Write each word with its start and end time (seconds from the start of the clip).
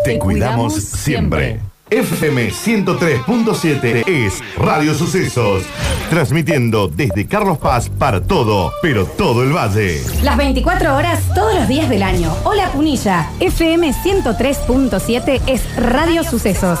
Te, 0.03 0.19
cuidamos, 0.19 0.75
siempre. 0.75 1.61
FM 1.89 2.51
103.7 2.51 4.03
es 4.07 4.43
Radio 4.57 4.93
Sucesos, 4.93 5.63
transmitiendo 6.09 6.87
desde 6.87 7.25
Carlos 7.27 7.57
Paz 7.57 7.89
para 7.89 8.21
todo, 8.21 8.71
pero 8.81 9.05
todo 9.05 9.43
el 9.43 9.51
valle. 9.51 10.01
Las 10.23 10.37
24 10.37 10.95
horas 10.95 11.21
todos 11.35 11.53
los 11.53 11.67
días 11.67 11.89
del 11.89 12.03
año. 12.03 12.33
Hola 12.45 12.71
Punilla, 12.71 13.29
FM 13.41 13.93
103.7 13.93 15.41
es 15.47 15.75
Radio 15.75 16.23
Sucesos. 16.23 16.79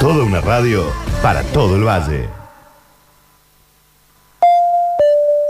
Toda 0.00 0.24
una 0.24 0.40
radio 0.40 0.90
para 1.22 1.42
todo 1.42 1.76
el 1.76 1.84
valle. 1.84 2.35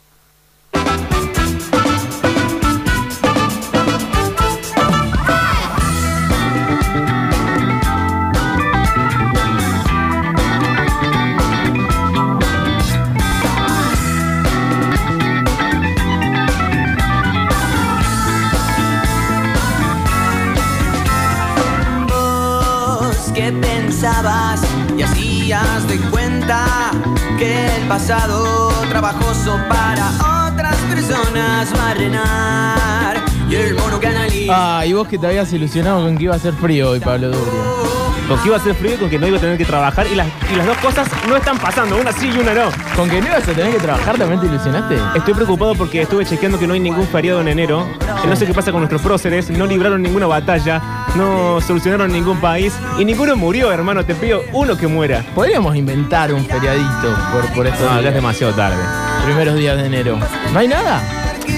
Y 24.96 25.02
hacías 25.02 25.86
de 25.86 25.98
cuenta 26.10 26.90
que 27.38 27.76
el 27.76 27.86
pasado 27.86 28.70
trabajoso 28.88 29.58
para 29.68 30.48
otras 30.48 30.74
personas 30.88 31.70
va 31.78 31.90
a 31.90 31.94
reinar 31.94 33.24
y 33.50 33.56
el 33.56 33.74
mono 33.74 34.00
analiza 34.02 34.78
Ah, 34.78 34.86
y 34.86 34.94
vos 34.94 35.06
que 35.06 35.18
te 35.18 35.26
habías 35.26 35.52
ilusionado 35.52 36.02
con 36.02 36.16
que 36.16 36.24
iba 36.24 36.34
a 36.34 36.38
ser 36.38 36.54
frío 36.54 36.90
hoy, 36.92 37.00
Pablo 37.00 37.28
Durio. 37.28 37.99
Con 38.30 38.38
que 38.38 38.46
iba 38.46 38.56
a 38.56 38.60
ser 38.60 38.76
frío 38.76 38.94
y 38.94 38.96
con 38.96 39.10
que 39.10 39.18
no 39.18 39.26
iba 39.26 39.38
a 39.38 39.40
tener 39.40 39.58
que 39.58 39.64
trabajar. 39.64 40.06
Y 40.06 40.14
las, 40.14 40.28
y 40.52 40.54
las 40.54 40.64
dos 40.64 40.76
cosas 40.76 41.08
no 41.28 41.34
están 41.36 41.58
pasando, 41.58 41.96
una 41.96 42.12
sí 42.12 42.30
y 42.32 42.38
una 42.38 42.54
no. 42.54 42.70
¿Con 42.94 43.10
que 43.10 43.20
no 43.20 43.26
ibas 43.26 43.42
a 43.48 43.52
tener 43.52 43.72
que 43.72 43.80
trabajar 43.80 44.16
también 44.16 44.40
te 44.40 44.46
ilusionaste? 44.46 44.96
Estoy 45.16 45.34
preocupado 45.34 45.74
porque 45.74 46.02
estuve 46.02 46.24
chequeando 46.24 46.56
que 46.56 46.68
no 46.68 46.74
hay 46.74 46.80
ningún 46.80 47.08
feriado 47.08 47.40
en 47.40 47.48
enero. 47.48 47.88
No 48.28 48.36
sé 48.36 48.46
qué 48.46 48.54
pasa 48.54 48.70
con 48.70 48.82
nuestros 48.82 49.02
próceres. 49.02 49.50
No 49.50 49.66
libraron 49.66 50.00
ninguna 50.00 50.28
batalla. 50.28 50.80
No 51.16 51.60
solucionaron 51.60 52.12
ningún 52.12 52.40
país. 52.40 52.72
Y 53.00 53.04
ninguno 53.04 53.34
murió, 53.34 53.72
hermano. 53.72 54.04
Te 54.04 54.14
pido 54.14 54.44
uno 54.52 54.76
que 54.76 54.86
muera. 54.86 55.24
Podríamos 55.34 55.74
inventar 55.74 56.32
un 56.32 56.46
feriadito 56.46 57.12
por, 57.32 57.44
por 57.52 57.66
estos 57.66 57.80
No, 57.90 58.00
ya 58.00 58.10
es 58.10 58.14
demasiado 58.14 58.52
tarde. 58.54 58.76
primeros 59.24 59.56
días 59.56 59.76
de 59.76 59.86
enero. 59.86 60.16
¿No 60.52 60.58
hay 60.60 60.68
nada? 60.68 61.02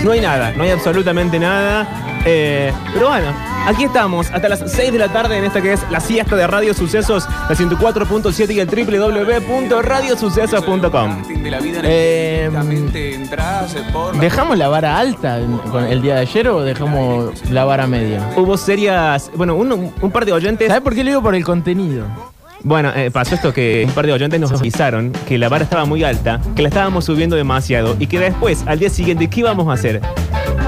No 0.03 0.12
hay 0.12 0.21
nada, 0.22 0.53
no 0.56 0.62
hay 0.62 0.71
absolutamente 0.71 1.38
nada. 1.38 1.87
Eh, 2.25 2.72
pero 2.94 3.09
bueno, 3.09 3.33
aquí 3.66 3.83
estamos 3.84 4.31
hasta 4.31 4.49
las 4.49 4.62
6 4.71 4.93
de 4.93 4.99
la 4.99 5.09
tarde 5.09 5.37
en 5.38 5.44
esta 5.44 5.60
que 5.60 5.72
es 5.72 5.81
la 5.91 5.99
siesta 6.00 6.37
de 6.37 6.47
Radio 6.47 6.72
Sucesos, 6.72 7.27
la 7.49 7.56
104.7 7.56 8.55
y 8.55 8.60
el 8.60 8.69
www.radiosucesos.com. 8.69 11.22
Eh, 11.84 12.49
¿Dejamos 14.21 14.59
la 14.59 14.69
vara 14.69 14.99
alta 14.99 15.41
con 15.71 15.84
el 15.84 16.03
día 16.03 16.15
de 16.15 16.21
ayer 16.21 16.49
o 16.49 16.62
dejamos 16.62 17.50
la 17.50 17.65
vara 17.65 17.87
media? 17.87 18.31
Hubo 18.37 18.56
serias, 18.56 19.31
bueno, 19.34 19.56
un, 19.56 19.93
un 20.00 20.11
par 20.11 20.25
de 20.25 20.32
oyentes. 20.32 20.69
¿Sabes 20.69 20.82
por 20.82 20.94
qué 20.94 21.03
le 21.03 21.11
digo 21.11 21.22
por 21.22 21.34
el 21.34 21.44
contenido? 21.44 22.06
Bueno, 22.65 22.93
eh, 22.94 23.11
pasó 23.11 23.34
esto 23.34 23.53
que 23.53 23.82
un 23.88 23.93
par 23.93 24.06
de 24.06 24.12
oyentes 24.12 24.38
nos 24.38 24.53
avisaron 24.53 25.11
que 25.27 25.37
la 25.37 25.49
vara 25.49 25.65
estaba 25.65 25.84
muy 25.84 26.05
alta, 26.05 26.41
que 26.55 26.62
la 26.62 26.69
estábamos 26.69 27.05
subiendo 27.05 27.34
demasiado 27.34 27.97
y 27.99 28.06
que 28.06 28.21
después, 28.21 28.62
al 28.66 28.78
día 28.78 28.88
siguiente, 28.88 29.28
¿qué 29.28 29.41
íbamos 29.41 29.66
a 29.69 29.72
hacer? 29.72 30.00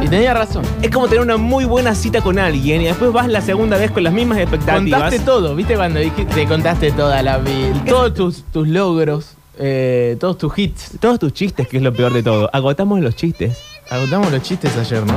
Y 0.05 0.09
tenía 0.09 0.35
razón. 0.35 0.65
Es 0.83 0.91
como 0.91 1.07
tener 1.09 1.23
una 1.23 1.39
muy 1.39 1.65
buena 1.65 1.95
cita 1.95 2.21
con 2.21 2.39
alguien 2.39 2.83
y 2.83 2.85
después 2.85 3.11
vas 3.13 3.27
la 3.29 3.41
segunda 3.41 3.79
vez 3.79 3.91
con 3.91 4.03
las 4.05 4.13
mismas 4.13 4.37
expectativas. 4.39 5.01
Contaste 5.01 5.19
todo, 5.25 5.55
¿viste? 5.57 5.77
Cuando 5.77 5.99
dijiste- 6.01 6.35
te 6.35 6.47
contaste 6.47 6.93
toda 6.93 7.23
la 7.23 7.39
vida, 7.39 7.83
todos 7.87 8.13
tus, 8.13 8.43
tus 8.53 8.69
logros, 8.69 9.35
eh, 9.59 10.17
todos 10.21 10.37
tus 10.37 10.59
hits. 10.59 10.91
Todos 11.01 11.19
tus 11.19 11.33
chistes, 11.33 11.67
que 11.69 11.79
es 11.79 11.83
lo 11.83 11.93
peor 11.95 12.13
de 12.13 12.23
todo. 12.23 12.51
Agotamos 12.53 13.01
los 13.01 13.17
chistes. 13.17 13.59
Agotamos 13.91 14.31
los 14.31 14.43
chistes 14.43 14.77
ayer, 14.77 15.05
¿no? 15.07 15.15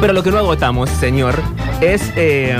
Pero 0.00 0.12
lo 0.12 0.22
que 0.22 0.30
no 0.30 0.38
agotamos, 0.38 0.88
señor, 0.90 1.34
es 1.80 2.10
eh, 2.16 2.56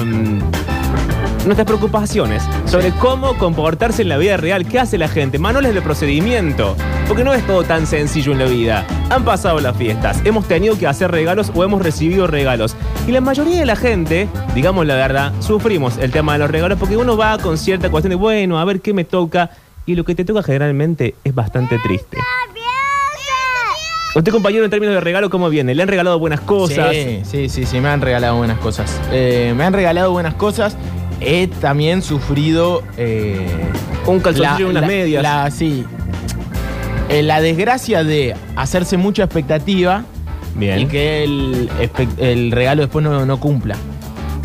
nuestras 1.46 1.66
preocupaciones 1.66 2.42
sobre 2.66 2.90
cómo 2.92 3.36
comportarse 3.38 4.02
en 4.02 4.08
la 4.08 4.16
vida 4.16 4.36
real. 4.36 4.66
¿Qué 4.66 4.78
hace 4.78 4.98
la 4.98 5.08
gente? 5.08 5.38
Manuales 5.38 5.74
de 5.74 5.82
procedimiento. 5.82 6.76
Porque 7.08 7.24
no 7.24 7.34
es 7.34 7.46
todo 7.46 7.64
tan 7.64 7.86
sencillo 7.86 8.32
en 8.32 8.38
la 8.38 8.46
vida. 8.46 8.86
Han 9.10 9.24
pasado 9.24 9.60
las 9.60 9.76
fiestas, 9.76 10.20
hemos 10.24 10.48
tenido 10.48 10.78
que 10.78 10.86
hacer 10.86 11.10
regalos 11.10 11.52
o 11.54 11.64
hemos 11.64 11.82
recibido 11.82 12.26
regalos. 12.26 12.76
Y 13.06 13.12
la 13.12 13.20
mayoría 13.20 13.58
de 13.58 13.66
la 13.66 13.76
gente, 13.76 14.28
digamos 14.54 14.86
la 14.86 14.94
verdad, 14.94 15.32
sufrimos 15.40 15.98
el 15.98 16.10
tema 16.10 16.32
de 16.34 16.38
los 16.38 16.50
regalos 16.50 16.78
porque 16.78 16.96
uno 16.96 17.16
va 17.16 17.38
con 17.38 17.58
cierta 17.58 17.90
cuestión 17.90 18.10
de, 18.10 18.16
bueno, 18.16 18.58
a 18.58 18.64
ver 18.64 18.80
qué 18.80 18.94
me 18.94 19.04
toca. 19.04 19.50
Y 19.86 19.96
lo 19.96 20.04
que 20.04 20.14
te 20.14 20.24
toca 20.24 20.42
generalmente 20.42 21.14
es 21.24 21.34
bastante 21.34 21.78
triste. 21.78 22.16
Usted, 24.14 24.30
compañero, 24.30 24.64
en 24.64 24.70
términos 24.70 24.94
de 24.94 25.00
regalo, 25.00 25.28
¿cómo 25.28 25.50
viene? 25.50 25.74
¿Le 25.74 25.82
han 25.82 25.88
regalado 25.88 26.20
buenas 26.20 26.40
cosas? 26.40 26.92
Sí, 26.92 27.22
sí, 27.24 27.48
sí, 27.48 27.66
sí, 27.66 27.80
me 27.80 27.88
han 27.88 28.00
regalado 28.00 28.36
buenas 28.36 28.58
cosas. 28.60 29.00
Eh, 29.10 29.52
me 29.56 29.64
han 29.64 29.72
regalado 29.72 30.12
buenas 30.12 30.34
cosas. 30.34 30.76
He 31.20 31.46
también 31.46 32.02
sufrido. 32.02 32.82
eh, 32.96 33.46
Un 34.06 34.20
calzoncillo 34.20 34.66
y 34.68 34.70
unas 34.70 34.86
medias. 34.86 35.22
la- 35.22 35.50
sí. 35.50 35.84
Eh, 37.08 37.22
la 37.22 37.40
desgracia 37.40 38.02
de 38.02 38.34
hacerse 38.56 38.96
mucha 38.96 39.24
expectativa 39.24 40.04
Bien. 40.56 40.80
y 40.80 40.86
que 40.86 41.24
el, 41.24 42.50
regalo 42.50 42.82
después 42.82 43.04
no, 43.04 43.26
no 43.26 43.38
cumpla. 43.40 43.76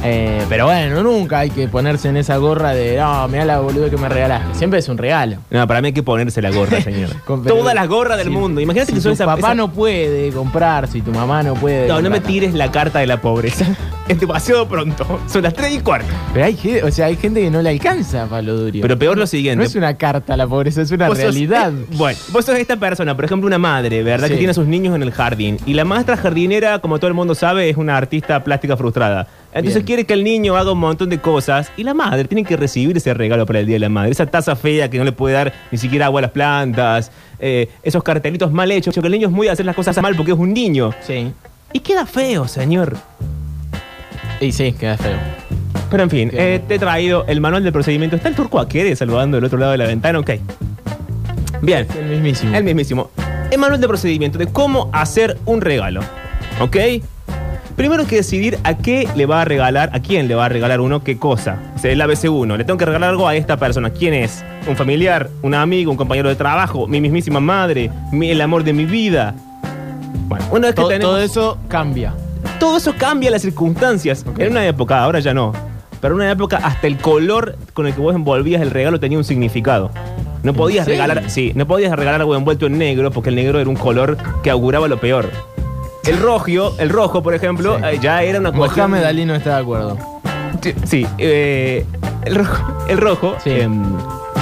Eh, 0.04 0.46
pero 0.48 0.66
bueno, 0.66 1.04
nunca 1.04 1.40
hay 1.40 1.50
que 1.50 1.68
ponerse 1.68 2.08
en 2.08 2.16
esa 2.18 2.38
gorra 2.38 2.72
de, 2.72 2.98
no, 2.98 3.28
mira 3.28 3.44
la 3.46 3.60
boluda 3.60 3.90
que 3.90 3.98
me 3.98 4.08
regalaste. 4.08 4.56
Siempre 4.58 4.80
es 4.80 4.88
un 4.88 4.98
regalo. 4.98 5.38
No, 5.50 5.68
para 5.68 5.82
mí 5.82 5.88
hay 5.88 5.94
que 5.94 6.04
ponerse 6.04 6.42
la 6.42 6.52
gorra, 6.52 6.82
señor. 6.84 7.10
Todas 7.26 7.76
las 7.76 7.88
gorras 7.88 8.18
del 8.18 8.30
mundo. 8.30 8.62
Imagínate 8.62 8.92
si 8.92 8.96
que 8.96 9.02
son 9.02 9.12
tu 9.12 9.14
esa 9.16 9.26
papá 9.26 9.40
esa- 9.40 9.56
no 9.56 9.72
puede 9.72 10.32
comprar, 10.32 10.88
si 10.88 11.02
tu 11.02 11.12
mamá 11.12 11.44
no 11.44 11.54
puede. 11.56 11.88
No, 11.88 12.02
no 12.02 12.10
me 12.10 12.22
tires 12.22 12.54
la 12.54 12.72
carta 12.72 13.00
de 13.00 13.08
la 13.08 13.22
pobreza. 13.22 13.66
Es 14.10 14.20
demasiado 14.20 14.68
pronto. 14.68 15.20
Son 15.28 15.44
las 15.44 15.54
3 15.54 15.72
y 15.72 15.80
cuarto. 15.82 16.08
Pero 16.34 16.44
hay, 16.44 16.56
ge- 16.56 16.82
o 16.82 16.90
sea, 16.90 17.06
hay 17.06 17.16
gente 17.16 17.42
que 17.42 17.52
no 17.52 17.62
le 17.62 17.70
alcanza, 17.70 18.26
Pablo 18.26 18.56
Durio. 18.56 18.82
Pero 18.82 18.98
peor 18.98 19.16
lo 19.20 19.28
siguiente. 19.28 19.58
no 19.58 19.64
es 19.64 19.76
una 19.76 19.98
carta 19.98 20.36
la 20.36 20.48
pobreza, 20.48 20.82
es 20.82 20.90
una 20.90 21.06
sos- 21.10 21.18
realidad. 21.20 21.72
eh, 21.72 21.86
bueno, 21.92 22.18
vos 22.32 22.44
sos 22.44 22.58
esta 22.58 22.76
persona, 22.78 23.16
por 23.16 23.26
ejemplo, 23.26 23.46
una 23.46 23.60
madre, 23.60 24.02
¿verdad? 24.02 24.26
Sí. 24.26 24.34
Que 24.34 24.38
tiene 24.40 24.50
a 24.50 24.54
sus 24.56 24.66
niños 24.66 24.96
en 24.96 25.04
el 25.04 25.12
jardín. 25.12 25.60
Y 25.68 25.76
la 25.76 25.86
maestra 25.86 26.18
jardinera, 26.18 26.80
como 26.80 26.98
todo 26.98 27.08
el 27.10 27.14
mundo 27.14 27.36
sabe, 27.36 27.70
es 27.70 27.78
una 27.78 27.98
artista 27.98 28.44
plástica 28.44 28.76
frustrada. 28.76 29.28
Entonces 29.52 29.76
Bien. 29.76 29.86
quiere 29.86 30.06
que 30.06 30.14
el 30.14 30.24
niño 30.24 30.56
haga 30.56 30.72
un 30.72 30.80
montón 30.80 31.10
de 31.10 31.20
cosas 31.20 31.72
y 31.76 31.84
la 31.84 31.94
madre 31.94 32.26
tiene 32.26 32.44
que 32.44 32.56
recibir 32.56 32.96
ese 32.96 33.14
regalo 33.14 33.46
para 33.46 33.60
el 33.60 33.66
Día 33.66 33.76
de 33.76 33.80
la 33.80 33.90
Madre. 33.90 34.12
Esa 34.12 34.28
taza 34.28 34.56
fea 34.56 34.90
que 34.90 34.98
no 35.00 35.04
le 35.04 35.12
puede 35.12 35.34
dar 35.34 35.54
ni 35.72 35.78
siquiera 35.78 36.06
agua 36.06 36.20
a 36.20 36.24
las 36.24 36.32
plantas, 36.32 37.12
eh, 37.40 37.68
esos 37.82 38.04
cartelitos 38.04 38.52
mal 38.52 38.72
hechos, 38.72 38.94
que 38.94 39.00
el 39.00 39.12
niño 39.12 39.28
es 39.28 39.34
muy 39.34 39.48
de 39.48 39.54
hacer 39.54 39.66
las 39.66 39.76
cosas 39.76 40.00
mal 40.02 40.16
porque 40.16 40.34
es 40.34 40.38
un 40.38 40.54
niño. 40.54 40.94
Sí. 41.02 41.32
Y 41.74 41.80
queda 41.80 42.06
feo, 42.06 42.48
señor. 42.48 42.96
Y 44.40 44.52
sí, 44.52 44.72
queda 44.74 44.98
feo. 44.98 45.18
Pero 45.90 46.04
en 46.04 46.10
fin, 46.10 46.30
eh, 46.34 46.62
te 46.68 46.76
he 46.76 46.80
traído 46.80 47.26
el 47.28 47.42
manual 47.42 47.64
del 47.64 47.74
procedimiento. 47.74 48.16
Está 48.16 48.30
el 48.30 48.36
turco 48.36 48.60
Aquere 48.60 48.96
saludando 48.96 49.38
del 49.38 49.46
otro 49.46 49.58
lado 49.58 49.72
de 49.72 49.80
la 49.80 49.88
ventana, 49.88 50.20
ok. 50.20 50.32
Bien. 51.62 51.88
El 51.98 52.06
mismísimo. 52.06 52.56
El 52.56 52.64
mismísimo. 52.64 53.12
El 53.50 53.58
manual 53.58 53.82
de 53.82 53.88
procedimiento 53.88 54.38
de 54.38 54.48
cómo 54.48 54.90
hacer 54.94 55.38
un 55.46 55.62
regalo. 55.62 56.02
¿Ok? 56.60 56.78
Primero 57.80 58.02
hay 58.02 58.10
que 58.10 58.18
decidir 58.18 58.60
a 58.66 58.76
qué 58.76 59.08
le 59.16 59.26
va 59.26 59.42
a 59.44 59.46
regalar, 59.46 59.90
a 59.94 60.02
quién 60.02 60.28
le 60.28 60.36
va 60.36 60.48
a 60.48 60.50
regalar 60.50 60.82
uno 60.82 61.02
qué 61.02 61.18
cosa. 61.18 61.58
O 61.78 61.80
sea, 61.80 61.90
el 61.94 62.02
ABC1. 62.02 62.58
Le 62.58 62.66
tengo 62.66 62.78
que 62.78 62.84
regalar 62.84 63.12
algo 63.12 63.26
a 63.26 63.38
esta 63.38 63.56
persona. 63.56 63.90
¿Quién 63.92 64.14
es? 64.14 64.44
¿Un 64.68 64.76
familiar? 64.76 65.30
¿Un 65.44 65.54
amigo? 65.54 65.90
¿Un 65.90 65.96
compañero 65.96 66.28
de 66.28 66.36
trabajo? 66.36 66.88
¿Mi 66.88 67.00
mismísima 67.00 67.40
madre? 67.40 67.90
mi- 68.12 68.32
¿El 68.32 68.42
amor 68.42 68.66
de 68.66 68.74
mi 68.74 68.84
vida? 68.84 69.34
Bueno, 70.28 70.44
una 70.52 70.68
vez 70.68 70.72
que 70.72 70.82
todo, 70.82 70.88
tenemos... 70.90 71.10
todo 71.14 71.22
eso 71.24 71.58
cambia. 71.70 72.14
Todo 72.60 72.76
eso 72.76 72.94
cambia 72.98 73.32
las 73.32 73.44
circunstancias. 73.44 74.26
En 74.38 74.52
una 74.52 74.68
época, 74.68 75.02
ahora 75.02 75.22
ya 75.22 75.34
no. 75.34 75.54
Pero 76.02 76.16
en 76.16 76.22
una 76.22 76.32
época 76.32 76.58
hasta 76.62 76.86
el 76.86 76.98
color 76.98 77.56
con 77.74 77.88
el 77.88 77.94
que 77.94 78.02
vos 78.02 78.14
envolvías 78.14 78.62
el 78.62 78.72
regalo 78.72 79.00
tenía 79.00 79.18
un 79.18 79.24
significado. 79.24 79.90
No 80.44 80.54
podías 80.54 80.86
regalar, 80.88 81.30
sí, 81.30 81.52
no 81.56 81.66
podías 81.68 81.92
regalar 81.94 82.22
algo 82.22 82.34
envuelto 82.36 82.66
en 82.68 82.78
negro 82.78 83.12
porque 83.12 83.28
el 83.30 83.36
negro 83.36 83.60
era 83.60 83.70
un 83.70 83.76
color 83.76 84.18
que 84.42 84.50
auguraba 84.50 84.88
lo 84.88 84.98
peor. 84.98 85.30
El 86.06 86.18
rojo, 86.20 86.74
el 86.80 86.90
rojo, 86.90 87.22
por 87.22 87.34
ejemplo, 87.34 87.78
Sí. 87.78 87.84
eh, 87.86 88.00
ya 88.02 88.24
era 88.24 88.40
una 88.40 88.52
cuestión- 88.52 88.90
Mohamed 88.92 89.06
Ali 89.06 89.26
no 89.26 89.36
está 89.36 89.56
de 89.56 89.62
acuerdo. 89.62 89.98
Sí, 90.86 91.06
eh, 91.18 91.86
el 92.26 92.36
rojo, 92.36 92.64
el 92.88 92.98
rojo 92.98 93.36
Sí. 93.44 93.52
em, 93.52 93.84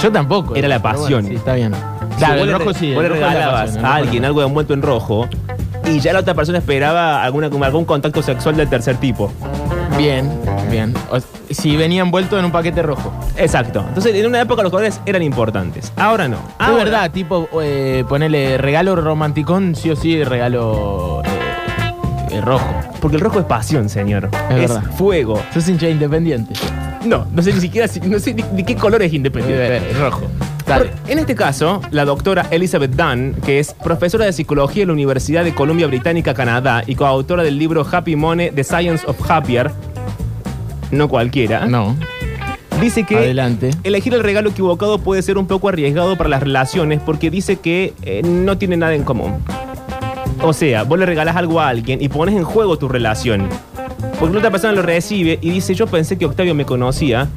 Yo 0.02 0.12
tampoco. 0.12 0.56
Era 0.56 0.68
la 0.68 0.80
pero 0.82 0.96
pasión. 1.00 1.26
sí, 1.26 1.36
está 1.36 1.56
bien. 1.56 1.74
Claro, 2.20 2.34
vos 2.36 2.42
el 2.44 2.48
le 2.48 2.54
rojo 2.58 2.70
re- 2.72 2.74
sí. 2.80 2.94
vos 2.94 3.04
le 3.04 3.10
rojo 3.10 3.16
es 3.22 3.22
la 3.28 3.34
regalabas 3.34 3.62
pasión, 3.66 3.80
el 3.80 3.86
a 3.86 3.96
alguien 3.96 4.26
algo 4.26 4.44
envuelto 4.44 4.74
en 4.76 4.82
rojo 4.84 5.28
y 5.86 6.00
ya 6.00 6.14
la 6.14 6.20
otra 6.20 6.34
persona 6.36 6.60
esperaba 6.60 7.24
alguna, 7.24 7.48
algún 7.66 7.86
contacto 7.86 8.22
sexual 8.22 8.56
del 8.58 8.70
tercer 8.70 8.98
tipo. 8.98 9.32
Bien, 9.98 10.30
bien. 10.70 10.94
O- 11.12 11.18
si 11.50 11.76
venía 11.78 12.02
envuelto 12.02 12.38
en 12.38 12.46
un 12.46 12.52
paquete 12.52 12.82
rojo. 12.84 13.12
Exacto. 13.38 13.84
Entonces, 13.88 14.14
en 14.16 14.26
una 14.28 14.42
época 14.42 14.62
los 14.62 14.72
colores 14.72 15.00
eran 15.06 15.24
importantes. 15.24 15.92
Ahora 15.96 16.28
no. 16.28 16.36
Es 16.38 16.42
Ahora, 16.60 16.84
verdad, 16.84 17.12
tipo, 17.12 17.48
eh, 17.62 18.04
ponele 18.08 18.58
regalo 18.60 18.96
romanticón, 18.98 19.74
sí 19.76 19.90
o 19.90 19.96
sí, 19.96 20.24
regalo 20.24 21.22
eh, 22.38 22.42
rojo. 22.42 22.74
Porque 23.02 23.18
el 23.18 23.22
rojo 23.22 23.40
es 23.40 23.46
pasión, 23.46 23.90
señor. 23.90 24.30
Es 24.50 24.56
Es, 24.56 24.74
verdad. 24.74 24.92
fuego. 24.98 25.42
Sos 25.54 25.68
hincha 25.68 25.90
independiente. 25.90 26.54
No, 27.06 27.26
no 27.32 27.42
sé 27.42 27.54
ni 27.54 27.62
siquiera 27.62 27.88
si- 27.88 28.00
no 28.02 28.20
sé 28.20 28.34
ni, 28.34 28.44
ni 28.54 28.64
qué 28.64 28.76
color 28.76 29.02
es 29.02 29.14
independiente. 29.14 29.78
Eh, 29.78 29.94
rojo. 30.00 30.24
Dale. 30.66 30.86
Por- 30.90 31.10
en 31.12 31.20
este 31.20 31.36
caso, 31.36 31.82
la 31.92 32.04
doctora 32.04 32.46
Elizabeth 32.52 32.92
Dunn, 32.92 33.36
que 33.46 33.60
es 33.60 33.74
profesora 33.74 34.26
de 34.26 34.34
psicología 34.34 34.84
en 34.84 34.88
la 34.90 34.94
Universidad 34.94 35.44
de 35.46 35.54
Columbia 35.56 35.88
Británica, 35.88 36.34
Canadá, 36.34 36.84
y 36.86 36.96
coautora 36.96 37.44
del 37.44 37.58
libro 37.58 37.86
Happy 37.90 38.16
Money, 38.18 38.52
The 38.52 38.64
Science 38.66 39.06
of 39.08 39.16
Happier, 39.32 39.72
no 40.92 41.08
cualquiera, 41.08 41.66
No. 41.66 41.96
dice 42.82 43.04
que 43.04 43.18
Adelante. 43.18 43.72
elegir 43.84 44.14
el 44.14 44.24
regalo 44.24 44.50
equivocado 44.50 45.00
puede 45.00 45.22
ser 45.22 45.38
un 45.38 45.48
poco 45.48 45.70
arriesgado 45.70 46.18
para 46.18 46.30
las 46.30 46.42
relaciones 46.44 47.00
porque 47.06 47.30
dice 47.30 47.58
que 47.58 47.94
eh, 48.04 48.22
no 48.24 48.58
tiene 48.58 48.76
nada 48.78 48.94
en 48.96 49.04
común. 49.04 49.36
O 50.42 50.54
sea, 50.54 50.84
vos 50.84 51.00
le 51.00 51.06
regalás 51.06 51.36
algo 51.36 51.60
a 51.60 51.70
alguien 51.70 52.02
y 52.02 52.10
pones 52.10 52.36
en 52.36 52.44
juego 52.44 52.78
tu 52.78 52.88
relación. 52.88 53.50
Porque 54.20 54.34
la 54.34 54.40
otra 54.40 54.52
persona 54.52 54.74
lo 54.74 54.82
recibe 54.82 55.40
y 55.42 55.50
dice, 55.50 55.76
yo 55.76 55.88
pensé 55.88 56.18
que 56.18 56.26
Octavio 56.26 56.56
me 56.56 56.66
conocía 56.66 57.28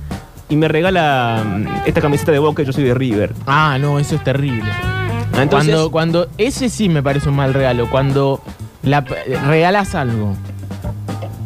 y 0.49 0.57
me 0.57 0.69
regala 0.69 1.43
mm, 1.45 1.67
esta 1.87 2.01
camiseta 2.01 2.33
de 2.33 2.39
Boca 2.39 2.63
y 2.63 2.67
yo 2.67 2.73
soy 2.73 2.85
de 2.85 2.95
River. 2.95 3.35
Ah, 3.47 3.79
no, 3.81 3.99
eso 3.99 4.17
es 4.17 4.25
terrible. 4.25 4.71
Ah, 4.71 5.43
Entonces, 5.43 5.71
cuando, 5.71 5.91
cuando, 5.91 6.29
ese 6.39 6.69
sí 6.69 6.89
me 6.89 7.03
parece 7.03 7.29
un 7.29 7.37
mal 7.37 7.55
regalo. 7.55 7.89
Cuando 7.89 8.43
la, 8.83 9.01
regalas 9.01 9.95
algo 9.95 10.35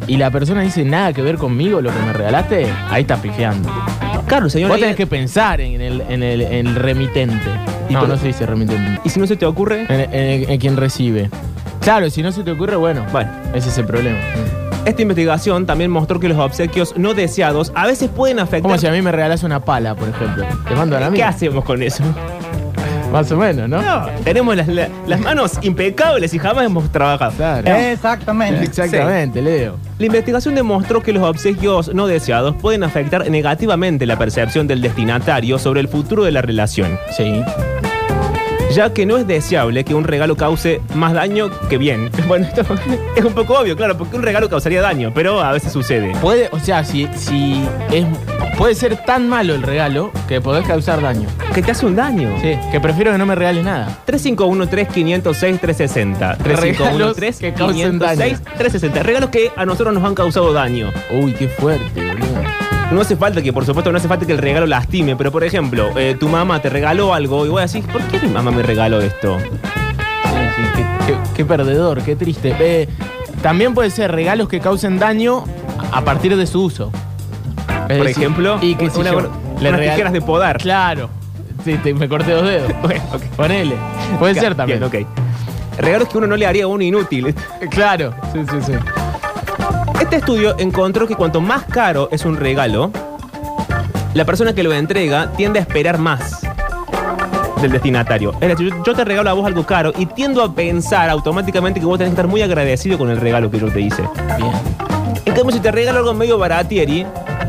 y 0.07 0.17
la 0.17 0.31
persona 0.31 0.61
dice 0.61 0.83
nada 0.83 1.13
que 1.13 1.21
ver 1.21 1.37
conmigo 1.37 1.81
lo 1.81 1.91
que 1.91 1.99
me 1.99 2.13
regalaste, 2.13 2.67
ahí 2.89 3.01
estás 3.01 3.19
pifiando. 3.19 3.69
Claro, 4.27 4.49
señor. 4.49 4.69
Vos 4.69 4.79
tenés 4.79 4.95
que 4.95 5.07
pensar 5.07 5.61
en 5.61 5.81
el, 5.81 6.01
en 6.01 6.23
el, 6.23 6.41
en 6.41 6.67
el 6.67 6.75
remitente. 6.75 7.49
Y 7.89 7.93
No, 7.93 8.07
no 8.07 8.17
se 8.17 8.27
dice 8.27 8.45
remitente. 8.45 8.99
¿Y 9.03 9.09
si 9.09 9.19
no 9.19 9.27
se 9.27 9.35
te 9.35 9.45
ocurre? 9.45 9.85
En, 9.89 10.13
en- 10.13 10.49
en 10.49 10.59
quien 10.59 10.75
recibe. 10.77 11.29
Claro, 11.81 12.09
si 12.09 12.23
no 12.23 12.31
se 12.31 12.43
te 12.43 12.51
ocurre, 12.51 12.75
bueno, 12.75 13.05
Bueno. 13.11 13.29
ese 13.53 13.69
es 13.69 13.77
el 13.77 13.85
problema. 13.85 14.17
Esta 14.85 15.01
investigación 15.01 15.65
también 15.65 15.89
mostró 15.91 16.19
que 16.19 16.29
los 16.29 16.37
obsequios 16.37 16.95
no 16.97 17.13
deseados 17.15 17.71
a 17.75 17.87
veces 17.87 18.09
pueden 18.09 18.39
afectar... 18.39 18.61
Como 18.63 18.77
si 18.77 18.85
a 18.87 18.91
mí 18.91 19.01
me 19.01 19.11
regalas 19.11 19.43
una 19.43 19.59
pala, 19.59 19.95
por 19.95 20.09
ejemplo. 20.09 20.45
Te 20.67 20.75
mando 20.75 20.95
a 20.97 20.99
la 20.99 21.05
¿Qué 21.07 21.11
mía. 21.13 21.29
hacemos 21.29 21.63
con 21.65 21.81
eso? 21.81 22.03
Más 23.15 23.31
o 23.31 23.37
menos, 23.37 23.69
¿no? 23.69 23.81
No, 23.81 24.07
tenemos 24.23 24.55
las, 24.55 24.67
la- 24.67 24.89
las 25.07 25.19
manos 25.19 25.53
impecables 25.61 26.33
y 26.33 26.39
jamás 26.39 26.65
hemos 26.65 26.91
trabajado. 26.91 27.31
Claro. 27.33 27.67
Exactamente. 27.75 28.63
Exactamente, 28.63 29.41
Leo. 29.41 29.77
La 29.99 30.05
investigación 30.07 30.55
demostró 30.55 31.01
que 31.01 31.13
los 31.13 31.23
obsequios 31.23 31.93
no 31.93 32.07
deseados 32.07 32.55
pueden 32.55 32.83
afectar 32.83 33.29
negativamente 33.29 34.05
la 34.05 34.17
percepción 34.17 34.67
del 34.67 34.81
destinatario 34.81 35.57
sobre 35.59 35.81
el 35.81 35.87
futuro 35.87 36.23
de 36.23 36.31
la 36.31 36.41
relación, 36.41 36.99
Sí. 37.15 37.41
Ya 38.75 38.93
que 38.93 39.05
no 39.05 39.17
es 39.17 39.25
deseable 39.25 39.85
que 39.85 39.95
un 39.95 40.03
regalo 40.03 40.35
cause 40.35 40.81
más 40.93 41.13
daño 41.13 41.49
que 41.69 41.77
bien. 41.77 42.11
Bueno, 42.27 42.45
esto 42.47 42.63
es 43.15 43.23
un 43.23 43.33
poco 43.33 43.59
obvio, 43.59 43.77
claro, 43.77 43.95
porque 43.97 44.17
un 44.17 44.23
regalo 44.23 44.49
causaría 44.49 44.81
daño, 44.81 45.11
pero 45.13 45.41
a 45.41 45.51
veces 45.51 45.71
sucede. 45.71 46.11
Puede, 46.19 46.49
o 46.51 46.59
sea, 46.59 46.83
si, 46.83 47.07
si 47.13 47.63
es, 47.91 48.03
puede 48.57 48.73
ser 48.73 48.97
tan 49.05 49.29
malo 49.29 49.53
el 49.53 49.61
regalo 49.61 50.09
que 50.27 50.41
podés 50.41 50.65
causar 50.65 50.99
daño. 51.01 51.29
Que 51.53 51.61
te 51.61 51.69
hace 51.71 51.85
un 51.85 51.95
daño. 51.95 52.35
Sí, 52.41 52.57
que 52.71 52.79
prefiero 52.81 53.11
que 53.11 53.19
no 53.19 53.27
me 53.27 53.35
regales 53.35 53.63
nada. 53.63 53.99
351-3506-360. 54.07 56.37
Regalos 56.39 57.15
que 57.39 57.53
causen 57.53 57.99
daño. 57.99 58.39
360 58.57 59.03
Regalos 59.03 59.29
que 59.29 59.51
a 59.55 59.65
nosotros 59.65 59.93
nos 59.93 60.03
han 60.03 60.15
causado 60.15 60.51
daño. 60.51 60.91
Uy, 61.11 61.33
qué 61.33 61.47
fuerte, 61.47 62.07
boludo. 62.07 62.24
No 62.95 63.01
hace 63.01 63.17
falta 63.17 63.41
que, 63.41 63.51
por 63.51 63.65
supuesto, 63.65 63.91
no 63.91 63.97
hace 63.97 64.07
falta 64.07 64.25
que 64.25 64.31
el 64.31 64.37
regalo 64.37 64.65
lastime, 64.65 65.17
pero 65.17 65.29
por 65.29 65.43
ejemplo, 65.43 65.89
eh, 65.97 66.15
tu 66.17 66.29
mamá 66.29 66.61
te 66.61 66.69
regaló 66.69 67.13
algo 67.13 67.45
y 67.45 67.49
vos 67.49 67.61
decís, 67.73 67.85
¿por 67.91 68.01
qué 68.03 68.25
mi 68.25 68.31
mamá 68.33 68.51
me 68.51 68.63
regaló 68.63 69.01
esto? 69.01 69.37
Sí, 69.41 70.63
qué, 70.77 70.85
qué- 71.07 71.17
qué 71.35 71.43
perdedor, 71.45 72.01
qué 72.03 72.15
triste. 72.15 72.55
Eh, 72.57 72.87
también 73.41 73.73
puede 73.73 73.89
ser 73.89 74.13
regalos 74.13 74.47
que 74.47 74.61
causen 74.61 74.97
daño 74.97 75.43
a 75.91 76.01
partir 76.05 76.37
de 76.37 76.47
su 76.47 76.63
uso. 76.63 76.89
Es 77.89 77.97
Por 77.97 78.07
decir, 78.07 78.23
ejemplo, 78.23 78.59
y 78.61 78.75
que 78.75 78.89
si 78.89 78.97
una- 79.01 79.11
le 79.11 79.69
unas 79.69 79.81
tijeras 79.81 80.13
de 80.13 80.21
podar. 80.21 80.57
Claro. 80.57 81.09
Sí, 81.65 81.77
te- 81.83 81.93
me 81.93 82.07
corté 82.07 82.31
dos 82.31 82.47
dedos. 82.47 82.71
Bueno. 82.81 83.01
Ponele. 83.35 83.75
Puede 84.19 84.35
ser 84.35 84.55
también. 84.55 84.81
ok. 84.81 84.95
Regalos 85.79 86.07
que 86.07 86.17
uno 86.17 86.27
no 86.27 86.37
le 86.37 86.47
haría 86.47 86.63
a 86.63 86.67
uno 86.67 86.81
inútil. 86.81 87.35
Claro. 87.71 88.13
Sí, 88.31 88.39
sí, 88.49 88.57
sí. 88.67 88.71
Este 89.99 90.17
estudio 90.17 90.55
encontró 90.59 91.07
que 91.07 91.15
cuanto 91.15 91.41
más 91.41 91.63
caro 91.63 92.09
es 92.11 92.25
un 92.25 92.35
regalo, 92.37 92.91
la 94.13 94.25
persona 94.25 94.53
que 94.53 94.63
lo 94.63 94.73
entrega 94.73 95.31
tiende 95.35 95.59
a 95.59 95.61
esperar 95.61 95.97
más 95.97 96.41
del 97.61 97.71
destinatario. 97.71 98.33
Es 98.41 98.49
decir, 98.49 98.73
yo- 98.85 98.93
te 98.93 99.03
regalo 99.05 99.29
a 99.29 99.33
vos 99.33 99.45
algo 99.45 99.65
caro 99.65 99.93
y 99.97 100.05
tiendo 100.05 100.43
a 100.43 100.53
pensar 100.53 101.09
automáticamente 101.09 101.79
que 101.79 101.85
vos 101.85 101.97
tenés 101.97 102.11
que 102.11 102.15
estar 102.15 102.27
muy 102.27 102.41
agradecido 102.41 102.97
con 102.97 103.09
el 103.09 103.17
regalo 103.19 103.49
que 103.49 103.59
yo 103.59 103.67
te 103.71 103.81
hice. 103.81 104.03
Bien. 104.37 104.51
En 105.25 105.33
cambio, 105.33 105.51
si 105.55 105.59
te 105.59 105.71
regalo 105.71 105.99
algo 105.99 106.13
medio 106.13 106.37
baratieri 106.37 107.05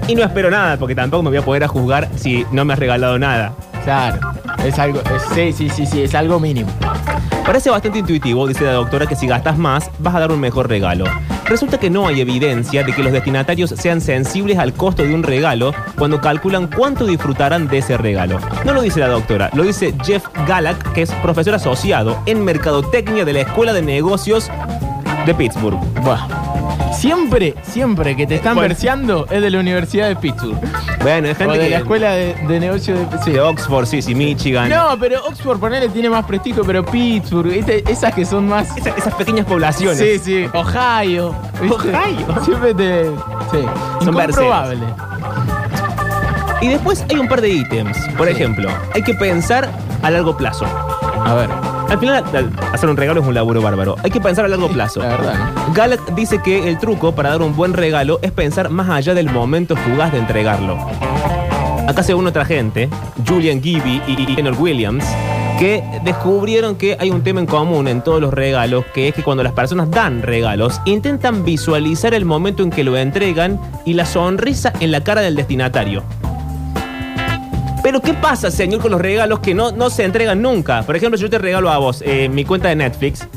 y 0.09 0.15
no 0.15 0.23
espero 0.23 0.51
nada, 0.51 0.77
porque 0.77 0.95
tampoco 0.95 1.23
me 1.25 1.31
voy 1.31 1.39
a 1.39 1.43
poder 1.43 1.65
a 1.65 1.69
juzgar 1.69 2.09
si 2.17 2.47
no 2.53 2.65
me 2.65 2.73
has 2.73 2.79
regalado 2.79 3.19
nada. 3.19 3.53
Claro. 3.85 4.19
Es 4.65 4.79
algo. 4.79 5.01
es- 5.01 5.23
sí, 5.35 5.53
sí, 5.53 5.69
sí, 5.71 5.87
sí. 5.87 6.03
Es 6.03 6.15
algo 6.15 6.41
mínimo. 6.41 6.71
Parece 7.45 7.71
bastante 7.71 7.99
intuitivo, 8.01 8.47
dice 8.49 8.65
la 8.65 8.73
doctora, 8.73 9.07
que 9.07 9.15
si 9.15 9.27
gastas 9.29 9.57
más, 9.59 9.91
vas 9.99 10.15
a 10.15 10.21
dar 10.21 10.33
un 10.33 10.41
mejor 10.41 10.69
regalo. 10.69 11.05
Resulta 11.49 11.79
que 11.79 11.91
no 11.91 12.07
hay 12.09 12.21
evidencia 12.21 12.83
de 12.83 12.93
que 12.93 13.03
los 13.05 13.13
destinatarios 13.13 13.71
sean 13.71 14.01
sensibles 14.01 14.59
al 14.59 14.73
costo 14.73 15.05
de 15.05 15.15
un 15.15 15.23
regalo 15.23 15.73
cuando 15.97 16.21
calculan 16.21 16.67
cuánto 16.67 17.07
disfrutarán 17.07 17.69
de 17.69 17.79
ese 17.79 17.97
regalo. 17.97 18.41
No 18.65 18.73
lo 18.75 18.83
dice 18.83 18.99
la 19.01 19.09
doctora, 19.09 19.51
lo 19.55 19.63
dice 19.63 19.95
Jeff 20.05 20.25
Gallak, 20.47 20.93
que 20.93 21.03
es 21.03 21.13
profesor 21.23 21.55
asociado 21.55 22.19
en 22.27 22.45
Mercadotecnia 22.45 23.25
de 23.25 23.33
la 23.33 23.41
Escuela 23.43 23.73
de 23.73 23.83
Negocios 23.83 24.51
de 25.25 25.35
Pittsburgh. 25.35 25.79
Buah. 26.03 26.27
Siempre, 26.93 27.55
siempre 27.63 28.17
que 28.17 28.27
te 28.27 28.37
están 28.37 28.55
Bueno. 28.55 28.69
verseando 28.69 29.27
es 29.31 29.41
de 29.41 29.51
la 29.51 29.61
Universidad 29.61 30.09
de 30.09 30.17
Pittsburgh. 30.17 30.59
Bueno, 31.03 31.31
O 31.31 31.35
gente 31.35 31.59
de 31.59 31.65
que- 31.65 31.71
la 31.71 31.77
Escuela 31.79 32.11
de, 32.13 32.35
de 32.49 32.61
Negocios 32.61 32.99
de 33.11 33.19
sí. 33.23 33.31
de 33.33 33.41
Oxford, 33.41 33.87
sí, 33.87 34.03
sí, 34.03 34.15
Michigan. 34.15 34.69
No, 34.69 34.97
pero 34.99 35.25
Oxford, 35.27 35.59
ponele, 35.59 35.89
tiene 35.89 36.11
más 36.11 36.25
prestigio, 36.25 36.65
pero 36.65 36.85
Pittsburgh, 36.85 37.49
¿viste? 37.53 37.85
esas 37.91 38.13
que 38.15 38.25
son 38.25 38.49
más... 38.49 38.77
Esa- 38.77 38.91
esas 38.91 39.15
pequeñas 39.15 39.47
poblaciones. 39.47 39.99
Sí, 39.99 40.19
sí. 40.19 40.47
Ohio. 40.55 41.35
¿viste? 41.61 41.77
Ohio. 41.77 42.45
Siempre 42.45 42.75
te... 42.75 43.05
Sí. 43.53 43.65
Son 44.01 44.09
Incomprobable. 44.15 44.79
Y 46.61 46.69
después 46.69 47.05
hay 47.11 47.19
un 47.19 47.29
par 47.29 47.41
de 47.41 47.51
ítems. 47.51 47.99
Por 48.17 48.29
ejemplo, 48.29 48.69
hay 48.95 49.03
que 49.03 49.15
pensar 49.15 49.69
a 50.03 50.11
largo 50.11 50.37
plazo. 50.37 50.65
A 51.25 51.35
ver, 51.35 51.51
Al 51.89 51.99
final, 52.01 52.25
al- 52.35 52.51
hacer 52.73 52.89
un 52.89 52.97
regalo 52.97 53.21
es 53.21 53.27
un 53.27 53.35
laburo 53.35 53.63
bárbaro. 53.63 53.97
Hay 54.03 54.11
que 54.11 54.21
pensar 54.21 54.45
a 54.45 54.49
largo 54.49 54.69
plazo. 54.69 55.01
la 55.01 55.09
verdad, 55.09 55.35
¿no? 55.69 55.73
Galak 55.75 56.15
dice 56.15 56.41
que 56.43 56.69
el 56.69 56.79
truco 56.79 57.15
para 57.15 57.31
dar 57.31 57.43
un 57.43 57.55
buen 57.55 57.73
regalo 57.75 58.19
es 58.23 58.33
pensar 58.33 58.71
más 58.71 58.89
allá 58.91 59.15
del 59.15 59.31
momento 59.31 59.77
fugaz 59.77 60.13
de 60.13 60.19
entregarlo. 60.19 60.77
Acá 61.89 62.03
según 62.03 62.27
otra 62.27 62.45
gente, 62.45 62.89
Julian 63.27 63.63
Gibby 63.63 64.03
y 64.09 64.17
Leonard 64.35 64.59
Williams, 64.61 65.05
que 65.61 65.83
descubrieron 66.05 66.75
que 66.75 66.97
hay 66.99 67.11
un 67.11 67.23
tema 67.23 67.39
en 67.41 67.47
común 67.47 67.87
en 67.87 68.03
todos 68.03 68.21
los 68.21 68.35
regalos, 68.35 68.85
que 68.93 69.09
es 69.09 69.15
que 69.15 69.23
cuando 69.23 69.43
las 69.45 69.53
personas 69.53 69.89
dan 69.91 70.23
regalos, 70.23 70.81
intentan 70.85 71.45
visualizar 71.45 72.13
el 72.13 72.25
momento 72.25 72.63
en 72.65 72.71
que 72.71 72.83
lo 72.83 72.97
entregan 72.97 73.61
y 73.85 73.95
la 73.95 74.05
sonrisa 74.05 74.73
en 74.81 74.91
la 74.91 75.03
cara 75.05 75.21
del 75.21 75.37
destinatario. 75.37 76.03
Pero 77.87 78.01
¿qué 78.01 78.15
pasa, 78.15 78.51
señor, 78.51 78.81
con 78.81 78.91
los 78.91 79.01
regalos 79.01 79.39
que 79.39 79.55
no, 79.55 79.71
no 79.71 79.91
se 79.91 80.03
entregan 80.03 80.43
nunca? 80.43 80.83
Por 80.83 80.97
ejemplo, 80.97 81.17
yo 81.17 81.31
te 81.31 81.39
regalo 81.39 81.71
a 81.71 81.79
vos 81.79 82.03
eh, 82.05 82.29
mi 82.29 82.45
cuenta 82.45 82.67
de 82.69 82.75
Netflix. 82.75 83.29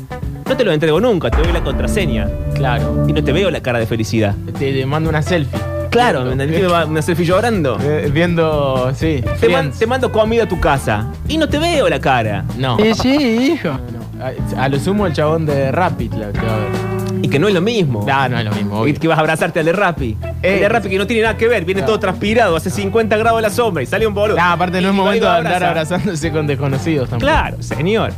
No 0.48 0.56
te 0.56 0.64
lo 0.64 0.72
entrego 0.72 0.98
nunca, 1.00 1.30
te 1.30 1.40
doy 1.40 1.52
la 1.52 1.62
contraseña. 1.62 2.28
Claro. 2.56 3.04
Y 3.06 3.12
no 3.12 3.22
te 3.22 3.32
veo 3.32 3.48
la 3.52 3.60
cara 3.62 3.78
de 3.78 3.86
felicidad. 3.86 4.34
Te, 4.58 4.72
te 4.72 4.86
mando 4.86 5.08
una 5.08 5.22
selfie. 5.22 5.56
Claro, 5.90 6.24
¿me 6.24 6.32
entendés 6.32 6.62
que 6.62 6.66
una 6.88 7.00
selfie 7.00 7.24
llorando? 7.26 7.78
Eh, 7.80 8.10
Viendo, 8.12 8.90
sí. 8.92 9.22
Te, 9.22 9.48
man- 9.48 9.60
Friends. 9.60 9.78
te 9.78 9.86
mando 9.86 10.10
comida 10.10 10.42
a 10.42 10.48
tu 10.48 10.58
casa 10.58 11.06
y 11.28 11.36
no 11.38 11.48
te 11.48 11.60
veo 11.60 11.88
la 11.88 12.00
cara. 12.00 12.44
No. 12.58 12.76
sí, 13.00 13.52
hijo. 13.54 13.68
No, 13.68 13.78
no. 14.18 14.56
A, 14.58 14.64
a 14.64 14.68
lo 14.68 14.80
sumo 14.80 15.06
el 15.06 15.12
chabón 15.12 15.46
de 15.46 15.70
Rapid 15.70 16.12
la 16.14 16.32
que 16.32 16.40
va 16.44 16.54
a 16.54 16.58
ver. 16.58 16.79
Y 17.22 17.28
que 17.28 17.38
no 17.38 17.48
es 17.48 17.54
lo 17.54 17.60
mismo. 17.60 18.04
No, 18.06 18.28
no 18.28 18.38
es 18.38 18.44
lo 18.44 18.52
mismo. 18.52 18.80
Obvio. 18.80 18.94
que 18.94 19.08
vas 19.08 19.18
a 19.18 19.20
abrazarte 19.20 19.60
al 19.60 19.66
de 19.66 19.72
Rappi. 19.72 20.16
El 20.42 20.60
de 20.60 20.68
Rappi 20.68 20.88
que 20.88 20.98
no 20.98 21.06
tiene 21.06 21.22
nada 21.22 21.36
que 21.36 21.46
ver, 21.48 21.64
viene 21.64 21.82
todo 21.82 21.98
transpirado, 22.00 22.56
hace 22.56 22.70
50 22.70 23.16
grados 23.16 23.38
a 23.38 23.42
la 23.42 23.50
sombra 23.50 23.82
y 23.82 23.86
sale 23.86 24.06
un 24.06 24.14
boludo. 24.14 24.38
Aparte 24.40 24.80
no 24.80 24.88
es 24.88 24.94
Y 24.94 24.96
momento 24.96 25.26
de 25.26 25.36
andar 25.36 25.62
abrazándose 25.64 26.30
con 26.32 26.46
desconocidos 26.46 27.08
tampoco. 27.10 27.30
Claro, 27.30 27.62
señor. 27.62 28.12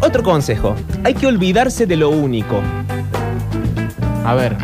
Otro 0.00 0.22
consejo, 0.22 0.74
hay 1.04 1.14
que 1.14 1.26
olvidarse 1.26 1.86
de 1.86 1.96
lo 1.96 2.10
único. 2.10 2.60
A 4.24 4.34
ver. 4.34 4.56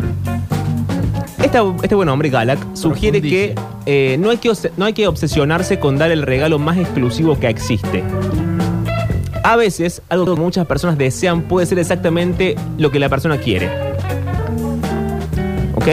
Esta- 1.43 1.63
este 1.83 1.95
buen 1.95 2.09
hombre, 2.09 2.29
Galak, 2.29 2.59
sugiere 2.75 3.21
que 3.21 3.55
eh, 3.85 4.17
no, 4.19 4.29
hay 4.31 4.37
que 4.37 4.49
obse- 4.49 4.71
no 4.77 4.85
hay 4.85 4.93
que 4.93 5.07
obsesionarse 5.07 5.79
con 5.79 5.97
dar 5.97 6.09
el 6.11 6.23
regalo 6.23 6.57
más 6.59 6.77
exclusivo 6.77 7.39
que 7.39 7.47
existe. 7.49 8.03
A 9.45 9.57
veces, 9.57 10.01
algo 10.09 10.33
que 10.33 10.41
muchas 10.41 10.65
personas 10.65 10.97
desean 10.97 11.43
puede 11.43 11.67
ser 11.67 11.77
exactamente 11.77 12.55
lo 12.79 12.89
que 12.89 12.97
la 12.97 13.09
persona 13.09 13.37
quiere. 13.37 13.69
¿Ok? 15.75 15.87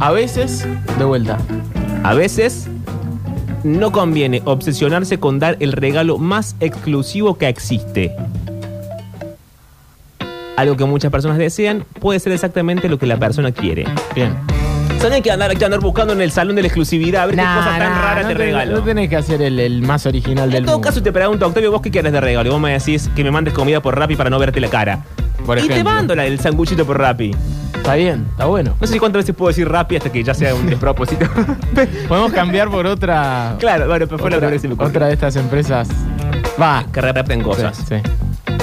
A 0.00 0.10
veces, 0.10 0.66
de 0.98 1.04
vuelta. 1.04 1.38
A 2.02 2.14
veces, 2.14 2.66
no 3.62 3.92
conviene 3.92 4.42
obsesionarse 4.44 5.20
con 5.20 5.38
dar 5.38 5.56
el 5.60 5.70
regalo 5.70 6.18
más 6.18 6.56
exclusivo 6.58 7.38
que 7.38 7.48
existe. 7.48 8.12
Algo 10.56 10.76
que 10.76 10.84
muchas 10.84 11.12
personas 11.12 11.38
desean 11.38 11.86
puede 12.00 12.18
ser 12.18 12.32
exactamente 12.32 12.88
lo 12.88 12.98
que 12.98 13.06
la 13.06 13.20
persona 13.20 13.52
quiere. 13.52 13.84
Bien. 14.16 14.34
Hay 15.12 15.22
que 15.22 15.30
andar, 15.30 15.50
hay 15.50 15.56
que 15.56 15.64
andar 15.64 15.80
buscando 15.80 16.12
en 16.12 16.20
el 16.20 16.30
salón 16.32 16.56
de 16.56 16.62
la 16.62 16.68
exclusividad 16.68 17.22
a 17.22 17.26
ver 17.26 17.36
qué 17.36 17.42
cosa 17.42 17.76
tan 17.78 17.92
nah, 17.92 18.02
rara 18.02 18.22
no 18.22 18.28
te 18.28 18.34
tenés- 18.34 18.38
regalo. 18.38 18.72
No 18.78 18.82
tenés 18.82 19.08
que 19.08 19.16
hacer 19.16 19.42
el, 19.42 19.60
el 19.60 19.82
más 19.82 20.06
original 20.06 20.48
del 20.50 20.60
en 20.60 20.64
todo 20.66 20.76
mundo. 20.76 20.88
caso, 20.88 21.02
te 21.02 21.12
pregunto, 21.12 21.46
Octavio, 21.46 21.70
¿vos 21.70 21.82
qué 21.82 21.90
quieres 21.90 22.12
de 22.12 22.20
regalo? 22.20 22.48
Y 22.48 22.52
vos 22.52 22.60
me 22.60 22.72
decís 22.72 23.08
que 23.14 23.22
me 23.22 23.30
mandes 23.30 23.54
comida 23.54 23.80
por 23.80 23.96
Rappi 23.98 24.16
para 24.16 24.30
no 24.30 24.38
verte 24.38 24.60
la 24.60 24.68
cara. 24.68 25.04
Por 25.46 25.58
y 25.58 25.68
te 25.68 25.84
mando 25.84 26.14
la- 26.14 26.24
el 26.26 26.40
sanguchito 26.40 26.84
por 26.86 26.98
Rappi. 26.98 27.30
Está 27.76 27.94
bien, 27.96 28.26
está 28.30 28.46
bueno. 28.46 28.74
No 28.80 28.86
sé 28.86 28.94
si 28.94 28.98
cuántas 28.98 29.22
veces 29.24 29.34
puedo 29.36 29.48
decir 29.48 29.68
Rappi 29.68 29.96
hasta 29.96 30.10
que 30.10 30.24
ya 30.24 30.32
sea 30.34 30.54
un 30.54 30.66
despropósito. 30.70 31.26
Podemos 32.08 32.32
cambiar 32.32 32.70
por 32.70 32.86
otra. 32.86 33.56
claro, 33.58 33.86
bueno, 33.86 34.06
pero 34.06 34.18
fue 34.18 34.30
la 34.30 34.36
otra, 34.38 34.48
primera 34.48 34.52
que 34.56 34.58
se 34.60 34.68
me 34.68 34.74
ocurrió. 34.74 34.88
otra 34.90 35.06
de 35.08 35.12
estas 35.12 35.36
empresas. 35.36 35.88
Va. 36.60 36.84
Que 36.92 37.00
repiten 37.00 37.42
cosas. 37.42 37.76
Sí, 37.76 37.84
sí. 37.88 37.94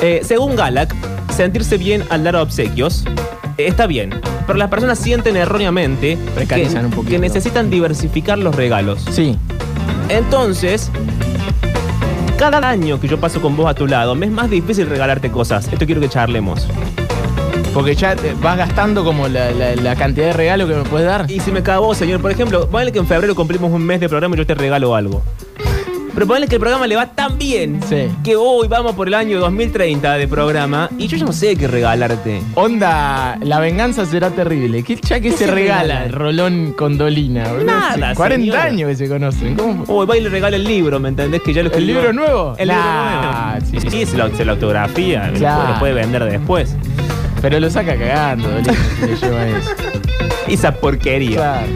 Eh, 0.02 0.22
según 0.24 0.56
Galak, 0.56 0.94
sentirse 1.36 1.78
bien 1.78 2.04
al 2.10 2.24
dar 2.24 2.36
obsequios 2.38 3.04
está 3.68 3.88
bien, 3.88 4.10
pero 4.48 4.58
las 4.60 4.70
personas 4.70 5.00
sienten 5.00 5.36
erróneamente 5.38 6.18
que, 6.18 6.32
Precarizan 6.32 6.86
un 6.86 6.92
poquito. 6.92 7.12
que 7.12 7.20
necesitan 7.20 7.70
diversificar 7.70 8.38
los 8.38 8.56
regalos. 8.56 9.06
Sí. 9.12 9.38
Entonces, 10.10 10.92
cada 12.38 12.68
año 12.68 13.00
que 13.00 13.08
yo 13.08 13.20
paso 13.20 13.42
con 13.42 13.56
vos 13.56 13.68
a 13.70 13.74
tu 13.74 13.88
lado, 13.88 14.16
me 14.16 14.26
es 14.26 14.32
más 14.32 14.50
difícil 14.50 14.88
regalarte 14.88 15.30
cosas. 15.32 15.68
Esto 15.72 15.86
quiero 15.86 16.02
que 16.02 16.10
charlemos. 16.10 16.68
Porque 17.74 17.96
ya 17.96 18.16
te 18.16 18.34
vas 18.34 18.58
gastando 18.58 19.06
como 19.06 19.28
la, 19.30 19.52
la- 19.52 19.76
la 19.76 19.96
cantidad 19.96 20.28
de 20.28 20.34
regalo 20.34 20.68
que 20.68 20.74
me 20.76 20.84
puedes 20.84 21.08
dar. 21.08 21.30
Y 21.32 21.40
si 21.40 21.52
me 21.52 21.64
cago, 21.64 21.96
señor, 21.96 22.20
por 22.22 22.30
ejemplo, 22.32 22.68
ponle 22.68 22.92
que 22.92 23.00
en 23.00 23.08
febrero 23.08 23.34
cumplimos 23.36 23.72
un 23.72 23.84
mes 23.86 24.00
de 24.02 24.10
programa 24.10 24.36
y 24.36 24.40
yo 24.40 24.46
te 24.46 24.56
regalo 24.56 24.94
algo. 24.96 25.22
Pero 26.14 26.28
ponle 26.28 26.48
que 26.48 26.56
el 26.56 26.60
programa 26.60 26.88
le 26.88 26.96
va 26.98 27.06
tan 27.08 27.38
bien 27.38 27.80
Sí. 27.88 28.08
que 28.24 28.36
hoy 28.36 28.68
vamos 28.68 28.94
por 28.96 29.08
el 29.08 29.14
año 29.14 29.40
2030 29.40 30.14
de 30.18 30.28
programa 30.28 30.90
y 30.98 31.08
yo 31.08 31.16
ya 31.18 31.26
no 31.26 31.32
sé 31.32 31.56
qué 31.56 31.68
regalarte. 31.68 32.42
Onda, 32.56 33.38
la 33.42 33.60
venganza 33.60 34.06
será 34.06 34.30
terrible. 34.30 34.84
¿Qué, 34.84 34.96
ya 35.02 35.22
que 35.22 35.30
¿Qué 35.30 35.32
se, 35.32 35.46
se 35.46 35.52
regala? 35.52 35.84
regala? 35.84 36.06
El 36.06 36.12
rolón 36.14 36.74
con 36.78 36.98
Dolina. 36.98 37.48
boludo. 37.54 37.64
Nada, 37.66 38.08
Hace 38.10 38.16
40 38.16 38.44
señora. 38.46 38.64
años 38.64 38.90
que 38.90 38.96
se 38.98 39.08
conocen. 39.10 39.56
¿Cómo? 39.56 39.86
Hoy 39.88 40.06
va 40.06 40.18
y 40.18 40.22
le 40.22 40.30
regala 40.30 40.58
el 40.58 40.64
libro, 40.66 41.00
¿me 41.00 41.10
entendés? 41.10 41.42
Que 41.42 41.54
ya 41.54 41.64
lo 41.64 41.70
¿El 41.70 41.74
escribió. 41.76 41.96
libro 42.02 42.14
nuevo? 42.14 42.56
El 42.58 42.68
Nah, 42.68 43.54
libro 43.56 43.68
nuevo. 43.72 43.82
sí. 43.82 43.90
Sí, 43.90 44.06
se 44.06 44.18
lo, 44.18 44.36
se 44.36 44.44
lo 44.46 44.52
autografía, 44.54 45.32
Claro. 45.36 45.74
lo 45.74 45.80
puede 45.80 45.94
vender 45.94 46.26
después. 46.26 46.76
Pero 47.42 47.60
lo 47.60 47.70
saca 47.70 47.96
cagando, 47.98 48.50
Dolina, 48.50 48.74
si 49.00 49.06
le 49.08 49.16
lleva 49.16 49.48
eso. 49.48 49.70
Esa 50.48 50.72
porquería. 50.74 51.38
Claro. 51.38 51.68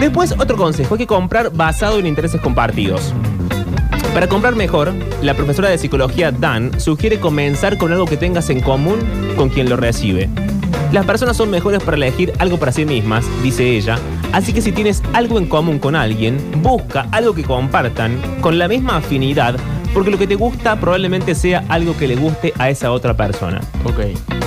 Después, 0.00 0.32
otro 0.38 0.56
consejo, 0.56 0.94
hay 0.94 0.98
que 0.98 1.06
comprar 1.06 1.50
basado 1.52 1.98
en 1.98 2.06
intereses 2.06 2.40
compartidos. 2.40 3.12
Para 4.12 4.28
comprar 4.28 4.54
mejor, 4.54 4.92
la 5.22 5.34
profesora 5.34 5.70
de 5.70 5.78
psicología 5.78 6.32
Dan 6.32 6.78
sugiere 6.78 7.18
comenzar 7.18 7.78
con 7.78 7.92
algo 7.92 8.04
que 8.04 8.18
tengas 8.18 8.50
en 8.50 8.60
común 8.60 8.98
con 9.36 9.48
quien 9.48 9.70
lo 9.70 9.76
recibe. 9.76 10.28
Las 10.92 11.06
personas 11.06 11.38
son 11.38 11.50
mejores 11.50 11.82
para 11.82 11.96
elegir 11.96 12.32
algo 12.38 12.58
para 12.58 12.72
sí 12.72 12.84
mismas, 12.84 13.24
dice 13.42 13.64
ella, 13.76 13.98
así 14.32 14.52
que 14.52 14.60
si 14.60 14.72
tienes 14.72 15.02
algo 15.14 15.38
en 15.38 15.46
común 15.46 15.78
con 15.78 15.96
alguien, 15.96 16.36
busca 16.62 17.06
algo 17.10 17.34
que 17.34 17.42
compartan 17.42 18.20
con 18.42 18.58
la 18.58 18.68
misma 18.68 18.98
afinidad, 18.98 19.56
porque 19.94 20.10
lo 20.10 20.18
que 20.18 20.26
te 20.26 20.34
gusta 20.34 20.78
probablemente 20.78 21.34
sea 21.34 21.64
algo 21.70 21.96
que 21.96 22.06
le 22.08 22.16
guste 22.16 22.52
a 22.58 22.68
esa 22.68 22.92
otra 22.92 23.16
persona. 23.16 23.62
Ok. 23.84 24.00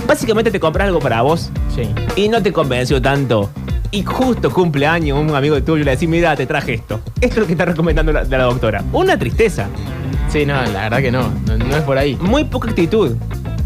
Básicamente 0.07 0.51
te 0.51 0.59
compras 0.59 0.85
algo 0.87 0.99
para 0.99 1.23
vos 1.23 1.49
Sí. 1.73 1.89
y 2.15 2.29
no 2.29 2.43
te 2.43 2.53
convenció 2.53 3.01
tanto. 3.01 3.49
Y 3.95 4.03
justo 4.03 4.51
cumpleaños, 4.51 5.17
un 5.17 5.33
amigo 5.33 5.63
tuyo 5.63 5.85
le 5.85 5.91
decís, 5.91 6.09
mira, 6.09 6.35
te 6.35 6.45
traje 6.45 6.73
esto. 6.73 6.99
Esto 7.21 7.35
es 7.35 7.37
lo 7.37 7.45
que 7.45 7.53
está 7.53 7.63
recomendando 7.63 8.11
la, 8.11 8.25
la 8.25 8.43
doctora. 8.43 8.83
Una 8.91 9.17
tristeza. 9.17 9.67
Sí, 10.27 10.45
no, 10.45 10.61
la 10.65 10.89
verdad 10.89 10.99
que 10.99 11.13
no. 11.13 11.31
No, 11.47 11.57
no 11.57 11.77
es 11.77 11.83
por 11.83 11.97
ahí. 11.97 12.17
Muy 12.19 12.43
poca 12.43 12.71
actitud. 12.71 13.15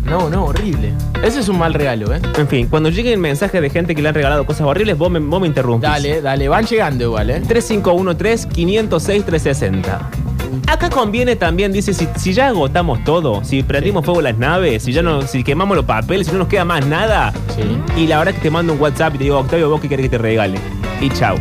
No, 0.06 0.30
no, 0.30 0.46
horrible. 0.46 0.94
Ese 1.24 1.40
es 1.40 1.50
un 1.50 1.58
mal 1.58 1.74
regalo, 1.74 2.14
¿eh? 2.14 2.22
En 2.38 2.48
fin, 2.48 2.68
cuando 2.68 2.92
lleguen 2.92 3.20
mensajes 3.20 3.60
de 3.60 3.72
gente 3.72 3.96
que 3.96 4.04
le 4.04 4.10
han 4.10 4.14
regalado 4.14 4.46
cosas 4.46 4.68
horribles, 4.68 5.00
vos 5.00 5.10
me, 5.10 5.18
vos 5.18 5.42
me 5.42 5.48
interrumpís. 5.48 5.90
Dale, 5.90 6.22
dale. 6.22 6.48
Van 6.48 6.68
llegando 6.68 7.06
igual, 7.06 7.32
¿eh? 7.32 7.42
3513-506-360. 7.42 10.29
Acá 10.68 10.90
conviene 10.90 11.36
también, 11.36 11.72
dice, 11.72 11.94
si, 11.94 12.08
si 12.18 12.34
ya 12.34 12.48
agotamos 12.48 13.04
todo, 13.04 13.44
si 13.44 13.64
prendimos 13.64 14.06
fuego 14.06 14.22
las 14.22 14.38
naves, 14.38 14.84
si 14.84 14.92
ya 14.94 15.02
no, 15.02 15.22
si 15.24 15.44
quemamos 15.44 15.76
los 15.76 15.86
papeles, 15.86 16.28
si 16.28 16.34
no 16.34 16.40
nos 16.40 16.48
queda 16.48 16.66
más 16.66 16.86
nada, 16.86 17.34
Sí. 17.56 18.02
y 18.02 18.08
la 18.08 18.18
verdad 18.20 18.34
es 18.34 18.40
que 18.42 18.44
te 18.48 18.52
mando 18.52 18.74
un 18.74 18.80
WhatsApp 18.82 19.16
y 19.16 19.18
te 19.20 19.24
digo, 19.26 19.38
Octavio, 19.40 19.70
vos 19.70 19.82
qué 19.82 19.90
querés 19.90 20.06
que 20.06 20.10
te 20.10 20.18
regale. 20.18 20.60
Y 21.02 21.10
chau. 21.10 21.38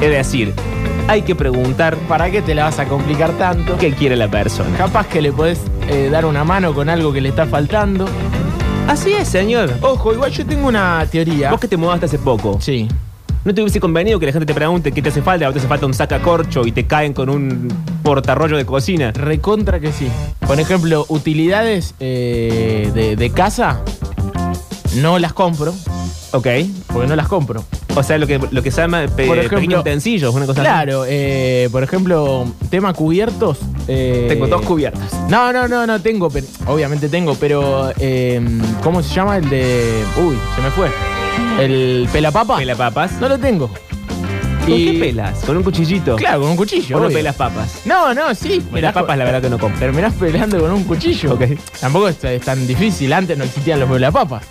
Es 0.00 0.10
decir, 0.10 0.52
hay 1.08 1.22
que 1.22 1.34
preguntar 1.34 1.96
¿Para 2.08 2.30
qué 2.30 2.42
te 2.42 2.54
la 2.54 2.64
vas 2.64 2.78
a 2.78 2.86
complicar 2.86 3.30
tanto? 3.38 3.76
qué 3.78 3.92
quiere 3.92 4.16
la 4.16 4.28
persona. 4.28 4.76
Capaz 4.76 5.06
que 5.06 5.22
le 5.22 5.32
podés 5.32 5.60
eh, 5.88 6.08
dar 6.10 6.24
una 6.26 6.44
mano 6.44 6.74
con 6.74 6.88
algo 6.88 7.12
que 7.12 7.20
le 7.20 7.28
está 7.30 7.46
faltando. 7.46 8.06
Así 8.88 9.12
es, 9.12 9.26
señor. 9.28 9.72
Ojo, 9.80 10.12
igual 10.12 10.30
yo 10.30 10.44
tengo 10.46 10.68
una 10.68 11.04
teoría. 11.10 11.50
Vos 11.50 11.58
que 11.60 11.66
te 11.68 11.76
mudaste 11.76 12.06
hace 12.06 12.18
poco, 12.18 12.58
Sí. 12.60 12.86
¿No 13.46 13.54
te 13.54 13.62
hubiese 13.62 13.78
convenido 13.80 14.18
que 14.18 14.26
la 14.26 14.32
gente 14.32 14.44
te 14.44 14.54
pregunte 14.54 14.90
qué 14.92 15.00
te 15.00 15.08
hace 15.10 15.22
falta? 15.22 15.46
¿A 15.46 15.48
vos 15.48 15.54
te 15.54 15.60
hace 15.60 15.68
falta 15.68 15.86
un 15.86 15.94
sacacorcho 15.94 16.66
y 16.66 16.72
te 16.72 16.84
caen 16.86 17.12
con 17.12 17.30
un 17.30 17.68
portarrollo 18.02 18.56
de 18.56 18.66
cocina? 18.66 19.12
Recontra 19.12 19.78
que 19.80 19.92
sí. 19.92 20.08
Por 20.46 20.58
ejemplo, 20.60 21.06
utilidades 21.08 21.94
eh, 22.00 22.90
de, 22.92 23.14
de 23.16 23.30
casa, 23.30 23.80
no 24.96 25.18
las 25.20 25.32
compro, 25.32 25.72
Ok. 26.32 26.46
porque 26.92 27.06
no 27.08 27.14
las 27.16 27.28
compro. 27.28 27.64
O 27.94 28.02
sea, 28.02 28.18
lo 28.18 28.26
que, 28.26 28.38
lo 28.50 28.62
que 28.62 28.70
se 28.70 28.82
llama 28.82 29.02
pe- 29.06 29.26
Por 29.26 29.38
ejemplo- 29.38 29.58
pequeños 29.58 29.80
utensilios, 29.80 30.34
una 30.34 30.44
cosa 30.44 30.60
así. 30.60 30.68
Claro, 30.68 31.04
eh, 31.06 31.68
por 31.72 31.82
ejemplo, 31.82 32.46
tema 32.68 32.92
cubiertos. 32.92 33.58
eh, 33.88 34.26
Tengo 34.28 34.48
dos 34.48 34.60
cubiertos. 34.62 35.02
No, 35.30 35.50
no, 35.52 35.66
no, 35.66 35.86
no 35.86 36.02
tengo, 36.02 36.28
pero, 36.28 36.46
obviamente 36.66 37.08
tengo, 37.08 37.36
pero 37.36 37.92
eh, 37.98 38.40
¿cómo 38.82 39.02
se 39.02 39.14
llama 39.14 39.38
el 39.38 39.48
de...? 39.48 40.02
Uy, 40.18 40.36
se 40.56 40.60
me 40.62 40.70
fue. 40.72 40.88
¿El 41.60 42.08
pelapapa? 42.12 42.56
¿Pelapapas? 42.58 43.12
No 43.20 43.28
lo 43.28 43.38
tengo. 43.38 43.68
¿Con 44.64 44.74
Y- 44.74 44.84
qué 44.92 44.98
pelas? 44.98 45.38
¿Con 45.44 45.56
un 45.56 45.62
cuchillito? 45.62 46.16
Claro, 46.16 46.40
con 46.40 46.50
un 46.50 46.56
cuchillo. 46.56 46.96
¿O 46.96 47.00
no 47.00 47.06
obvio. 47.06 47.18
pelas 47.18 47.36
papas? 47.36 47.82
No, 47.84 48.12
no, 48.12 48.34
sí. 48.34 48.60
Pelas 48.72 48.92
papas, 48.92 49.16
la 49.16 49.24
verdad 49.24 49.40
que 49.40 49.48
no 49.48 49.58
compro. 49.58 49.78
Terminás 49.78 50.12
peleando 50.14 50.58
con 50.60 50.72
un 50.72 50.84
cuchillo. 50.84 51.34
Ok. 51.34 51.42
Tampoco 51.80 52.08
es, 52.08 52.22
es 52.24 52.42
tan 52.42 52.66
difícil. 52.66 53.12
Antes 53.12 53.38
no 53.38 53.44
existían 53.44 53.78
los 53.80 53.88
pelapapas. 53.88 54.42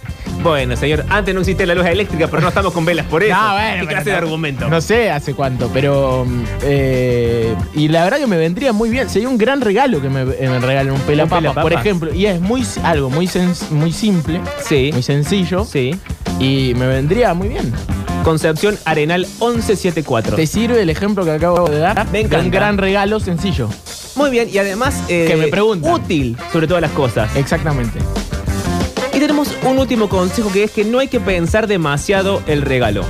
Bueno, 0.42 0.76
señor, 0.78 1.06
antes 1.10 1.34
no 1.34 1.42
existía 1.42 1.66
la 1.66 1.76
luz 1.76 1.86
eléctrica, 1.88 2.28
pero 2.28 2.42
no 2.44 2.50
estamos 2.50 2.72
con 2.72 2.86
velas 2.86 3.06
por 3.08 3.24
eso. 3.24 3.36
No, 3.36 3.54
bueno, 3.54 3.68
¿Qué 3.72 3.78
pero 3.80 3.88
clase 3.90 4.06
de 4.06 4.12
no- 4.12 4.18
argumento? 4.18 4.70
No 4.70 4.80
sé 4.82 5.12
hace 5.12 5.34
cuánto, 5.34 5.70
pero. 5.74 6.24
mm, 6.26 6.44
eh, 6.62 7.56
y 7.74 7.88
la 7.90 8.04
verdad 8.06 8.20
que 8.20 8.28
me 8.28 8.38
vendría 8.38 8.72
muy 8.72 8.90
bien. 8.90 9.10
Sería 9.10 9.28
un 9.28 9.38
gran 9.38 9.60
regalo 9.60 10.02
que 10.02 10.08
me, 10.10 10.22
eh, 10.22 10.48
me 10.50 10.60
regalen 10.60 10.94
un 10.94 11.02
pelapapa, 11.02 11.38
pelapapa? 11.42 11.62
por 11.62 11.74
ejemplo. 11.74 12.14
Y 12.14 12.26
es 12.28 12.40
muy 12.40 12.64
algo 12.84 13.10
muy, 13.10 13.28
sens- 13.28 13.70
muy 13.70 13.92
simple, 13.92 14.40
Sí. 14.64 14.92
muy 14.94 15.04
sencillo. 15.04 15.66
Sí. 15.66 15.94
Y 16.40 16.74
me 16.76 16.88
vendría 16.88 17.34
muy 17.34 17.48
bien. 17.50 17.74
Concepción 18.24 18.78
Arenal 18.86 19.22
1174. 19.40 20.36
¿Te 20.36 20.48
sirve 20.48 20.82
el 20.82 20.90
ejemplo 20.90 21.24
que 21.24 21.32
acabo 21.32 21.70
de 21.70 21.80
dar? 21.80 22.08
Me 22.12 22.22
encanta. 22.22 22.40
Un 22.46 22.52
gran 22.52 22.78
regalo 22.78 23.20
sencillo. 23.20 23.70
Muy 24.16 24.30
bien, 24.30 24.50
y 24.52 24.58
además. 24.58 25.04
eh, 25.10 25.26
Que 25.28 25.36
me 25.36 25.48
preguntan. 25.48 25.94
Útil, 25.94 26.38
sobre 26.52 26.68
todas 26.68 26.82
las 26.82 26.92
cosas. 26.92 27.36
Exactamente. 27.36 28.00
Y 29.14 29.20
tenemos 29.20 29.50
un 29.64 29.78
último 29.78 30.10
consejo 30.10 30.52
que 30.52 30.64
es 30.64 30.72
que 30.72 30.84
no 30.84 31.00
hay 31.00 31.08
que 31.08 31.20
pensar 31.20 31.68
demasiado 31.68 32.42
el 32.48 32.62
regalo. 32.64 33.06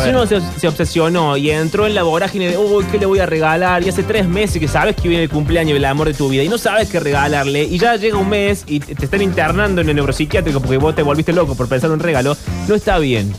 Ver. 0.00 0.14
uno 0.14 0.26
se, 0.26 0.40
se 0.58 0.68
obsesionó 0.68 1.36
y 1.36 1.50
entró 1.50 1.86
en 1.86 1.94
la 1.94 2.02
vorágine 2.02 2.48
de, 2.48 2.58
uy, 2.58 2.84
¿qué 2.90 2.98
le 2.98 3.06
voy 3.06 3.18
a 3.18 3.26
regalar? 3.26 3.82
Y 3.82 3.88
hace 3.88 4.02
tres 4.02 4.26
meses 4.26 4.58
que 4.60 4.68
sabes 4.68 4.96
que 4.96 5.08
viene 5.08 5.24
el 5.24 5.30
cumpleaños 5.30 5.74
del 5.74 5.84
amor 5.84 6.08
de 6.08 6.14
tu 6.14 6.28
vida 6.28 6.42
y 6.42 6.48
no 6.48 6.58
sabes 6.58 6.88
qué 6.88 7.00
regalarle, 7.00 7.64
y 7.64 7.78
ya 7.78 7.96
llega 7.96 8.16
un 8.16 8.28
mes 8.28 8.64
y 8.66 8.80
te 8.80 8.94
te 8.94 9.04
están 9.04 9.22
internando 9.22 9.80
en 9.80 9.88
el 9.88 9.96
neuropsiquiátrico 9.96 10.60
porque 10.60 10.76
vos 10.78 10.94
te 10.94 11.02
volviste 11.02 11.32
loco 11.32 11.54
por 11.54 11.68
pensar 11.68 11.88
en 11.88 11.94
un 11.94 12.00
regalo, 12.00 12.36
no 12.68 12.74
está 12.74 12.98
bien. 12.98 13.32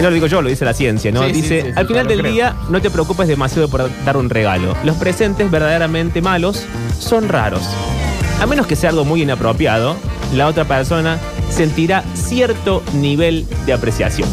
No 0.00 0.10
lo 0.10 0.14
digo 0.14 0.26
yo, 0.26 0.42
lo 0.42 0.50
dice 0.50 0.64
la 0.66 0.74
ciencia, 0.74 1.10
¿no? 1.10 1.22
Sí, 1.24 1.32
dice, 1.32 1.62
sí, 1.62 1.68
sí, 1.68 1.72
al 1.74 1.86
final 1.86 2.06
del 2.06 2.20
creo. 2.20 2.32
día 2.32 2.56
no 2.68 2.82
te 2.82 2.90
preocupes 2.90 3.28
demasiado 3.28 3.68
por 3.68 3.90
dar 4.04 4.16
un 4.18 4.28
regalo. 4.28 4.76
Los 4.84 4.96
presentes 4.96 5.50
verdaderamente 5.50 6.20
malos 6.20 6.64
son 6.98 7.28
raros. 7.28 7.62
A 8.40 8.46
menos 8.46 8.66
que 8.66 8.76
sea 8.76 8.90
algo 8.90 9.06
muy 9.06 9.22
inapropiado, 9.22 9.96
la 10.34 10.48
otra 10.48 10.66
persona 10.66 11.18
sentirá 11.50 12.02
cierto 12.14 12.82
nivel 12.94 13.46
de 13.66 13.72
apreciación. 13.72 14.28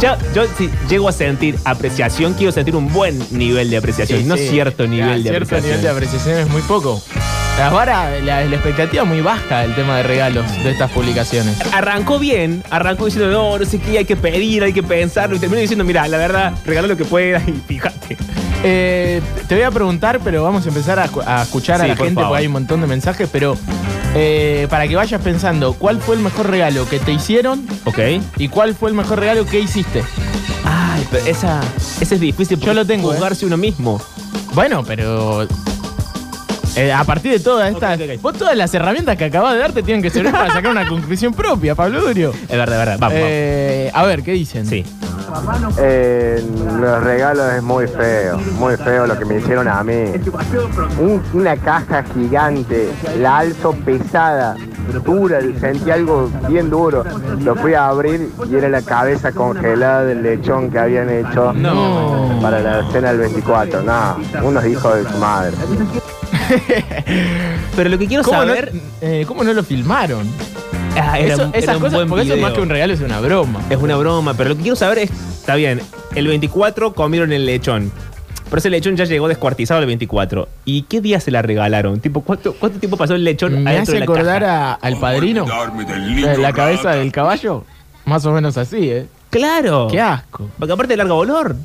Ya, 0.00 0.18
yo 0.34 0.44
si 0.58 0.68
llego 0.90 1.08
a 1.08 1.12
sentir 1.12 1.58
apreciación, 1.64 2.34
quiero 2.34 2.52
sentir 2.52 2.76
un 2.76 2.92
buen 2.92 3.18
nivel 3.30 3.70
de 3.70 3.78
apreciación, 3.78 4.20
Sí, 4.20 4.26
no 4.26 4.36
sí. 4.36 4.48
cierto 4.48 4.86
nivel 4.86 5.22
de 5.22 5.30
cierto 5.30 5.44
apreciación. 5.56 5.64
nivel 5.70 5.82
de 5.82 5.88
apreciación 5.88 6.38
es 6.38 6.48
muy 6.50 6.60
poco. 6.62 7.02
La 7.58 7.70
vara, 7.70 8.10
la, 8.20 8.44
la 8.44 8.54
expectativa 8.56 9.02
es 9.04 9.08
muy 9.08 9.22
baja 9.22 9.60
del 9.60 9.74
tema 9.74 9.96
de 9.96 10.02
regalos 10.02 10.44
de 10.62 10.70
estas 10.70 10.90
publicaciones. 10.90 11.56
Arrancó 11.72 12.18
bien, 12.18 12.62
arrancó 12.68 13.06
diciendo, 13.06 13.30
no, 13.30 13.58
no 13.58 13.64
sé 13.64 13.78
qué, 13.78 13.96
hay 13.96 14.04
que 14.04 14.16
pedir, 14.16 14.62
hay 14.62 14.74
que 14.74 14.82
pensarlo, 14.82 15.36
y 15.36 15.38
terminó 15.38 15.62
diciendo, 15.62 15.82
mira, 15.82 16.06
la 16.06 16.18
verdad, 16.18 16.52
regala 16.66 16.86
lo 16.88 16.98
que 16.98 17.06
puedas 17.06 17.48
y 17.48 17.52
fíjate. 17.66 18.18
Eh, 18.62 19.22
te 19.48 19.54
voy 19.54 19.64
a 19.64 19.70
preguntar, 19.70 20.20
pero 20.22 20.42
vamos 20.42 20.66
a 20.66 20.68
empezar 20.68 20.98
a, 20.98 21.06
escu- 21.08 21.22
a 21.26 21.42
escuchar 21.44 21.80
a 21.80 21.86
la 21.86 21.94
por 21.94 22.04
gente 22.04 22.16
favor. 22.20 22.28
porque 22.32 22.40
hay 22.40 22.46
un 22.46 22.52
montón 22.52 22.82
de 22.82 22.86
mensajes, 22.86 23.26
pero 23.32 23.56
eh, 24.18 24.66
para 24.70 24.88
que 24.88 24.96
vayas 24.96 25.20
pensando, 25.20 25.74
¿cuál 25.74 26.00
fue 26.00 26.16
el 26.16 26.22
mejor 26.22 26.48
regalo 26.50 26.88
que 26.88 26.98
te 26.98 27.12
hicieron 27.12 27.66
Ok. 27.84 27.98
y 28.38 28.48
cuál 28.48 28.74
fue 28.74 28.88
el 28.90 28.96
mejor 28.96 29.20
regalo 29.20 29.44
que 29.44 29.60
hiciste? 29.60 30.02
Ay, 30.64 31.06
pero 31.10 31.26
esa, 31.26 31.60
esa 32.00 32.14
es 32.14 32.20
difícil 32.20 32.56
porque 32.56 32.66
Yo 32.66 32.74
lo 32.74 32.86
tengo, 32.86 33.10
¿eh? 33.10 33.14
juzgarse 33.14 33.44
uno 33.46 33.56
mismo. 33.56 34.00
Bueno, 34.54 34.82
pero 34.84 35.46
eh, 36.76 36.92
a 36.92 37.04
partir 37.04 37.32
de 37.32 37.40
todas 37.40 37.70
estas, 37.72 37.96
Ok, 37.98 38.04
ok, 38.04 38.10
ok. 38.16 38.22
vos 38.22 38.38
todas 38.38 38.56
las 38.56 38.72
herramientas 38.74 39.16
que 39.16 39.24
acabas 39.26 39.52
de 39.54 39.58
dar 39.60 39.72
te 39.72 39.82
tienen 39.82 40.02
que 40.02 40.10
servir 40.10 40.32
para 40.32 40.48
sacar 40.52 40.70
una 40.70 40.88
conclusión 40.88 41.32
propia, 41.34 41.74
Pablo 41.74 42.00
Durio. 42.00 42.32
Es 42.48 42.48
verdad, 42.56 42.72
es 42.80 42.86
verdad. 42.86 42.96
Vamos, 42.98 43.18
Eh, 43.20 43.90
a 43.94 44.02
ver, 44.04 44.22
¿qué 44.22 44.32
dicen? 44.32 44.64
vamos. 44.64 44.70
Sí. 44.70 44.84
Eh, 45.78 46.44
los 46.80 47.02
regalos 47.04 47.52
es 47.54 47.62
muy 47.62 47.86
feo, 47.86 48.38
muy 48.58 48.76
feo 48.76 49.06
lo 49.06 49.18
que 49.18 49.24
me 49.24 49.36
hicieron 49.38 49.68
a 49.68 49.82
mí. 49.82 50.12
Un- 51.00 51.22
una 51.34 51.56
caja 51.56 52.02
gigante, 52.14 52.90
la 53.18 53.38
alzo 53.38 53.72
pesada, 53.84 54.56
dura, 55.04 55.40
sentí 55.60 55.90
algo 55.90 56.30
bien 56.48 56.70
duro. 56.70 57.04
Lo 57.40 57.54
fui 57.56 57.74
a 57.74 57.88
abrir 57.88 58.30
y 58.50 58.54
era 58.56 58.68
la 58.68 58.82
cabeza 58.82 59.32
congelada 59.32 60.04
del 60.04 60.22
lechón 60.22 60.70
que 60.70 60.78
habían 60.78 61.10
hecho 61.10 61.52
No. 61.52 62.38
para 62.40 62.60
la 62.60 62.90
cena 62.92 63.08
del 63.08 63.18
24. 63.18 63.82
No, 63.82 64.16
unos 64.42 64.64
hijos 64.66 64.94
de 64.96 65.10
su 65.10 65.18
madre. 65.18 65.56
Pero 67.76 67.90
lo 67.90 67.98
que 67.98 68.06
quiero 68.06 68.22
¿Cómo, 68.22 68.38
saber. 68.38 68.72
no, 68.74 68.80
eh, 69.00 69.24
cómo 69.26 69.44
no 69.44 69.52
lo 69.52 69.62
filmaron? 69.62 70.26
Ah, 70.96 71.18
era 71.18 71.34
Eso- 71.34 71.44
un- 71.44 71.48
era 71.50 71.58
esas 71.58 71.76
un 71.76 71.80
cosas, 71.82 71.94
buen 71.96 72.08
porque 72.08 72.24
eso 72.24 72.34
es 72.34 72.40
más 72.40 72.50
video. 72.50 72.56
que 72.56 72.62
un 72.62 72.68
regalo, 72.70 72.92
es 72.94 73.00
una 73.00 73.20
broma. 73.20 73.60
Es 73.70 73.76
una 73.76 73.96
broma, 73.96 74.34
pero 74.34 74.50
lo 74.50 74.56
que 74.56 74.62
quiero 74.62 74.76
saber 74.76 74.98
es. 74.98 75.10
Está 75.10 75.54
bien, 75.54 75.80
el 76.14 76.26
24 76.26 76.92
comieron 76.94 77.32
el 77.32 77.46
lechón. 77.46 77.92
Pero 78.48 78.58
ese 78.58 78.70
lechón 78.70 78.96
ya 78.96 79.04
llegó 79.04 79.26
descuartizado 79.28 79.80
el 79.80 79.86
24. 79.86 80.48
¿Y 80.64 80.82
qué 80.82 81.00
día 81.00 81.18
se 81.20 81.30
la 81.32 81.42
regalaron? 81.42 81.98
Tipo, 82.00 82.20
¿cuánto, 82.22 82.54
cuánto 82.54 82.78
tiempo 82.78 82.96
pasó 82.96 83.14
el 83.14 83.24
lechón 83.24 83.62
Me 83.64 83.76
hace 83.78 83.92
de 83.92 83.98
la 84.00 84.04
acordar 84.04 84.42
caja? 84.42 84.70
a- 84.72 84.74
al 84.74 84.98
padrino. 85.00 85.44
La, 85.46 86.36
la 86.36 86.52
cabeza 86.52 86.92
del 86.92 87.10
caballo. 87.12 87.64
Más 88.04 88.24
o 88.24 88.30
menos 88.32 88.56
así, 88.56 88.88
¿eh? 88.90 89.06
Claro. 89.30 89.88
Qué 89.90 90.00
asco. 90.00 90.48
Porque 90.58 90.72
aparte 90.72 90.92
de 90.92 90.96
largo 90.98 91.16
olor. 91.16 91.56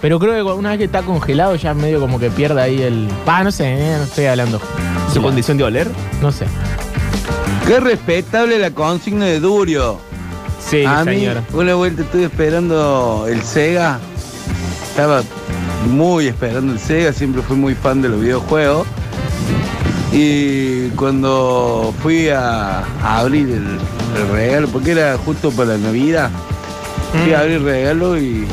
Pero 0.00 0.18
creo 0.18 0.34
que 0.34 0.42
una 0.52 0.70
vez 0.70 0.78
que 0.78 0.84
está 0.84 1.02
congelado 1.02 1.54
ya 1.56 1.74
medio 1.74 2.00
como 2.00 2.18
que 2.18 2.30
pierde 2.30 2.60
ahí 2.60 2.80
el... 2.82 3.06
Pa, 3.26 3.44
no 3.44 3.52
sé, 3.52 3.66
eh, 3.74 3.94
no 3.98 4.02
estoy 4.04 4.24
hablando. 4.24 4.60
Su 5.12 5.20
condición 5.22 5.58
de 5.58 5.64
oler. 5.64 5.88
No 6.22 6.32
sé. 6.32 6.46
Qué 7.66 7.80
respetable 7.80 8.58
la 8.58 8.70
consigna 8.70 9.26
de 9.26 9.40
Durio. 9.40 9.98
Sí, 10.68 10.84
a 10.84 11.04
mí, 11.04 11.26
una 11.52 11.74
vuelta 11.74 12.02
estuve 12.02 12.24
esperando 12.24 13.26
el 13.28 13.42
Sega. 13.42 13.98
Estaba 14.90 15.22
muy 15.90 16.28
esperando 16.28 16.72
el 16.72 16.78
Sega, 16.78 17.12
siempre 17.12 17.42
fui 17.42 17.56
muy 17.56 17.74
fan 17.74 18.02
de 18.02 18.08
los 18.08 18.20
videojuegos. 18.20 18.86
Y 20.12 20.88
cuando 20.90 21.94
fui 22.02 22.28
a, 22.28 22.80
a 23.02 23.18
abrir 23.18 23.48
el, 23.48 23.78
el 24.16 24.28
regalo, 24.32 24.68
porque 24.68 24.92
era 24.92 25.16
justo 25.18 25.50
para 25.50 25.70
la 25.70 25.78
Navidad, 25.78 26.30
fui 27.22 27.32
a 27.32 27.40
abrir 27.40 27.56
el 27.56 27.64
regalo 27.64 28.18
y 28.18 28.46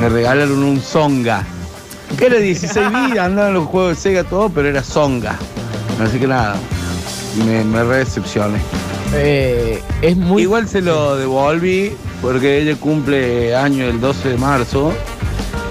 me 0.00 0.08
regalaron 0.08 0.62
un 0.62 0.80
Songa. 0.80 1.44
Que 2.18 2.26
era 2.26 2.38
16 2.38 2.86
bits, 2.90 3.18
andaban 3.18 3.54
los 3.54 3.66
juegos 3.66 3.96
de 3.96 4.02
Sega 4.02 4.24
todo, 4.24 4.48
pero 4.48 4.68
era 4.68 4.82
Songa. 4.82 5.36
Así 6.02 6.18
que 6.18 6.26
nada, 6.26 6.56
me, 7.42 7.64
me 7.64 7.84
re 7.84 7.98
decepcioné. 7.98 8.58
Eh, 9.14 9.82
es 10.02 10.16
muy... 10.16 10.42
Igual 10.42 10.68
se 10.68 10.80
lo 10.80 11.16
devolví 11.16 11.92
porque 12.20 12.58
ella 12.62 12.76
cumple 12.76 13.54
año 13.54 13.86
el 13.86 14.00
12 14.00 14.30
de 14.30 14.36
marzo 14.36 14.92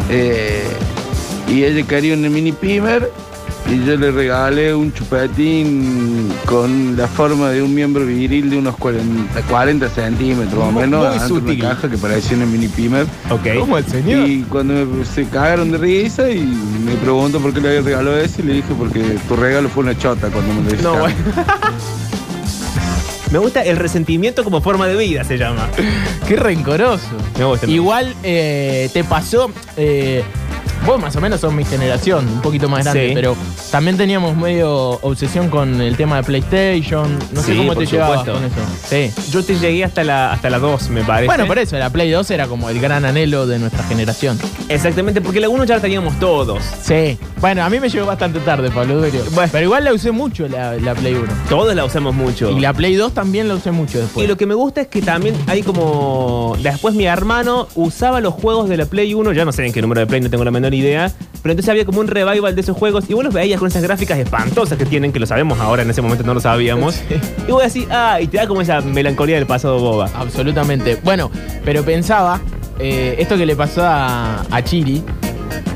eh, 0.10 0.63
y 1.47 1.63
ella 1.63 1.86
quería 1.86 2.15
una 2.15 2.30
mini 2.30 2.52
pimer 2.52 3.12
y 3.71 3.86
yo 3.86 3.95
le 3.95 4.12
regalé 4.12 4.76
un 4.76 4.91
chupetín 4.93 6.30
con 6.45 6.97
la 6.97 7.08
forma 7.08 7.49
de 7.49 7.62
un 7.62 7.73
miembro 7.73 8.06
viril 8.06 8.49
de 8.49 8.58
unos 8.58 8.76
40, 8.78 9.41
40 9.43 9.89
centímetros 9.89 10.60
más 10.60 10.69
o 10.69 10.71
menos 10.80 10.99
muy 10.99 11.10
de 11.10 11.15
una 11.17 11.28
sutil. 11.28 11.62
caja 11.62 11.89
que 11.89 11.97
parecía 11.97 12.36
una 12.38 12.45
mini 12.45 12.67
pimer 12.67 13.06
Ok. 13.30 13.47
¿Cómo 13.60 13.78
el 13.78 13.86
señor? 13.86 14.28
y 14.30 14.41
cuando 14.43 14.73
me- 14.86 15.06
se 15.06 15.26
cagaron 15.26 15.71
de 15.71 15.78
risa 15.78 16.30
y 16.30 16.41
me 16.86 16.93
preguntó 16.95 17.39
por 17.39 17.54
qué 17.54 17.62
le 17.62 17.69
había 17.69 17.82
regalado 17.82 18.17
eso 18.19 18.41
y 18.41 18.45
le 18.45 18.54
dije 18.56 18.73
porque 18.78 18.99
tu 19.28 19.36
regalo 19.38 19.69
fue 19.69 19.84
una 19.84 19.97
chota 19.97 20.28
cuando 20.28 20.54
me 20.54 20.62
lo 20.62 20.67
hiciste 20.67 20.84
No, 20.84 20.97
bueno. 20.97 21.15
Me 23.32 23.39
gusta 23.39 23.63
el 23.63 23.78
resentimiento 23.78 24.43
como 24.43 24.62
forma 24.62 24.86
de 24.86 24.95
vida, 24.95 25.23
se 25.23 25.39
llama. 25.39 25.67
Qué 26.28 26.36
rencoroso. 26.36 27.08
Me 27.39 27.45
gusta. 27.45 27.65
Igual 27.65 28.13
eh, 28.21 28.91
te 28.93 29.04
pasó... 29.04 29.49
eh, 29.76 30.23
vos 30.86 31.00
más 31.02 31.15
o 31.15 31.22
menos 31.22 31.39
sos 31.41 31.54
mi 31.54 31.63
generación, 31.65 32.28
un 32.28 32.41
poquito 32.41 32.69
más 32.69 32.84
grande, 32.84 33.10
Sí. 33.10 33.12
pero 33.15 33.36
también 33.72 33.98
teníamos 33.98 34.36
medio 34.36 34.72
obsesión 35.02 35.50
con 35.50 35.82
el 35.82 35.96
tema 35.98 36.17
de 36.17 36.24
PlayStation. 36.24 37.17
No 37.32 37.41
sé 37.41 37.56
cómo 37.56 37.76
te 37.76 37.86
llevabas 37.86 38.24
con 38.26 38.43
eso. 38.43 38.56
Sí. 38.88 39.12
Yo 39.32 39.43
te 39.43 39.56
llegué 39.58 39.84
hasta 39.84 40.04
la, 40.04 40.32
hasta 40.34 40.50
la 40.50 40.60
2, 40.60 40.89
me 40.89 41.04
parece. 41.04 41.28
Bueno, 41.28 41.46
por 41.48 41.58
eso, 41.60 41.78
la 41.78 41.89
Play 41.89 42.12
2 42.12 42.30
era 42.32 42.48
como 42.48 42.69
el 42.69 42.80
gran 42.80 43.06
anhelo 43.06 43.48
de 43.48 43.60
nuestra 43.60 43.84
generación. 43.84 44.38
Exactamente, 44.69 45.22
porque 45.22 45.39
la 45.39 45.50
1 45.50 45.63
ya 45.65 45.76
la 45.76 45.82
teníamos 45.82 46.19
todos. 46.19 46.63
Sí. 46.82 47.17
Bueno, 47.39 47.63
a 47.63 47.69
mí 47.69 47.80
me 47.80 47.89
llegó 47.89 48.06
bastante 48.06 48.39
tarde, 48.39 48.69
Pablo 48.72 49.02
Durio. 49.02 49.24
Bueno. 49.34 49.50
Pero 49.52 49.65
igual 49.65 49.84
la 49.84 49.93
usé 49.93 50.12
mucho 50.12 50.48
la, 50.48 50.76
la 50.76 50.96
Play 50.96 51.13
1. 51.13 51.26
Todos 51.50 51.76
la 51.76 51.84
usamos 51.86 52.13
mucho. 52.15 52.50
Y 52.52 52.60
la 52.60 52.74
Play 52.74 52.96
2 52.96 53.13
también 53.13 53.48
la 53.48 53.56
usé 53.56 53.72
mucho 53.72 54.00
después. 54.00 54.24
Y 54.24 54.28
lo 54.28 54.38
que 54.38 54.46
me 54.46 54.54
gusta 54.56 54.82
es 54.82 54.88
que 54.88 55.02
también 55.02 55.36
hay 55.48 55.62
como. 55.63 56.56
Después 56.62 56.96
mi 56.96 57.06
hermano 57.06 57.67
usaba 57.76 58.22
los 58.22 58.34
juegos 58.34 58.69
de 58.69 58.78
la 58.78 58.86
Play 58.86 59.13
1, 59.13 59.34
ya 59.34 59.43
no 59.46 59.52
sé 59.52 59.65
en 59.65 59.74
qué 59.74 59.82
número 59.82 60.00
de 60.02 60.08
Play, 60.08 60.22
no 60.22 60.30
tengo 60.30 60.43
la 60.43 60.52
menor 60.52 60.72
idea. 60.75 61.12
Pero 61.41 61.51
entonces 61.51 61.69
había 61.69 61.86
como 61.86 61.99
un 61.99 62.07
revival 62.07 62.55
de 62.55 62.62
esos 62.62 62.77
juegos 62.77 63.03
y 63.09 63.13
vos 63.13 63.23
los 63.25 63.33
veías 63.33 63.59
con 63.59 63.67
esas 63.67 63.83
gráficas 63.83 64.17
espantosas 64.17 64.77
que 64.77 64.86
tienen, 64.86 65.12
que 65.12 65.19
lo 65.19 65.25
sabemos 65.25 65.59
ahora, 65.59 65.81
en 65.83 65.89
ese 65.89 66.01
momento 66.01 66.23
no 66.23 66.33
lo 66.33 66.39
sabíamos. 66.39 66.95
Sí. 66.95 67.15
Y 67.47 67.51
vos 67.51 67.62
decís, 67.63 67.86
ah, 67.91 68.19
y 68.21 68.27
te 68.27 68.38
da 68.38 68.47
como 68.47 68.62
esa 68.62 68.79
melancolía 68.79 69.36
del 69.36 69.45
pasado 69.45 69.77
boba. 69.79 70.09
Absolutamente. 70.15 70.97
Bueno, 71.03 71.29
pero 71.65 71.83
pensaba, 71.83 72.39
eh, 72.79 73.15
esto 73.19 73.36
que 73.38 73.45
le 73.45 73.57
pasó 73.57 73.83
a, 73.83 74.41
a 74.49 74.63
Chiri, 74.63 75.03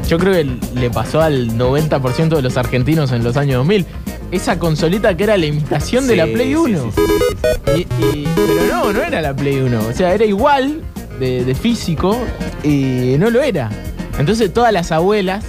yo 0.07 0.17
creo 0.17 0.31
que 0.33 0.45
le 0.79 0.89
pasó 0.89 1.19
al 1.21 1.49
90% 1.57 2.29
de 2.37 2.41
los 2.41 2.55
argentinos 2.55 3.11
en 3.11 3.25
los 3.25 3.35
años 3.35 3.57
2000. 3.57 3.85
esa 4.31 4.57
consolita 4.59 5.17
que 5.17 5.23
era 5.25 5.35
la 5.35 5.47
imitación 5.47 6.07
de 6.07 6.15
la 6.15 6.25
Play 6.27 6.47
sí, 6.49 6.55
1. 6.55 6.79
sí, 6.79 6.89
sí, 6.95 7.01
sí, 7.07 7.37
sí. 7.75 7.87
Y- 8.01 8.19
y- 8.19 8.27
pero 8.35 8.73
no, 8.85 8.93
no 8.93 9.03
era 9.03 9.21
la 9.21 9.35
Play 9.35 9.57
1. 9.59 9.79
O 9.85 9.91
sea, 9.93 10.13
era 10.13 10.23
igual 10.23 10.81
de, 11.19 11.43
de 11.43 11.55
físico 11.55 12.17
y 12.63 13.15
no 13.19 13.29
lo 13.29 13.41
era. 13.41 13.69
Entonces 14.19 14.53
todas 14.53 14.71
las 14.73 14.91
abuelas, 14.91 15.43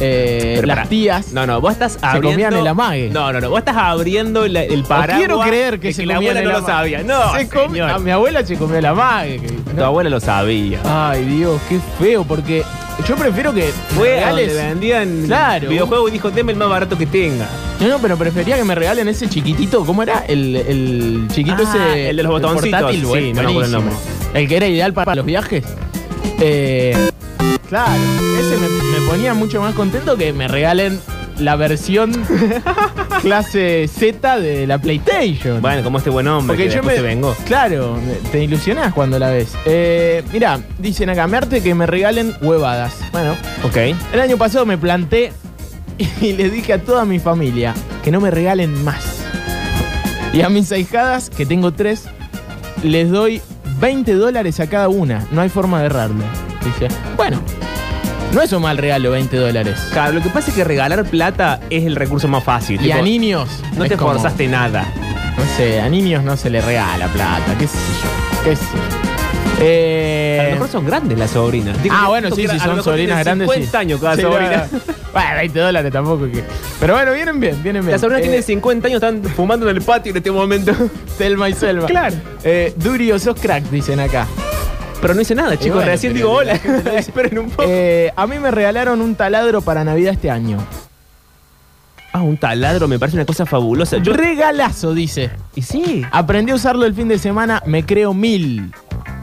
eh, 0.00 0.54
Pero 0.56 0.66
las 0.66 0.76
pará. 0.78 0.88
tías, 0.88 1.32
No, 1.32 1.46
no, 1.46 1.60
vos 1.60 1.72
estás 1.72 1.98
abriendo. 2.02 2.30
comían 2.30 2.54
el 2.54 2.66
amague. 2.66 3.10
No, 3.10 3.32
no, 3.32 3.40
no. 3.40 3.50
Vos 3.50 3.60
estás 3.60 3.76
abriendo 3.76 4.48
la- 4.48 4.64
el 4.64 4.82
paraguas. 4.82 5.18
quiero 5.18 5.40
creer 5.40 5.78
que 5.78 5.88
de 5.88 5.94
se 5.94 6.06
la 6.06 6.16
comían 6.16 6.36
abuela 6.36 6.40
el 6.40 6.46
no 6.46 6.52
lo 6.52 6.58
amague. 6.72 6.96
sabía. 6.96 7.02
No, 7.04 7.38
Se 7.38 7.48
com- 7.48 7.70
señor. 7.72 7.90
a 7.90 7.98
mi 8.00 8.10
abuela 8.10 8.44
se 8.44 8.56
comió 8.56 8.80
la 8.80 8.94
mague. 8.94 9.38
que- 9.40 9.48
Tu 9.76 9.82
abuela 9.84 10.10
lo 10.10 10.18
sabía. 10.20 10.80
Ay, 10.84 11.24
Dios, 11.24 11.60
qué 11.68 11.78
feo, 12.00 12.24
porque 12.24 12.64
yo 13.06 13.14
prefiero 13.16 13.54
que 13.54 13.66
me 13.66 13.96
Fue 13.96 14.18
a 14.24 14.32
regales- 14.32 14.54
vendían 14.56 15.22
Claro. 15.26 15.68
videojuegos 15.68 16.10
y 16.10 16.12
dijo, 16.12 16.30
deme 16.32 16.52
el 16.52 16.58
más 16.58 16.68
barato 16.68 16.98
que 16.98 17.06
tenga. 17.06 17.46
No, 17.80 17.88
no, 17.88 17.98
pero 18.00 18.16
prefería 18.16 18.56
que 18.56 18.64
me 18.64 18.74
regalen 18.74 19.06
ese 19.08 19.28
chiquitito. 19.28 19.84
¿Cómo 19.84 20.02
era? 20.02 20.24
El, 20.26 20.56
el 20.56 21.28
chiquito 21.32 21.62
Ah, 21.66 21.76
ese. 21.90 22.10
el 22.10 22.16
de 22.16 22.22
los 22.24 22.32
botoncitos. 22.32 22.80
portátil, 22.80 23.00
Sí, 23.00 23.06
no 23.06 23.12
me 23.12 23.48
acuerdo 23.50 23.76
el 23.78 23.82
buenísimo. 23.84 24.00
El 24.34 24.48
que 24.48 24.56
era 24.56 24.66
ideal 24.66 24.92
para 24.92 25.14
los 25.14 25.24
viajes. 25.24 25.64
Eh, 26.40 27.10
claro, 27.72 28.02
ese 28.38 28.58
me, 28.58 28.68
me 28.68 29.06
ponía 29.08 29.32
mucho 29.32 29.60
más 29.62 29.74
contento 29.74 30.16
que 30.18 30.34
me 30.34 30.46
regalen 30.46 31.00
la 31.38 31.56
versión 31.56 32.12
clase 33.22 33.88
Z 33.88 34.38
de 34.40 34.66
la 34.66 34.78
PlayStation. 34.78 35.62
Bueno, 35.62 35.82
como 35.82 35.96
este 35.98 36.10
buen 36.10 36.28
hombre 36.28 36.48
Porque 36.54 36.68
que 36.68 36.74
yo 36.76 36.82
me. 36.82 36.94
se 36.94 37.00
vengó. 37.00 37.34
Claro, 37.46 37.98
te 38.30 38.44
ilusionás 38.44 38.92
cuando 38.92 39.18
la 39.18 39.30
ves. 39.30 39.54
Eh, 39.64 40.22
mira, 40.32 40.60
dicen 40.78 41.08
acá, 41.08 41.26
me 41.26 41.38
arte 41.38 41.62
que 41.62 41.74
me 41.74 41.86
regalen 41.86 42.34
huevadas. 42.42 42.94
Bueno, 43.10 43.34
Ok. 43.64 43.76
el 44.12 44.20
año 44.20 44.36
pasado 44.36 44.66
me 44.66 44.76
planté 44.76 45.32
y 46.20 46.32
le 46.34 46.50
dije 46.50 46.74
a 46.74 46.78
toda 46.82 47.06
mi 47.06 47.18
familia 47.18 47.72
que 48.04 48.10
no 48.10 48.20
me 48.20 48.30
regalen 48.30 48.84
más. 48.84 49.02
Y 50.34 50.42
a 50.42 50.48
mis 50.50 50.70
ahijadas, 50.72 51.30
que 51.30 51.46
tengo 51.46 51.72
tres, 51.72 52.04
les 52.82 53.10
doy 53.10 53.40
20 53.80 54.12
dólares 54.14 54.60
a 54.60 54.66
cada 54.68 54.88
una. 54.90 55.26
No 55.30 55.40
hay 55.40 55.48
forma 55.48 55.80
de 55.80 55.86
errarlo. 55.86 56.22
Dice, 56.64 56.88
bueno, 57.16 57.40
no 58.32 58.42
es 58.42 58.52
un 58.52 58.62
mal 58.62 58.78
regalo 58.78 59.10
20 59.12 59.36
dólares. 59.36 59.78
Claro, 59.92 60.12
lo 60.14 60.22
que 60.22 60.28
pasa 60.30 60.50
es 60.50 60.56
que 60.56 60.64
regalar 60.64 61.04
plata 61.04 61.60
es 61.70 61.84
el 61.84 61.96
recurso 61.96 62.28
más 62.28 62.42
fácil. 62.44 62.80
Y 62.84 62.90
a 62.90 62.96
Tipo, 62.96 63.04
niños. 63.06 63.48
No 63.76 63.84
es 63.84 63.90
te 63.90 63.96
como- 63.96 64.12
forzaste 64.12 64.46
nada. 64.48 64.86
No 65.36 65.44
sé, 65.56 65.80
a 65.80 65.88
niños 65.88 66.22
no 66.24 66.36
se 66.36 66.50
les 66.50 66.64
regala 66.64 67.06
plata, 67.08 67.54
qué 67.58 67.66
sé 67.66 67.78
yo, 67.78 68.44
qué 68.44 68.56
sé 68.56 68.64
yo. 68.64 69.62
Eh, 69.64 70.38
A 70.40 70.44
lo 70.46 70.50
mejor 70.52 70.68
son 70.68 70.86
grandes 70.86 71.18
las 71.18 71.30
sobrinas. 71.30 71.80
Digo, 71.82 71.94
ah, 71.96 72.08
bueno, 72.08 72.30
sí, 72.34 72.42
que 72.46 72.50
a 72.50 72.54
lo 72.54 72.58
son 72.60 72.68
mejor 72.70 72.84
sobrinas 72.84 73.22
tienen 73.22 73.24
grandes. 73.24 73.46
50 73.48 73.70
sí. 73.70 73.76
años 73.76 74.00
cada 74.00 74.16
Sí, 74.16 74.22
sobrina. 74.22 74.68
no, 74.72 74.78
no. 74.78 75.02
Bueno, 75.12 75.28
20 75.36 75.58
dólares 75.60 75.92
tampoco 75.92 76.24
que. 76.24 76.42
Pero 76.80 76.94
bueno, 76.94 77.12
vienen 77.12 77.38
bien, 77.38 77.62
vienen 77.62 77.82
bien. 77.82 77.92
Las 77.92 78.00
sobrinas 78.00 78.20
Eh, 78.20 78.28
tienen 78.28 78.42
50 78.42 78.88
años, 78.88 79.02
están 79.02 79.22
fumando 79.22 79.68
en 79.68 79.76
el 79.76 79.82
patio 79.82 80.10
en 80.10 80.16
este 80.16 80.30
momento. 80.30 80.72
Selma 81.18 81.48
y 81.50 81.52
Selma. 81.54 81.86
Claro. 81.86 82.16
Eh, 82.42 82.72
Durio, 82.76 83.18
sos 83.18 83.38
crack, 83.38 83.64
dicen 83.70 84.00
acá. 84.00 84.26
Pero 85.02 85.14
no 85.14 85.20
hice 85.20 85.34
nada, 85.34 85.58
chicos. 85.58 85.74
bueno, 85.76 85.90
Recién 85.90 86.14
digo 86.14 86.42
la 86.42 86.52
hola. 86.54 86.92
Esperen 86.96 87.38
un 87.40 87.50
poco. 87.50 87.64
Eh, 87.68 88.10
a 88.16 88.26
mí 88.26 88.38
me 88.38 88.50
regalaron 88.50 89.00
un 89.02 89.14
taladro 89.16 89.60
para 89.60 89.84
Navidad 89.84 90.14
este 90.14 90.30
año. 90.30 90.58
Ah, 92.14 92.22
un 92.22 92.36
taladro 92.36 92.88
me 92.88 92.98
parece 92.98 93.16
una 93.16 93.24
cosa 93.26 93.44
fabulosa. 93.46 93.96
Yo, 93.98 94.12
Regalazo, 94.12 94.94
dice. 94.94 95.30
y 95.54 95.62
sí. 95.62 96.04
Aprendí 96.10 96.52
a 96.52 96.54
usarlo 96.54 96.84
el 96.86 96.94
fin 96.94 97.08
de 97.08 97.18
semana, 97.18 97.62
me 97.66 97.84
creo 97.84 98.14
mil. 98.14 98.72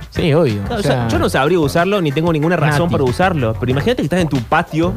Sí, 0.09 0.33
obvio. 0.33 0.63
No, 0.67 0.75
o 0.75 0.79
o 0.79 0.81
sea, 0.81 0.91
sea, 0.91 1.07
yo 1.07 1.19
no 1.19 1.29
sabría 1.29 1.59
usarlo 1.59 2.01
ni 2.01 2.11
tengo 2.11 2.33
ninguna 2.33 2.55
razón 2.55 2.85
Nati. 2.87 2.91
para 2.93 3.03
usarlo. 3.03 3.55
Pero 3.59 3.71
imagínate 3.71 3.97
que 4.01 4.05
estás 4.05 4.19
en 4.19 4.27
tu 4.27 4.41
patio 4.41 4.95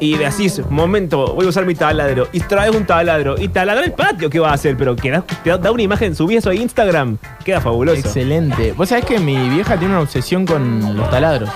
y 0.00 0.16
decís, 0.16 0.60
momento, 0.70 1.34
voy 1.34 1.46
a 1.46 1.48
usar 1.48 1.66
mi 1.66 1.74
taladro. 1.74 2.28
Y 2.32 2.40
traes 2.40 2.74
un 2.74 2.84
taladro. 2.86 3.36
Y 3.40 3.48
taladra 3.48 3.84
el 3.84 3.92
patio, 3.92 4.30
¿qué 4.30 4.38
va 4.38 4.50
a 4.50 4.54
hacer? 4.54 4.76
Pero 4.76 4.94
que 4.96 5.10
da, 5.10 5.22
te 5.22 5.50
da 5.50 5.72
una 5.72 5.82
imagen, 5.82 6.14
subí 6.14 6.36
eso 6.36 6.50
a 6.50 6.54
Instagram. 6.54 7.18
Queda 7.44 7.60
fabuloso. 7.60 7.98
Excelente. 7.98 8.72
Vos 8.72 8.88
sabés 8.88 9.04
que 9.04 9.18
mi 9.18 9.36
vieja 9.48 9.76
tiene 9.76 9.94
una 9.94 10.02
obsesión 10.02 10.46
con 10.46 10.96
los 10.96 11.10
taladros. 11.10 11.50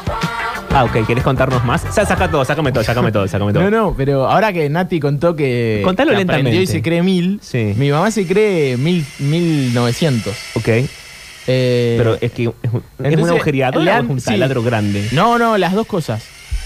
Ah, 0.75 0.85
ok, 0.85 1.07
¿querés 1.07 1.23
contarnos 1.23 1.63
más? 1.67 1.83
Sa- 1.83 2.07
saca 2.07 2.31
todo, 2.31 2.45
sácame 2.47 2.73
todo, 2.73 2.83
sácame 2.83 3.13
todo, 3.13 3.29
sácame 3.29 3.53
todo. 3.53 3.63
No, 3.63 3.71
no, 3.71 3.95
pero 3.95 4.27
ahora 4.31 4.53
que 4.55 4.71
Nati 4.71 5.01
contó 5.01 5.37
que, 5.37 5.83
Contalo 5.85 6.13
que 6.13 6.17
lentamente. 6.17 6.63
y 6.63 6.67
se 6.67 6.81
cree 6.81 7.03
mil, 7.03 7.41
Sí. 7.43 7.75
mi 7.77 7.91
mamá 7.91 8.11
se 8.11 8.27
cree 8.27 8.79
mil, 8.79 9.05
mil 9.19 9.75
novecientos. 9.75 10.35
Ok. 10.55 10.69
Eh, 11.47 11.95
Pero 11.99 12.17
es 12.21 12.33
que 12.33 12.45
es 12.45 12.49
un, 12.49 12.55
¿es 12.79 13.05
entonces, 13.05 13.23
un 13.25 13.29
agujereador 13.31 13.87
o 13.87 13.91
es 13.91 14.09
un 14.09 14.21
sí. 14.21 14.27
taladro 14.27 14.63
grande. 14.63 15.09
No, 15.13 15.39
no, 15.39 15.59
las 15.59 15.75
dos 15.75 15.87
cosas. 15.87 16.25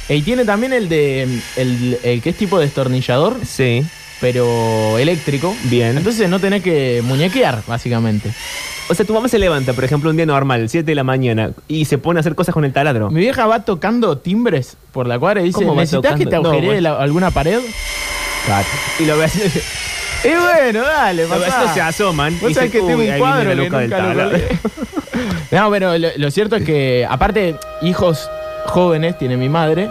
Y 0.09 0.23
tiene 0.23 0.45
también 0.45 0.73
el 0.73 0.89
de 0.89 1.23
el, 1.57 1.99
el 2.03 2.23
que 2.23 2.31
es 2.31 2.37
tipo 2.37 2.59
destornillador, 2.61 3.37
Sí, 3.45 3.85
pero 4.21 4.99
eléctrico. 4.99 5.55
bien. 5.65 5.97
Entonces 5.99 6.29
no 6.29 6.39
tenés 6.39 6.63
que 6.63 7.01
muñequear, 7.05 7.63
básicamente. 7.67 8.31
o 8.89 8.95
sea, 8.95 9.05
tu 9.05 9.13
mamá 9.15 9.27
se 9.29 9.39
levanta, 9.41 9.73
por 9.73 9.83
ejemplo, 9.85 10.09
un 10.11 10.17
día 10.17 10.27
normal, 10.27 10.69
7 10.69 10.87
de 10.87 10.95
la 10.95 11.03
mañana, 11.03 11.51
y 11.67 11.87
se 11.87 11.99
pone 11.99 12.19
a 12.19 12.21
hacer 12.21 12.37
cosas 12.37 12.53
con 12.55 12.65
el 12.65 12.73
taladro. 12.73 13.11
Mi 13.11 13.19
vieja 13.21 13.47
va 13.47 13.65
tocando 13.65 14.17
timbres 14.19 14.77
por 14.93 15.09
la 15.09 15.19
cuadra 15.19 15.41
y 15.41 15.47
dice, 15.47 15.59
¿Cómo 15.59 15.75
va 15.75 15.83
¿necesitas 15.83 16.17
que 16.17 16.25
te? 16.27 16.39
No, 16.39 16.51
agujeree 16.51 16.81
la- 16.81 16.99
alguna 17.01 17.31
pared? 17.33 17.59
Y 19.01 19.05
lo 19.07 19.19
ves, 19.19 19.33
Y 20.25 20.29
bueno, 20.29 20.83
dale, 20.83 21.25
lo 21.27 21.39
ves, 21.39 21.49
pasá. 21.53 21.75
se 21.75 21.81
asoman. 21.81 22.39
Vos 22.41 22.53
sabés 22.55 22.71
que 22.71 22.79
tengo 22.79 22.97
"Uy, 23.01 23.07
un 23.09 23.13
ahí 23.13 23.19
cuadro 23.21 23.51
viene 23.51 23.51
que 23.51 23.57
la 23.57 23.65
loca 23.65 23.79
del 23.81 23.91
nunca 23.91 24.03
lo 24.03 24.09
taladro". 24.09 24.39
colgué. 24.39 24.59
No, 25.53 25.71
pero 25.71 25.97
lo, 25.99 26.09
lo 26.17 26.31
cierto 26.31 26.57
es 26.57 26.65
que, 26.65 27.07
aparte, 27.09 27.55
hijos 27.83 28.29
jóvenes 28.67 29.19
tiene 29.19 29.37
mi 29.37 29.49
madre, 29.49 29.91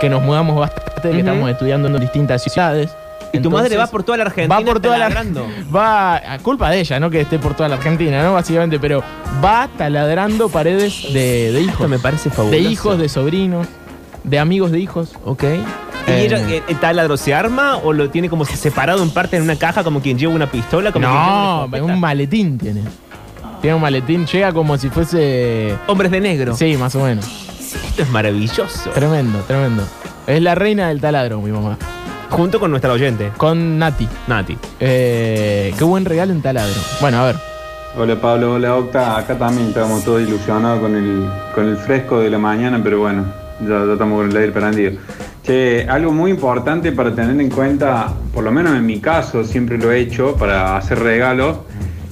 que 0.00 0.08
nos 0.08 0.22
mudamos 0.22 0.56
bastante, 0.58 1.10
que 1.10 1.18
estamos 1.18 1.50
estudiando 1.50 1.88
en 1.88 1.98
distintas 2.00 2.42
ciudades. 2.42 2.90
Y 3.32 3.40
tu 3.40 3.50
madre 3.50 3.66
Entonces, 3.66 3.78
va 3.80 3.86
por 3.90 4.02
toda 4.04 4.18
la 4.18 4.24
Argentina 4.24 4.58
va 4.60 4.64
por 4.64 4.80
toda 4.80 4.98
la 4.98 5.06
va 5.74 6.16
a 6.34 6.38
culpa 6.38 6.70
de 6.70 6.80
ella, 6.80 7.00
no 7.00 7.10
que 7.10 7.20
esté 7.20 7.38
por 7.38 7.54
toda 7.54 7.68
la 7.68 7.74
Argentina, 7.76 8.22
¿no? 8.22 8.34
Básicamente, 8.34 8.78
pero 8.78 9.02
va 9.44 9.68
taladrando 9.76 10.48
paredes 10.48 11.12
de, 11.12 11.52
de 11.52 11.60
hijos. 11.60 11.74
Esto 11.74 11.88
me 11.88 11.98
parece 11.98 12.30
de 12.30 12.34
fabuloso. 12.36 12.62
hijos, 12.68 12.98
de 12.98 13.08
sobrinos, 13.08 13.66
de 14.24 14.38
amigos 14.38 14.70
de 14.70 14.78
hijos. 14.78 15.12
Ok. 15.24 15.42
¿Y 15.42 16.10
Eh. 16.10 16.24
ella, 16.24 16.38
eh, 16.48 16.62
el 16.68 16.76
taladro 16.78 17.16
se 17.16 17.34
arma 17.34 17.78
o 17.78 17.92
lo 17.92 18.08
tiene 18.10 18.28
como 18.30 18.44
separado 18.44 19.02
en 19.02 19.10
parte 19.10 19.36
en 19.36 19.42
una 19.42 19.56
caja 19.56 19.82
como 19.82 20.00
quien 20.00 20.16
lleva 20.18 20.32
una 20.32 20.48
pistola? 20.50 20.92
Como 20.92 21.04
quien 21.06 21.18
lleva 21.18 21.78
No, 21.80 21.94
un 21.94 22.00
maletín 22.00 22.56
tiene. 22.58 22.82
Tiene 23.60 23.74
un 23.74 23.82
maletín, 23.82 24.24
llega 24.26 24.52
como 24.52 24.78
si 24.78 24.88
fuese. 24.88 25.74
Hombres 25.88 26.10
de 26.12 26.20
negro. 26.20 26.54
Sí, 26.56 26.76
más 26.76 26.94
o 26.94 27.00
menos. 27.02 27.45
Esto 27.84 28.02
es 28.02 28.10
maravilloso. 28.10 28.90
Tremendo, 28.90 29.38
tremendo. 29.46 29.82
Es 30.26 30.40
la 30.42 30.54
reina 30.54 30.88
del 30.88 31.00
taladro, 31.00 31.40
mi 31.40 31.50
mamá. 31.50 31.76
Junto 32.30 32.58
con 32.58 32.70
nuestra 32.70 32.92
oyente, 32.92 33.30
Con 33.36 33.78
Nati. 33.78 34.08
Nati. 34.26 34.58
Eh, 34.80 35.72
qué 35.78 35.84
buen 35.84 36.04
regalo 36.04 36.32
en 36.32 36.42
taladro. 36.42 36.80
Bueno, 37.00 37.18
a 37.20 37.26
ver. 37.26 37.36
Hola 37.96 38.20
Pablo, 38.20 38.54
hola 38.54 38.76
Octa. 38.76 39.16
Acá 39.16 39.38
también 39.38 39.68
estamos 39.68 40.04
todos 40.04 40.20
ilusionados 40.20 40.80
con 40.80 40.94
el, 40.96 41.30
con 41.54 41.66
el 41.66 41.76
fresco 41.76 42.20
de 42.20 42.28
la 42.28 42.38
mañana, 42.38 42.80
pero 42.82 42.98
bueno, 43.00 43.24
ya, 43.62 43.86
ya 43.86 43.92
estamos 43.92 44.18
con 44.18 44.30
el 44.30 44.36
aire 44.36 44.52
prendido. 44.52 44.92
Che, 45.42 45.86
algo 45.88 46.12
muy 46.12 46.32
importante 46.32 46.92
para 46.92 47.14
tener 47.14 47.40
en 47.40 47.48
cuenta, 47.48 48.12
por 48.34 48.44
lo 48.44 48.50
menos 48.50 48.76
en 48.76 48.84
mi 48.84 49.00
caso, 49.00 49.44
siempre 49.44 49.78
lo 49.78 49.92
he 49.92 50.00
hecho 50.00 50.34
para 50.34 50.76
hacer 50.76 50.98
regalos, 50.98 51.58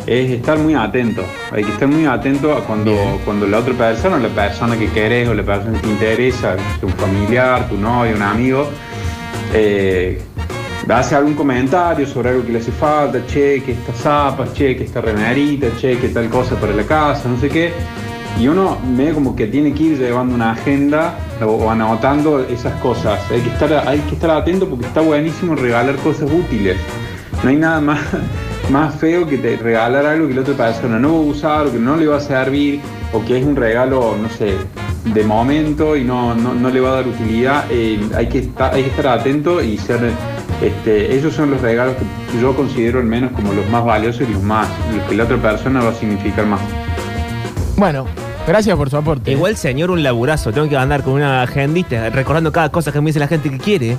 es 0.06 0.30
estar 0.30 0.58
muy 0.58 0.74
atento. 0.74 1.24
Hay 1.52 1.64
que 1.64 1.72
estar 1.72 1.88
muy 1.88 2.06
atento 2.06 2.52
a 2.52 2.64
cuando, 2.64 2.94
cuando 3.24 3.46
la 3.46 3.58
otra 3.58 3.74
persona, 3.74 4.18
la 4.18 4.28
persona 4.28 4.76
que 4.76 4.88
querés 4.88 5.28
o 5.28 5.34
la 5.34 5.42
persona 5.42 5.78
que 5.80 5.86
te 5.86 5.92
interesa, 5.92 6.56
tu 6.80 6.88
familiar, 6.88 7.68
tu 7.68 7.76
novio, 7.76 8.14
un 8.14 8.22
amigo, 8.22 8.68
eh, 9.52 10.20
hace 10.88 11.14
algún 11.14 11.34
comentario 11.34 12.06
sobre 12.06 12.30
algo 12.30 12.44
que 12.44 12.52
le 12.52 12.58
hace 12.58 12.72
falta, 12.72 13.24
che, 13.26 13.62
que 13.62 13.72
estas 13.72 13.96
zapas, 13.96 14.52
che, 14.52 14.76
que 14.76 14.84
esta 14.84 15.00
remerita, 15.00 15.68
che, 15.80 15.98
que 15.98 16.08
tal 16.08 16.28
cosa 16.28 16.56
para 16.56 16.74
la 16.74 16.84
casa, 16.84 17.28
no 17.28 17.38
sé 17.38 17.48
qué. 17.48 17.72
Y 18.38 18.48
uno 18.48 18.78
medio 18.84 19.14
como 19.14 19.36
que 19.36 19.46
tiene 19.46 19.72
que 19.72 19.84
ir 19.84 19.98
llevando 19.98 20.34
una 20.34 20.52
agenda 20.52 21.16
o, 21.40 21.46
o 21.46 21.70
anotando 21.70 22.40
esas 22.40 22.74
cosas. 22.80 23.20
Hay 23.30 23.40
que, 23.40 23.48
estar, 23.48 23.88
hay 23.88 24.00
que 24.00 24.14
estar 24.16 24.30
atento 24.30 24.68
porque 24.68 24.86
está 24.86 25.00
buenísimo 25.00 25.54
regalar 25.54 25.96
cosas 25.96 26.30
útiles. 26.30 26.76
No 27.42 27.50
hay 27.50 27.56
nada 27.56 27.80
más, 27.80 28.00
más 28.70 28.94
feo 28.94 29.26
que 29.26 29.38
te 29.38 29.56
regalar 29.56 30.06
algo 30.06 30.28
que 30.28 30.34
la 30.34 30.40
otra 30.40 30.54
persona 30.54 30.98
no 30.98 31.12
va 31.12 31.18
a 31.18 31.20
usar 31.20 31.66
o 31.66 31.72
que 31.72 31.78
no 31.78 31.96
le 31.96 32.06
va 32.06 32.16
a 32.16 32.20
servir 32.20 32.80
o 33.12 33.24
que 33.24 33.38
es 33.38 33.44
un 33.44 33.56
regalo, 33.56 34.16
no 34.20 34.28
sé, 34.28 34.56
de 35.04 35.24
momento 35.24 35.96
y 35.96 36.04
no, 36.04 36.34
no, 36.34 36.54
no 36.54 36.70
le 36.70 36.80
va 36.80 36.90
a 36.90 36.94
dar 36.96 37.08
utilidad. 37.08 37.64
Eh, 37.70 38.00
hay, 38.14 38.28
que 38.28 38.38
estar, 38.38 38.74
hay 38.74 38.82
que 38.82 38.90
estar 38.90 39.06
atento 39.06 39.62
y 39.62 39.78
ser... 39.78 40.10
Este, 40.62 41.14
esos 41.16 41.34
son 41.34 41.50
los 41.50 41.60
regalos 41.60 41.94
que 41.96 42.40
yo 42.40 42.54
considero 42.54 43.00
al 43.00 43.04
menos 43.04 43.32
como 43.32 43.52
los 43.52 43.68
más 43.68 43.84
valiosos 43.84 44.26
y 44.28 44.32
los 44.32 44.42
más, 44.42 44.68
los 44.94 45.04
que 45.08 45.16
la 45.16 45.24
otra 45.24 45.36
persona 45.36 45.82
va 45.82 45.90
a 45.90 45.94
significar 45.94 46.46
más. 46.46 46.60
Bueno, 47.76 48.06
gracias 48.46 48.76
por 48.76 48.88
su 48.88 48.96
aporte. 48.96 49.32
Igual, 49.32 49.56
señor, 49.56 49.90
un 49.90 50.02
laburazo. 50.02 50.52
Tengo 50.52 50.68
que 50.68 50.76
andar 50.76 51.02
con 51.02 51.14
una 51.14 51.42
agendita 51.42 52.08
recordando 52.10 52.52
cada 52.52 52.70
cosa 52.70 52.92
que 52.92 53.00
me 53.00 53.06
dice 53.06 53.18
la 53.18 53.26
gente 53.26 53.50
que 53.50 53.58
quiere. 53.58 53.98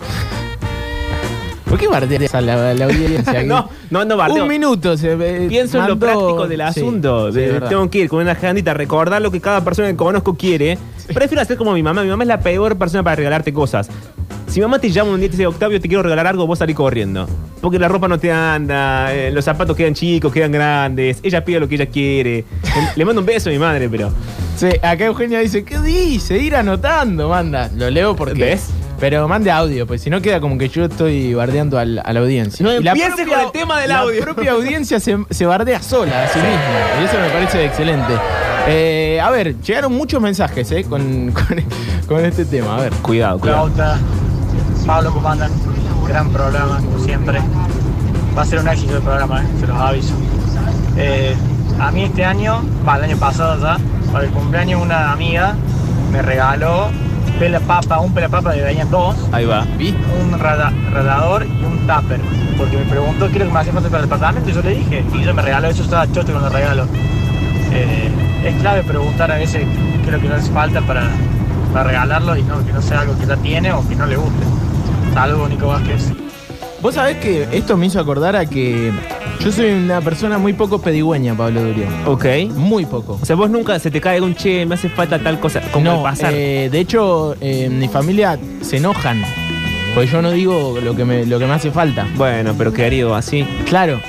¿Por 1.75 1.81
qué 1.81 1.87
bardeas 1.89 2.33
a 2.33 2.39
la, 2.39 2.73
la 2.73 2.85
audiencia? 2.85 3.43
no, 3.45 3.69
no, 3.89 4.05
no, 4.05 4.15
bardeo. 4.15 4.43
Un 4.43 4.47
minuto 4.49 4.95
se 4.95 5.11
eh, 5.11 5.47
Pienso 5.49 5.77
en 5.77 5.87
lo 5.89 5.99
práctico 5.99 6.47
del 6.47 6.61
asunto. 6.61 7.33
sí, 7.33 7.39
De- 7.41 7.59
tengo 7.59 7.89
que 7.89 7.97
ir 7.97 8.07
con 8.07 8.21
una 8.21 8.31
agendita, 8.31 8.73
recordar 8.73 9.21
lo 9.21 9.29
que 9.29 9.41
cada 9.41 9.61
persona 9.61 9.89
que 9.89 9.97
conozco 9.97 10.35
quiere. 10.35 10.77
Prefiero 11.13 11.41
hacer 11.41 11.57
como 11.57 11.73
mi 11.73 11.83
mamá. 11.83 12.03
Mi 12.03 12.09
mamá 12.09 12.23
es 12.23 12.29
la 12.29 12.39
peor 12.39 12.77
persona 12.77 13.03
para 13.03 13.17
regalarte 13.17 13.51
cosas. 13.51 13.89
Si 14.47 14.61
mamá 14.61 14.79
te 14.79 14.89
llama 14.89 15.11
un 15.11 15.17
día 15.17 15.25
y 15.25 15.29
te 15.31 15.35
dice, 15.35 15.47
Octavio, 15.47 15.81
te 15.81 15.89
quiero 15.89 16.01
regalar 16.01 16.27
algo, 16.27 16.47
vos 16.47 16.59
salís 16.59 16.77
corriendo. 16.77 17.27
Porque 17.59 17.77
la 17.77 17.89
ropa 17.89 18.07
no 18.07 18.17
te 18.17 18.31
anda, 18.31 19.13
eh, 19.13 19.29
los 19.31 19.43
zapatos 19.43 19.75
quedan 19.75 19.95
chicos, 19.95 20.31
quedan 20.31 20.53
grandes, 20.53 21.19
ella 21.23 21.43
pide 21.43 21.59
lo 21.59 21.67
que 21.67 21.75
ella 21.75 21.87
quiere. 21.87 22.45
Le 22.95 23.03
mando 23.03 23.19
un 23.19 23.25
beso 23.25 23.49
a 23.49 23.51
mi 23.51 23.59
madre, 23.59 23.89
pero. 23.89 24.13
Sí, 24.55 24.67
acá 24.81 25.07
Eugenia 25.07 25.39
dice, 25.39 25.65
¿qué 25.65 25.77
dice? 25.79 26.37
Ir 26.37 26.55
anotando, 26.55 27.27
manda. 27.27 27.69
Lo 27.75 27.89
leo 27.89 28.15
porque... 28.15 28.39
¿Ves? 28.39 28.69
Pero 28.99 29.27
mande 29.27 29.51
audio, 29.51 29.85
pues 29.85 30.01
si 30.01 30.09
no 30.09 30.21
queda 30.21 30.39
como 30.39 30.57
que 30.57 30.69
yo 30.69 30.85
estoy 30.85 31.33
bardeando 31.33 31.77
al- 31.77 32.01
a 32.03 32.13
la 32.13 32.19
audiencia. 32.21 32.65
No 32.65 32.73
Y 32.73 32.81
la 32.83 32.91
empiece 32.91 33.25
con 33.27 33.39
el 33.39 33.51
tema 33.51 33.79
del 33.81 33.91
audio. 33.91 34.19
La 34.19 34.25
propia 34.25 34.51
audiencia 34.53 34.99
se, 34.99 35.17
se 35.29 35.45
bardea 35.45 35.81
sola 35.81 36.23
a 36.23 36.27
sí 36.29 36.39
misma. 36.39 37.01
Y 37.01 37.03
eso 37.05 37.19
me 37.19 37.29
parece 37.29 37.65
excelente. 37.65 38.13
Eh, 38.67 39.19
a 39.21 39.29
ver, 39.29 39.59
llegaron 39.61 39.93
muchos 39.93 40.21
mensajes 40.21 40.71
eh, 40.71 40.85
con, 40.85 41.31
con, 41.33 41.63
con 42.07 42.25
este 42.25 42.45
tema. 42.45 42.77
A 42.77 42.81
ver. 42.81 42.93
Cuidado, 43.01 43.37
cuidado. 43.39 43.69
Pablo 44.87 45.11
Comandan, 45.11 45.51
gran 46.07 46.29
programa, 46.31 46.77
como 46.77 46.99
siempre. 47.03 47.39
Va 48.37 48.41
a 48.41 48.45
ser 48.45 48.59
un 48.59 48.67
éxito 48.67 48.95
el 48.97 49.01
programa, 49.03 49.41
eh, 49.43 49.47
se 49.59 49.67
los 49.67 49.77
aviso. 49.77 50.13
Eh, 50.97 51.35
a 51.79 51.91
mí 51.91 52.03
este 52.03 52.23
año, 52.23 52.63
va, 52.87 52.97
el 52.97 53.03
año 53.05 53.17
pasado 53.17 53.61
ya, 53.61 53.77
para 54.11 54.25
el 54.25 54.31
cumpleaños 54.31 54.81
una 54.81 55.11
amiga 55.11 55.55
me 56.11 56.21
regaló 56.21 56.89
pela 57.39 57.59
papa, 57.59 57.99
un 57.99 58.13
pela 58.13 58.29
papa 58.29 58.53
de 58.53 58.61
venían 58.61 58.89
dos, 58.89 59.15
Ahí 59.31 59.45
va. 59.45 59.65
un 60.21 60.39
rada- 60.39 60.71
radiador 60.93 61.45
y 61.45 61.63
un 61.65 61.77
tupper. 61.87 62.19
Porque 62.57 62.77
me 62.77 62.85
preguntó 62.85 63.27
qué 63.27 63.33
es 63.33 63.39
lo 63.39 63.45
que 63.47 63.51
me 63.53 63.59
hacía 63.59 63.73
falta 63.73 63.89
para 63.89 64.03
el 64.03 64.09
departamento 64.09 64.49
y 64.49 64.53
yo 64.53 64.61
le 64.61 64.75
dije, 64.75 65.03
y 65.13 65.21
ella 65.21 65.33
me 65.33 65.41
regaló 65.41 65.67
eso, 65.67 65.83
estaba 65.83 66.09
chocho 66.11 66.31
con 66.33 66.41
los 66.41 66.53
regalos. 66.53 66.87
Eh, 67.73 68.09
es 68.45 68.55
clave 68.61 68.83
preguntar 68.83 69.31
a 69.31 69.35
veces 69.35 69.63
qué 70.01 70.05
es 70.07 70.11
lo 70.13 70.21
que 70.21 70.29
nos 70.29 70.39
hace 70.41 70.51
falta 70.51 70.81
para, 70.81 71.09
para 71.73 71.83
regalarlo 71.85 72.37
y 72.37 72.43
no, 72.43 72.65
que 72.65 72.71
no 72.71 72.81
sea 72.81 73.01
algo 73.01 73.17
que 73.19 73.25
ya 73.25 73.35
tiene 73.37 73.73
o 73.73 73.85
que 73.87 73.95
no 73.95 74.05
le 74.05 74.15
guste. 74.15 74.45
Salvo 75.13 75.47
Nico 75.49 75.67
Vázquez. 75.67 76.11
Vos 76.81 76.95
sabés 76.95 77.17
que 77.17 77.47
esto 77.51 77.75
me 77.77 77.87
hizo 77.87 77.99
acordar 77.99 78.35
a 78.35 78.45
que 78.45 78.91
yo 79.39 79.51
soy 79.51 79.71
una 79.71 80.01
persona 80.01 80.37
muy 80.37 80.53
poco 80.53 80.81
pedigüeña, 80.81 81.35
Pablo 81.35 81.61
Durian. 81.63 82.07
Ok. 82.07 82.25
Muy 82.55 82.85
poco. 82.85 83.19
O 83.21 83.25
sea, 83.25 83.35
vos 83.35 83.49
nunca 83.49 83.77
se 83.79 83.91
te 83.91 84.01
cae 84.01 84.21
un 84.21 84.35
che, 84.35 84.65
me 84.65 84.75
hace 84.75 84.89
falta 84.89 85.19
tal 85.19 85.39
cosa. 85.39 85.61
Como 85.71 85.85
no, 85.85 86.03
pasar. 86.03 86.33
eh, 86.33 86.69
de 86.71 86.79
hecho, 86.79 87.35
eh, 87.41 87.69
mi 87.69 87.87
familia 87.87 88.39
se 88.61 88.77
enojan. 88.77 89.23
Porque 89.93 90.09
yo 90.09 90.21
no 90.21 90.31
digo 90.31 90.77
lo 90.83 90.95
que 90.95 91.05
me, 91.05 91.25
lo 91.25 91.39
que 91.39 91.45
me 91.45 91.53
hace 91.53 91.71
falta. 91.71 92.07
Bueno, 92.15 92.53
pero 92.57 92.73
querido, 92.73 93.15
así. 93.15 93.47
Claro. 93.65 93.99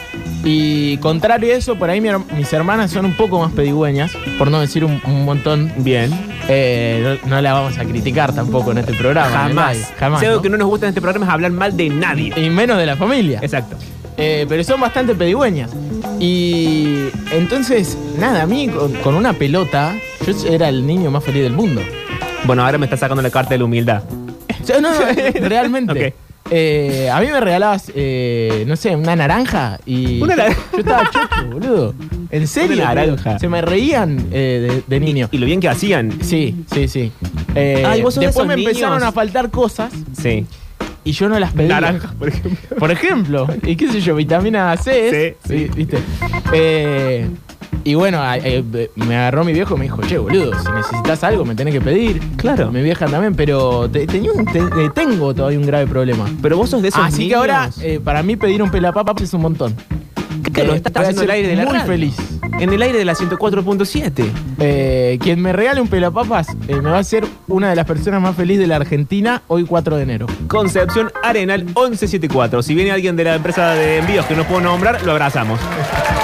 Y 0.45 0.97
contrario 0.99 1.53
a 1.53 1.57
eso, 1.57 1.77
por 1.77 1.91
ahí 1.91 2.01
mi 2.01 2.09
mis 2.37 2.53
hermanas 2.53 2.91
son 2.93 3.05
un 3.05 3.15
poco 3.15 3.41
más 3.41 3.53
pedigüeñas, 3.53 4.12
por 4.39 4.51
no 4.51 4.61
decir 4.61 4.85
un, 4.85 5.01
un 5.05 5.25
montón. 5.25 5.73
Bien. 5.79 6.11
Eh, 6.49 7.19
no, 7.25 7.31
no 7.31 7.41
la 7.41 7.53
vamos 7.53 7.79
a 7.79 7.85
criticar 7.85 8.33
tampoco 8.33 8.71
en 8.71 8.79
este 8.79 8.95
programa. 8.95 9.29
Jamás. 9.31 9.93
Jamás. 9.99 10.21
Si 10.21 10.27
algo 10.27 10.37
¿no? 10.39 10.43
que 10.43 10.51
no 10.51 10.57
nos 10.57 10.69
gusta 10.69 10.87
en 10.87 10.91
este 10.91 11.01
programa 11.01 11.27
es 11.27 11.33
hablar 11.33 11.51
mal 11.51 11.77
de 11.77 11.89
nadie. 11.89 12.33
Y 12.37 12.49
menos 12.51 12.79
de 12.79 12.87
la 12.87 12.97
familia. 12.97 13.41
Exacto. 13.43 13.77
Eh, 14.16 14.46
pero 14.48 14.64
son 14.64 14.81
bastante 14.81 15.14
pedigüeñas. 15.14 15.70
Y 16.18 17.09
entonces, 17.33 17.96
nada, 18.18 18.42
a 18.42 18.46
mí 18.46 18.68
con, 18.68 18.92
con 18.94 19.14
una 19.14 19.33
pelota, 19.35 19.94
yo 20.26 20.33
era 20.48 20.68
el 20.68 20.87
niño 20.87 21.11
más 21.11 21.22
feliz 21.24 21.42
del 21.42 21.52
mundo. 21.52 21.83
Bueno, 22.44 22.64
ahora 22.64 22.79
me 22.79 22.87
está 22.87 22.96
sacando 22.96 23.22
la 23.22 23.31
carta 23.31 23.50
de 23.50 23.59
la 23.59 23.64
humildad. 23.64 24.02
Yo, 24.66 24.81
no, 24.81 24.90
no, 24.92 25.00
realmente. 25.48 26.14
Eh, 26.48 27.11
a 27.12 27.20
mí 27.20 27.26
me 27.26 27.40
regalabas, 27.40 27.90
eh, 27.94 28.64
no 28.68 28.76
sé, 28.76 28.94
una 28.94 29.16
naranja 29.16 29.81
y. 29.85 30.22
Una 30.22 30.37
naranja. 30.37 30.61
Yo 30.72 30.79
estaba 30.79 31.11
chocho, 31.11 31.46
boludo. 31.50 31.94
En 32.31 32.46
serio. 32.46 32.76
Una 32.76 32.94
naranja. 32.94 33.38
Se 33.38 33.48
me 33.48 33.61
reían 33.62 34.29
eh, 34.31 34.83
de, 34.87 34.96
de 34.96 35.00
niño. 35.00 35.29
Y 35.33 35.38
lo 35.38 35.46
bien 35.46 35.61
que 35.61 35.68
hacían. 35.68 36.12
Sí, 36.22 36.55
sí, 36.72 36.87
sí. 36.88 37.12
Eh, 37.55 37.85
Ay, 37.87 38.02
vos 38.02 38.14
sos 38.14 38.24
después 38.24 38.46
me 38.46 38.55
empezaron 38.55 39.02
a 39.02 39.11
faltar 39.12 39.50
cosas 39.50 39.92
Sí. 40.20 40.46
Y 41.07 41.12
yo 41.12 41.29
no 41.29 41.38
las 41.38 41.53
pedía. 41.53 41.81
Naranja, 41.81 42.12
por 42.19 42.29
ejemplo. 42.29 42.77
Por 42.79 42.90
ejemplo. 42.90 43.47
Y 43.62 43.77
qué 43.77 43.90
sé 43.90 44.01
yo, 44.01 44.14
vitamina 44.14 44.77
C. 44.77 45.37
Sí, 45.42 45.49
sí. 45.49 45.71
¿Viste? 45.75 45.99
Eh, 46.53 47.29
y 47.85 47.95
bueno, 47.95 48.21
eh, 48.35 48.64
me 48.97 49.16
agarró 49.16 49.45
mi 49.45 49.53
viejo 49.53 49.77
y 49.77 49.79
me 49.79 49.85
dijo, 49.85 50.03
che, 50.03 50.19
boludo, 50.19 50.53
si 50.61 50.71
necesitas 50.73 51.23
algo 51.23 51.45
me 51.45 51.55
tenés 51.55 51.73
que 51.73 51.81
pedir. 51.81 52.21
Claro. 52.37 52.73
Mi 52.73 52.83
vieja 52.83 53.07
también, 53.07 53.35
pero 53.37 53.88
te- 53.88 54.03
eh, 54.03 54.90
tengo 54.95 55.33
todavía 55.35 55.59
un 55.59 55.66
grave 55.66 55.87
problema. 55.87 56.27
Pero 56.42 56.57
vos 56.57 56.69
sos 56.71 56.83
de 56.83 56.88
esos 56.88 57.05
Así 57.05 57.29
que 57.29 57.35
ahora, 57.37 57.71
eh, 57.81 58.01
para 58.03 58.23
mí 58.25 58.35
pedir 58.37 58.61
un 58.62 58.71
pelapapas 58.71 59.23
es 59.23 59.33
un 59.35 59.42
montón. 59.42 59.75
Que 60.42 60.64
lo 60.64 60.75
eh, 60.75 60.83
a 60.85 61.01
haciendo 61.01 61.22
en 61.22 61.25
el 61.25 61.31
aire 61.31 61.49
de 61.49 61.57
la 61.57 61.64
muy 61.64 61.72
radio. 61.75 61.87
feliz. 61.87 62.16
En 62.59 62.72
el 62.72 62.83
aire 62.83 62.99
de 62.99 63.05
la 63.05 63.14
104.7. 63.14 64.31
Eh, 64.59 65.18
quien 65.20 65.40
me 65.40 65.53
regale 65.53 65.81
un 65.81 65.88
pelapapas 65.88 66.49
eh, 66.68 66.77
me 66.77 66.90
va 66.90 66.99
a 66.99 67.05
ser 67.05 67.27
una 67.49 67.68
de 67.70 67.77
las 67.77 67.87
personas 67.87 68.20
más 68.22 68.35
felices 68.35 68.62
de 68.62 68.66
la 68.66 68.77
Argentina 68.77 69.42
hoy 69.49 69.64
4 69.64 69.96
de 69.96 70.03
enero. 70.03 70.27
Concepción 70.49 71.11
Arenal 71.22 71.64
1174. 71.64 72.62
Si 72.62 72.75
viene 72.75 72.92
alguien 72.92 73.16
de 73.16 73.25
la 73.25 73.35
empresa 73.35 73.70
de 73.70 73.99
envíos 73.99 74.25
que 74.27 74.35
no 74.35 74.44
puedo 74.44 74.61
nombrar, 74.61 75.03
lo 75.03 75.12
abrazamos. 75.12 75.61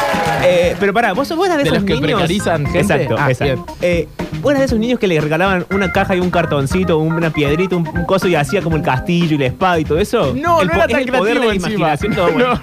Eh, 0.44 0.76
pero 0.80 0.92
pará, 0.92 1.12
vos, 1.12 1.28
vos 1.36 1.46
eras 1.46 1.58
de, 1.58 1.64
De 1.64 1.68
esos 1.70 1.78
los 1.82 1.86
que 1.86 1.94
niños. 1.94 2.10
precarizan 2.12 2.64
gente. 2.66 2.78
Exacto, 2.80 3.16
Ah, 3.18 3.30
exacto. 3.30 3.66
Eh, 3.80 4.08
vos 4.40 4.50
eras 4.50 4.60
de 4.60 4.66
esos 4.66 4.78
niños 4.78 4.98
que 4.98 5.06
le 5.06 5.20
regalaban 5.20 5.66
una 5.70 5.92
caja 5.92 6.16
y 6.16 6.20
un 6.20 6.30
cartoncito, 6.30 6.98
una 6.98 7.30
piedrita, 7.30 7.76
un, 7.76 7.86
un 7.88 8.04
coso 8.04 8.28
y 8.28 8.34
hacía 8.34 8.60
como 8.62 8.76
el 8.76 8.82
castillo 8.82 9.34
y 9.34 9.38
la 9.38 9.46
espada 9.46 9.78
y 9.80 9.84
todo 9.84 9.98
eso. 9.98 10.34
No, 10.36 10.60
el 10.62 10.68
no 10.68 10.74
era 10.74 10.88
tan 10.88 11.00
el 11.00 11.06
poder 11.12 11.40
de 11.40 11.46
creativo 11.46 11.46
la 11.48 11.54
encima. 11.54 11.70
imaginación. 11.70 12.14
todo 12.14 12.32
bueno. 12.32 12.60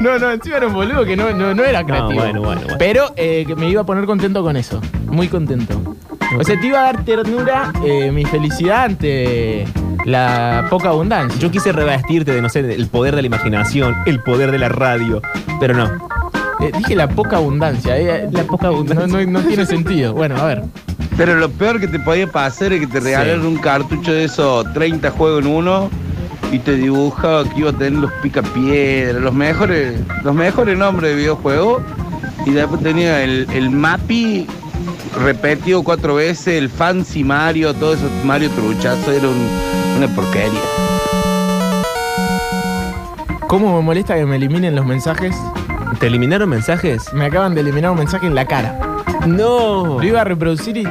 No, 0.00 0.10
no, 0.12 0.18
no, 0.18 0.30
encima 0.32 0.56
era 0.56 0.66
un 0.66 0.74
boludo 0.74 1.04
que 1.04 1.16
no, 1.16 1.30
no, 1.32 1.54
no 1.54 1.64
era 1.64 1.84
creativo. 1.84 2.20
bueno, 2.20 2.40
bueno, 2.42 2.60
bueno. 2.62 2.76
Pero 2.78 3.12
eh, 3.16 3.44
que 3.46 3.54
me 3.56 3.68
iba 3.68 3.82
a 3.82 3.84
poner 3.84 4.04
contento 4.06 4.42
con 4.42 4.56
eso. 4.56 4.80
Muy 5.06 5.28
contento. 5.28 5.96
O 6.38 6.44
sea, 6.44 6.58
te 6.60 6.66
iba 6.66 6.78
a 6.80 6.82
dar 6.92 7.04
ternura 7.04 7.72
eh, 7.84 8.12
mi 8.12 8.24
felicidad 8.24 8.84
ante 8.84 9.66
la 10.04 10.66
poca 10.70 10.90
abundancia. 10.90 11.38
Yo 11.40 11.50
quise 11.50 11.72
revestirte 11.72 12.32
de, 12.32 12.40
no 12.40 12.48
sé, 12.48 12.60
el 12.60 12.86
poder 12.86 13.16
de 13.16 13.22
la 13.22 13.26
imaginación, 13.26 13.96
el 14.06 14.22
poder 14.22 14.52
de 14.52 14.58
la 14.58 14.68
radio, 14.68 15.20
pero 15.58 15.74
no. 15.74 15.90
Eh, 16.62 16.72
dije 16.76 16.94
la 16.94 17.08
poca 17.08 17.36
abundancia. 17.36 17.96
eh, 17.98 18.28
La 18.32 18.42
poca 18.44 18.66
abundancia. 18.68 19.06
No, 19.06 19.18
no- 19.24 19.40
no 19.40 19.40
tiene 19.46 19.64
sentido. 19.66 20.12
Bueno, 20.14 20.36
a 20.36 20.44
ver. 20.44 20.62
Pero 21.16 21.36
lo 21.36 21.50
peor 21.50 21.80
que 21.80 21.88
te 21.88 21.98
podía 21.98 22.26
pasar 22.26 22.72
es 22.72 22.80
que 22.80 22.86
te 22.86 23.00
regalaran 23.00 23.44
un 23.46 23.56
cartucho 23.58 24.12
de 24.12 24.24
esos 24.24 24.70
30 24.72 25.10
juegos 25.10 25.44
en 25.44 25.50
uno 25.50 25.90
y 26.52 26.58
te 26.58 26.76
dibujaba 26.76 27.44
que 27.44 27.60
iba 27.60 27.70
a 27.70 27.72
tener 27.72 28.00
los 28.00 28.12
picapiedras, 28.22 29.22
los 29.22 29.34
mejores, 29.34 30.00
los 30.24 30.34
mejores 30.34 30.78
nombres 30.78 31.10
de 31.10 31.16
videojuegos. 31.16 31.82
Y 32.46 32.50
después 32.52 32.82
tenía 32.82 33.22
el, 33.22 33.46
el 33.52 33.70
Mapi 33.70 34.46
repetido 35.22 35.82
cuatro 35.82 36.14
veces, 36.14 36.48
el 36.58 36.70
Fancy 36.70 37.22
Mario, 37.22 37.74
todo 37.74 37.92
eso, 37.94 38.08
Mario 38.24 38.48
Truchazo, 38.50 39.12
era 39.12 39.28
un- 39.28 39.48
una 39.98 40.08
porquería. 40.14 40.60
¿Cómo 43.46 43.76
me 43.76 43.82
molesta 43.82 44.14
que 44.14 44.24
me 44.24 44.36
eliminen 44.36 44.74
los 44.76 44.86
mensajes? 44.86 45.34
¿Te 45.98 46.06
eliminaron 46.06 46.48
mensajes? 46.48 47.12
Me 47.12 47.26
acaban 47.26 47.54
de 47.54 47.60
eliminar 47.60 47.90
un 47.90 47.98
mensaje 47.98 48.26
en 48.26 48.34
la 48.34 48.46
cara. 48.46 48.78
No. 49.26 49.98
Lo 49.98 50.02
iba 50.04 50.20
a 50.22 50.24
reproducir 50.24 50.76
y 50.78 50.86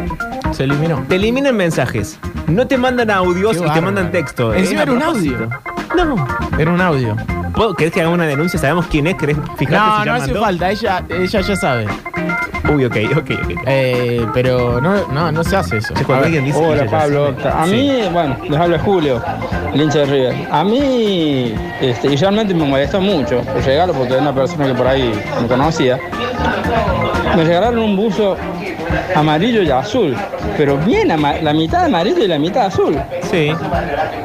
se 0.51 0.63
eliminó. 0.65 1.03
Te 1.07 1.15
eliminan 1.15 1.55
mensajes. 1.55 2.19
No 2.47 2.67
te 2.67 2.77
mandan 2.77 3.09
audios 3.11 3.51
Qué 3.53 3.57
y 3.57 3.61
te 3.61 3.67
bárbaro. 3.67 3.81
mandan 3.85 4.11
texto. 4.11 4.53
Encima 4.53 4.83
era 4.83 4.91
un 4.93 5.01
audio. 5.03 5.49
No. 5.95 6.27
Era 6.57 6.71
un 6.71 6.81
audio. 6.81 7.15
¿Puedo- 7.53 7.73
¿Querés 7.75 7.93
que 7.93 8.01
haga 8.01 8.09
una 8.09 8.25
denuncia? 8.25 8.59
¿Sabemos 8.59 8.85
quién 8.87 9.07
es? 9.07 9.15
¿Querés 9.15 9.37
fijarte 9.57 9.75
No, 9.89 9.99
si 9.99 10.05
ya 10.05 10.11
no 10.11 10.13
hace 10.17 10.25
mandó? 10.27 10.41
falta, 10.41 10.69
ella, 10.71 11.03
ella 11.09 11.41
ya 11.41 11.55
sabe. 11.55 11.87
Uy, 12.73 12.85
ok, 12.85 12.95
ok, 13.17 13.17
ok. 13.17 13.51
Eh, 13.65 14.25
pero 14.33 14.79
no, 14.79 15.07
no, 15.07 15.31
no 15.31 15.43
se 15.43 15.55
hace 15.55 15.77
eso. 15.77 15.93
Che, 15.93 16.03
cuando 16.03 16.25
alguien 16.25 16.45
dice 16.45 16.57
Hola 16.59 16.85
Pablo, 16.85 17.33
a 17.43 17.65
Sí. 17.65 17.71
mí, 17.71 18.01
bueno, 18.13 18.37
les 18.47 18.59
habla 18.59 18.79
Julio, 18.79 19.21
el 19.73 19.81
hincha 19.81 19.99
de 19.99 20.05
River. 20.05 20.47
A 20.51 20.63
mí, 20.63 21.53
este, 21.81 22.07
y 22.13 22.15
realmente 22.15 22.53
me 22.53 22.65
molestó 22.65 23.01
mucho 23.01 23.41
el 23.55 23.63
regalo 23.63 23.93
porque 23.93 24.13
era 24.13 24.21
una 24.21 24.33
persona 24.35 24.67
que 24.67 24.73
por 24.75 24.87
ahí 24.87 25.11
me 25.41 25.47
conocía. 25.47 25.97
Me 27.35 27.43
regalaron 27.43 27.79
un 27.79 27.95
buzo 27.95 28.37
amarillo 29.15 29.61
y 29.61 29.69
azul, 29.71 30.15
pero 30.57 30.77
bien, 30.77 31.11
ama- 31.11 31.35
la 31.41 31.53
mitad 31.53 31.85
amarillo 31.85 32.23
y 32.23 32.27
la 32.27 32.39
mitad 32.39 32.65
azul. 32.67 32.97
Sí. 33.31 33.51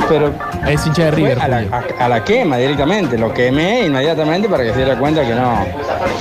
Pero 0.08 0.32
Es 0.68 0.86
hincha 0.86 1.04
de 1.04 1.10
River. 1.12 1.38
a 1.40 1.48
la, 1.48 1.56
Julio. 1.62 1.70
a- 2.00 2.04
a 2.04 2.08
la 2.08 2.24
quema 2.24 2.56
directamente, 2.58 3.16
lo 3.18 3.32
quemé 3.32 3.86
inmediatamente 3.86 4.48
para 4.48 4.64
que 4.64 4.70
se 4.70 4.76
diera 4.78 4.96
cuenta 4.98 5.22
que 5.26 5.34
no, 5.34 5.64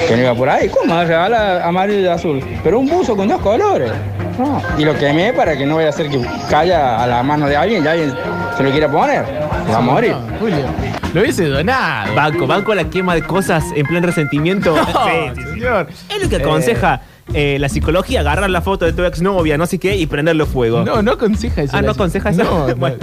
que 0.07 0.15
no 0.15 0.21
iba 0.23 0.33
por 0.35 0.49
ahí. 0.49 0.69
¿Cómo 0.69 1.01
regala 1.03 1.65
amarillo 1.65 1.99
y 1.99 2.07
azul? 2.07 2.43
Pero 2.63 2.79
un 2.79 2.87
buzo 2.89 3.15
con 3.15 3.27
dos 3.27 3.41
colores. 3.41 3.91
No. 4.39 4.61
Y 4.77 4.85
lo 4.85 4.95
quemé 4.97 5.31
para 5.33 5.55
que 5.55 5.65
no 5.65 5.75
vaya 5.75 5.89
a 5.89 5.91
ser 5.91 6.09
que 6.09 6.19
caiga 6.49 7.03
a 7.03 7.07
la 7.07 7.21
mano 7.23 7.47
de 7.47 7.55
alguien 7.55 7.83
y 7.83 7.87
alguien 7.87 8.13
se 8.57 8.63
lo 8.63 8.71
quiera 8.71 8.89
poner. 8.89 9.23
Va 9.71 9.77
a 9.77 9.81
morir. 9.81 10.11
No, 10.11 10.37
Julio. 10.39 10.65
Lo 11.13 11.21
hubiese 11.21 11.45
donado. 11.45 12.15
Banco, 12.15 12.47
banco 12.47 12.73
la 12.73 12.85
quema 12.85 13.13
de 13.13 13.21
cosas 13.21 13.63
en 13.75 13.85
plan 13.85 14.01
resentimiento. 14.03 14.75
No, 14.75 14.85
Sí, 14.85 15.11
sí, 15.35 15.41
sí. 15.43 15.49
señor. 15.59 15.87
Es 16.09 16.23
lo 16.23 16.29
que 16.29 16.35
aconseja 16.37 16.95
eh, 16.95 17.12
la 17.27 17.69
psicología, 17.69 18.21
agarrar 18.21 18.49
la 18.49 18.61
foto 18.61 18.85
de 18.85 18.93
tu 18.93 19.03
exnovia, 19.03 19.57
no 19.57 19.65
sé 19.65 19.79
qué, 19.79 19.95
y 19.97 20.05
prenderle 20.05 20.45
fuego. 20.45 20.83
No, 20.83 21.01
no 21.01 21.13
aconseja 21.13 21.63
eso. 21.63 21.75
Ah, 21.75 21.81
¿no 21.81 21.91
aconseja 21.91 22.29
eso? 22.29 22.43
No, 22.43 22.67
no. 22.67 22.75
Bueno. 22.75 22.97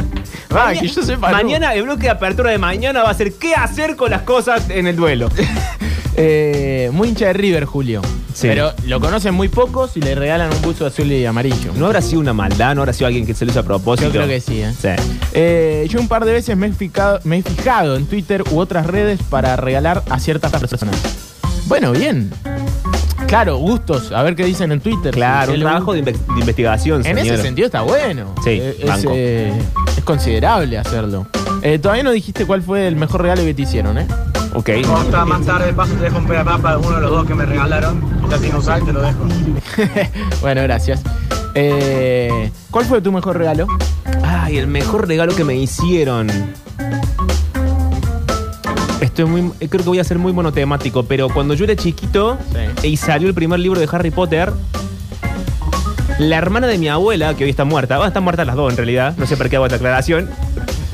Ah, 0.51 0.73
que 0.79 0.89
yo 0.89 1.03
sepa. 1.03 1.31
no. 1.31 1.37
Mañana, 1.37 1.75
el 1.75 1.85
bloque 1.85 2.03
de 2.03 2.11
apertura 2.11 2.51
de 2.51 2.59
mañana 2.59 3.03
va 3.03 3.11
a 3.11 3.15
ser 3.15 3.33
qué 3.35 3.55
hacer 3.55 3.97
con 3.97 4.11
las 4.11 4.23
cosas 4.23 4.71
en 4.71 4.87
el 4.87 4.97
duelo. 4.97 5.29
Eh, 6.23 6.91
muy 6.93 7.09
hincha 7.09 7.27
de 7.27 7.33
River, 7.33 7.65
Julio. 7.65 8.03
Sí. 8.35 8.49
Pero 8.49 8.73
lo 8.87 9.01
conocen 9.01 9.33
muy 9.33 9.49
pocos 9.49 9.97
y 9.97 10.01
le 10.01 10.15
regalan 10.15 10.53
un 10.53 10.61
buzo 10.61 10.85
azul 10.85 11.11
y 11.11 11.25
amarillo. 11.25 11.73
¿No 11.77 11.87
habrá 11.87 12.03
sido 12.03 12.21
una 12.21 12.35
maldad? 12.35 12.75
¿No 12.75 12.83
habrá 12.83 12.93
sido 12.93 13.07
alguien 13.07 13.25
que 13.25 13.33
se 13.33 13.47
lo 13.47 13.53
hizo 13.53 13.61
a 13.61 13.63
propósito? 13.63 14.09
Yo 14.09 14.13
creo 14.13 14.29
que 14.29 14.41
sí, 14.41 14.61
¿eh? 14.61 14.75
Sí. 14.79 14.89
Eh, 15.33 15.87
yo 15.89 15.99
un 15.99 16.09
par 16.09 16.27
de 16.27 16.33
veces 16.33 16.57
me 16.59 16.67
he, 16.67 16.73
fijado, 16.73 17.21
me 17.25 17.39
he 17.39 17.43
fijado 17.43 17.97
en 17.97 18.07
Twitter 18.07 18.45
u 18.51 18.59
otras 18.59 18.87
redes 18.87 19.21
para 19.31 19.57
regalar 19.57 20.03
a 20.11 20.19
ciertas 20.19 20.51
personas. 20.53 20.97
Bueno, 21.67 21.93
bien. 21.93 22.31
Claro, 23.31 23.59
gustos, 23.59 24.11
a 24.11 24.23
ver 24.25 24.35
qué 24.35 24.45
dicen 24.45 24.73
en 24.73 24.81
Twitter. 24.81 25.15
Claro, 25.15 25.53
Si 25.53 25.59
un 25.59 25.63
trabajo 25.63 25.93
de, 25.93 26.03
inve- 26.05 26.19
de 26.35 26.41
investigación, 26.41 27.07
En 27.07 27.17
ese 27.17 27.37
sentido 27.41 27.67
está 27.67 27.83
bueno. 27.83 28.35
Sí, 28.43 28.51
Eh, 28.61 28.77
es, 28.81 28.89
banco. 28.89 29.13
eh, 29.15 29.53
es 29.97 30.03
considerable 30.05 30.77
hacerlo. 30.77 31.27
Eh, 31.63 31.79
todavía 31.79 32.03
no 32.03 32.11
dijiste 32.11 32.45
cuál 32.45 32.61
fue 32.61 32.89
el 32.89 32.97
mejor 32.97 33.23
regalo 33.23 33.43
que 33.45 33.55
te 33.55 33.63
hicieron, 33.63 33.99
¿eh? 33.99 34.07
Ok. 34.53 34.71
Otra 35.07 35.25
más 35.25 35.43
tarde 35.47 35.73
paso 35.73 35.93
te 35.95 36.03
dejo 36.05 36.19
un 36.19 36.27
pedapapa 36.27 36.73
de 36.73 36.77
uno 36.79 36.97
de 36.97 37.01
los 37.03 37.11
dos 37.13 37.25
que 37.27 37.35
me 37.37 37.47
regalaron. 37.47 38.03
Ya 38.29 38.37
tiene 38.39 38.59
usar 38.59 38.83
y 38.83 38.87
te 38.87 38.93
lo 38.93 39.01
dejo. 39.01 39.19
bueno, 40.41 40.63
gracias. 40.63 41.01
Eh, 41.55 42.51
¿Cuál 42.73 42.85
fue 42.85 43.01
tu 43.01 43.13
mejor 43.13 43.39
regalo? 43.39 43.69
Ay, 44.25 44.59
el 44.59 44.67
mejor 44.67 45.07
regalo 45.07 45.37
que 45.37 45.45
me 45.45 45.55
hicieron. 45.55 46.29
Estoy 49.01 49.25
muy, 49.25 49.51
creo 49.69 49.83
que 49.83 49.89
voy 49.89 49.99
a 49.99 50.05
ser 50.05 50.19
muy 50.19 50.33
monotemático, 50.33 51.05
pero 51.05 51.29
cuando 51.31 51.55
yo 51.55 51.65
era 51.65 51.75
chiquito 51.75 52.37
y 52.83 52.97
salió 52.97 53.29
el 53.29 53.35
primer 53.35 53.59
libro 53.59 53.81
de 53.81 53.89
Harry 53.91 54.11
Potter, 54.11 54.53
la 56.19 56.37
hermana 56.37 56.67
de 56.67 56.77
mi 56.77 56.89
abuela, 56.89 57.35
que 57.35 57.45
hoy 57.45 57.51
está 57.51 57.65
muerta, 57.65 57.97
bueno, 57.97 58.09
están 58.09 58.23
muertas 58.25 58.47
las 58.47 58.57
dos 58.57 58.71
en 58.71 58.77
realidad, 58.77 59.15
no 59.17 59.27
sé 59.27 59.37
por 59.39 59.49
qué 59.49 59.57
hago 59.57 59.65
esta 59.67 59.77
aclaración, 59.77 60.29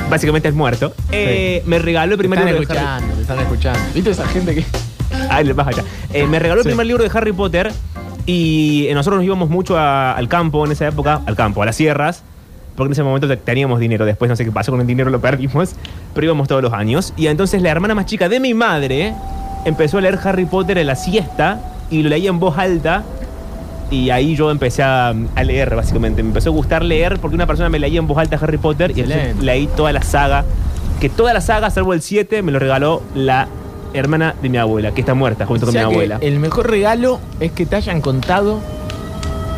básicamente 0.08 0.48
es 0.48 0.54
muerto, 0.54 0.94
eh, 1.10 1.62
me 1.66 1.80
regaló 1.80 2.12
el 2.12 2.18
Te 2.18 2.18
primer 2.18 2.38
están 2.38 2.54
libro 2.54 2.66
de 2.68 2.78
Harry 2.78 2.84
escuchando, 2.84 3.14
te 3.16 3.22
están 3.22 3.38
escuchando. 3.40 3.80
¿Viste 3.92 4.10
esa 4.10 4.26
gente 4.28 4.54
que.? 4.54 4.64
Ay, 5.28 5.44
le 5.44 5.52
vas 5.52 5.66
allá. 5.66 5.82
Eh, 6.12 6.26
me 6.26 6.38
regaló 6.38 6.62
Sí. 6.62 6.68
el 6.68 6.72
primer 6.74 6.86
libro 6.86 7.02
de 7.02 7.10
Harry 7.12 7.32
Potter 7.32 7.72
y 8.24 8.86
eh, 8.88 8.94
nosotros 8.94 9.18
nos 9.18 9.24
íbamos 9.26 9.50
mucho 9.50 9.76
a- 9.76 10.12
al 10.12 10.28
campo 10.28 10.64
en 10.64 10.70
esa 10.70 10.86
época, 10.86 11.22
al 11.26 11.34
campo, 11.34 11.60
a 11.62 11.66
las 11.66 11.74
sierras, 11.74 12.22
porque 12.76 12.88
en 12.88 12.92
ese 12.92 13.02
momento 13.02 13.26
te- 13.28 13.36
teníamos 13.36 13.80
dinero. 13.80 14.04
Después 14.04 14.28
no 14.28 14.36
sé 14.36 14.44
qué 14.44 14.52
pasó 14.52 14.70
con 14.72 14.80
el 14.80 14.86
dinero, 14.86 15.10
lo 15.10 15.20
perdimos, 15.20 15.74
pero 16.14 16.26
íbamos 16.26 16.46
todos 16.48 16.62
los 16.62 16.72
años. 16.72 17.12
Y 17.16 17.26
entonces 17.28 17.62
la 17.62 17.70
hermana 17.70 17.94
más 17.94 18.06
chica 18.06 18.28
de 18.28 18.38
mi 18.40 18.54
madre 18.54 19.14
empezó 19.64 19.98
a 19.98 20.00
leer 20.02 20.18
Harry 20.22 20.44
Potter 20.44 20.78
en 20.78 20.86
la 20.86 20.94
siesta 20.96 21.60
y 21.90 22.02
lo 22.02 22.08
leía 22.10 22.30
en 22.30 22.38
voz 22.38 22.56
alta. 22.58 23.02
Y 23.90 24.10
ahí 24.10 24.34
yo 24.34 24.50
empecé 24.50 24.82
a, 24.82 25.10
a 25.34 25.44
leer, 25.44 25.74
básicamente. 25.76 26.22
Me 26.22 26.30
empezó 26.30 26.50
a 26.50 26.52
gustar 26.52 26.84
leer 26.84 27.18
porque 27.20 27.36
una 27.36 27.46
persona 27.46 27.68
me 27.68 27.78
leía 27.78 27.98
en 28.00 28.06
voz 28.08 28.18
alta 28.18 28.36
Harry 28.40 28.58
Potter 28.58 28.92
y 28.96 29.00
entonces 29.00 29.36
leí 29.42 29.68
toda 29.68 29.92
la 29.92 30.02
saga. 30.02 30.44
Que 31.00 31.08
toda 31.08 31.32
la 31.32 31.40
saga, 31.40 31.70
salvo 31.70 31.92
el 31.94 32.02
7, 32.02 32.42
me 32.42 32.50
lo 32.52 32.58
regaló 32.58 33.02
la 33.14 33.46
hermana 33.94 34.34
de 34.42 34.48
mi 34.48 34.58
abuela, 34.58 34.90
que 34.92 35.00
está 35.02 35.14
muerta 35.14 35.46
junto 35.46 35.64
O 35.64 35.68
con 35.68 35.74
mi 35.74 35.80
abuela. 35.80 36.18
el 36.20 36.38
mejor 36.40 36.68
regalo 36.68 37.20
es 37.38 37.52
que 37.52 37.64
te 37.64 37.76
hayan 37.76 38.00
contado 38.00 38.60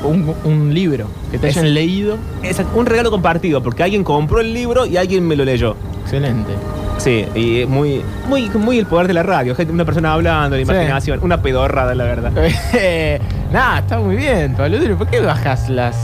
un, 0.05 0.35
un 0.45 0.73
libro, 0.75 1.07
que 1.31 1.39
te 1.39 1.49
Es- 1.49 1.57
hayan 1.57 1.75
leído. 1.75 2.17
Es 2.43 2.61
un 2.75 2.87
regalo 2.87 3.11
compartido, 3.11 3.63
porque 3.63 3.83
alguien 3.83 4.05
compró 4.05 4.41
el 4.41 4.53
libro 4.55 4.87
y 4.87 4.97
alguien 4.97 5.27
me 5.27 5.37
lo 5.37 5.45
leyó. 5.45 5.77
Excelente. 6.03 6.53
Sí, 6.99 7.25
y 7.35 7.61
es 7.61 7.69
muy, 7.69 8.03
muy, 8.29 8.49
muy 8.51 8.79
el 8.79 8.87
poder 8.87 9.07
de 9.07 9.15
la 9.15 9.23
radio. 9.23 9.55
Una 9.71 9.85
persona 9.85 10.15
hablando, 10.15 10.57
la 10.57 10.65
Sí. 10.65 10.71
imaginación, 10.71 11.21
una 11.23 11.41
pedorrada, 11.41 11.95
la 11.95 12.05
verdad. 12.05 12.33
Nada, 13.53 13.79
está 13.79 13.99
muy 14.01 14.17
bien, 14.17 14.55
Pablo. 14.57 14.79
¿Por 14.99 15.07
qué 15.07 15.21
bajas 15.21 15.69
las 15.69 15.97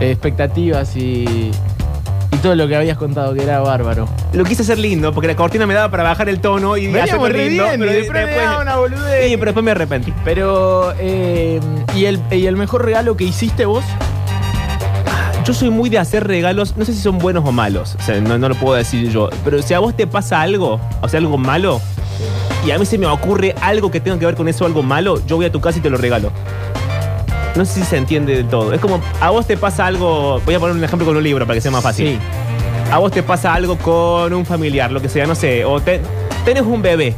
expectativas 0.00 0.96
y, 0.96 1.50
y 2.30 2.36
todo 2.36 2.54
lo 2.54 2.68
que 2.68 2.76
habías 2.76 2.98
contado 2.98 3.34
que 3.34 3.42
era 3.42 3.60
bárbaro? 3.60 4.08
Lo 4.32 4.44
quise 4.44 4.62
hacer 4.62 4.78
lindo, 4.78 5.12
porque 5.12 5.28
la 5.28 5.36
cortina 5.36 5.66
me 5.66 5.74
daba 5.74 5.90
para 5.90 6.02
bajar 6.02 6.28
el 6.28 6.40
tono 6.40 6.76
y 6.76 6.94
hacerlo 6.96 7.28
lindo. 7.28 7.64
bien, 7.64 7.80
pero 7.80 7.92
y 7.92 7.96
después 7.96 8.26
le 8.26 8.34
daba 8.34 8.62
una 8.62 8.76
boludez. 8.76 9.28
Sí, 9.28 9.36
pero 9.36 9.46
después 9.46 9.64
me 9.64 9.70
arrepentí. 9.70 10.12
Pero, 10.24 10.92
eh, 10.98 11.60
¿y, 11.94 12.04
el, 12.04 12.20
¿y 12.30 12.46
el 12.46 12.56
mejor 12.56 12.84
regalo 12.84 13.16
que 13.16 13.24
hiciste 13.24 13.64
vos? 13.64 13.84
Yo 15.44 15.54
soy 15.54 15.70
muy 15.70 15.88
de 15.88 15.98
hacer 15.98 16.26
regalos, 16.26 16.76
no 16.76 16.84
sé 16.84 16.92
si 16.92 17.00
son 17.00 17.18
buenos 17.18 17.42
o 17.46 17.52
malos, 17.52 17.96
o 17.98 18.02
sea, 18.02 18.20
no, 18.20 18.36
no 18.36 18.50
lo 18.50 18.54
puedo 18.54 18.74
decir 18.74 19.08
yo, 19.08 19.30
pero 19.44 19.62
si 19.62 19.72
a 19.72 19.78
vos 19.78 19.96
te 19.96 20.06
pasa 20.06 20.42
algo, 20.42 20.78
o 21.00 21.08
sea, 21.08 21.20
algo 21.20 21.38
malo, 21.38 21.80
y 22.66 22.70
a 22.70 22.78
mí 22.78 22.84
se 22.84 22.98
me 22.98 23.06
ocurre 23.06 23.54
algo 23.62 23.90
que 23.90 23.98
tenga 23.98 24.18
que 24.18 24.26
ver 24.26 24.34
con 24.34 24.46
eso, 24.48 24.66
algo 24.66 24.82
malo, 24.82 25.24
yo 25.26 25.36
voy 25.36 25.46
a 25.46 25.52
tu 25.52 25.62
casa 25.62 25.78
y 25.78 25.80
te 25.80 25.88
lo 25.88 25.96
regalo. 25.96 26.32
No 27.58 27.64
sé 27.64 27.80
si 27.80 27.84
se 27.86 27.96
entiende 27.96 28.36
del 28.36 28.46
todo. 28.48 28.72
Es 28.72 28.80
como, 28.80 29.00
a 29.20 29.30
vos 29.30 29.46
te 29.46 29.56
pasa 29.56 29.84
algo, 29.86 30.40
voy 30.46 30.54
a 30.54 30.60
poner 30.60 30.76
un 30.76 30.84
ejemplo 30.84 31.04
con 31.06 31.16
un 31.16 31.22
libro 31.24 31.44
para 31.44 31.56
que 31.56 31.60
sea 31.60 31.70
más 31.72 31.82
fácil. 31.82 32.06
Sí. 32.12 32.18
A 32.92 32.98
vos 32.98 33.10
te 33.12 33.22
pasa 33.22 33.52
algo 33.52 33.76
con 33.76 34.32
un 34.32 34.46
familiar, 34.46 34.90
lo 34.92 35.02
que 35.02 35.08
sea, 35.08 35.26
no 35.26 35.34
sé, 35.34 35.64
o 35.64 35.80
te- 35.80 36.00
tenés 36.44 36.62
un 36.62 36.80
bebé. 36.80 37.14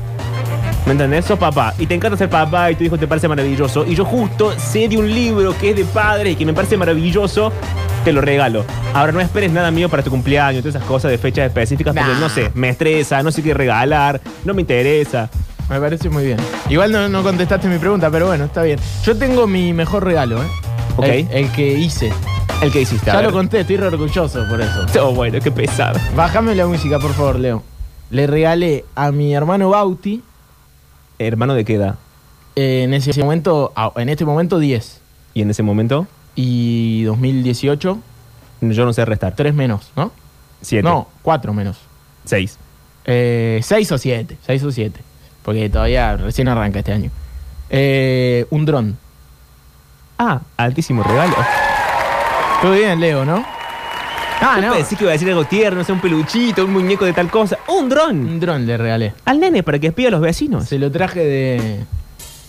¿Me 0.87 0.93
entendés? 0.93 1.27
Sos 1.27 1.39
papá 1.39 1.75
y 1.79 1.87
te 1.87 1.95
encanta 1.95 2.17
ser 2.17 2.31
papá 2.31 2.71
y 2.71 2.75
tu 2.75 2.85
hijo 2.85 2.97
te 2.99 3.07
parece 3.07 3.29
maravilloso. 3.29 3.85
Y 3.87 3.95
yo 3.95 4.05
justo 4.07 4.53
sé 4.59 4.89
de 4.89 4.97
un 4.97 5.13
libro 5.15 5.55
que 5.59 5.71
es 5.71 5.77
de 5.77 5.85
padre 5.85 6.31
y 6.31 6.37
que 6.37 6.47
me 6.47 6.55
parece 6.55 6.77
maravilloso, 6.79 7.53
te 8.03 8.13
lo 8.13 8.23
regalo. 8.23 8.65
Ahora 8.95 9.13
no 9.13 9.21
esperes 9.21 9.53
nada 9.53 9.71
mío 9.71 9.91
para 9.91 10.03
tu 10.03 10.09
cumpleaños, 10.11 10.63
todas 10.63 10.75
esas 10.77 10.89
cosas 10.89 11.11
de 11.11 11.19
fechas 11.19 11.47
específicas, 11.47 11.95
porque 11.95 12.11
Nah. 12.15 12.19
no 12.19 12.29
sé, 12.31 12.51
me 12.55 12.71
estresa, 12.71 13.23
no 13.23 13.31
sé 13.31 13.43
qué 13.43 13.53
regalar, 13.53 14.21
no 14.47 14.55
me 14.55 14.63
interesa. 14.63 15.29
Me 15.71 15.81
parece 15.81 16.11
muy 16.11 16.25
bien. 16.25 16.39
Igual 16.69 16.91
no, 16.93 17.09
no 17.09 17.23
contestaste 17.23 17.69
mi 17.69 17.79
pregunta, 17.79 18.11
pero 18.11 18.27
bueno, 18.27 18.45
está 18.47 18.63
bien. 18.63 18.79
Yo 19.05 19.17
tengo 19.17 19.47
mi 19.47 19.73
mejor 19.73 20.05
regalo, 20.05 20.43
¿eh? 20.43 20.47
Ok. 20.97 21.05
El, 21.05 21.29
el 21.31 21.53
que 21.53 21.73
hice. 21.79 22.13
El 22.61 22.73
que 22.73 22.81
hiciste. 22.83 23.07
Ya 23.07 23.23
lo 23.23 23.33
conté, 23.33 23.61
estoy 23.61 23.77
re 23.77 23.87
orgulloso 23.87 24.45
por 24.49 24.61
eso. 24.61 24.85
Oh, 25.01 25.15
bueno, 25.15 25.39
qué 25.41 25.51
pesado. 25.51 25.99
Bájame 26.17 26.55
la 26.55 26.67
música, 26.67 26.99
por 26.99 27.13
favor, 27.15 27.39
Leo. 27.39 27.63
Le 28.11 28.27
regalé 28.27 28.85
a 28.97 29.13
mi 29.13 29.33
hermano 29.33 29.71
Bauti, 29.71 30.23
¿Hermano 31.21 31.55
de 31.55 31.65
qué 31.65 31.75
edad? 31.75 31.95
eh, 32.57 32.83
en 32.85 32.93
ese 32.95 33.19
momento, 33.23 33.73
ah, 33.77 33.93
en 33.97 34.09
este 34.09 34.25
momento 34.25 34.59
10. 34.59 35.01
¿Y 35.35 35.43
en 35.43 35.51
ese 35.51 35.63
momento? 35.63 36.07
Y 36.35 37.05
2018, 37.05 37.99
Yo 38.63 38.85
no 38.85 38.93
sé 38.93 39.05
restar. 39.05 39.35
3 39.37 39.55
menos, 39.55 39.93
¿no? 39.97 40.11
Siete. 40.63 40.83
No, 40.83 41.07
4 41.23 41.55
menos. 41.55 41.77
Seis. 42.25 42.59
6 43.07 43.93
o 43.93 43.99
7, 43.99 44.37
6 44.45 44.63
o 44.65 44.73
7. 44.73 45.01
Porque 45.51 45.69
todavía 45.69 46.17
recién 46.17 46.47
arranca 46.47 46.79
este 46.79 46.93
año. 46.93 47.11
Eh, 47.71 48.47
un 48.51 48.65
dron. 48.65 48.97
Ah, 50.17 50.43
altísimo 50.57 51.03
regalo. 51.03 51.35
Todo 52.63 52.71
bien, 52.71 53.01
Leo, 53.01 53.25
¿no? 53.25 53.45
Ah, 54.41 54.61
no. 54.63 54.75
pensé 54.75 54.95
que 54.95 55.03
iba 55.03 55.11
a 55.11 55.15
decir 55.15 55.29
algo 55.29 55.47
tierno, 55.47 55.81
no 55.81 55.85
sé, 55.85 55.91
un 55.91 56.01
peluchito, 56.01 56.65
un 56.65 56.73
muñeco 56.73 57.05
de 57.05 57.13
tal 57.13 57.29
cosa. 57.33 57.59
¡Un 57.67 57.89
dron! 57.89 58.21
Un 58.21 58.39
dron 58.39 58.65
le 58.65 58.77
regalé. 58.77 59.13
Al 59.25 59.41
nene 59.41 59.65
para 59.65 59.81
que 59.81 59.89
espíe 59.89 60.07
a 60.07 60.13
los 60.13 60.21
vecinos. 60.21 60.69
Se 60.69 60.79
lo 60.79 60.89
traje 60.93 61.19
de, 61.19 61.85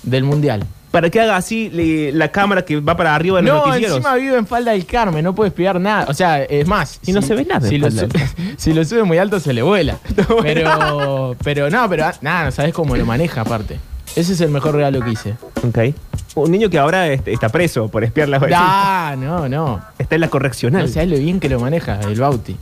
del 0.04 0.24
mundial. 0.24 0.64
Para 0.92 1.10
que 1.10 1.22
haga 1.22 1.38
así 1.38 1.70
le- 1.70 2.12
la 2.12 2.32
cámara 2.32 2.64
que 2.66 2.80
va 2.82 2.98
para 2.98 3.16
arriba 3.16 3.40
en 3.40 3.46
los 3.46 3.56
No, 3.56 3.66
noticieros. 3.68 3.98
encima 3.98 4.16
vive 4.16 4.38
en 4.38 4.46
falda 4.46 4.74
del 4.74 4.86
Carmen, 4.86 5.24
no 5.24 5.34
puede 5.34 5.48
espiar 5.48 5.80
nada. 5.80 6.06
O 6.10 6.14
sea, 6.14 6.44
es 6.44 6.68
más. 6.68 7.00
Y 7.06 7.14
no 7.14 7.22
se 7.22 7.34
ve 7.34 7.46
nada 7.46 7.66
Si 7.68 7.76
en 7.76 7.82
lo, 7.82 7.88
Falda 7.88 8.02
del 8.08 8.12
su- 8.12 8.28
si 8.58 8.74
lo 8.74 8.84
sube 8.84 9.04
muy 9.04 9.18
alto, 9.18 9.40
se 9.40 9.54
le 9.54 9.62
vuela. 9.62 9.98
pero, 10.44 11.36
pero 11.44 11.70
no, 11.70 11.90
pero 11.90 12.06
ah, 12.06 12.14
nada, 12.22 12.46
no 12.46 12.52
sabes 12.52 12.74
cómo 12.74 12.96
lo 12.98 13.06
maneja 13.06 13.42
aparte. 13.42 13.80
Ese 14.16 14.34
es 14.34 14.42
el 14.42 14.50
mejor 14.50 14.76
regalo 14.76 15.00
que 15.02 15.12
hice. 15.12 15.36
Ok. 15.66 15.96
Un 16.36 16.52
niño 16.52 16.70
que 16.70 16.78
ahora 16.78 17.08
está 17.08 17.48
preso 17.50 17.88
por 17.88 18.04
espiar 18.04 18.28
las 18.28 18.42
vecinas. 18.42 18.62
Ah, 18.64 19.16
no, 19.18 19.48
no. 19.48 19.82
Está 19.98 20.16
en 20.16 20.22
la 20.22 20.28
correccional. 20.30 20.82
No 20.84 20.88
sabes 20.90 21.10
lo 21.10 21.18
bien 21.18 21.40
que 21.40 21.48
lo 21.48 21.60
maneja 21.62 22.00
el 22.02 22.20
Bauti. 22.20 22.58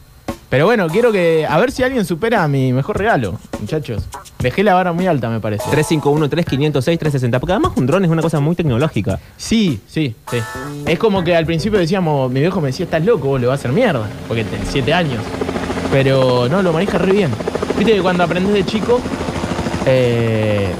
Pero 0.50 0.66
bueno, 0.66 0.88
quiero 0.88 1.12
que. 1.12 1.46
A 1.48 1.58
ver 1.60 1.72
si 1.72 1.84
alguien 1.84 2.06
supera 2.06 2.48
mi 2.48 2.74
mejor 2.74 2.98
regalo, 2.98 3.38
muchachos. 3.60 4.04
Dejé 4.40 4.64
la 4.64 4.74
vara 4.74 4.92
muy 4.94 5.06
alta, 5.06 5.30
me 5.30 5.40
parece. 5.40 5.70
351-3506-360. 5.70 7.40
Porque 7.40 7.54
además 7.54 7.74
un 7.76 7.86
dron 7.86 8.04
es 8.04 8.10
una 8.10 8.22
cosa 8.22 8.40
muy 8.40 8.56
tecnológica. 8.56 9.20
Sí, 9.38 9.80
sí, 9.88 10.16
sí. 10.30 10.40
Es 10.86 10.98
como 10.98 11.24
que 11.24 11.36
al 11.36 11.46
principio 11.46 11.78
decíamos, 11.78 12.32
mi 12.32 12.40
viejo 12.40 12.62
me 12.62 12.68
decía, 12.68 12.86
estás 12.86 13.06
loco, 13.06 13.28
vos 13.28 13.40
le 13.40 13.48
vas 13.48 13.60
a 13.60 13.60
hacer 13.60 13.72
mierda. 13.72 14.08
Porque 14.28 14.44
tenés 14.44 14.70
7 14.72 14.92
años. 14.94 15.24
Pero 15.92 16.50
no, 16.50 16.62
lo 16.64 16.74
maneja 16.74 16.98
re 16.98 17.12
bien. 17.12 17.32
Viste 17.78 17.94
que 17.94 18.02
cuando 18.02 18.24
aprendes 18.24 18.54
de 18.54 18.66
chico, 18.66 19.00
eh, 19.86 20.74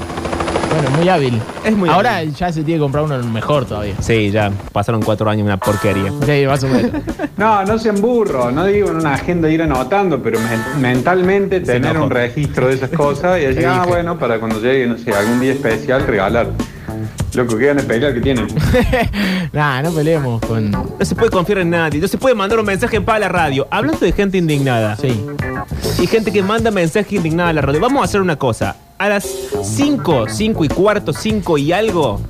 bueno, 0.70 0.90
muy 0.96 1.08
hábil. 1.08 1.40
Es 1.64 1.76
muy 1.76 1.88
Ahora 1.88 2.22
ya 2.24 2.52
se 2.52 2.62
tiene 2.62 2.78
que 2.78 2.82
comprar 2.82 3.04
uno 3.04 3.18
mejor 3.24 3.64
todavía. 3.64 3.94
Sí, 4.00 4.30
ya 4.30 4.50
pasaron 4.72 5.02
cuatro 5.02 5.28
años 5.28 5.44
una 5.44 5.56
porquería. 5.56 6.12
Sí, 6.24 6.46
más 6.46 6.62
o 6.64 6.68
menos. 6.68 6.90
No, 7.36 7.64
no 7.64 7.78
sean 7.78 7.98
burros, 8.02 8.52
no 8.52 8.66
digo 8.66 8.90
en 8.90 8.96
una 8.96 9.14
agenda 9.14 9.48
ir 9.48 9.62
anotando, 9.62 10.22
pero 10.22 10.38
men- 10.40 10.82
mentalmente 10.82 11.60
tener 11.60 11.96
un 11.96 12.10
registro 12.10 12.68
de 12.68 12.74
esas 12.74 12.90
cosas 12.90 13.40
y 13.40 13.46
decir, 13.46 13.64
ah, 13.66 13.86
bueno, 13.88 14.18
para 14.18 14.38
cuando 14.38 14.60
llegue, 14.60 14.86
no 14.86 14.98
sé, 14.98 15.14
algún 15.14 15.40
día 15.40 15.52
especial, 15.52 16.06
regalar. 16.06 16.48
Loco, 17.32 17.56
que 17.56 17.66
ganas 17.66 17.84
pelear 17.86 18.12
que 18.12 18.20
tienen. 18.20 18.46
nah, 19.52 19.80
no 19.80 19.90
peleemos 19.92 20.40
con. 20.44 20.70
No 20.70 20.86
se 21.00 21.14
puede 21.14 21.30
confiar 21.30 21.60
en 21.60 21.70
nadie. 21.70 21.98
No 22.00 22.08
se 22.08 22.18
puede 22.18 22.34
mandar 22.34 22.58
un 22.58 22.66
mensaje 22.66 23.00
para 23.00 23.20
la 23.20 23.28
radio. 23.28 23.66
Hablando 23.70 24.00
de 24.04 24.12
gente 24.12 24.36
indignada. 24.36 24.96
Sí. 24.96 25.24
Y 26.00 26.06
gente 26.08 26.32
que 26.32 26.42
manda 26.42 26.70
mensaje 26.70 27.16
indignada 27.16 27.50
a 27.50 27.52
la 27.54 27.62
radio. 27.62 27.80
Vamos 27.80 28.02
a 28.02 28.04
hacer 28.04 28.20
una 28.20 28.36
cosa. 28.36 28.76
A 29.00 29.08
las 29.08 29.24
5, 29.62 30.26
5 30.28 30.62
y 30.62 30.68
cuarto, 30.68 31.14
5 31.14 31.56
y 31.56 31.72
algo, 31.72 32.20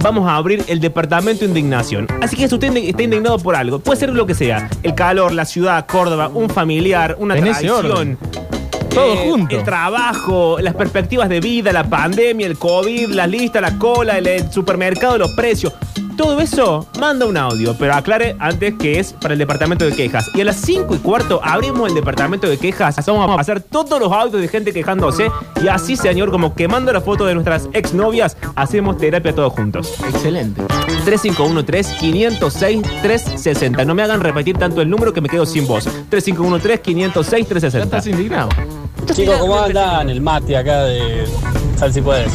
vamos 0.00 0.28
a 0.28 0.34
abrir 0.34 0.64
el 0.66 0.80
departamento 0.80 1.44
de 1.44 1.50
indignación. 1.50 2.08
Así 2.20 2.34
que 2.34 2.48
si 2.48 2.54
usted 2.56 2.76
está 2.76 3.04
indignado 3.04 3.38
por 3.38 3.54
algo, 3.54 3.78
puede 3.78 4.00
ser 4.00 4.08
lo 4.08 4.26
que 4.26 4.34
sea. 4.34 4.68
El 4.82 4.96
calor, 4.96 5.30
la 5.30 5.44
ciudad, 5.44 5.86
Córdoba, 5.86 6.28
un 6.34 6.50
familiar, 6.50 7.14
una 7.20 7.36
traición. 7.36 8.18
Todo 8.92 9.14
eh, 9.14 9.28
junto. 9.30 9.56
El 9.56 9.62
trabajo, 9.62 10.58
las 10.60 10.74
perspectivas 10.74 11.28
de 11.28 11.38
vida, 11.38 11.72
la 11.72 11.88
pandemia, 11.88 12.48
el 12.48 12.58
COVID, 12.58 13.10
las 13.10 13.30
listas, 13.30 13.62
la 13.62 13.78
cola, 13.78 14.18
el, 14.18 14.26
el 14.26 14.50
supermercado, 14.50 15.18
los 15.18 15.30
precios. 15.30 15.74
Todo 16.16 16.40
eso 16.40 16.86
manda 16.98 17.26
un 17.26 17.36
audio, 17.36 17.76
pero 17.78 17.94
aclare 17.94 18.34
antes 18.38 18.74
que 18.78 18.98
es 18.98 19.12
para 19.12 19.34
el 19.34 19.38
departamento 19.38 19.84
de 19.84 19.92
quejas. 19.92 20.30
Y 20.34 20.40
a 20.40 20.44
las 20.46 20.56
5 20.56 20.94
y 20.94 20.98
cuarto 20.98 21.40
abrimos 21.44 21.88
el 21.90 21.94
departamento 21.94 22.48
de 22.48 22.56
quejas. 22.58 22.96
Vamos 23.06 23.30
a 23.30 23.36
pasar 23.36 23.60
todos 23.60 24.00
los 24.00 24.10
audios 24.10 24.40
de 24.40 24.48
gente 24.48 24.72
quejándose. 24.72 25.30
Y 25.62 25.68
así, 25.68 25.94
señor, 25.94 26.30
como 26.30 26.54
quemando 26.54 26.90
la 26.92 27.02
foto 27.02 27.26
de 27.26 27.34
nuestras 27.34 27.68
exnovias, 27.74 28.36
hacemos 28.54 28.96
terapia 28.96 29.34
todos 29.34 29.52
juntos. 29.52 29.92
Excelente. 30.08 30.62
351-3506-360. 31.04 33.86
No 33.86 33.94
me 33.94 34.02
hagan 34.02 34.20
repetir 34.20 34.56
tanto 34.56 34.80
el 34.80 34.88
número 34.90 35.12
que 35.12 35.20
me 35.20 35.28
quedo 35.28 35.46
sin 35.46 35.66
voz. 35.66 35.86
351-3506-360. 36.10 37.70
Ya 37.72 37.78
estás 37.80 38.06
indignado. 38.06 38.48
Chicos, 39.12 39.36
¿cómo 39.38 39.58
andan? 39.60 40.10
El 40.10 40.20
Mati 40.20 40.54
acá 40.54 40.84
de 40.84 41.24
Sal 41.78 41.92
si 41.92 42.00
puedes. 42.00 42.32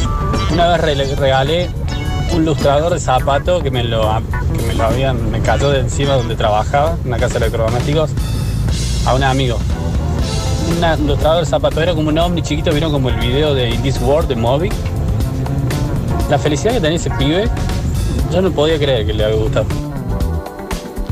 Una 0.52 0.68
vez 0.68 0.80
re- 0.80 1.14
regalé 1.16 1.70
un 2.34 2.44
lustrador 2.44 2.92
de 2.92 3.00
zapato 3.00 3.62
que 3.62 3.70
me 3.70 3.84
lo, 3.84 4.02
que 4.56 4.66
me 4.66 4.74
lo 4.74 4.84
habían, 4.84 5.30
me 5.30 5.40
cayó 5.40 5.70
de 5.70 5.80
encima 5.80 6.14
donde 6.14 6.34
trabajaba, 6.34 6.96
en 7.02 7.08
una 7.08 7.18
casa 7.18 7.34
de 7.34 7.46
electrodomésticos, 7.46 8.10
a 9.06 9.14
un 9.14 9.22
amigo. 9.22 9.58
Un 10.68 11.06
lustrador 11.06 11.40
de 11.44 11.46
zapato, 11.46 11.82
era 11.82 11.94
como 11.94 12.08
un 12.08 12.18
ovni 12.18 12.42
chiquito, 12.42 12.70
vieron 12.70 12.92
como 12.92 13.10
el 13.10 13.16
video 13.16 13.54
de 13.54 13.76
This 13.82 14.00
World 14.00 14.28
de 14.28 14.36
Moby. 14.36 14.70
La 16.30 16.38
felicidad 16.38 16.72
que 16.74 16.80
tenía 16.80 16.96
ese 16.96 17.10
pibe, 17.10 17.48
yo 18.32 18.40
no 18.40 18.50
podía 18.50 18.78
creer 18.78 19.06
que 19.06 19.12
le 19.12 19.24
había 19.24 19.36
gustado. 19.36 19.66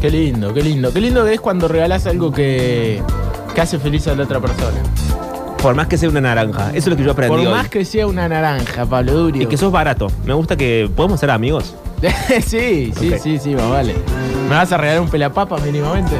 Qué 0.00 0.10
lindo, 0.10 0.54
qué 0.54 0.62
lindo. 0.62 0.92
Qué 0.92 1.00
lindo 1.00 1.26
es 1.26 1.40
cuando 1.40 1.68
regalás 1.68 2.06
algo 2.06 2.32
que, 2.32 3.02
que 3.54 3.60
hace 3.60 3.78
feliz 3.78 4.06
a 4.08 4.14
la 4.14 4.24
otra 4.24 4.40
persona. 4.40 4.80
Por 5.62 5.74
más 5.74 5.88
que 5.88 5.98
sea 5.98 6.08
una 6.08 6.20
naranja. 6.22 6.68
Eso 6.70 6.76
es 6.78 6.86
lo 6.88 6.96
que 6.96 7.02
yo 7.04 7.10
aprendí 7.12 7.36
Por 7.36 7.46
hoy. 7.46 7.52
más 7.52 7.68
que 7.68 7.84
sea 7.84 8.06
una 8.06 8.28
naranja, 8.28 8.86
Pablo 8.86 9.12
Durio. 9.12 9.42
Y 9.42 9.46
que 9.46 9.56
sos 9.56 9.70
barato. 9.70 10.08
Me 10.24 10.32
gusta 10.32 10.56
que 10.56 10.90
podemos 10.94 11.20
ser 11.20 11.30
amigos. 11.30 11.74
sí, 12.46 12.92
sí, 12.98 13.12
sí, 13.22 13.38
sí, 13.38 13.54
más 13.54 13.68
vale. 13.68 13.94
¿Me 14.48 14.54
vas 14.54 14.72
a 14.72 14.78
regalar 14.78 15.02
un 15.02 15.08
pelapapa 15.10 15.58
mínimamente? 15.58 16.16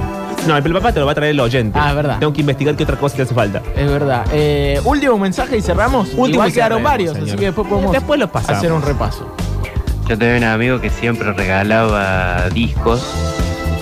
No, 0.47 0.57
el 0.57 0.62
pelapapa 0.62 0.93
te 0.93 1.01
lo 1.01 1.07
va 1.07 1.12
a 1.12 1.14
traer 1.14 1.30
el 1.32 1.41
oyente. 1.41 1.78
Ah, 1.80 1.91
es 1.91 1.97
verdad. 1.97 2.18
Tengo 2.18 2.32
que 2.34 2.41
investigar 2.43 2.76
qué 2.76 2.82
otra 2.82 2.97
cosa 2.97 3.16
te 3.16 3.22
hace 3.22 3.34
falta. 3.34 3.62
Es 3.76 3.88
verdad. 3.91 4.26
Eh, 4.32 4.78
último 4.84 5.16
mensaje 5.18 5.57
y 5.57 5.62
cerramos. 5.62 6.09
Último 6.09 6.26
Igual 6.28 6.53
quedaron 6.53 6.82
varios, 6.82 7.12
señor. 7.14 7.28
así 7.28 7.38
que 7.38 7.45
después 7.47 7.66
podemos 7.66 7.93
Después 7.93 8.20
los 8.20 8.28
pasamos. 8.30 8.59
hacer 8.59 8.72
un 8.72 8.82
repaso. 8.82 9.26
Yo 10.09 10.18
tenía 10.18 10.36
un 10.36 10.45
amigo 10.45 10.80
que 10.80 10.91
siempre 10.91 11.32
regalaba 11.32 12.49
discos, 12.51 13.07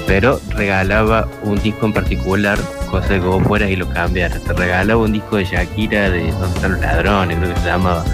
pero 0.06 0.40
regalaba 0.50 1.26
un 1.42 1.60
disco 1.62 1.86
en 1.86 1.92
particular, 1.92 2.58
cosa 2.90 3.08
que 3.08 3.18
vos 3.20 3.42
fueras 3.42 3.70
y 3.70 3.76
lo 3.76 3.88
cambiaras. 3.88 4.42
Te 4.42 4.52
regalaba 4.52 5.00
un 5.02 5.12
disco 5.12 5.36
de 5.36 5.44
Shakira 5.44 6.10
de 6.10 6.30
¿Dónde 6.32 6.54
están 6.56 6.72
los 6.72 6.80
ladrones? 6.80 7.38
Creo 7.38 7.54
que 7.54 7.60
se 7.60 7.66
llamaba. 7.66 8.04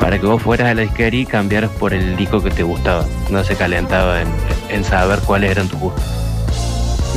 Para 0.00 0.18
que 0.18 0.26
vos 0.26 0.42
fueras 0.42 0.68
a 0.68 0.74
la 0.74 0.82
disquería 0.82 1.20
y 1.20 1.26
cambiaras 1.26 1.70
por 1.70 1.94
el 1.94 2.16
disco 2.16 2.42
que 2.42 2.50
te 2.50 2.62
gustaba. 2.62 3.04
No 3.30 3.42
se 3.44 3.54
calentaba 3.56 4.20
en, 4.22 4.28
en 4.68 4.84
saber 4.84 5.20
cuáles 5.20 5.50
eran 5.52 5.68
tus 5.68 5.78
gustos. 5.78 6.02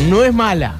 No 0.09 0.23
es 0.23 0.33
mala. 0.33 0.75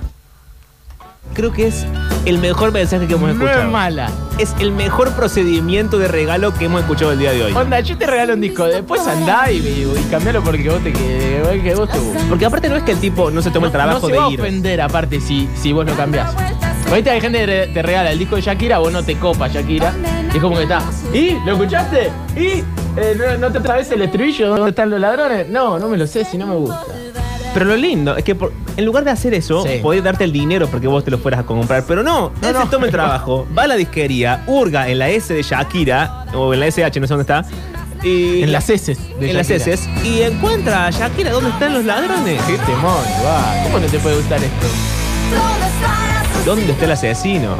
Creo 1.33 1.51
que 1.51 1.67
es 1.67 1.85
el 2.25 2.37
mejor 2.37 2.71
mensaje 2.71 3.07
que 3.07 3.13
hemos 3.15 3.29
No 3.29 3.33
escuchado. 3.33 3.63
es 3.63 3.71
mala. 3.71 4.09
Es 4.37 4.53
el 4.59 4.71
mejor 4.71 5.11
procedimiento 5.13 5.97
de 5.97 6.09
regalo 6.09 6.53
que 6.53 6.65
hemos 6.65 6.81
escuchado 6.81 7.13
el 7.13 7.19
día 7.19 7.31
de 7.31 7.43
hoy. 7.45 7.53
Onda, 7.53 7.79
yo 7.79 7.97
te 7.97 8.05
regalo 8.05 8.33
un 8.33 8.41
disco, 8.41 8.65
después 8.65 9.07
andá 9.07 9.49
y, 9.49 9.57
y 9.57 10.07
cambialo 10.11 10.43
porque 10.43 10.69
vos 10.69 10.83
te 10.83 10.91
que, 10.91 11.61
que 11.63 11.73
vos 11.75 11.89
te 11.89 11.97
gusta. 11.99 12.19
Porque 12.27 12.45
aparte 12.45 12.67
no 12.67 12.75
es 12.75 12.83
que 12.83 12.91
el 12.91 12.99
tipo 12.99 13.31
no 13.31 13.41
se 13.41 13.49
toma 13.49 13.67
el 13.67 13.71
trabajo 13.71 14.01
no 14.01 14.07
se 14.07 14.11
de 14.11 14.19
va 14.19 14.25
a 14.25 14.31
ir. 14.31 14.39
ofender 14.41 14.81
aparte 14.81 15.21
si, 15.21 15.47
si 15.55 15.71
vos 15.71 15.85
lo 15.85 15.95
cambiás. 15.95 16.33
Ahorita 16.89 17.11
hay 17.11 17.21
gente 17.21 17.45
que 17.45 17.71
te 17.73 17.81
regala 17.81 18.11
el 18.11 18.19
disco 18.19 18.35
de 18.35 18.41
Shakira, 18.41 18.77
vos 18.79 18.91
no 18.91 19.03
te 19.03 19.15
copa 19.17 19.47
Shakira. 19.47 19.93
Y 20.33 20.35
es 20.35 20.43
como 20.43 20.57
que 20.57 20.63
está. 20.63 20.81
¿Y? 21.13 21.31
¿Lo 21.45 21.53
escuchaste? 21.53 22.11
¿Y? 22.35 22.63
Eh, 22.97 23.17
¿no, 23.17 23.37
¿No 23.37 23.51
te 23.51 23.65
sabes 23.65 23.89
el 23.91 24.01
estribillo? 24.01 24.49
¿Dónde 24.49 24.69
están 24.69 24.89
los 24.89 24.99
ladrones? 24.99 25.47
No, 25.47 25.79
no 25.79 25.87
me 25.87 25.97
lo 25.97 26.05
sé 26.07 26.25
si 26.25 26.37
no 26.37 26.45
me 26.45 26.55
gusta. 26.55 26.83
Pero 27.55 27.65
lo 27.65 27.75
lindo 27.75 28.15
es 28.15 28.23
que 28.23 28.35
por- 28.35 28.53
en 28.77 28.85
lugar 28.85 29.03
de 29.03 29.09
hacer 29.11 29.33
eso, 29.33 29.63
Sí. 29.63 29.79
podés 29.81 30.03
darte 30.03 30.23
el 30.25 30.31
dinero 30.31 30.67
porque 30.67 30.87
vos 30.87 31.03
te 31.03 31.09
lo 31.09 31.17
fueras 31.17 31.39
a 31.39 31.43
comprar. 31.43 31.83
Pero 31.87 32.03
no, 32.03 32.31
él 32.43 32.55
se 32.61 32.65
toma 32.69 32.85
el 32.85 32.91
trabajo, 32.91 33.47
va 33.57 33.63
a 33.63 33.67
la 33.67 33.75
disquería, 33.75 34.43
hurga 34.45 34.87
en 34.89 34.99
la 34.99 35.09
S 35.09 35.33
de 35.33 35.41
Shakira, 35.41 36.25
o 36.35 36.53
en 36.53 36.59
la 36.59 36.67
SH, 36.67 36.99
no 36.99 37.07
sé 37.07 37.13
dónde 37.15 37.21
está. 37.23 37.45
Y 38.03 38.43
En 38.43 38.51
las 38.51 38.69
heces 38.69 38.99
de 39.19 39.31
en 39.31 39.37
las 39.37 39.49
heces 39.49 39.89
y 40.03 40.21
encuentra 40.21 40.85
a 40.85 40.91
Shakira 40.91 41.31
dónde 41.31 41.49
están 41.49 41.73
los 41.73 41.85
ladrones. 41.85 42.39
Qué 42.43 42.57
temón, 42.57 43.03
va. 43.25 43.63
¿Cómo 43.63 43.79
no 43.79 43.87
te 43.87 43.97
puede 43.97 44.17
gustar 44.17 44.37
esto? 44.43 44.67
¿Dónde 46.45 46.71
está 46.71 46.85
el 46.85 46.91
asesino? 46.91 47.55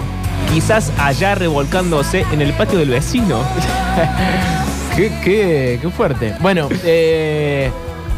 Quizás 0.53 0.91
allá 0.99 1.33
revolcándose 1.35 2.25
en 2.31 2.41
el 2.41 2.53
patio 2.53 2.77
del 2.79 2.89
vecino. 2.89 3.39
Qué, 4.95 5.11
qué, 5.23 5.79
qué 5.81 5.89
fuerte. 5.89 6.35
Bueno, 6.39 6.69
eh, 6.85 7.69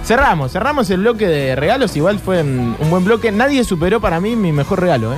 cerramos, 0.08 0.52
cerramos 0.54 0.90
el 0.90 1.02
bloque 1.02 1.28
de 1.28 1.56
regalos. 1.56 1.96
Igual 1.96 2.20
fue 2.20 2.42
un, 2.42 2.76
buen 2.90 3.04
bloque. 3.06 3.32
Nadie 3.32 3.64
superó 3.64 4.00
para 4.00 4.20
mí 4.20 4.36
mi 4.36 4.52
mejor 4.52 4.82
regalo, 4.82 5.14
¿eh? 5.14 5.18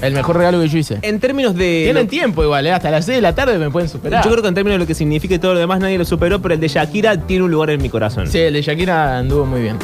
El 0.00 0.14
mejor 0.14 0.36
regalo 0.36 0.60
que 0.60 0.68
yo 0.68 0.78
hice. 0.78 0.98
En 1.02 1.18
términos 1.18 1.54
de. 1.56 1.82
Tienen 1.84 2.04
lo- 2.04 2.08
tiempo 2.08 2.42
igual, 2.44 2.66
¿eh? 2.66 2.72
Hasta 2.72 2.90
las 2.90 3.04
6 3.04 3.16
de 3.16 3.22
la 3.22 3.34
tarde 3.34 3.58
me 3.58 3.68
pueden 3.70 3.88
superar. 3.88 4.24
Yo 4.24 4.30
creo 4.30 4.42
que 4.42 4.48
en 4.48 4.54
términos 4.54 4.74
de 4.76 4.78
lo 4.78 4.86
que 4.86 4.94
significa 4.94 5.34
y 5.34 5.38
todo 5.38 5.54
lo 5.54 5.60
demás 5.60 5.80
nadie 5.80 5.98
lo 5.98 6.04
superó, 6.04 6.40
pero 6.40 6.54
el 6.54 6.60
de 6.60 6.68
Shakira 6.68 7.16
tiene 7.26 7.44
un 7.44 7.50
lugar 7.50 7.70
en 7.70 7.82
mi 7.82 7.88
corazón. 7.90 8.28
Sí, 8.28 8.38
el 8.38 8.54
de 8.54 8.62
Shakira 8.62 9.18
anduvo 9.18 9.44
muy 9.44 9.60
bien. 9.60 9.76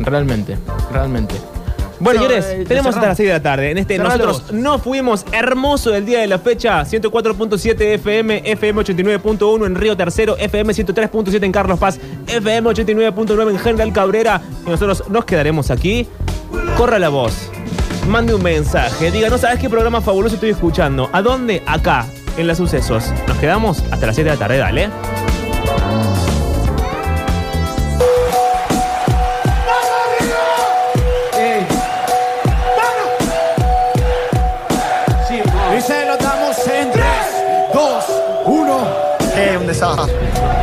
Realmente, 0.00 0.58
realmente. 0.92 1.36
Bueno, 2.00 2.20
Señores, 2.20 2.44
eh, 2.46 2.64
tenemos 2.66 2.94
hasta 2.94 3.08
las 3.08 3.16
6 3.16 3.28
de 3.28 3.32
la 3.32 3.42
tarde. 3.42 3.70
En 3.70 3.78
este 3.78 3.96
Cerralo 3.96 4.26
nosotros 4.26 4.52
no 4.52 4.78
fuimos 4.78 5.24
hermoso 5.32 5.90
del 5.90 6.04
día 6.04 6.20
de 6.20 6.26
la 6.26 6.38
fecha. 6.38 6.82
104.7 6.82 7.94
FM, 7.94 8.42
FM 8.44 8.82
89.1 8.82 9.66
en 9.66 9.74
Río 9.74 9.96
Tercero, 9.96 10.36
FM 10.36 10.72
103.7 10.72 11.42
en 11.44 11.52
Carlos 11.52 11.78
Paz, 11.78 11.98
FM 12.26 12.70
89.9 12.70 13.50
en 13.50 13.58
General 13.58 13.92
Cabrera. 13.92 14.42
Y 14.66 14.70
nosotros 14.70 15.04
nos 15.08 15.24
quedaremos 15.24 15.70
aquí. 15.70 16.06
Corra 16.76 16.98
la 16.98 17.08
voz. 17.08 17.50
Mande 18.08 18.34
un 18.34 18.42
mensaje. 18.42 19.10
Diga, 19.10 19.28
no 19.28 19.38
sabes 19.38 19.58
qué 19.58 19.68
programa 19.68 20.00
fabuloso 20.00 20.34
estoy 20.36 20.50
escuchando. 20.50 21.08
¿A 21.12 21.22
dónde? 21.22 21.62
Acá, 21.66 22.06
en 22.36 22.46
las 22.46 22.58
sucesos. 22.58 23.12
Nos 23.26 23.38
quedamos 23.38 23.82
hasta 23.90 24.06
las 24.06 24.14
7 24.14 24.30
de 24.30 24.36
la 24.36 24.38
tarde, 24.38 24.58
dale. 24.58 25.25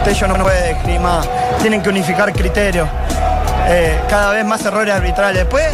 Ellos 0.05 0.27
no 0.29 0.35
puede 0.35 0.99
más. 0.99 1.27
Tienen 1.61 1.81
que 1.81 1.89
unificar 1.89 2.31
criterios. 2.33 2.87
Eh, 3.67 3.99
cada 4.09 4.33
vez 4.33 4.45
más 4.45 4.63
errores 4.65 4.93
arbitrales. 4.93 5.43
Después 5.43 5.65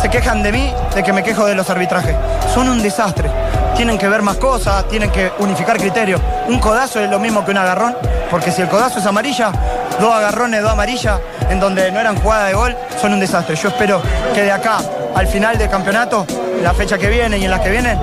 se 0.00 0.08
quejan 0.08 0.42
de 0.42 0.52
mí, 0.52 0.72
de 0.94 1.02
que 1.02 1.12
me 1.12 1.22
quejo 1.22 1.46
de 1.46 1.54
los 1.54 1.68
arbitrajes. 1.70 2.14
Son 2.52 2.68
un 2.68 2.82
desastre. 2.82 3.30
Tienen 3.76 3.98
que 3.98 4.08
ver 4.08 4.22
más 4.22 4.36
cosas, 4.36 4.86
tienen 4.88 5.10
que 5.10 5.32
unificar 5.38 5.78
criterios. 5.78 6.20
Un 6.48 6.58
codazo 6.58 7.00
es 7.00 7.10
lo 7.10 7.18
mismo 7.18 7.44
que 7.44 7.52
un 7.52 7.58
agarrón, 7.58 7.96
porque 8.30 8.52
si 8.52 8.60
el 8.60 8.68
codazo 8.68 8.98
es 8.98 9.06
amarilla, 9.06 9.50
dos 9.98 10.12
agarrones, 10.12 10.62
dos 10.62 10.72
amarillas, 10.72 11.18
en 11.48 11.58
donde 11.58 11.90
no 11.90 11.98
eran 11.98 12.16
jugadas 12.16 12.48
de 12.48 12.54
gol, 12.54 12.76
son 13.00 13.14
un 13.14 13.20
desastre. 13.20 13.56
Yo 13.56 13.68
espero 13.68 14.02
que 14.34 14.42
de 14.42 14.52
acá 14.52 14.78
al 15.14 15.26
final 15.26 15.56
del 15.56 15.70
campeonato, 15.70 16.26
la 16.62 16.74
fecha 16.74 16.98
que 16.98 17.08
viene 17.08 17.38
y 17.38 17.44
en 17.44 17.50
las 17.50 17.60
que 17.60 17.70
vienen, 17.70 17.98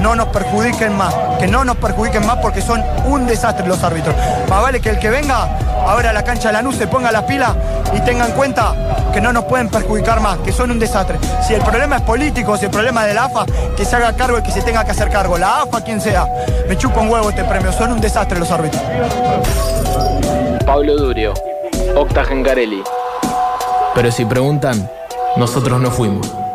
no 0.00 0.14
nos 0.14 0.28
perjudiquen 0.28 0.96
más, 0.96 1.14
que 1.38 1.46
no 1.46 1.64
nos 1.64 1.76
perjudiquen 1.76 2.26
más 2.26 2.38
porque 2.38 2.62
son 2.62 2.82
un 3.06 3.26
desastre 3.26 3.66
los 3.66 3.82
árbitros. 3.82 4.14
Más 4.48 4.62
vale 4.62 4.80
que 4.80 4.90
el 4.90 4.98
que 4.98 5.10
venga 5.10 5.48
ahora 5.86 6.10
a 6.10 6.12
la 6.12 6.24
cancha 6.24 6.48
de 6.48 6.54
Lanús 6.54 6.76
se 6.76 6.86
ponga 6.86 7.12
las 7.12 7.22
pilas 7.24 7.52
y 7.94 8.00
tenga 8.00 8.26
en 8.26 8.32
cuenta 8.32 8.74
que 9.12 9.20
no 9.20 9.32
nos 9.32 9.44
pueden 9.44 9.68
perjudicar 9.68 10.20
más, 10.20 10.38
que 10.38 10.52
son 10.52 10.70
un 10.70 10.78
desastre. 10.78 11.18
Si 11.46 11.54
el 11.54 11.62
problema 11.62 11.96
es 11.96 12.02
político, 12.02 12.56
si 12.56 12.66
el 12.66 12.70
problema 12.70 13.02
es 13.02 13.08
de 13.08 13.14
la 13.14 13.24
AFA, 13.24 13.46
que 13.76 13.84
se 13.84 13.96
haga 13.96 14.12
cargo 14.14 14.36
el 14.36 14.42
que 14.42 14.50
se 14.50 14.62
tenga 14.62 14.84
que 14.84 14.90
hacer 14.90 15.08
cargo, 15.08 15.38
la 15.38 15.62
AFA 15.62 15.82
quien 15.82 16.00
sea. 16.00 16.26
Me 16.68 16.76
chupa 16.76 17.00
un 17.00 17.10
huevo 17.10 17.30
este 17.30 17.44
premio, 17.44 17.72
son 17.72 17.92
un 17.92 18.00
desastre 18.00 18.38
los 18.38 18.50
árbitros. 18.50 18.82
Pablo 20.64 20.96
Durio, 20.96 21.32
Octa 21.94 22.24
Gengarelli. 22.24 22.82
Pero 23.94 24.10
si 24.10 24.24
preguntan, 24.24 24.90
nosotros 25.36 25.80
no 25.80 25.90
fuimos. 25.90 26.45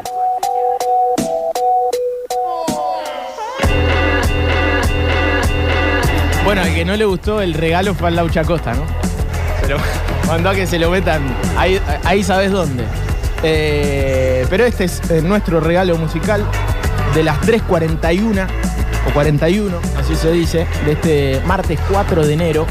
Bueno, 6.51 6.63
al 6.63 6.75
que 6.75 6.83
no 6.83 6.97
le 6.97 7.05
gustó 7.05 7.41
el 7.41 7.53
regalo 7.53 7.95
fue 7.95 8.09
al 8.09 8.17
Laucha 8.17 8.43
Costa, 8.43 8.73
¿no? 8.73 8.83
Pero 9.61 9.77
mandó 10.27 10.49
a 10.49 10.53
que 10.53 10.67
se 10.67 10.77
lo 10.79 10.91
metan 10.91 11.21
ahí, 11.57 11.79
ahí 12.03 12.25
sabes 12.25 12.51
dónde. 12.51 12.83
Eh, 13.41 14.45
pero 14.49 14.65
este 14.65 14.83
es 14.83 14.99
eh, 15.09 15.21
nuestro 15.21 15.61
regalo 15.61 15.95
musical 15.95 16.45
de 17.15 17.23
las 17.23 17.39
3.41 17.39 18.47
o 19.07 19.13
41, 19.13 19.79
así 19.97 20.13
se 20.13 20.33
dice, 20.33 20.67
de 20.83 20.91
este 20.91 21.41
martes 21.45 21.79
4 21.89 22.27
de 22.27 22.33
enero. 22.33 22.67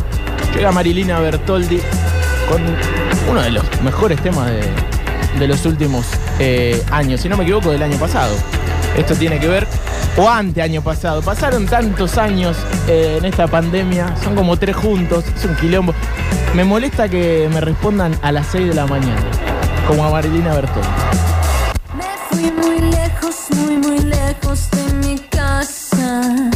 Llega 0.55 0.73
Marilina 0.73 1.19
Bertoldi 1.19 1.81
con 2.51 2.61
uno 3.31 3.41
de 3.41 3.51
los 3.51 3.65
mejores 3.81 4.21
temas 4.21 4.51
de, 4.51 4.61
de 5.39 5.49
los 5.49 5.65
últimos 5.65 6.05
eh, 6.39 6.85
años, 6.91 7.23
si 7.23 7.31
no 7.31 7.39
me 7.39 7.45
equivoco, 7.45 7.71
del 7.71 7.83
año 7.83 7.97
pasado. 7.97 8.37
Esto 8.95 9.15
tiene 9.15 9.39
que 9.39 9.49
ver 9.49 9.67
o 10.17 10.29
ante 10.29 10.63
año 10.63 10.83
pasado. 10.83 11.23
Pasaron 11.23 11.67
tantos 11.67 12.19
años 12.19 12.57
eh, 12.89 13.17
en 13.19 13.25
esta 13.25 13.47
pandemia, 13.47 14.15
son 14.23 14.35
como 14.35 14.57
tres 14.57 14.77
juntos, 14.77 15.25
es 15.37 15.45
un 15.45 15.57
quilombo. 15.57 15.95
Me 16.55 16.65
molesta 16.65 17.09
que 17.09 17.49
me 17.53 17.61
respondan 17.61 18.19
a 18.23 18.33
las 18.33 18.47
6 18.49 18.69
de 18.69 18.75
la 18.75 18.87
mañana, 18.87 19.23
como 19.87 20.05
a 20.05 20.11
Marilina 20.11 20.55
Bertón. 20.55 20.83
Fui 22.31 22.51
muy 22.51 22.81
lejos, 22.91 23.37
muy, 23.57 23.77
muy 23.77 23.99
lejos 24.01 24.69
de 24.71 25.09
mi 25.09 25.19
casa. 25.19 26.51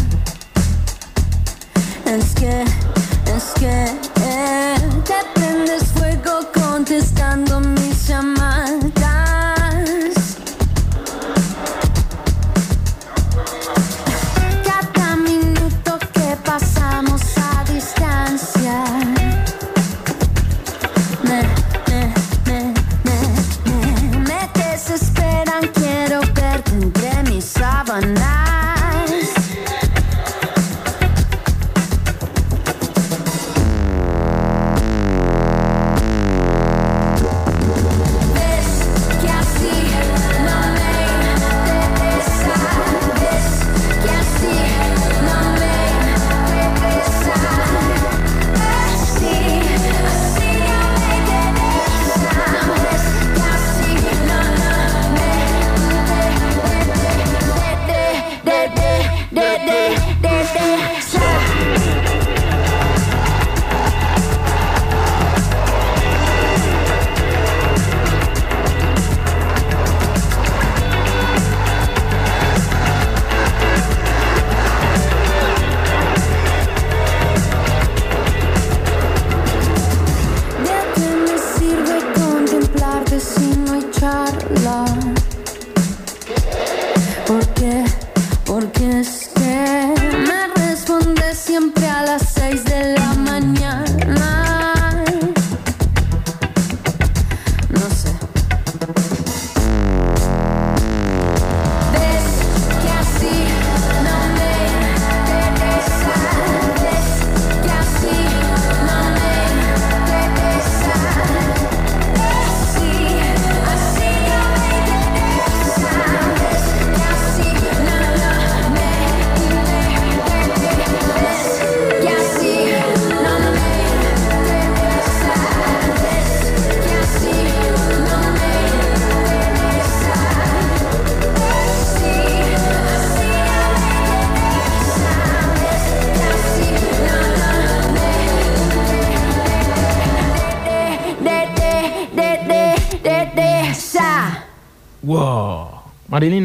Es 2.06 2.34
que, 2.34 2.62
es 2.62 3.52
que 3.58 3.84
eh, 4.22 4.74
te 5.04 5.14
prendes 5.34 5.84
fuego 5.92 6.40
contestando 6.52 7.60
mis 7.60 8.08
llamadas. 8.08 8.43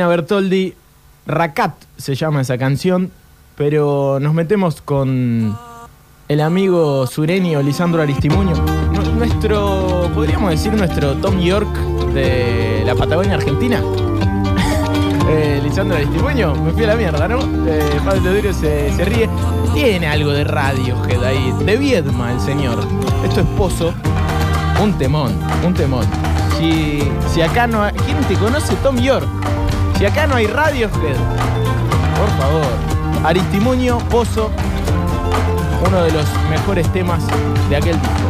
Bertoldi, 0.10 0.74
Racat 1.26 1.74
se 1.98 2.16
llama 2.16 2.42
esa 2.42 2.58
canción, 2.58 3.12
pero 3.56 4.20
nos 4.20 4.34
metemos 4.34 4.82
con 4.82 5.56
el 6.28 6.42
amigo 6.42 7.08
sureño 7.08 7.62
Lisandro 7.62 8.02
Aristimuño. 8.02 8.54
Nu- 8.94 9.10
Nuestro, 9.20 10.10
podríamos 10.14 10.52
decir, 10.52 10.74
nuestro 10.74 11.14
Tom 11.16 11.40
York 11.40 11.68
de 12.14 12.84
la 12.86 12.96
Patagonia 12.96 13.36
Argentina. 13.36 13.82
Eh, 15.32 15.60
Lisandro 15.64 15.96
Aristimuño, 15.96 16.56
me 16.56 16.72
fui 16.72 16.86
a 16.86 16.88
la 16.88 16.96
mierda, 16.96 17.28
¿no? 17.28 17.38
Eh, 17.68 18.02
Pablo 18.04 18.34
Durio 18.34 18.52
se, 18.52 18.90
ríe. 19.06 19.30
Tiene 19.76 20.08
algo 20.08 20.32
de 20.32 20.44
Radiohead 20.44 21.24
ahí, 21.24 21.54
de 21.64 21.78
Viedma 21.78 22.32
el 22.34 22.40
señor. 22.40 22.80
Es 23.24 23.36
Pozo, 23.56 23.94
un 24.82 24.98
temón, 24.98 25.32
un 25.64 25.72
temón. 25.76 26.04
Si, 26.58 27.04
si 27.32 27.44
acá 27.44 27.68
no. 27.68 27.88
¿Quién 28.06 28.18
te 28.28 28.34
conoce 28.38 28.74
Tom 28.78 28.98
York? 28.98 29.28
Si 30.00 30.06
acá 30.06 30.26
no 30.28 30.36
hay 30.36 30.48
Radiohead, 30.48 31.18
por 32.18 32.30
favor. 32.40 33.26
Aristimuño, 33.26 33.98
Pozo, 34.08 34.50
uno 35.86 36.04
de 36.04 36.12
los 36.14 36.26
mejores 36.50 36.88
temas 36.94 37.22
de 37.70 37.76
aquel 37.76 38.00
disco. 38.00 38.30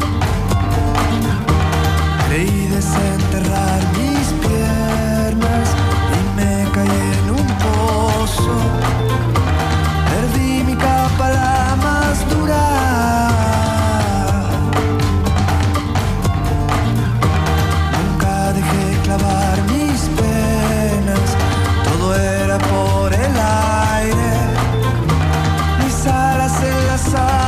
side. 26.99 27.38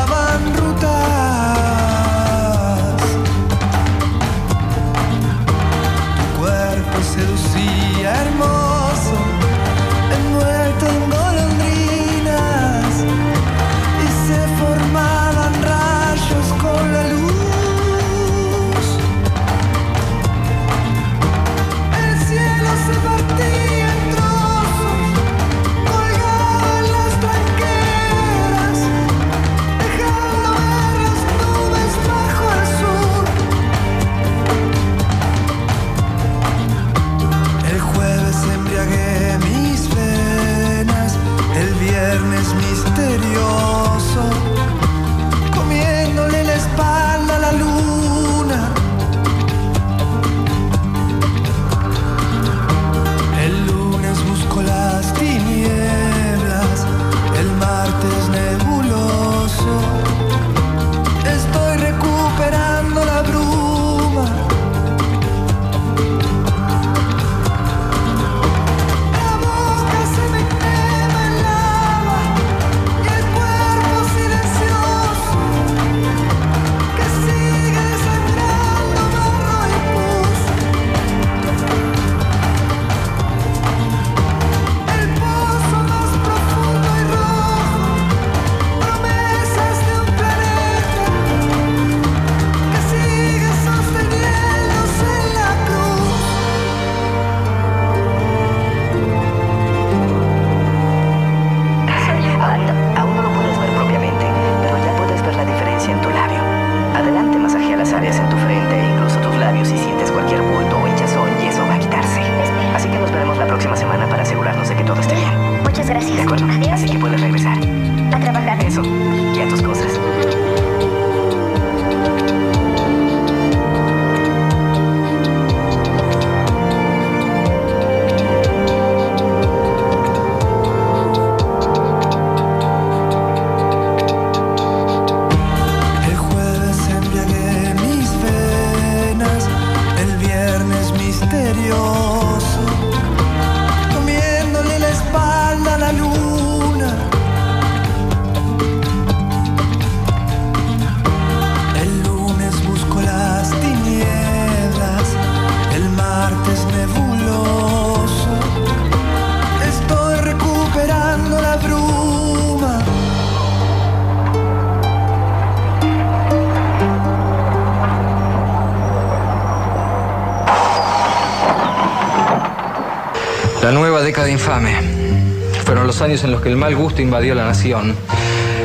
Que 176.42 176.50
el 176.50 176.58
mal 176.58 176.76
gusto 176.76 177.02
invadió 177.02 177.36
la 177.36 177.46
nación. 177.46 177.96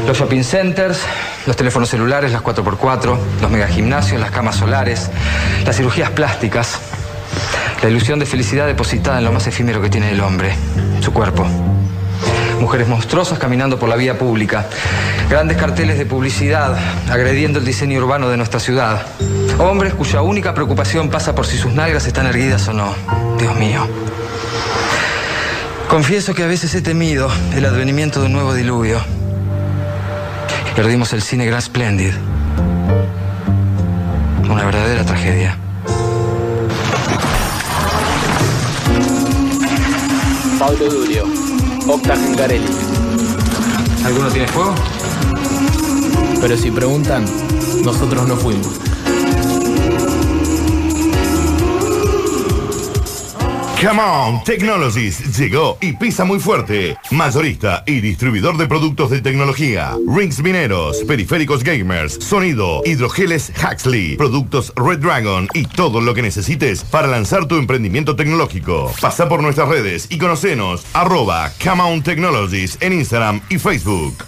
Los 0.06 0.18
shopping 0.18 0.42
centers, 0.42 1.00
los 1.46 1.56
teléfonos 1.56 1.88
celulares, 1.88 2.32
las 2.32 2.42
4x4, 2.42 3.16
los 3.40 3.50
megagimnasios, 3.50 4.20
las 4.20 4.30
camas 4.30 4.56
solares, 4.56 5.10
las 5.64 5.76
cirugías 5.76 6.10
plásticas. 6.10 6.78
La 7.82 7.88
ilusión 7.88 8.18
de 8.18 8.26
felicidad 8.26 8.66
depositada 8.66 9.18
en 9.18 9.24
lo 9.24 9.32
más 9.32 9.46
efímero 9.46 9.82
que 9.82 9.90
tiene 9.90 10.10
el 10.10 10.20
hombre, 10.20 10.54
su 11.00 11.12
cuerpo. 11.12 11.46
Mujeres 12.60 12.88
monstruosas 12.88 13.38
caminando 13.38 13.78
por 13.78 13.88
la 13.88 13.96
vía 13.96 14.18
pública. 14.18 14.66
Grandes 15.28 15.58
carteles 15.58 15.98
de 15.98 16.06
publicidad 16.06 16.76
agrediendo 17.10 17.58
el 17.58 17.64
diseño 17.64 17.98
urbano 17.98 18.28
de 18.28 18.36
nuestra 18.36 18.60
ciudad. 18.60 19.06
Hombres 19.58 19.94
cuya 19.94 20.22
única 20.22 20.54
preocupación 20.54 21.10
pasa 21.10 21.34
por 21.34 21.46
si 21.46 21.58
sus 21.58 21.72
nalgas 21.72 22.06
están 22.06 22.26
erguidas 22.26 22.66
o 22.68 22.72
no. 22.72 22.94
Dios 23.38 23.54
mío. 23.56 23.86
Confieso 25.88 26.34
que 26.34 26.42
a 26.42 26.46
veces 26.46 26.74
he 26.74 26.82
temido 26.82 27.28
el 27.54 27.64
advenimiento 27.64 28.20
de 28.20 28.26
un 28.26 28.32
nuevo 28.32 28.54
diluvio. 28.54 29.00
Perdimos 30.74 31.12
el 31.12 31.22
cine 31.22 31.46
Grand 31.46 31.62
Splendid. 31.62 32.12
Una 34.50 34.64
verdadera 34.64 35.04
tragedia. 35.04 35.56
Pablo 40.58 40.90
Durio, 40.90 41.24
Octa 41.86 42.16
Gengarelli. 42.16 42.66
¿Alguno 44.04 44.28
tiene 44.28 44.48
fuego? 44.48 44.74
Pero 46.40 46.56
si 46.56 46.70
preguntan, 46.70 47.24
nosotros 47.84 48.26
no 48.26 48.36
fuimos. 48.36 48.85
Come 53.78 54.00
on, 54.00 54.42
Technologies 54.42 55.36
llegó 55.36 55.76
y 55.82 55.92
pisa 55.92 56.24
muy 56.24 56.40
fuerte. 56.40 56.96
Mayorista 57.10 57.84
y 57.86 58.00
distribuidor 58.00 58.56
de 58.56 58.66
productos 58.66 59.10
de 59.10 59.20
tecnología. 59.20 59.94
Rings 60.08 60.42
mineros, 60.42 61.04
periféricos 61.06 61.62
gamers, 61.62 62.14
sonido, 62.14 62.80
hidrogeles 62.86 63.52
Huxley, 63.54 64.16
productos 64.16 64.72
Red 64.76 65.00
Dragon 65.00 65.46
y 65.52 65.66
todo 65.66 66.00
lo 66.00 66.14
que 66.14 66.22
necesites 66.22 66.84
para 66.84 67.06
lanzar 67.06 67.46
tu 67.48 67.56
emprendimiento 67.56 68.16
tecnológico. 68.16 68.90
Pasa 68.98 69.28
por 69.28 69.42
nuestras 69.42 69.68
redes 69.68 70.06
y 70.08 70.16
conocenos 70.16 70.86
arroba 70.94 71.52
Come 71.62 71.82
on 71.82 72.02
Technologies 72.02 72.78
en 72.80 72.94
Instagram 72.94 73.42
y 73.50 73.58
Facebook. 73.58 74.25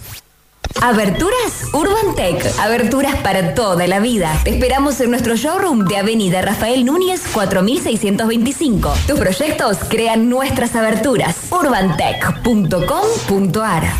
Aberturas 0.81 1.65
Urban 1.73 2.15
Tech. 2.15 2.41
Aberturas 2.59 3.15
para 3.21 3.53
toda 3.53 3.85
la 3.87 3.99
vida. 3.99 4.39
Te 4.43 4.49
esperamos 4.51 5.01
en 5.01 5.09
nuestro 5.11 5.35
showroom 5.35 5.85
de 5.85 5.97
Avenida 5.97 6.41
Rafael 6.41 6.85
Núñez 6.85 7.21
4625. 7.33 8.93
Tus 9.07 9.19
proyectos 9.19 9.77
crean 9.89 10.29
nuestras 10.29 10.75
aberturas. 10.75 11.35
urbantech.com.ar 11.51 13.98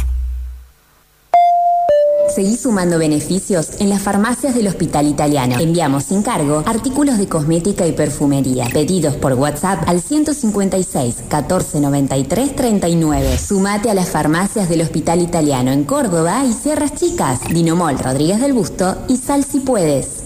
Seguí 2.40 2.56
sumando 2.56 2.98
beneficios 2.98 3.72
en 3.82 3.90
las 3.90 4.02
farmacias 4.02 4.56
del 4.56 4.68
Hospital 4.68 5.08
Italiano. 5.08 5.58
Enviamos 5.60 6.06
sin 6.06 6.24
cargo 6.24 6.64
artículos 6.66 7.18
de 7.18 7.28
cosmética 7.28 7.86
y 7.86 7.92
perfumería. 7.92 8.66
Pedidos 8.72 9.16
por 9.16 9.34
WhatsApp 9.34 9.84
al 9.88 10.00
156 10.00 11.18
1493 11.24 12.56
39. 12.56 13.38
Sumate 13.38 13.90
a 13.90 13.94
las 13.94 14.08
farmacias 14.08 14.70
del 14.70 14.84
Hospital 14.84 15.20
Italiano 15.20 15.74
en 15.74 15.84
Córdoba 15.84 16.46
y 16.46 16.54
Sierras 16.54 16.96
Chicas, 16.96 17.42
Dinomol 17.50 18.00
Rodríguez 18.00 18.40
del 18.40 18.54
Busto 18.54 18.96
y 19.10 19.18
Sal 19.18 19.44
si 19.44 19.60
puedes. 19.60 20.19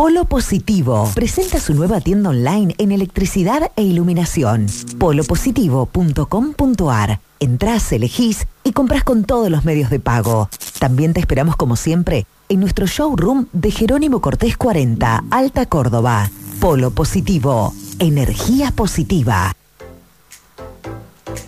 Polo 0.00 0.24
Positivo 0.24 1.12
presenta 1.14 1.60
su 1.60 1.74
nueva 1.74 2.00
tienda 2.00 2.30
online 2.30 2.74
en 2.78 2.90
electricidad 2.90 3.70
e 3.76 3.82
iluminación. 3.82 4.64
polopositivo.com.ar. 4.96 7.20
Entrás, 7.38 7.92
elegís 7.92 8.46
y 8.64 8.72
compras 8.72 9.04
con 9.04 9.24
todos 9.24 9.50
los 9.50 9.66
medios 9.66 9.90
de 9.90 10.00
pago. 10.00 10.48
También 10.78 11.12
te 11.12 11.20
esperamos 11.20 11.56
como 11.56 11.76
siempre 11.76 12.24
en 12.48 12.60
nuestro 12.60 12.86
showroom 12.86 13.48
de 13.52 13.72
Jerónimo 13.72 14.22
Cortés 14.22 14.56
40, 14.56 15.24
Alta 15.30 15.66
Córdoba. 15.66 16.30
Polo 16.60 16.92
Positivo. 16.92 17.74
Energía 17.98 18.70
positiva. 18.70 19.54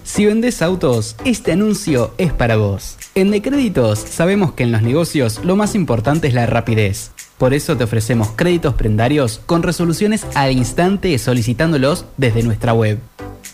Si 0.04 0.26
vendes 0.26 0.60
autos, 0.60 1.16
este 1.24 1.52
anuncio 1.52 2.12
es 2.18 2.34
para 2.34 2.56
vos. 2.56 2.98
En 3.14 3.30
Decréditos 3.30 3.98
sabemos 3.98 4.52
que 4.52 4.64
en 4.64 4.72
los 4.72 4.82
negocios 4.82 5.40
lo 5.42 5.56
más 5.56 5.74
importante 5.74 6.28
es 6.28 6.34
la 6.34 6.44
rapidez. 6.44 7.11
Por 7.42 7.54
eso 7.54 7.76
te 7.76 7.82
ofrecemos 7.82 8.28
créditos 8.36 8.74
prendarios 8.74 9.40
con 9.46 9.64
resoluciones 9.64 10.24
al 10.36 10.52
instante 10.52 11.18
solicitándolos 11.18 12.04
desde 12.16 12.44
nuestra 12.44 12.72
web. 12.72 13.00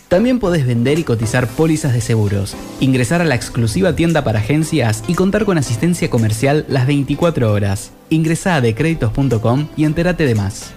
También 0.09 0.37
podés 0.37 0.67
vender 0.67 0.99
y 0.99 1.03
cotizar 1.03 1.47
pólizas 1.47 1.93
de 1.93 2.01
seguros, 2.01 2.55
ingresar 2.79 3.19
a 3.23 3.25
la 3.25 3.33
exclusiva 3.33 3.95
tienda 3.95 4.23
para 4.23 4.41
agencias 4.41 5.03
y 5.07 5.15
contar 5.15 5.43
con 5.43 5.57
asistencia 5.57 6.07
comercial 6.11 6.67
las 6.69 6.85
24 6.85 7.51
horas. 7.51 7.91
Ingresa 8.11 8.53
a 8.53 8.61
decréditos.com 8.61 9.69
y 9.75 9.85
entérate 9.85 10.27
de 10.27 10.35
más. 10.35 10.71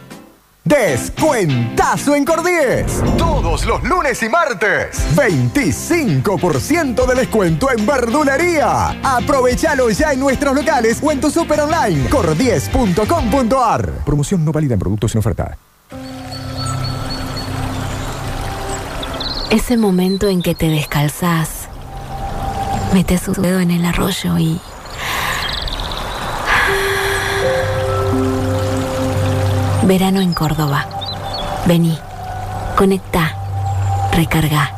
Descuentazo 0.64 2.14
en 2.14 2.24
Cordies. 2.24 3.02
Todos 3.18 3.66
los 3.66 3.82
lunes 3.82 4.22
y 4.22 4.28
martes. 4.28 5.04
25% 5.16 7.04
de 7.04 7.14
descuento 7.16 7.68
en 7.76 7.84
verdulería. 7.84 8.90
Aprovechalo 9.02 9.90
ya 9.90 10.12
en 10.12 10.20
nuestros 10.20 10.54
locales 10.54 11.00
o 11.02 11.10
en 11.10 11.20
tu 11.20 11.30
super 11.30 11.60
online. 11.60 12.08
Cordies.com.ar. 12.08 13.90
Promoción 14.04 14.44
no 14.44 14.52
válida 14.52 14.74
en 14.74 14.80
productos 14.80 15.10
sin 15.10 15.18
oferta. 15.18 15.58
Ese 19.50 19.76
momento 19.76 20.28
en 20.28 20.42
que 20.42 20.54
te 20.54 20.68
descalzás, 20.68 21.68
metes 22.94 23.26
un 23.28 23.42
dedo 23.42 23.58
en 23.60 23.70
el 23.72 23.84
arroyo 23.84 24.38
y... 24.38 24.60
Verano 29.92 30.22
en 30.22 30.32
Córdoba. 30.32 30.86
Vení, 31.66 31.98
conecta, 32.78 33.36
recarga. 34.10 34.72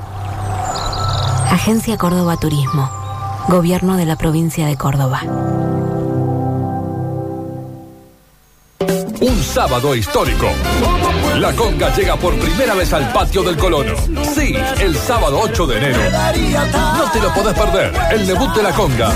Agencia 1.53 1.97
Córdoba 1.97 2.37
Turismo. 2.37 2.91
Gobierno 3.47 3.97
de 3.97 4.07
la 4.07 4.17
provincia 4.17 4.67
de 4.67 4.77
Córdoba. 4.77 5.21
Un 9.21 9.41
sábado 9.41 9.95
histórico. 9.95 10.49
La 11.37 11.53
conga 11.53 11.95
llega 11.95 12.17
por 12.17 12.37
primera 12.37 12.75
vez 12.75 12.93
al 12.93 13.13
patio 13.13 13.45
del 13.45 13.57
colono. 13.57 13.95
Sí, 14.35 14.57
el 14.81 14.97
sábado 14.97 15.39
8 15.45 15.67
de 15.69 15.77
enero. 15.77 16.01
No 16.97 17.11
te 17.13 17.21
lo 17.21 17.33
podés 17.33 17.55
perder. 17.55 17.95
El 18.11 18.27
debut 18.27 18.53
de 18.53 18.63
la 18.65 18.73
conga. 18.73 19.13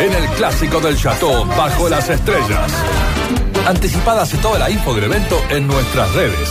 En 0.00 0.10
el 0.10 0.26
clásico 0.36 0.80
del 0.80 0.96
Chateau, 0.96 1.44
bajo 1.44 1.86
las 1.86 2.08
estrellas. 2.08 2.72
Anticipadas 3.66 4.32
y 4.32 4.36
toda 4.36 4.60
la 4.60 4.70
info 4.70 4.94
del 4.94 5.02
evento 5.04 5.36
en 5.50 5.66
nuestras 5.66 6.14
redes. 6.14 6.48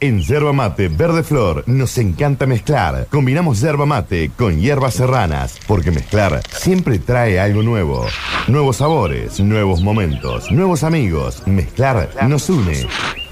En 0.00 0.20
Yerba 0.20 0.52
Mate 0.52 0.88
Verde 0.88 1.22
Flor 1.22 1.64
nos 1.66 1.96
encanta 1.96 2.44
mezclar. 2.46 3.06
Combinamos 3.10 3.60
yerba 3.60 3.86
mate 3.86 4.30
con 4.36 4.58
hierbas 4.58 4.92
serranas, 4.94 5.58
porque 5.66 5.90
mezclar 5.90 6.42
siempre 6.50 6.98
trae 6.98 7.40
algo 7.40 7.62
nuevo. 7.62 8.04
Nuevos 8.48 8.76
sabores, 8.78 9.40
nuevos 9.40 9.82
momentos, 9.82 10.50
nuevos 10.50 10.84
amigos. 10.84 11.42
Mezclar 11.46 12.10
nos 12.28 12.50
une. 12.50 12.86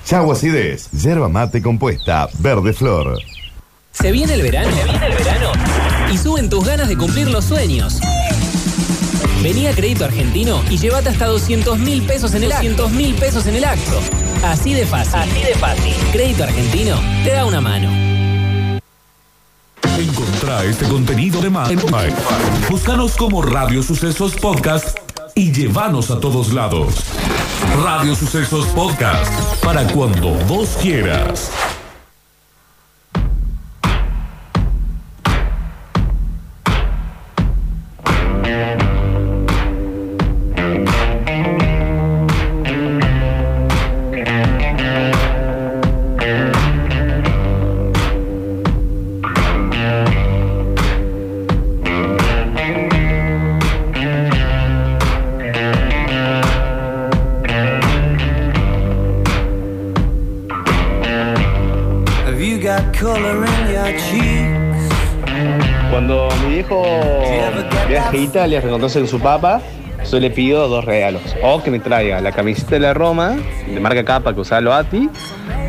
Chau 0.09 0.33
acidez, 0.33 0.91
yerba 0.93 1.29
mate 1.29 1.61
compuesta 1.61 2.31
Verde 2.39 2.73
Flor. 2.73 3.19
Se 3.93 4.11
viene 4.11 4.33
el 4.33 4.41
verano. 4.41 4.75
Se 4.75 4.85
viene 4.85 5.07
el 5.07 5.15
verano. 5.15 5.53
Y 6.11 6.17
suben 6.17 6.49
tus 6.49 6.65
ganas 6.65 6.89
de 6.89 6.97
cumplir 6.97 7.29
los 7.29 7.45
sueños. 7.45 8.01
Vení 9.43 9.67
a 9.67 9.75
Crédito 9.75 10.07
Argentino 10.07 10.63
y 10.71 10.79
llévate 10.79 11.11
hasta 11.11 11.27
200 11.27 11.79
mil 11.81 12.01
pesos 12.07 12.33
en 12.33 12.45
el 12.45 12.49
200 12.49 12.91
mil 12.93 13.15
pesos 13.17 13.47
en 13.49 13.57
el 13.57 13.65
acto. 13.67 14.01
Así 14.43 14.73
de 14.73 14.87
fácil. 14.87 15.15
Así 15.15 15.43
de 15.43 15.55
fácil. 15.57 15.95
Crédito 16.11 16.45
Argentino 16.45 16.99
te 17.23 17.33
da 17.33 17.45
una 17.45 17.61
mano. 17.61 17.91
Encontrá 19.99 20.65
este 20.65 20.87
contenido 20.87 21.43
de 21.43 21.51
más. 21.51 21.71
Búscanos 22.71 23.15
como 23.15 23.43
Radio 23.43 23.83
Sucesos 23.83 24.35
Podcast 24.37 25.08
y 25.39 25.53
llévanos 25.53 26.11
a 26.11 26.19
todos 26.19 26.53
lados. 26.53 27.05
Radio 27.85 28.17
Sucesos 28.17 28.67
Podcast. 28.75 29.33
Para 29.63 29.87
cuando 29.93 30.31
vos 30.49 30.77
quieras. 30.83 31.53
Italia 68.19 68.61
con 68.63 68.89
su 68.91 69.21
papá, 69.21 69.61
yo 70.11 70.21
le 70.21 70.31
pido 70.31 70.69
dos 70.69 70.85
regalos. 70.85 71.23
O 71.43 71.63
que 71.63 71.71
me 71.71 71.79
traiga 71.79 72.21
la 72.21 72.33
camiseta 72.33 72.71
de 72.71 72.81
la 72.81 72.95
Roma, 72.95 73.37
de 73.67 73.81
marca 73.81 74.05
capa 74.05 74.35
que 74.35 74.41
usaba 74.41 74.61
Loati, 74.61 75.09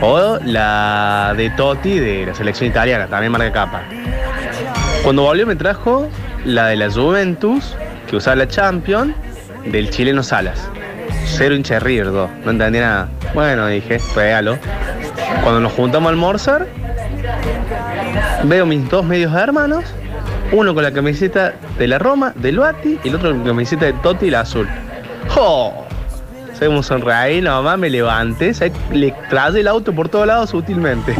o 0.01 0.37
la 0.43 1.33
de 1.35 1.49
Totti 1.51 1.99
de 1.99 2.25
la 2.25 2.33
selección 2.33 2.69
italiana, 2.69 3.07
también 3.07 3.31
marca 3.31 3.51
capa. 3.51 3.83
Cuando 5.03 5.23
volvió 5.23 5.45
me 5.45 5.55
trajo 5.55 6.07
la 6.45 6.67
de 6.67 6.75
la 6.75 6.91
Juventus, 6.91 7.75
que 8.09 8.15
usaba 8.15 8.35
la 8.35 8.47
Champions, 8.47 9.13
del 9.65 9.89
chileno 9.89 10.23
Salas. 10.23 10.69
Cero 11.25 11.55
hincha 11.55 11.79
River. 11.79 12.07
No 12.07 12.51
entendía 12.51 12.81
nada. 12.81 13.09
Bueno, 13.33 13.67
dije, 13.67 13.99
regalo. 14.15 14.57
Cuando 15.43 15.59
nos 15.59 15.73
juntamos 15.73 16.07
a 16.07 16.11
almorzar, 16.11 16.67
veo 18.43 18.65
mis 18.65 18.89
dos 18.89 19.05
medios 19.05 19.33
hermanos, 19.33 19.85
uno 20.51 20.73
con 20.73 20.83
la 20.83 20.91
camiseta 20.91 21.53
de 21.77 21.87
la 21.87 21.99
Roma, 21.99 22.33
de 22.35 22.51
Loati, 22.51 22.99
y 23.03 23.07
el 23.09 23.15
otro 23.15 23.29
con 23.29 23.39
la 23.39 23.45
camiseta 23.45 23.85
de 23.85 23.93
Totti 23.93 24.29
la 24.29 24.41
azul. 24.41 24.67
¡Oh! 25.35 25.85
Sé 26.53 26.65
cómo 26.65 26.83
sonreí, 26.83 27.41
nomás 27.41 27.77
me 27.77 27.89
levanté, 27.89 28.51
le 28.91 29.13
traje 29.29 29.61
el 29.61 29.67
auto 29.67 29.93
por 29.93 30.09
todos 30.09 30.27
lados 30.27 30.49
sutilmente. 30.49 31.15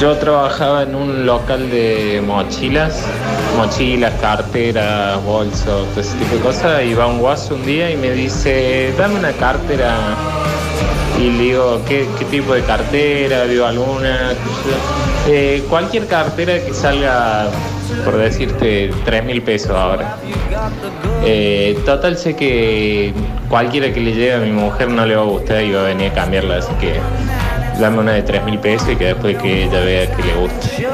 Yo 0.00 0.16
trabajaba 0.16 0.84
en 0.84 0.94
un 0.94 1.26
local 1.26 1.70
de 1.70 2.22
mochilas, 2.24 3.02
mochilas, 3.56 4.12
carteras, 4.20 5.22
bolsos, 5.24 5.88
todo 5.88 6.00
ese 6.00 6.16
tipo 6.18 6.36
de 6.36 6.40
cosas. 6.40 6.84
Y 6.84 6.94
va 6.94 7.08
un 7.08 7.18
guaso 7.18 7.56
un 7.56 7.66
día 7.66 7.90
y 7.90 7.96
me 7.96 8.12
dice, 8.12 8.94
dame 8.96 9.18
una 9.18 9.32
cartera. 9.32 9.96
Y 11.20 11.30
digo, 11.30 11.80
¿qué, 11.88 12.06
qué 12.16 12.24
tipo 12.26 12.54
de 12.54 12.62
cartera? 12.62 13.44
¿Vio 13.44 13.66
alguna? 13.66 14.34
Eh, 15.26 15.64
cualquier 15.68 16.06
cartera 16.06 16.64
que 16.64 16.72
salga, 16.72 17.48
por 18.04 18.16
decirte, 18.18 18.92
3 19.04 19.24
mil 19.24 19.42
pesos 19.42 19.72
ahora. 19.72 20.16
Eh, 21.24 21.76
total, 21.84 22.16
sé 22.16 22.36
que 22.36 23.12
cualquiera 23.48 23.92
que 23.92 24.00
le 24.00 24.12
llegue 24.12 24.34
a 24.34 24.38
mi 24.38 24.52
mujer 24.52 24.90
no 24.90 25.04
le 25.04 25.16
va 25.16 25.22
a 25.22 25.26
gustar 25.26 25.64
y 25.64 25.72
va 25.72 25.80
a 25.80 25.84
venir 25.84 26.12
a 26.12 26.14
cambiarla, 26.14 26.58
así 26.58 26.72
que 26.80 27.00
dame 27.78 27.98
una 27.98 28.12
de 28.12 28.22
3 28.22 28.44
mil 28.44 28.58
pesos 28.58 28.88
y 28.90 28.96
que 28.96 29.06
después 29.06 29.36
que 29.38 29.64
ella 29.64 29.80
vea 29.80 30.10
que 30.14 30.22
le 30.22 30.34
guste. 30.34 30.86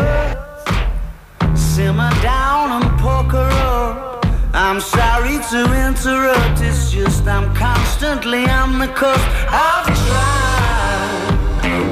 I'm 4.56 4.80
sorry 4.80 5.38
to 5.50 5.64
interrupt, 5.88 6.60
it's 6.60 6.92
just 6.92 7.26
I'm 7.26 7.52
constantly 7.54 8.46
on 8.46 8.78
the 8.78 8.86
cusp. 8.86 9.28
I've 9.50 9.86
tried 10.06 11.24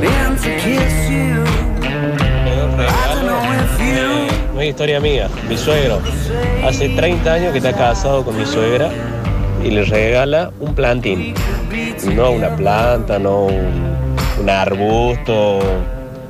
been 0.01 0.37
to 0.37 0.51
kiss 0.63 1.11
you. 1.11 1.43
I 2.79 3.15
don't 3.15 3.27
know 3.27 3.43
if 3.65 3.81
you 3.81 4.55
Una 4.55 4.65
historia 4.65 5.01
mía, 5.01 5.29
mi 5.49 5.57
suegro. 5.57 6.01
Hace 6.65 6.91
30 6.91 7.33
años 7.33 7.53
que 7.53 7.59
está 7.59 7.73
casado 7.73 8.25
con 8.25 8.37
mi 8.37 8.47
suegra 8.47 8.91
y 9.65 9.71
le 9.71 9.85
regala 9.85 10.53
un 10.61 10.75
plantín. 10.75 11.35
No 12.15 12.31
una 12.31 12.55
planta, 12.55 13.19
no 13.19 13.47
un, 13.47 14.12
un 14.43 14.51
arbusto, 14.51 15.61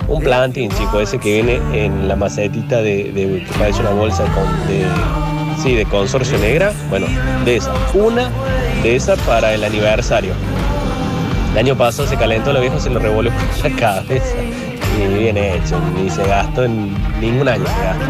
un 0.09 0.23
plantín, 0.23 0.71
chico, 0.71 1.01
ese 1.01 1.19
que 1.19 1.43
viene 1.43 1.61
en 1.85 2.09
la 2.09 2.17
macetita 2.17 2.77
de, 2.83 3.11
de- 3.13 3.45
que 3.45 3.59
parece 3.59 3.81
una 3.81 3.91
bolsa 3.91 4.25
con, 4.25 4.45
de, 4.69 4.85
sí, 5.63 5.75
de 5.75 5.85
consorcio 5.87 6.39
negra. 6.39 6.73
Bueno, 6.91 7.07
de 7.45 7.57
esa. 7.57 7.73
Una 7.95 8.29
de 8.83 8.97
esas 8.97 9.19
para 9.21 9.55
el 9.55 9.65
aniversario. 9.65 10.33
El 11.53 11.59
año 11.59 11.77
pasado 11.77 12.09
se 12.09 12.17
calentó, 12.17 12.53
lo 12.53 12.61
viejo 12.61 12.81
se 12.81 12.91
lo 12.91 12.99
revolvió 12.99 13.33
por 13.33 13.71
la 13.71 13.77
cabeza. 13.77 14.37
Y 14.99 15.07
bien 15.19 15.37
hecho, 15.39 15.79
ni 15.97 16.11
se 16.11 16.23
gastó 16.27 16.65
en 16.65 16.95
ningún 17.21 17.49
año 17.49 17.65
se 17.67 17.85
gastó. 17.85 18.05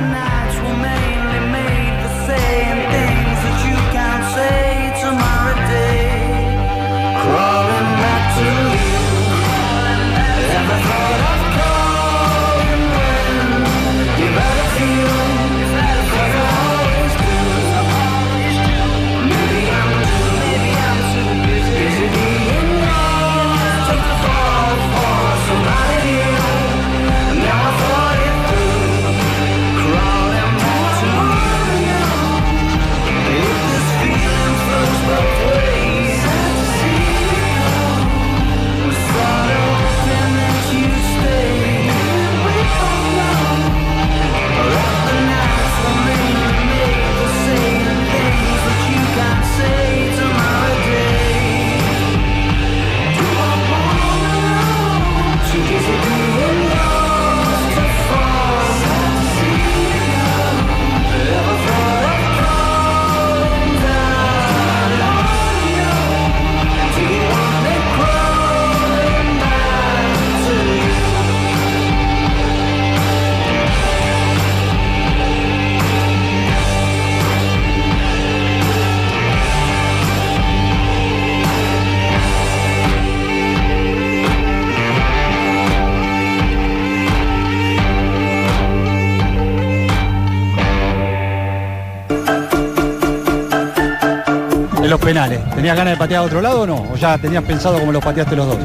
Los 94.92 95.00
penales, 95.00 95.40
¿tenías 95.54 95.74
ganas 95.74 95.94
de 95.94 95.98
patear 95.98 96.20
a 96.20 96.24
otro 96.26 96.42
lado 96.42 96.60
o 96.60 96.66
no? 96.66 96.86
¿O 96.92 96.96
ya 96.96 97.16
tenías 97.16 97.42
pensado 97.44 97.78
cómo 97.80 97.92
los 97.92 98.04
pateaste 98.04 98.36
los 98.36 98.46
dos? 98.46 98.58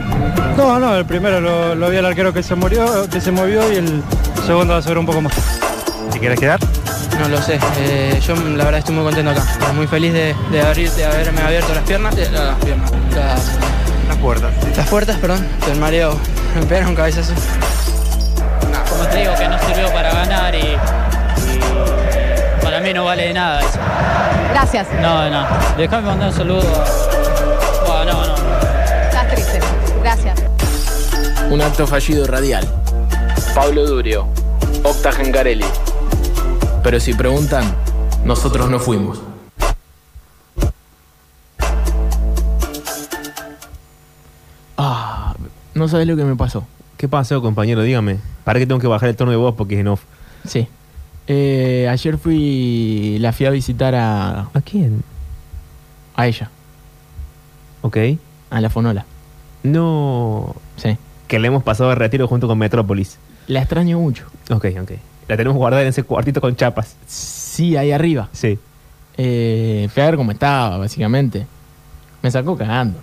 No, 0.57 0.77
no, 0.77 0.93
el 0.95 1.05
primero 1.05 1.39
lo, 1.39 1.73
lo 1.73 1.89
vi 1.89 1.95
al 1.97 2.05
arquero 2.05 2.33
que 2.33 2.43
se 2.43 2.53
murió, 2.53 3.07
que 3.09 3.21
se 3.21 3.31
movió 3.31 3.71
y 3.71 3.77
el 3.77 4.03
segundo 4.45 4.73
va 4.73 4.79
a 4.79 4.81
ser 4.81 4.97
un 4.97 5.05
poco 5.05 5.21
más. 5.21 5.31
¿Te 6.11 6.19
quieres 6.19 6.37
quedar? 6.37 6.59
No 7.17 7.29
lo 7.29 7.41
sé, 7.41 7.57
eh, 7.79 8.19
yo 8.27 8.35
la 8.35 8.65
verdad 8.65 8.79
estoy 8.79 8.93
muy 8.95 9.05
contento 9.05 9.31
acá, 9.31 9.41
Estoy 9.53 9.73
muy 9.73 9.87
feliz 9.87 10.11
de, 10.11 10.35
de, 10.51 10.61
abrir- 10.63 10.91
de 10.91 11.05
haberme 11.05 11.39
abierto 11.41 11.73
las 11.73 11.83
piernas, 11.85 12.13
las 12.15 12.55
piernas, 12.57 12.91
las, 13.15 13.41
Las 14.09 14.17
puertas. 14.17 14.51
las 14.75 14.87
puertas, 14.87 15.15
perdón, 15.19 15.47
del 15.65 15.79
mareo, 15.79 16.17
me 16.55 16.65
pegaron 16.65 16.89
un 16.89 16.95
cabezazo. 16.95 17.33
como 18.89 19.05
te 19.07 19.17
digo, 19.17 19.33
que 19.35 19.47
no 19.47 19.57
sirvió 19.65 19.93
para 19.93 20.11
ganar 20.13 20.53
y, 20.53 20.57
y 20.59 21.59
para 22.61 22.81
mí 22.81 22.91
no 22.93 23.05
vale 23.05 23.27
de 23.29 23.33
nada 23.33 23.61
eso. 23.61 23.79
Gracias. 24.59 24.87
No, 25.03 25.29
no. 25.29 25.45
Déjame 25.77 26.07
mandar 26.07 26.29
un 26.29 26.33
saludo. 26.33 26.63
Bueno, 27.85 28.11
no, 28.11 28.25
no. 28.25 28.35
Estás 29.03 29.27
triste. 29.29 29.59
Gracias. 30.01 30.43
Un 31.51 31.61
acto 31.61 31.85
fallido 31.85 32.25
radial. 32.25 32.67
Pablo 33.53 33.85
Durio, 33.85 34.27
Octa 34.83 35.11
Gencarelli. 35.11 35.63
Pero 36.81 36.99
si 36.99 37.13
preguntan, 37.13 37.71
nosotros 38.25 38.67
no 38.67 38.79
fuimos. 38.79 39.21
Ah, 44.75 45.35
no 45.75 45.87
sabes 45.87 46.07
lo 46.07 46.15
que 46.15 46.23
me 46.23 46.35
pasó. 46.35 46.65
¿Qué 46.97 47.07
pasó, 47.07 47.43
compañero? 47.43 47.83
Dígame. 47.83 48.17
¿Para 48.43 48.57
qué 48.57 48.65
tengo 48.65 48.81
que 48.81 48.87
bajar 48.87 49.09
el 49.09 49.15
tono 49.15 49.29
de 49.29 49.37
voz? 49.37 49.53
Porque 49.53 49.75
es 49.75 49.81
en 49.81 49.89
off. 49.89 50.01
Sí. 50.47 50.67
Eh, 51.27 51.87
ayer 51.89 52.17
fui, 52.17 53.17
la 53.19 53.33
fui 53.33 53.45
a 53.45 53.49
visitar 53.49 53.93
a... 53.95 54.49
¿A 54.53 54.61
quién? 54.63 55.03
A 56.15 56.27
ella, 56.27 56.49
Ok. 57.81 57.97
a 58.49 58.61
la 58.61 58.69
Fonola. 58.69 59.05
No. 59.63 60.55
Sí. 60.77 60.97
Que 61.27 61.39
le 61.39 61.47
hemos 61.49 61.63
pasado 61.63 61.89
de 61.89 61.95
retiro 61.95 62.27
junto 62.27 62.47
con 62.47 62.57
Metrópolis. 62.57 63.17
La 63.47 63.59
extraño 63.59 63.99
mucho. 63.99 64.25
Ok, 64.49 64.65
ok. 64.81 64.91
La 65.27 65.35
tenemos 65.37 65.57
guardada 65.57 65.83
en 65.83 65.89
ese 65.89 66.03
cuartito 66.03 66.39
con 66.41 66.55
chapas. 66.55 66.95
Sí, 67.05 67.75
ahí 67.75 67.91
arriba. 67.91 68.29
Sí. 68.31 68.57
Eh, 69.17 69.89
fui 69.93 70.01
a 70.01 70.05
ver 70.05 70.15
cómo 70.15 70.31
estaba, 70.31 70.77
básicamente. 70.77 71.45
Me 72.21 72.31
sacó 72.31 72.55
cagando. 72.57 72.99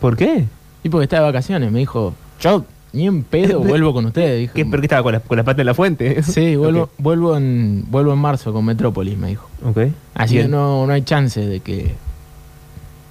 ¿Por 0.00 0.16
qué? 0.16 0.44
Y 0.82 0.88
porque 0.88 1.04
estaba 1.04 1.26
de 1.26 1.32
vacaciones. 1.32 1.70
Me 1.70 1.78
dijo, 1.78 2.14
yo 2.40 2.64
ni 2.92 3.06
en 3.06 3.22
pedo 3.22 3.60
vuelvo 3.64 3.92
con 3.92 4.06
ustedes. 4.06 4.40
Dijo. 4.40 4.54
¿Qué, 4.54 4.64
¿Pero 4.66 4.80
qué 4.80 4.86
estaba 4.86 5.02
con 5.02 5.12
la, 5.12 5.20
con 5.20 5.36
la 5.36 5.44
pata 5.44 5.62
en 5.62 5.66
la 5.66 5.74
fuente? 5.74 6.22
Sí, 6.22 6.56
vuelvo, 6.56 6.90
vuelvo, 6.98 7.36
en, 7.36 7.84
vuelvo 7.90 8.12
en 8.12 8.18
marzo 8.18 8.52
con 8.52 8.64
Metrópolis, 8.64 9.16
me 9.18 9.28
dijo. 9.28 9.48
Ok. 9.64 9.78
Así 10.14 10.34
Bien. 10.34 10.46
que 10.46 10.52
no, 10.52 10.86
no 10.86 10.92
hay 10.92 11.02
chance 11.02 11.40
de 11.46 11.60
que 11.60 11.94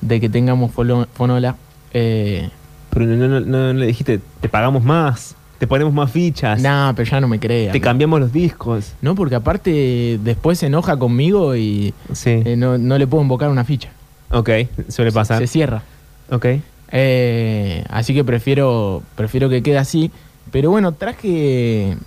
de 0.01 0.19
que 0.21 0.29
tengamos 0.29 0.71
folo- 0.73 1.07
Fonola. 1.13 1.55
Eh, 1.93 2.49
Pero 2.91 3.05
no, 3.05 3.15
no, 3.27 3.39
no, 3.39 3.73
no 3.73 3.73
le 3.79 3.87
dijiste, 3.87 4.19
te 4.41 4.49
pagamos 4.49 4.83
más, 4.83 5.35
te 5.57 5.65
ponemos 5.67 5.93
más 5.93 6.11
fichas, 6.11 6.61
nah, 6.61 6.93
pero 6.93 7.09
ya 7.09 7.19
no 7.19 7.27
me 7.27 7.39
crea. 7.39 7.71
te 7.71 7.81
cambiamos 7.81 8.19
los 8.19 8.31
discos. 8.31 8.93
No, 9.01 9.15
porque 9.15 9.35
aparte 9.35 10.19
después 10.23 10.59
se 10.59 10.67
enoja 10.67 10.97
conmigo 10.97 11.55
y 11.55 11.93
Sí. 12.13 12.41
eh, 12.45 12.55
no, 12.57 12.77
no 12.77 12.97
le 12.97 13.07
puedo 13.07 13.23
invocar 13.23 13.49
una 13.49 13.63
ficha. 13.63 13.89
Ok, 14.31 14.49
suele 14.89 15.11
pasar. 15.11 15.39
Se 15.39 15.47
cierra. 15.47 15.81
Ok. 16.29 16.45
Eh, 16.91 17.83
así 17.89 18.13
que 18.13 18.23
prefiero 18.23 19.03
prefiero 19.15 19.49
que 19.49 19.61
quede 19.61 19.77
así. 19.77 20.11
Pero 20.51 20.69
bueno, 20.69 20.93
traje 20.93 21.97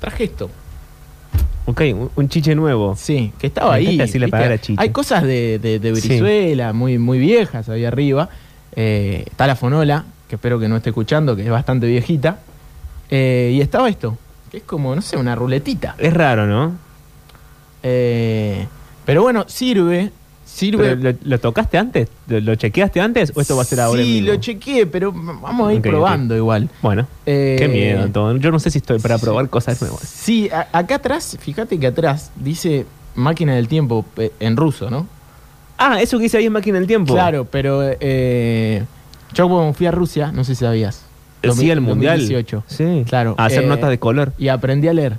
traje 0.00 0.24
esto. 0.24 0.50
Ok, 1.64 1.80
un, 2.16 2.28
chiche 2.28 2.54
nuevo. 2.54 2.96
Sí, 2.96 3.32
que 3.38 3.46
estaba 3.46 3.74
ahí. 3.74 3.84
encanta 3.84 4.02
decirle 4.04 4.26
¿viste? 4.26 4.36
pagar 4.36 4.52
a 4.52 4.58
chiche. 4.58 4.82
Hay 4.82 4.90
cosas 4.90 5.22
de, 5.22 5.58
de, 5.58 5.78
de 5.78 5.94
Sí. 5.94 6.08
Brizuela 6.08 6.72
muy, 6.72 6.98
muy 6.98 7.18
viejas 7.18 7.68
ahí 7.68 7.84
arriba. 7.84 8.28
Eh, 8.74 9.24
está 9.30 9.46
la 9.46 9.54
Fonola, 9.54 10.04
que 10.28 10.36
espero 10.36 10.58
que 10.58 10.68
no 10.68 10.76
esté 10.76 10.90
escuchando, 10.90 11.36
que 11.36 11.44
es 11.44 11.50
bastante 11.50 11.86
viejita. 11.86 12.40
Eh, 13.10 13.52
y 13.54 13.60
estaba 13.60 13.88
esto, 13.88 14.16
que 14.50 14.56
es 14.58 14.62
como, 14.64 14.94
no 14.94 15.02
sé, 15.02 15.16
una 15.16 15.34
ruletita. 15.36 15.94
Es 15.98 16.12
raro, 16.14 16.46
¿no? 16.46 16.72
Eh, 17.82 18.66
pero 19.04 19.22
bueno, 19.22 19.44
sirve. 19.48 20.10
Sirve. 20.52 20.96
¿lo, 20.96 21.12
lo 21.22 21.40
tocaste 21.40 21.78
antes? 21.78 22.08
¿Lo, 22.28 22.40
lo 22.40 22.54
chequeaste 22.54 23.00
antes 23.00 23.32
o 23.34 23.40
esto 23.40 23.56
va 23.56 23.62
a 23.62 23.64
ser 23.64 23.80
ahora 23.80 24.00
en 24.02 24.06
Sí, 24.06 24.20
vivo? 24.20 24.32
lo 24.34 24.40
chequeé, 24.40 24.86
pero 24.86 25.10
vamos 25.12 25.68
a 25.68 25.72
ir 25.72 25.78
Ok, 25.80 25.86
probando 25.86 26.36
igual. 26.36 26.68
Bueno, 26.82 27.06
Eh, 27.26 27.56
qué 27.58 27.68
miedo 27.68 28.06
todo. 28.08 28.36
Yo 28.36 28.50
no 28.50 28.58
sé 28.58 28.70
si 28.70 28.78
estoy 28.78 28.98
para 28.98 29.18
probar 29.18 29.48
cosas 29.48 29.80
nuevas. 29.80 30.00
Sí, 30.02 30.50
a- 30.50 30.68
acá 30.72 30.96
atrás, 30.96 31.36
fíjate 31.40 31.78
que 31.80 31.86
atrás 31.86 32.30
dice 32.36 32.84
máquina 33.14 33.54
del 33.54 33.66
tiempo 33.68 34.04
eh, 34.18 34.30
en 34.40 34.56
ruso, 34.56 34.90
¿no? 34.90 35.06
Ah, 35.78 36.00
eso 36.02 36.18
que 36.18 36.24
dice 36.24 36.36
ahí 36.38 36.44
es 36.44 36.50
máquina 36.50 36.78
del 36.78 36.86
tiempo. 36.86 37.14
Claro, 37.14 37.44
pero 37.50 37.80
eh, 37.82 38.84
yo 39.34 39.48
cuando 39.48 39.72
fui 39.72 39.86
a 39.86 39.90
Rusia, 39.90 40.30
no 40.32 40.44
sé 40.44 40.54
si 40.54 40.60
sabías. 40.64 41.02
Sí, 41.56 41.70
el 41.70 41.80
mundial. 41.80 42.18
2018. 42.18 42.62
Sí. 42.68 43.04
Claro. 43.08 43.34
A 43.38 43.46
hacer 43.46 43.64
eh, 43.64 43.66
notas 43.66 43.90
de 43.90 43.98
color. 43.98 44.32
Y 44.38 44.46
aprendí 44.48 44.86
a 44.86 44.92
leer. 44.92 45.16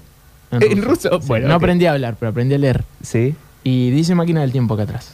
¿En 0.52 0.82
ruso? 0.84 1.10
Sí, 1.20 1.28
Bueno, 1.28 1.48
no 1.50 1.56
ok. 1.56 1.62
aprendí 1.64 1.86
a 1.86 1.92
hablar, 1.94 2.16
pero 2.20 2.30
aprendí 2.30 2.56
a 2.56 2.60
leer. 2.60 2.84
Sí. 3.02 3.36
Y 3.66 3.90
dice 3.92 4.16
máquina 4.16 4.40
del 4.42 4.52
tiempo 4.54 4.74
acá 4.76 4.84
atrás. 4.84 5.12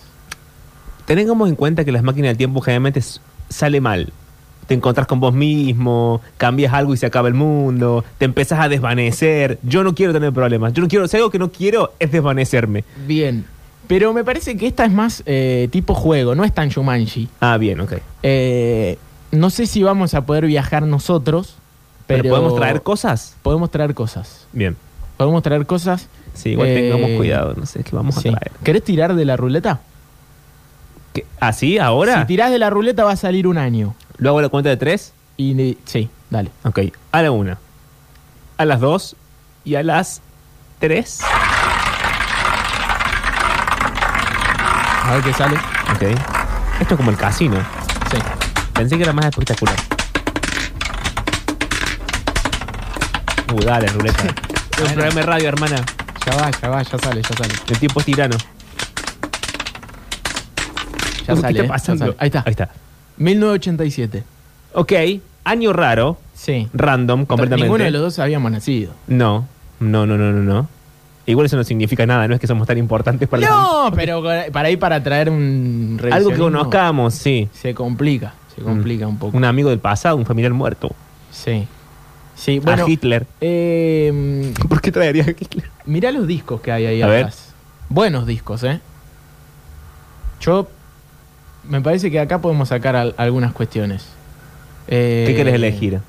Tengamos 1.16 1.49
en 1.49 1.55
cuenta 1.55 1.84
que 1.84 1.91
las 1.91 2.03
máquinas 2.03 2.30
del 2.30 2.38
tiempo 2.38 2.62
generalmente 2.62 3.01
sale 3.49 3.82
mal. 3.82 4.14
Te 4.68 4.76
encontrás 4.76 5.07
con 5.07 5.20
vos 5.20 5.34
mismo, 5.34 6.22
cambias 6.38 6.72
algo 6.72 6.93
y 6.93 6.97
se 6.97 7.07
acaba 7.07 7.28
el 7.28 7.34
mundo, 7.34 8.03
te 8.20 8.26
empezás 8.26 8.60
a 8.60 8.70
desvanecer. 8.70 9.57
Yo 9.64 9.84
no 9.84 9.95
quiero 9.95 10.14
tener 10.14 10.32
problemas. 10.32 10.74
Yo 10.74 10.84
no 10.84 10.88
quiero, 10.88 11.07
si 11.07 11.18
algo 11.18 11.32
que 11.32 11.39
no 11.39 11.51
quiero 11.51 11.93
es 11.97 12.12
desvanecerme. 12.12 12.84
Bien. 13.07 13.43
Pero 13.88 14.14
me 14.14 14.24
parece 14.24 14.55
que 14.55 14.68
esta 14.68 14.86
es 14.86 14.91
más 14.91 15.24
eh, 15.26 15.68
tipo 15.72 15.95
juego, 15.95 16.36
no 16.36 16.43
es 16.43 16.53
tan 16.53 16.70
Shumanji. 16.70 17.28
Ah, 17.39 17.57
bien, 17.57 17.80
ok. 17.82 17.93
Eh, 18.22 18.99
no 19.32 19.49
sé 19.49 19.66
si 19.66 19.82
vamos 19.82 20.14
a 20.14 20.28
poder 20.28 20.45
viajar 20.45 20.84
nosotros, 20.84 21.55
Pero, 22.05 22.22
pero, 22.22 22.36
podemos 22.36 22.55
traer 22.55 22.84
cosas. 22.84 23.36
Podemos 23.41 23.72
traer 23.72 23.95
cosas. 23.95 24.45
Bien. 24.53 24.78
Podemos 25.18 25.41
traer 25.41 25.66
cosas. 25.66 26.07
Sí, 26.36 26.49
igual 26.49 26.68
Eh, 26.68 26.91
tengamos 26.91 27.18
cuidado, 27.18 27.55
no 27.57 27.66
sé 27.66 27.84
qué 27.84 27.95
vamos 27.95 28.14
sí. 28.14 28.30
a 28.30 28.34
traer. 28.34 28.51
¿Querés 28.64 28.84
tirar 28.84 29.16
de 29.16 29.26
la 29.26 29.36
ruleta? 29.36 29.82
¿Qué? 31.14 31.26
¿Así? 31.39 31.78
¿Ahora? 31.80 32.22
Si 32.22 32.28
tirás 32.28 32.51
de 32.51 32.60
la 32.60 32.70
ruleta 32.70 33.03
va 33.03 33.12
a 33.14 33.16
salir 33.16 33.47
un 33.47 33.57
año. 33.57 33.95
¿Luego 34.18 34.38
hago 34.38 34.41
la 34.43 34.49
cuenta 34.49 34.70
de 34.70 34.78
tres? 34.78 35.14
Y 35.38 35.53
le- 35.53 35.78
sí, 35.86 36.10
dale. 36.30 36.51
Ok. 36.64 36.80
A 37.12 37.22
la 37.22 37.32
una. 37.32 37.57
A 38.57 38.66
las 38.66 38.80
dos. 38.80 39.16
Y 39.64 39.76
a 39.76 39.84
las 39.84 40.22
tres. 40.80 41.20
A 45.03 45.14
ver 45.16 45.24
qué 45.24 45.34
sale. 45.34 45.55
Ok. 45.95 46.01
Esto 46.82 46.93
es 46.93 46.97
como 46.97 47.10
el 47.12 47.18
casino. 47.18 47.57
Sí. 48.12 48.18
Pensé 48.74 48.97
que 48.97 49.03
era 49.03 49.14
más 49.14 49.26
espectacular. 49.26 49.76
Uh, 53.53 53.60
dale, 53.64 53.88
ruleta. 53.88 54.24
Es 54.80 54.86
un 54.88 54.93
programa 54.93 55.16
de 55.20 55.24
radio, 55.26 55.49
hermana. 55.49 55.76
Ya 56.26 56.36
va, 56.38 56.49
ya 56.51 56.70
va, 56.70 56.82
ya 56.84 56.97
sale, 56.97 57.22
ya 57.22 57.36
sale. 57.36 57.53
El 57.68 57.80
tiempo 57.80 57.99
es 57.99 58.05
tirano. 58.05 58.38
Ya 61.30 61.36
¿qué 61.36 61.42
sale. 61.42 61.52
está 61.54 61.64
eh, 61.64 61.68
ya 61.68 61.74
pasando? 61.74 62.06
sale. 62.06 62.16
Ahí 62.20 62.28
está. 62.28 62.44
Ahí 62.46 62.52
está. 62.52 62.70
1987. 63.18 64.24
Ok. 64.74 64.94
Año 65.44 65.74
raro. 65.74 66.18
Sí. 66.34 66.68
Random, 66.74 67.26
completamente. 67.26 67.64
Ninguno 67.66 67.84
de 67.84 67.92
los 67.92 68.02
dos 68.02 68.20
habíamos 68.20 68.52
nacido. 68.52 68.92
No. 69.08 69.48
No, 69.80 70.06
no, 70.06 70.18
no, 70.18 70.32
no, 70.32 70.42
no. 70.44 70.68
Igual 71.26 71.46
eso 71.46 71.58
no 71.58 71.64
significa 71.64 72.06
nada, 72.08 72.28
no 72.28 72.34
es 72.34 72.40
que 72.42 72.48
somos 72.48 72.66
tan 72.68 72.78
importantes 72.80 73.28
para 73.30 73.42
la- 73.42 73.50
No, 73.50 73.92
pero 73.96 74.24
para 74.52 74.70
ir 74.72 74.80
para 74.80 75.04
traer 75.04 75.30
un 75.30 76.00
Algo 76.12 76.32
que 76.32 76.38
conozcamos, 76.38 77.14
sí. 77.14 77.48
Se 77.54 77.74
complica, 77.76 78.34
se 78.56 78.62
complica 78.64 79.06
un 79.08 79.18
poco. 79.20 79.38
Un 79.38 79.46
amigo 79.46 79.70
del 79.70 79.78
pasado, 79.80 80.16
un 80.16 80.26
familiar 80.26 80.54
muerto. 80.54 80.90
Sí. 81.32 81.68
Sí, 82.36 82.58
bueno. 82.60 82.86
a 82.86 82.90
Hitler. 82.90 83.28
Eh, 83.42 84.54
¿Por 84.68 84.82
qué 84.82 84.92
traería 84.92 85.24
a 85.24 85.30
Hitler? 85.30 85.70
mirá 85.86 86.12
los 86.12 86.26
discos 86.26 86.62
que 86.62 86.72
hay 86.72 86.86
ahí 86.88 87.02
A 87.02 87.08
ver. 87.08 87.26
atrás. 87.26 87.54
Buenos 87.90 88.26
discos, 88.26 88.64
¿eh? 88.64 88.80
Yo. 90.42 90.68
Me 91.70 91.82
parece 91.82 92.11
que 92.11 92.20
acá 92.20 92.39
podemos 92.41 92.67
sacar 92.70 92.95
al- 92.95 93.13
algunas 93.17 93.53
cuestiones. 93.53 94.05
Eh, 94.88 95.26
¿Qué 95.28 95.36
querés 95.36 95.53
elegir? 95.53 95.99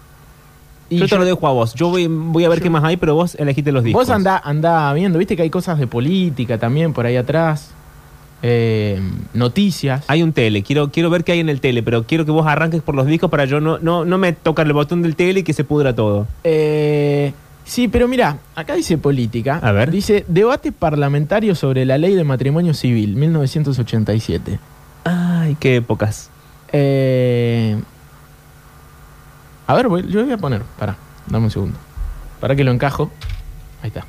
y 0.88 0.96
yo 0.98 1.04
te 1.04 1.10
yo- 1.10 1.18
lo 1.18 1.24
dejo 1.24 1.46
a 1.46 1.52
vos. 1.52 1.74
Yo 1.74 1.88
voy, 1.90 2.08
voy 2.08 2.44
a 2.44 2.48
ver 2.48 2.60
qué 2.60 2.68
más 2.70 2.82
hay, 2.82 2.96
pero 2.96 3.14
vos 3.14 3.36
elegiste 3.36 3.70
los 3.70 3.84
discos. 3.84 4.08
Vos 4.08 4.10
andá, 4.14 4.38
andá 4.42 4.92
viendo, 4.94 5.18
viste 5.20 5.36
que 5.36 5.42
hay 5.42 5.50
cosas 5.50 5.78
de 5.78 5.86
política 5.86 6.58
también 6.58 6.92
por 6.92 7.06
ahí 7.06 7.16
atrás. 7.16 7.70
Eh, 8.42 8.98
noticias. 9.34 10.02
Hay 10.08 10.22
un 10.22 10.32
tele, 10.32 10.62
quiero, 10.62 10.90
quiero 10.90 11.10
ver 11.10 11.22
qué 11.24 11.32
hay 11.32 11.40
en 11.40 11.48
el 11.50 11.60
tele, 11.60 11.82
pero 11.82 12.04
quiero 12.04 12.24
que 12.24 12.30
vos 12.32 12.46
arranques 12.46 12.80
por 12.82 12.94
los 12.94 13.06
discos 13.06 13.30
para 13.30 13.44
yo 13.44 13.60
no, 13.60 13.78
no, 13.78 14.04
no 14.06 14.16
me 14.18 14.32
tocar 14.32 14.66
el 14.66 14.72
botón 14.72 15.02
del 15.02 15.14
tele 15.14 15.40
y 15.40 15.42
que 15.42 15.52
se 15.52 15.62
pudra 15.62 15.94
todo. 15.94 16.26
Eh, 16.42 17.34
sí, 17.64 17.86
pero 17.86 18.08
mira, 18.08 18.38
acá 18.56 18.74
dice 18.74 18.96
política. 18.96 19.60
A 19.62 19.72
ver. 19.72 19.90
Dice 19.90 20.24
debate 20.26 20.72
parlamentario 20.72 21.54
sobre 21.54 21.84
la 21.84 21.98
ley 21.98 22.14
de 22.14 22.24
matrimonio 22.24 22.72
civil, 22.72 23.14
1987. 23.14 24.58
Ay, 25.50 25.56
qué 25.58 25.74
épocas. 25.76 26.30
Eh, 26.72 27.76
a 29.66 29.74
ver, 29.74 29.88
voy- 29.88 30.06
yo 30.08 30.22
voy 30.24 30.32
a 30.32 30.36
poner. 30.38 30.62
Para, 30.78 30.96
dame 31.26 31.46
un 31.46 31.50
segundo. 31.50 31.76
Para 32.38 32.54
que 32.54 32.62
lo 32.62 32.70
encajo. 32.70 33.10
Ahí 33.82 33.88
está. 33.88 34.06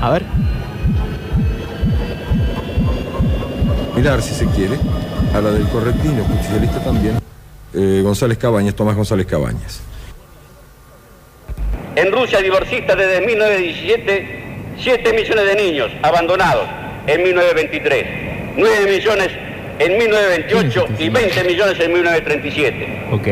A 0.00 0.08
ver. 0.10 0.24
Mirar 3.94 4.22
si 4.22 4.32
se 4.34 4.46
quiere. 4.46 4.78
A 5.34 5.40
la 5.42 5.50
del 5.50 5.68
correntino, 5.68 6.24
justicialista 6.24 6.82
también. 6.82 7.18
Eh, 7.74 8.00
González 8.02 8.38
Cabañas, 8.38 8.74
Tomás 8.74 8.96
González 8.96 9.26
Cabañas. 9.26 9.82
En 11.96 12.10
Rusia 12.10 12.38
divorcista 12.40 12.96
desde 12.96 13.26
1917, 13.26 14.74
7 14.78 15.12
millones 15.12 15.44
de 15.44 15.56
niños 15.62 15.90
abandonados 16.02 16.66
en 17.06 17.22
1923, 17.22 18.33
9 18.56 18.90
millones 18.90 19.30
en 19.78 19.98
1928 19.98 20.86
y 20.98 21.08
20 21.08 21.44
millones 21.44 21.80
en 21.80 21.92
1937. 21.92 22.88
Ok. 23.12 23.28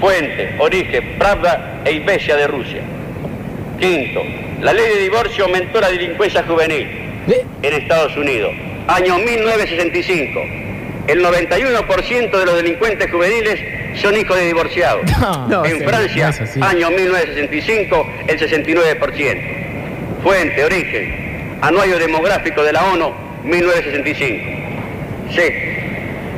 Fuente, 0.00 0.54
origen, 0.58 1.04
Pravda 1.18 1.82
e 1.84 1.92
Ibesia 1.92 2.36
de 2.36 2.46
Rusia. 2.46 2.82
Quinto, 3.78 4.22
la 4.60 4.72
ley 4.72 4.88
de 4.94 5.00
divorcio 5.02 5.44
aumentó 5.44 5.80
la 5.80 5.90
delincuencia 5.90 6.42
juvenil 6.44 6.88
en 7.62 7.74
Estados 7.74 8.16
Unidos. 8.16 8.52
Año 8.88 9.18
1965. 9.18 10.40
El 11.08 11.24
91% 11.24 12.30
de 12.30 12.46
los 12.46 12.56
delincuentes 12.56 13.10
juveniles 13.10 13.58
son 14.00 14.16
hijos 14.16 14.36
de 14.36 14.46
divorciados. 14.46 15.02
No, 15.48 15.64
en 15.64 15.78
sí, 15.80 15.84
Francia, 15.84 16.24
no 16.26 16.30
es 16.30 16.40
así. 16.40 16.60
año 16.62 16.90
1965, 16.90 18.06
el 18.28 18.38
69%. 18.38 19.40
Fuente, 20.22 20.64
origen, 20.64 21.58
anuario 21.60 21.98
demográfico 21.98 22.62
de 22.62 22.72
la 22.72 22.84
ONU, 22.92 23.12
1965. 23.44 24.61
C. 25.34 25.82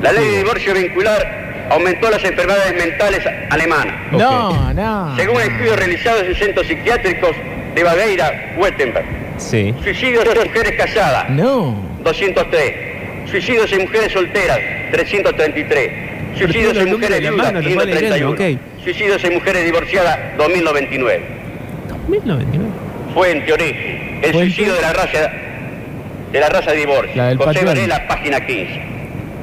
La 0.03 0.13
ley 0.13 0.25
de 0.27 0.37
divorcio 0.39 0.75
vincular 0.75 1.67
aumentó 1.71 2.11
las 2.11 2.23
enfermedades 2.25 2.75
mentales 2.77 3.21
alemanas. 3.51 3.95
No, 4.13 4.73
no. 4.75 5.17
Según 5.17 5.41
estudios 5.41 5.77
realizados 5.77 6.23
en 6.25 6.35
centros 6.35 6.67
psiquiátricos 6.67 7.31
de 7.75 7.83
Baviera, 7.83 8.55
Wettenberg. 8.59 9.07
Sí. 9.39 9.75
Suicidios 9.83 10.25
de 10.25 10.45
mujeres 10.45 10.73
casadas, 10.73 11.31
No. 11.31 11.77
203. 12.05 13.31
Suicidios 13.31 13.73
en 13.73 13.83
mujeres 13.83 14.13
solteras, 14.13 14.59
333. 14.93 15.91
Suicidios 16.39 16.77
en 16.77 16.91
mujeres 16.91 17.21
viudas, 17.21 17.37
mano, 17.37 17.61
los 17.61 17.79
va 17.79 17.85
leyendo, 17.85 18.35
531. 18.37 18.61
Suicidios 18.85 19.25
en 19.25 19.35
mujeres 19.35 19.65
divorciadas, 19.65 20.19
2099. 20.37 21.23
1099. 22.09 22.71
Fuente, 23.15 23.53
origen. 23.53 24.21
El 24.23 24.33
suicidio 24.33 24.75
de 24.75 24.83
la 24.83 24.93
raza 24.93 25.33
de 26.35 26.41
la 26.41 26.49
raza 26.49 26.73
de 26.73 26.79
divorcio. 26.79 27.15
La 27.17 27.29
del 27.29 27.39
José. 27.39 27.65
Varela, 27.65 28.07
página 28.09 28.45
15. 28.45 28.83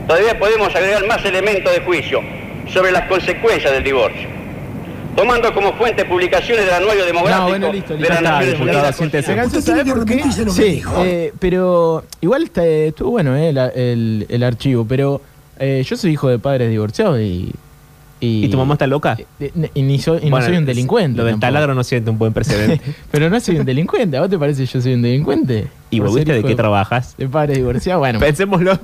Todavía 0.07 0.37
podemos 0.37 0.75
agregar 0.75 1.07
más 1.07 1.23
elementos 1.23 1.73
de 1.73 1.79
juicio 1.81 2.19
sobre 2.67 2.91
las 2.91 3.07
consecuencias 3.07 3.71
del 3.71 3.83
divorcio. 3.83 4.27
Tomando 5.15 5.53
como 5.53 5.73
fuente 5.73 6.05
publicaciones 6.05 6.65
del 6.65 6.73
anuario 6.73 7.05
demográfico 7.05 7.43
No, 7.43 7.49
bueno, 7.49 7.73
listo, 7.73 7.93
de 7.93 7.99
listo. 7.99 8.13
las 8.13 8.21
Ya 8.21 8.27
está, 8.29 8.39
Naciones 8.39 8.61
Unidas. 8.61 8.95
siéntese. 8.97 9.31
¿Alcanza, 9.31 9.61
sabe 9.61 9.85
por 9.85 10.05
qué? 10.05 10.23
Sí, 10.51 10.81
eh, 10.99 11.33
pero 11.39 12.03
igual 12.21 12.43
está, 12.43 12.65
eh, 12.65 12.87
estuvo 12.87 13.11
bueno 13.11 13.35
eh, 13.37 13.51
la- 13.53 13.67
el, 13.69 14.25
el 14.29 14.43
archivo, 14.43 14.85
pero 14.87 15.21
eh, 15.59 15.83
yo 15.85 15.95
soy 15.97 16.11
hijo 16.11 16.27
de 16.29 16.39
padres 16.39 16.69
divorciados 16.69 17.19
y... 17.19 17.51
¿Y 18.24 18.47
tu 18.49 18.57
mamá 18.57 18.76
está 18.76 18.86
loca? 18.86 19.17
Y, 19.74 19.82
ni 19.82 19.97
soy, 19.99 20.19
y 20.24 20.30
no 20.30 20.41
soy 20.41 20.55
un 20.57 20.65
delincuente. 20.65 21.17
Lo 21.17 21.24
del 21.26 21.34
tampoco. 21.34 21.47
taladro 21.53 21.74
no 21.76 21.84
siente 21.84 22.11
un 22.11 22.19
buen 22.19 22.32
precedente. 22.34 22.80
Pero 23.11 23.30
no 23.32 23.39
soy 23.39 23.57
un 23.57 23.65
delincuente. 23.65 24.15
¿A 24.17 24.22
vos 24.22 24.30
te 24.30 24.38
parece 24.38 24.61
que 24.63 24.67
yo 24.72 24.80
soy 24.82 24.93
un 24.93 25.01
delincuente? 25.01 25.67
¿Y 25.89 25.99
vos 25.99 26.13
viste 26.13 26.32
de 26.34 26.43
qué 26.43 26.55
trabajas? 26.55 27.15
De 27.17 27.28
padres 27.28 27.57
divorciados, 27.57 27.99
bueno. 27.99 28.19
Pensémoslo. 28.19 28.80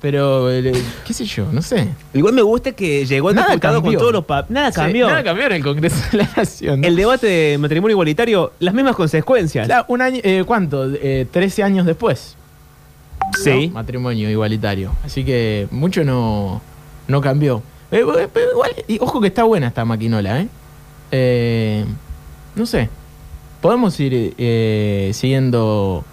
Pero, 0.00 0.50
eh, 0.52 0.72
qué 1.06 1.12
sé 1.12 1.24
yo, 1.24 1.46
no 1.52 1.62
sé. 1.62 1.88
Igual 2.14 2.34
me 2.34 2.42
gusta 2.42 2.72
que 2.72 3.04
llegó 3.06 3.30
el 3.30 3.36
Nada 3.36 3.48
diputado 3.48 3.76
con 3.76 3.82
cambió. 3.84 3.98
todos 4.00 4.12
los 4.12 4.24
papeles. 4.24 4.50
Nada 4.54 4.70
Sí, 4.70 4.76
cambió. 4.76 5.08
nada 5.08 5.24
cambió 5.24 5.46
en 5.46 5.52
el 5.52 5.62
Congreso 5.64 5.96
de 6.12 6.18
la 6.18 6.30
Nación. 6.36 6.84
El 6.84 6.94
debate 6.96 7.26
de 7.26 7.58
matrimonio 7.58 7.92
igualitario, 7.94 8.52
las 8.60 8.74
mismas 8.74 8.94
consecuencias. 8.96 9.68
Un 9.88 10.02
año, 10.02 10.20
eh, 10.22 10.44
¿Cuánto? 10.46 10.88
Eh, 10.94 11.26
13 11.30 11.62
años 11.62 11.86
después. 11.86 12.36
Sí. 13.42 13.68
¿no? 13.68 13.74
Matrimonio 13.74 14.30
igualitario. 14.30 14.92
Así 15.04 15.24
que 15.24 15.66
mucho 15.70 16.04
no, 16.04 16.60
no 17.08 17.20
cambió. 17.20 17.62
Eh, 17.90 18.04
eh, 18.18 18.28
pero 18.32 18.52
igual, 18.52 18.70
y 18.86 18.98
ojo 19.00 19.20
que 19.20 19.28
está 19.28 19.44
buena 19.44 19.68
esta 19.68 19.84
maquinola, 19.84 20.40
¿eh? 20.42 20.48
Eh, 21.10 21.84
no 22.54 22.66
sé. 22.66 22.90
Podemos 23.62 23.98
ir 23.98 24.34
eh, 24.38 25.10
siguiendo, 25.14 26.04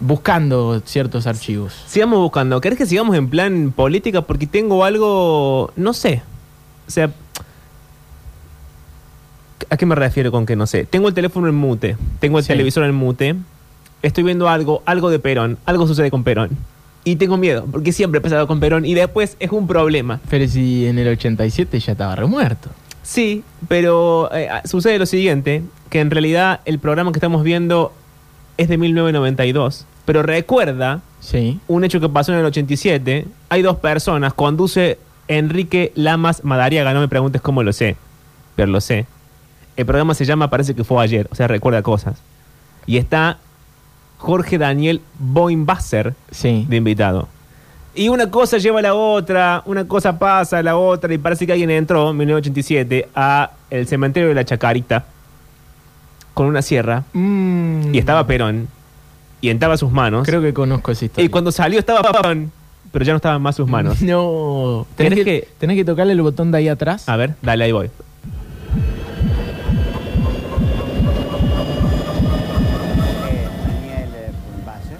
buscando 0.00 0.80
ciertos 0.84 1.26
archivos. 1.26 1.72
Sigamos 1.86 2.18
buscando. 2.18 2.60
¿Querés 2.60 2.76
que 2.78 2.86
sigamos 2.86 3.16
en 3.16 3.28
plan 3.30 3.72
política? 3.74 4.22
Porque 4.22 4.46
tengo 4.46 4.84
algo. 4.84 5.72
No 5.76 5.92
sé. 5.94 6.22
O 6.88 6.90
sea. 6.90 7.10
¿A 9.70 9.76
qué 9.76 9.86
me 9.86 9.94
refiero 9.94 10.30
con 10.32 10.44
que 10.44 10.56
no 10.56 10.66
sé? 10.66 10.84
Tengo 10.84 11.08
el 11.08 11.14
teléfono 11.14 11.48
en 11.48 11.54
mute. 11.54 11.96
Tengo 12.20 12.38
el 12.38 12.44
Sí. 12.44 12.48
televisor 12.48 12.84
en 12.84 12.94
mute. 12.94 13.36
Estoy 14.02 14.24
viendo 14.24 14.48
algo, 14.48 14.82
algo 14.84 15.08
de 15.08 15.18
Perón. 15.18 15.56
Algo 15.64 15.86
sucede 15.86 16.10
con 16.10 16.24
Perón. 16.24 16.50
Y 17.04 17.16
tengo 17.16 17.36
miedo, 17.36 17.66
porque 17.70 17.92
siempre 17.92 18.18
he 18.18 18.20
empezado 18.20 18.46
con 18.46 18.60
Perón 18.60 18.84
y 18.84 18.94
después 18.94 19.36
es 19.40 19.50
un 19.50 19.66
problema. 19.66 20.20
Pero 20.30 20.46
si 20.46 20.86
en 20.86 20.98
el 20.98 21.08
87 21.08 21.80
ya 21.80 21.92
estaba 21.92 22.14
remuerto. 22.14 22.70
Sí, 23.02 23.42
pero 23.68 24.30
eh, 24.32 24.48
sucede 24.64 24.98
lo 25.00 25.06
siguiente, 25.06 25.62
que 25.90 25.98
en 26.00 26.10
realidad 26.12 26.60
el 26.64 26.78
programa 26.78 27.10
que 27.10 27.18
estamos 27.18 27.42
viendo 27.42 27.92
es 28.56 28.68
de 28.68 28.78
1992, 28.78 29.86
pero 30.04 30.22
recuerda 30.22 31.00
Sí. 31.20 31.58
un 31.68 31.82
hecho 31.84 31.98
que 32.00 32.08
pasó 32.08 32.32
en 32.32 32.38
el 32.38 32.44
87. 32.44 33.26
Hay 33.48 33.62
dos 33.62 33.76
personas, 33.78 34.34
conduce 34.34 34.98
Enrique 35.28 35.90
Lamas 35.96 36.44
Madariaga, 36.44 36.94
no 36.94 37.00
me 37.00 37.08
preguntes 37.08 37.40
cómo 37.42 37.62
lo 37.64 37.72
sé, 37.72 37.96
pero 38.54 38.70
lo 38.70 38.80
sé. 38.80 39.06
El 39.76 39.86
programa 39.86 40.14
se 40.14 40.24
llama 40.24 40.50
Parece 40.50 40.74
que 40.74 40.84
fue 40.84 41.02
ayer, 41.02 41.26
o 41.32 41.34
sea, 41.34 41.48
recuerda 41.48 41.82
cosas. 41.82 42.18
Y 42.86 42.98
está 42.98 43.38
Jorge 44.22 44.56
Daniel 44.56 45.00
Boimbasser 45.18 46.14
Sí. 46.30 46.64
de 46.68 46.76
invitado. 46.76 47.28
Y 47.92 48.08
una 48.08 48.30
cosa 48.30 48.58
lleva 48.58 48.78
a 48.78 48.82
la 48.82 48.94
otra, 48.94 49.62
una 49.66 49.86
cosa 49.88 50.16
pasa 50.18 50.58
a 50.58 50.62
la 50.62 50.76
otra, 50.76 51.12
y 51.12 51.18
parece 51.18 51.44
que 51.44 51.50
alguien 51.52 51.70
entró 51.70 52.10
en 52.10 52.16
1987 52.18 53.08
a 53.16 53.50
el 53.68 53.86
cementerio 53.88 54.28
de 54.28 54.34
la 54.36 54.44
Chacarita 54.44 55.04
con 56.34 56.46
una 56.46 56.62
sierra 56.62 57.02
Mm, 57.12 57.92
y 57.92 57.98
estaba 57.98 58.24
Perón 58.26 58.68
y 59.40 59.50
entraba 59.50 59.76
sus 59.76 59.90
manos. 59.90 60.24
Creo 60.24 60.40
que 60.40 60.54
conozco 60.54 60.92
esa 60.92 61.04
historia. 61.04 61.26
Y 61.26 61.28
cuando 61.28 61.50
salió 61.50 61.80
estaba 61.80 62.00
Perón, 62.12 62.52
pero 62.92 63.04
ya 63.04 63.12
no 63.12 63.16
estaban 63.16 63.42
más 63.42 63.56
sus 63.56 63.68
manos. 63.68 64.00
No. 64.02 64.86
Tenés 64.96 65.10
¿Tenés 65.10 65.24
que, 65.24 65.40
que- 65.40 65.48
tenés 65.58 65.76
que 65.76 65.84
tocarle 65.84 66.12
el 66.12 66.22
botón 66.22 66.52
de 66.52 66.58
ahí 66.58 66.68
atrás. 66.68 67.08
A 67.08 67.16
ver, 67.16 67.34
dale, 67.42 67.64
ahí 67.64 67.72
voy. 67.72 67.90
Daniel 73.66 74.10
eh, 74.14 74.30
Bullbasser. 74.56 74.98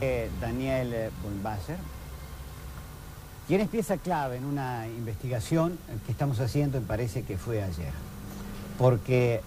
Eh, 0.00 0.30
Daniel 0.40 0.92
eh, 0.94 1.10
Bullbasser. 1.22 1.76
Quien 3.48 3.62
es 3.62 3.68
pieza 3.68 3.96
clave 3.96 4.36
en 4.36 4.44
una 4.44 4.86
investigación 4.86 5.78
que 6.04 6.12
estamos 6.12 6.38
haciendo, 6.38 6.78
me 6.78 6.86
parece 6.86 7.22
que 7.22 7.38
fue 7.38 7.62
ayer. 7.62 7.92
Porque 8.76 9.40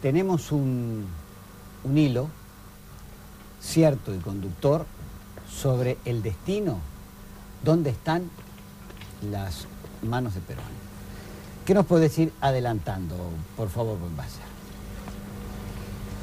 tenemos 0.00 0.52
un, 0.52 1.04
hilo 1.92 2.28
cierto 3.60 4.14
y 4.14 4.18
conductor 4.18 4.86
sobre 5.50 5.98
el 6.04 6.22
destino, 6.22 6.78
dónde 7.64 7.90
están 7.90 8.30
las 9.28 9.66
manos 10.02 10.36
de 10.36 10.40
Perón. 10.40 10.64
¿Qué 11.66 11.74
nos 11.74 11.86
puede 11.86 12.04
decir 12.04 12.32
adelantando, 12.40 13.16
por 13.56 13.68
favor, 13.68 13.98
Bullbasser? 13.98 14.44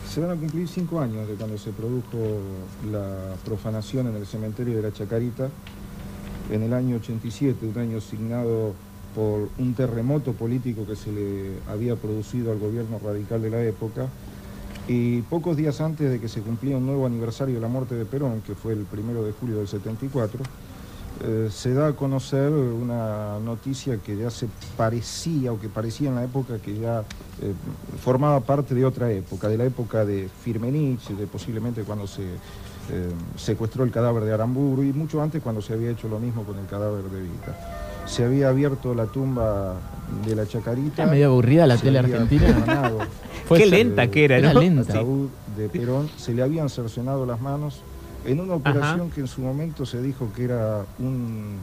Se 0.09 0.21
van 0.21 0.31
a 0.31 0.35
cumplir 0.35 0.65
cinco 0.65 1.01
años 1.01 1.27
de 1.27 1.33
cuando 1.33 1.57
se 1.57 1.71
produjo 1.71 2.39
la 2.89 3.35
profanación 3.43 4.07
en 4.07 4.15
el 4.15 4.25
cementerio 4.25 4.77
de 4.77 4.83
la 4.83 4.93
Chacarita, 4.93 5.49
en 6.51 6.63
el 6.63 6.73
año 6.73 6.97
87, 6.97 7.65
un 7.65 7.77
año 7.79 8.01
signado 8.01 8.73
por 9.15 9.49
un 9.57 9.73
terremoto 9.73 10.33
político 10.33 10.85
que 10.85 10.95
se 10.95 11.11
le 11.11 11.51
había 11.69 11.95
producido 11.95 12.51
al 12.51 12.59
gobierno 12.59 12.99
radical 13.03 13.41
de 13.41 13.49
la 13.49 13.63
época, 13.63 14.07
y 14.87 15.21
pocos 15.23 15.55
días 15.55 15.79
antes 15.79 16.09
de 16.09 16.19
que 16.19 16.27
se 16.27 16.41
cumplía 16.41 16.77
un 16.77 16.85
nuevo 16.85 17.05
aniversario 17.05 17.55
de 17.55 17.61
la 17.61 17.67
muerte 17.67 17.95
de 17.95 18.05
Perón, 18.05 18.41
que 18.41 18.55
fue 18.55 18.73
el 18.73 18.83
primero 18.83 19.23
de 19.23 19.31
julio 19.31 19.57
del 19.57 19.67
74, 19.67 20.43
eh, 21.23 21.49
se 21.51 21.73
da 21.73 21.87
a 21.87 21.93
conocer 21.93 22.51
una 22.51 23.37
noticia 23.39 23.97
que 23.97 24.17
ya 24.17 24.31
se 24.31 24.47
parecía 24.75 25.53
o 25.53 25.59
que 25.59 25.69
parecía 25.69 26.09
en 26.09 26.15
la 26.15 26.23
época 26.23 26.57
que 26.57 26.79
ya 26.79 27.01
eh, 27.41 27.53
formaba 28.01 28.39
parte 28.39 28.73
de 28.73 28.85
otra 28.85 29.11
época, 29.11 29.47
de 29.47 29.57
la 29.57 29.65
época 29.65 30.03
de 30.03 30.27
Firmenich, 30.43 31.09
de 31.09 31.27
posiblemente 31.27 31.83
cuando 31.83 32.07
se 32.07 32.23
eh, 32.89 33.09
secuestró 33.37 33.83
el 33.83 33.91
cadáver 33.91 34.23
de 34.23 34.33
Aramburu 34.33 34.83
y 34.83 34.91
mucho 34.93 35.21
antes 35.21 35.41
cuando 35.41 35.61
se 35.61 35.73
había 35.73 35.91
hecho 35.91 36.07
lo 36.07 36.19
mismo 36.19 36.43
con 36.43 36.57
el 36.57 36.65
cadáver 36.65 37.03
de 37.03 37.21
Vita. 37.21 37.77
Se 38.05 38.25
había 38.25 38.49
abierto 38.49 38.93
la 38.95 39.05
tumba 39.05 39.75
de 40.25 40.35
la 40.35 40.45
Chacarita. 40.47 41.03
Era 41.03 41.11
medio 41.11 41.27
aburrida 41.27 41.67
la 41.67 41.77
se 41.77 41.83
tele 41.83 41.99
argentina. 41.99 42.47
Qué 43.49 43.65
lenta 43.65 44.07
que 44.07 44.25
era, 44.25 44.37
Era 44.37 44.53
lenta. 44.53 45.03
de 45.57 45.69
Perón, 45.69 46.09
se 46.17 46.33
le 46.33 46.41
habían 46.41 46.69
cercenado 46.69 47.25
las 47.25 47.39
manos 47.41 47.81
en 48.25 48.39
una 48.39 48.55
operación 48.55 49.09
que 49.11 49.21
en 49.21 49.27
su 49.27 49.41
momento 49.41 49.85
se 49.85 50.01
dijo 50.01 50.29
que 50.35 50.45
era 50.45 50.85
un, 50.99 51.57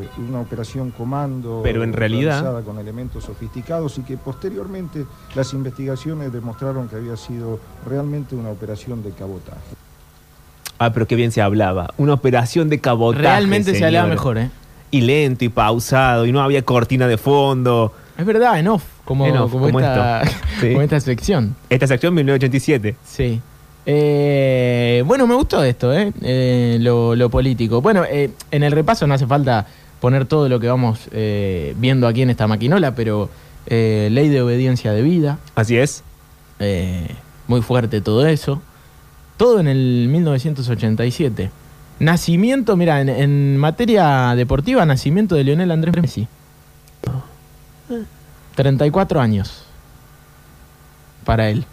eh, 0.00 0.08
una 0.28 0.40
operación 0.40 0.90
comando, 0.90 1.60
Pero 1.62 1.84
en 1.84 1.92
realidad- 1.92 2.40
realizada 2.42 2.62
con 2.62 2.78
elementos 2.78 3.24
sofisticados 3.24 3.98
y 3.98 4.02
que 4.02 4.16
posteriormente 4.16 5.04
las 5.34 5.52
investigaciones 5.52 6.32
demostraron 6.32 6.88
que 6.88 6.96
había 6.96 7.16
sido 7.16 7.58
realmente 7.86 8.34
una 8.34 8.50
operación 8.50 9.02
de 9.02 9.10
cabotaje. 9.10 9.60
Ah, 10.84 10.92
pero 10.92 11.06
qué 11.06 11.14
bien 11.14 11.30
se 11.30 11.40
hablaba. 11.40 11.94
Una 11.96 12.14
operación 12.14 12.68
de 12.68 12.80
cabotaje. 12.80 13.22
Realmente 13.22 13.74
se 13.74 13.84
hablaba 13.84 14.08
mejor, 14.08 14.38
¿eh? 14.38 14.50
Y 14.90 15.02
lento 15.02 15.44
y 15.44 15.48
pausado, 15.48 16.26
y 16.26 16.32
no 16.32 16.42
había 16.42 16.62
cortina 16.62 17.06
de 17.06 17.16
fondo. 17.18 17.94
Es 18.18 18.26
verdad, 18.26 18.58
en 18.58 18.68
off, 18.68 18.82
como, 19.04 19.26
En 19.26 19.36
off, 19.36 19.52
como, 19.52 19.66
como 19.66 19.80
esta, 19.80 20.22
esto. 20.22 20.38
Sí. 20.60 20.68
como 20.70 20.82
esta 20.82 21.00
sección. 21.00 21.54
Esta 21.70 21.86
sección 21.86 22.14
1987. 22.14 22.96
Sí. 23.04 23.40
Eh, 23.86 25.02
bueno, 25.06 25.26
me 25.26 25.34
gustó 25.34 25.62
esto, 25.64 25.92
¿eh? 25.92 26.12
Eh, 26.22 26.78
lo, 26.80 27.14
lo 27.16 27.30
político. 27.30 27.80
Bueno, 27.80 28.04
eh, 28.04 28.30
en 28.50 28.62
el 28.62 28.72
repaso 28.72 29.06
no 29.06 29.14
hace 29.14 29.26
falta 29.26 29.66
poner 30.00 30.26
todo 30.26 30.48
lo 30.48 30.58
que 30.60 30.68
vamos 30.68 31.08
viendo 31.76 32.08
aquí 32.08 32.22
en 32.22 32.30
esta 32.30 32.48
maquinola, 32.48 32.94
pero 32.94 33.30
ley 33.68 34.28
de 34.28 34.42
obediencia 34.42 34.92
debida. 34.92 35.38
Así 35.54 35.76
es. 35.76 36.02
Muy 37.46 37.62
fuerte 37.62 38.00
todo 38.00 38.26
eso. 38.26 38.60
Todo 39.42 39.58
en 39.58 39.66
el 39.66 40.06
1987. 40.08 41.50
Nacimiento, 41.98 42.76
mira, 42.76 43.00
en, 43.00 43.08
en 43.08 43.56
materia 43.56 44.36
deportiva, 44.36 44.86
nacimiento 44.86 45.34
de 45.34 45.42
Lionel 45.42 45.72
Andrés 45.72 46.00
Messi. 46.00 46.28
34 48.54 49.20
años. 49.20 49.64
Para 51.24 51.48
él. 51.48 51.64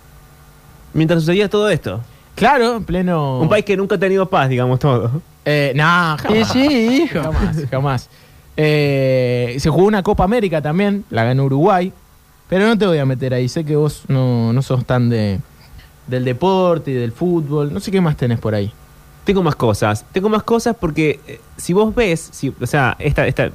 Mientras 0.96 1.22
sucedía 1.22 1.48
todo 1.48 1.70
esto. 1.70 2.02
Claro, 2.34 2.78
en 2.78 2.86
pleno. 2.86 3.40
Un 3.40 3.50
país 3.50 3.66
que 3.66 3.78
nunca 3.78 3.98
ha 3.98 4.00
tenido 4.00 4.28
paz, 4.28 4.50
digamos 4.50 4.80
todo. 4.80 5.22
Eh, 5.46 5.72
no, 5.76 5.84
jamás. 5.84 6.52
sí, 6.52 7.04
hijo. 7.04 7.22
Jamás, 7.22 7.66
jamás. 7.70 8.10
Eh, 8.58 9.58
se 9.60 9.70
jugó 9.70 9.86
una 9.86 10.02
Copa 10.02 10.24
América 10.24 10.60
también, 10.60 11.06
la 11.12 11.24
ganó 11.24 11.44
Uruguay. 11.44 11.94
Pero 12.48 12.66
no 12.66 12.76
te 12.76 12.88
voy 12.88 12.98
a 12.98 13.06
meter 13.06 13.32
ahí, 13.36 13.48
sé 13.48 13.64
que 13.64 13.76
vos 13.76 14.06
no, 14.08 14.54
no 14.54 14.64
sos 14.64 14.86
tan 14.86 15.08
de, 15.08 15.40
del 16.10 16.26
deporte 16.26 16.92
y 16.92 16.94
del 16.96 17.12
fútbol. 17.12 17.72
No 17.74 17.80
sé 17.80 17.92
qué 17.92 18.02
más 18.02 18.18
tenés 18.18 18.40
por 18.40 18.56
ahí. 18.56 18.72
Tengo 19.26 19.44
más 19.44 19.56
cosas. 19.56 20.06
Tengo 20.12 20.30
más 20.30 20.44
cosas 20.44 20.76
porque 20.80 21.20
eh, 21.28 21.40
si 21.58 21.74
vos 21.74 21.94
ves, 21.94 22.30
si, 22.32 22.54
o 22.60 22.66
sea, 22.66 22.96
esta, 23.00 23.28
esta 23.28 23.52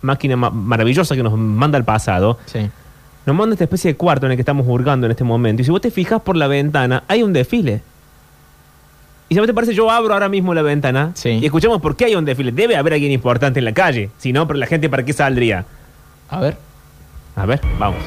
máquina 0.00 0.36
ma- 0.36 0.50
maravillosa 0.50 1.14
que 1.16 1.22
nos 1.22 1.36
manda 1.36 1.76
al 1.76 1.84
pasado, 1.84 2.38
nos 3.26 3.36
manda 3.36 3.54
esta 3.54 3.64
especie 3.64 3.92
de 3.92 3.96
cuarto 3.96 4.26
en 4.26 4.32
el 4.32 4.36
que 4.38 4.42
estamos 4.42 4.66
hurgando 4.66 5.06
en 5.06 5.10
este 5.10 5.24
momento. 5.24 5.60
Y 5.60 5.64
si 5.64 5.70
vos 5.70 5.80
te 5.80 5.90
fijas 5.90 6.22
por 6.22 6.36
la 6.36 6.46
ventana, 6.46 7.04
hay 7.08 7.22
un 7.22 7.32
desfile. 7.32 7.82
Y 9.28 9.34
si 9.34 9.38
a 9.38 9.42
vos 9.42 9.46
te 9.46 9.52
parece, 9.52 9.74
yo 9.74 9.90
abro 9.90 10.14
ahora 10.14 10.30
mismo 10.30 10.54
la 10.54 10.62
ventana 10.62 11.12
y 11.42 11.44
escuchamos 11.44 11.82
por 11.82 11.94
qué 11.96 12.06
hay 12.06 12.14
un 12.14 12.24
desfile. 12.24 12.50
Debe 12.52 12.76
haber 12.76 12.94
alguien 12.94 13.12
importante 13.12 13.58
en 13.58 13.66
la 13.66 13.72
calle. 13.74 14.08
Si 14.16 14.32
no, 14.32 14.46
pero 14.46 14.58
la 14.58 14.66
gente, 14.66 14.88
¿para 14.88 15.02
qué 15.04 15.12
saldría? 15.12 15.66
A 16.30 16.40
ver. 16.40 16.56
A 17.36 17.44
ver, 17.44 17.60
vamos. 17.78 18.00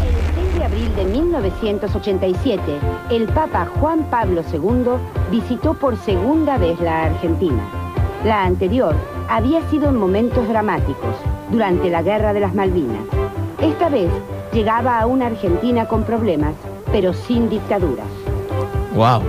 El 0.00 0.14
6 0.34 0.54
de 0.58 0.64
abril 0.64 0.96
de 0.96 1.04
1987, 1.62 2.62
el 3.10 3.26
Papa 3.28 3.66
Juan 3.78 4.04
Pablo 4.10 4.42
II 4.52 4.92
visitó 5.30 5.74
por 5.74 5.96
segunda 5.98 6.56
vez 6.58 6.80
la 6.80 7.04
Argentina. 7.04 7.62
La 8.24 8.44
anterior 8.44 8.94
había 9.28 9.60
sido 9.70 9.88
en 9.90 9.96
momentos 9.96 10.48
dramáticos, 10.48 11.14
durante 11.50 11.90
la 11.90 12.02
Guerra 12.02 12.32
de 12.32 12.40
las 12.40 12.54
Malvinas. 12.54 13.02
Esta 13.60 13.88
vez 13.88 14.10
llegaba 14.52 15.00
a 15.00 15.06
una 15.06 15.26
Argentina 15.26 15.86
con 15.86 16.04
problemas, 16.04 16.54
pero 16.92 17.12
sin 17.12 17.48
dictaduras. 17.50 18.06
Wow. 18.94 19.22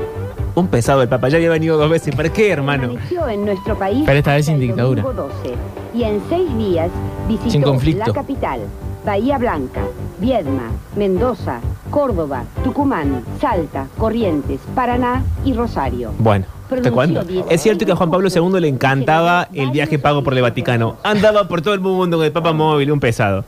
Un 0.56 0.68
pesado 0.68 1.02
el 1.02 1.08
Papa. 1.10 1.30
Ya 1.30 1.38
había 1.38 1.50
venido 1.50 1.78
dos 1.78 1.90
veces. 1.90 2.16
¿Para 2.16 2.30
qué, 2.32 2.52
hermano? 2.52 2.90
Permaneció 2.90 3.28
en 3.30 3.46
nuestro 3.46 3.78
país 3.78 4.04
Pero 4.06 4.18
esta 4.18 4.34
vez 4.34 4.46
sin 4.46 4.60
dictadura. 4.60 5.02
domingo 5.02 5.28
12, 5.30 5.54
y 5.94 6.04
en 6.04 6.22
seis 6.30 6.58
días 6.58 6.90
visitó 7.28 7.50
Sin 7.50 7.62
conflicto. 7.62 8.06
la 8.08 8.14
capital, 8.14 8.60
Bahía 9.06 9.38
Blanca, 9.38 9.82
Viedma, 10.20 10.70
Mendoza, 10.96 11.60
Córdoba, 11.90 12.44
Tucumán, 12.64 13.24
Salta, 13.40 13.88
Corrientes, 13.98 14.60
Paraná 14.76 15.24
y 15.44 15.54
Rosario. 15.54 16.14
Bueno, 16.20 16.46
¿te 16.70 16.92
cuento? 16.92 17.24
Es 17.50 17.62
cierto 17.62 17.86
que 17.86 17.92
a 17.92 17.96
Juan 17.96 18.12
Pablo 18.12 18.30
II 18.34 18.60
le 18.60 18.68
encantaba 18.68 19.48
el 19.54 19.72
viaje 19.72 19.98
pago 19.98 20.24
por 20.24 20.36
el 20.36 20.42
Vaticano. 20.42 20.98
Andaba 21.04 21.48
por 21.48 21.62
todo 21.62 21.74
el 21.74 21.80
mundo 21.80 22.18
con 22.18 22.26
el 22.26 22.32
Papa 22.32 22.54
móvil, 22.54 22.92
un 22.92 23.00
pesado. 23.00 23.44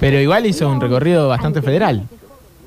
Pero 0.00 0.18
igual 0.18 0.46
hizo 0.46 0.68
un 0.68 0.80
recorrido 0.80 1.28
bastante 1.28 1.60
federal. 1.60 2.04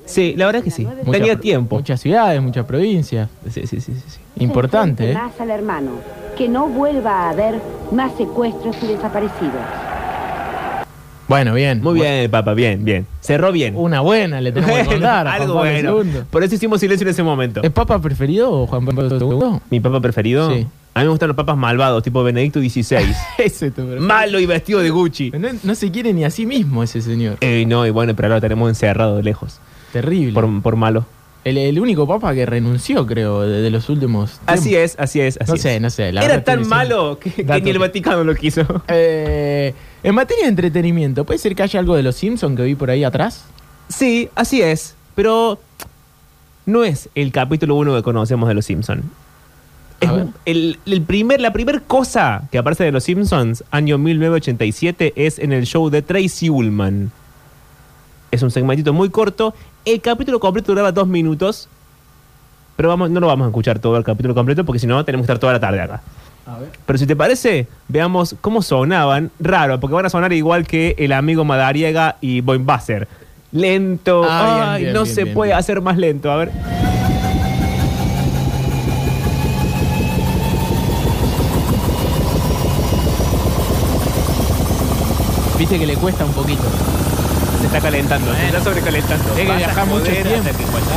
Sí, 0.05 0.33
la 0.37 0.47
verdad 0.47 0.63
que 0.63 0.71
sí. 0.71 0.87
Tenía 1.11 1.39
tiempo. 1.39 1.75
Muchas 1.75 2.01
ciudades, 2.01 2.41
muchas 2.41 2.65
provincias. 2.65 3.29
Sí, 3.49 3.67
sí, 3.67 3.79
sí. 3.79 3.93
sí, 3.93 4.19
Importante, 4.37 5.11
¿eh? 5.11 5.13
Más 5.13 5.39
al 5.39 5.51
hermano, 5.51 5.91
que 6.35 6.47
no 6.47 6.67
vuelva 6.67 7.27
a 7.27 7.29
haber 7.29 7.59
más 7.91 8.11
secuestros 8.17 8.75
y 8.81 8.87
desaparecidos. 8.87 9.61
Bueno, 11.29 11.53
bien. 11.53 11.81
Muy 11.81 11.93
bien, 11.93 12.13
el 12.13 12.29
Papa, 12.29 12.53
bien, 12.55 12.83
bien. 12.83 13.05
Cerró 13.21 13.51
bien. 13.51 13.75
Una 13.77 14.01
buena 14.01 14.41
le 14.41 14.51
tenemos 14.51 14.79
que 14.79 14.85
contar. 14.85 15.27
a 15.27 15.31
Juan 15.31 15.41
algo 15.43 15.53
Pablo 15.55 15.95
bueno. 15.95 16.11
II. 16.19 16.23
Por 16.29 16.43
eso 16.43 16.55
hicimos 16.55 16.79
silencio 16.81 17.05
en 17.05 17.11
ese 17.11 17.23
momento. 17.23 17.61
¿Es 17.63 17.69
papa 17.69 18.01
preferido 18.01 18.51
o 18.51 18.67
Juan 18.67 18.83
Pablo 18.85 19.07
II? 19.07 19.59
¿Mi 19.69 19.79
papa 19.79 20.01
preferido? 20.01 20.51
Sí. 20.53 20.65
A 20.95 21.01
mí 21.01 21.05
me 21.05 21.11
gustan 21.11 21.27
los 21.27 21.37
papas 21.37 21.55
malvados, 21.55 22.01
tipo 22.03 22.23
Benedicto 22.23 22.59
XVI. 22.59 23.13
Ese 23.37 23.67
es 23.67 23.73
tu 23.73 23.83
preferido. 23.83 24.01
Malo 24.01 24.39
y 24.39 24.47
vestido 24.47 24.79
de 24.79 24.89
Gucci. 24.89 25.31
No, 25.31 25.49
no 25.63 25.75
se 25.75 25.91
quiere 25.91 26.11
ni 26.13 26.25
a 26.25 26.31
sí 26.31 26.47
mismo 26.47 26.81
ese 26.83 27.01
señor. 27.01 27.37
Eh, 27.41 27.63
no, 27.67 27.85
y 27.85 27.91
bueno, 27.91 28.15
pero 28.15 28.25
ahora 28.27 28.37
lo 28.37 28.41
tenemos 28.41 28.67
encerrado 28.67 29.17
de 29.17 29.23
lejos. 29.23 29.59
Terrible. 29.93 30.33
Por, 30.33 30.61
por 30.63 30.75
malo. 30.75 31.05
El, 31.45 31.57
el 31.57 31.79
único 31.79 32.05
papa 32.05 32.33
que 32.33 32.45
renunció, 32.45 33.05
creo, 33.07 33.41
de, 33.41 33.61
de 33.61 33.69
los 33.69 33.87
últimos. 33.87 34.41
Así 34.45 34.75
es, 34.75 34.95
así 34.99 35.21
es, 35.21 35.37
así 35.39 35.51
no 35.51 35.55
es. 35.55 35.61
sé, 35.61 35.79
no 35.79 35.89
sé. 35.89 36.11
la 36.11 36.25
Era 36.25 36.43
tan 36.43 36.67
malo 36.67 37.17
que, 37.17 37.31
que 37.31 37.61
ni 37.61 37.69
el 37.69 37.79
Vaticano 37.79 38.23
lo 38.25 38.35
quiso. 38.35 38.65
Eh, 38.89 39.73
en 40.03 40.15
materia 40.15 40.43
de 40.45 40.49
entretenimiento, 40.49 41.25
¿puede 41.25 41.39
ser 41.39 41.55
que 41.55 41.63
haya 41.63 41.79
algo 41.79 41.95
de 41.95 42.03
los 42.03 42.15
Simpsons 42.15 42.55
que 42.55 42.63
vi 42.63 42.75
por 42.75 42.89
ahí 42.89 43.03
atrás? 43.03 43.43
Sí, 43.89 44.29
así 44.35 44.61
es. 44.61 44.95
Pero 45.15 45.59
no 46.65 46.83
es 46.83 47.09
el 47.15 47.31
capítulo 47.31 47.75
uno 47.75 47.95
que 47.95 48.03
conocemos 48.03 48.47
de 48.47 48.55
Los 48.55 48.65
Simpsons. 48.65 49.03
Es 49.99 50.09
un- 50.09 50.33
el, 50.45 50.79
el 50.85 51.01
primer, 51.01 51.41
la 51.41 51.51
primera 51.51 51.79
cosa 51.81 52.43
que 52.51 52.57
aparece 52.57 52.85
de 52.85 52.91
Los 52.93 53.03
Simpsons, 53.03 53.63
año 53.71 53.97
1987, 53.97 55.13
es 55.17 55.39
en 55.39 55.51
el 55.51 55.65
show 55.65 55.89
de 55.89 56.01
Tracy 56.01 56.49
Ullman. 56.49 57.11
Es 58.31 58.43
un 58.43 58.51
segmentito 58.51 58.93
muy 58.93 59.09
corto. 59.09 59.53
El 59.83 59.99
capítulo 60.01 60.39
completo 60.39 60.71
duraba 60.71 60.91
dos 60.91 61.07
minutos. 61.07 61.67
Pero 62.77 62.87
vamos, 62.87 63.09
no 63.09 63.19
lo 63.19 63.27
vamos 63.27 63.45
a 63.45 63.49
escuchar 63.49 63.79
todo 63.79 63.97
el 63.97 64.03
capítulo 64.05 64.33
completo 64.33 64.63
porque 64.63 64.79
si 64.79 64.87
no 64.87 65.03
tenemos 65.03 65.25
que 65.25 65.31
estar 65.33 65.39
toda 65.39 65.51
la 65.53 65.59
tarde 65.59 65.81
acá. 65.81 66.01
Pero 66.85 66.99
si 66.99 67.05
te 67.05 67.15
parece, 67.15 67.67
veamos 67.87 68.35
cómo 68.41 68.61
sonaban. 68.61 69.31
Raro, 69.39 69.79
porque 69.79 69.95
van 69.95 70.05
a 70.05 70.09
sonar 70.09 70.33
igual 70.33 70.65
que 70.67 70.95
el 70.97 71.11
amigo 71.13 71.45
Madariaga 71.45 72.17
y 72.21 72.41
Boimbasser. 72.41 73.07
Lento. 73.51 74.23
Ah, 74.29 74.73
Ay, 74.73 74.83
bien, 74.83 74.93
no 74.93 75.03
bien, 75.03 75.15
se 75.15 75.25
puede 75.27 75.53
hacer 75.53 75.81
más 75.81 75.97
lento. 75.97 76.31
A 76.31 76.35
ver. 76.37 76.51
Viste 85.57 85.77
que 85.77 85.85
le 85.85 85.95
cuesta 85.95 86.23
un 86.25 86.31
poquito. 86.33 86.63
Se 87.59 87.65
está 87.65 87.81
calentando, 87.81 88.33
se 88.33 88.45
está 88.45 88.63
sobrecalentando. 88.63 89.33
Hay 89.35 89.45
que 89.45 89.55
viajar 89.57 89.87
mucho 89.87 90.05
tiempo. 90.05 90.29
hasta 90.35 90.51
que 90.57 90.63
cuando- 90.63 90.89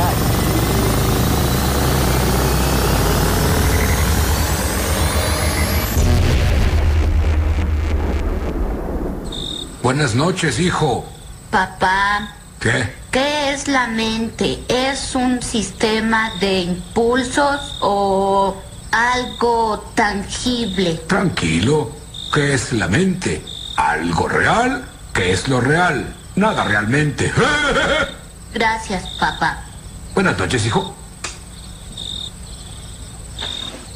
Buenas 9.83 10.15
noches, 10.15 10.61
hijo. 10.61 11.05
Papá, 11.51 12.35
¿Qué? 12.57 12.89
¿qué 13.11 13.51
es 13.51 13.67
la 13.67 13.87
mente? 13.87 14.63
¿Es 14.69 15.13
un 15.13 15.41
sistema 15.41 16.31
de 16.39 16.61
impulsos 16.61 17.79
o 17.81 18.55
algo 18.93 19.91
tangible? 19.93 21.01
Tranquilo. 21.09 21.91
¿Qué 22.33 22.53
es 22.53 22.71
la 22.71 22.87
mente? 22.87 23.43
¿Algo 23.75 24.29
real? 24.29 24.85
¿Qué 25.13 25.33
es 25.33 25.49
lo 25.49 25.59
real? 25.59 26.15
Nada 26.37 26.63
realmente. 26.63 27.33
Gracias, 28.53 29.03
papá. 29.19 29.65
Buenas 30.15 30.37
noches, 30.39 30.65
hijo. 30.65 30.95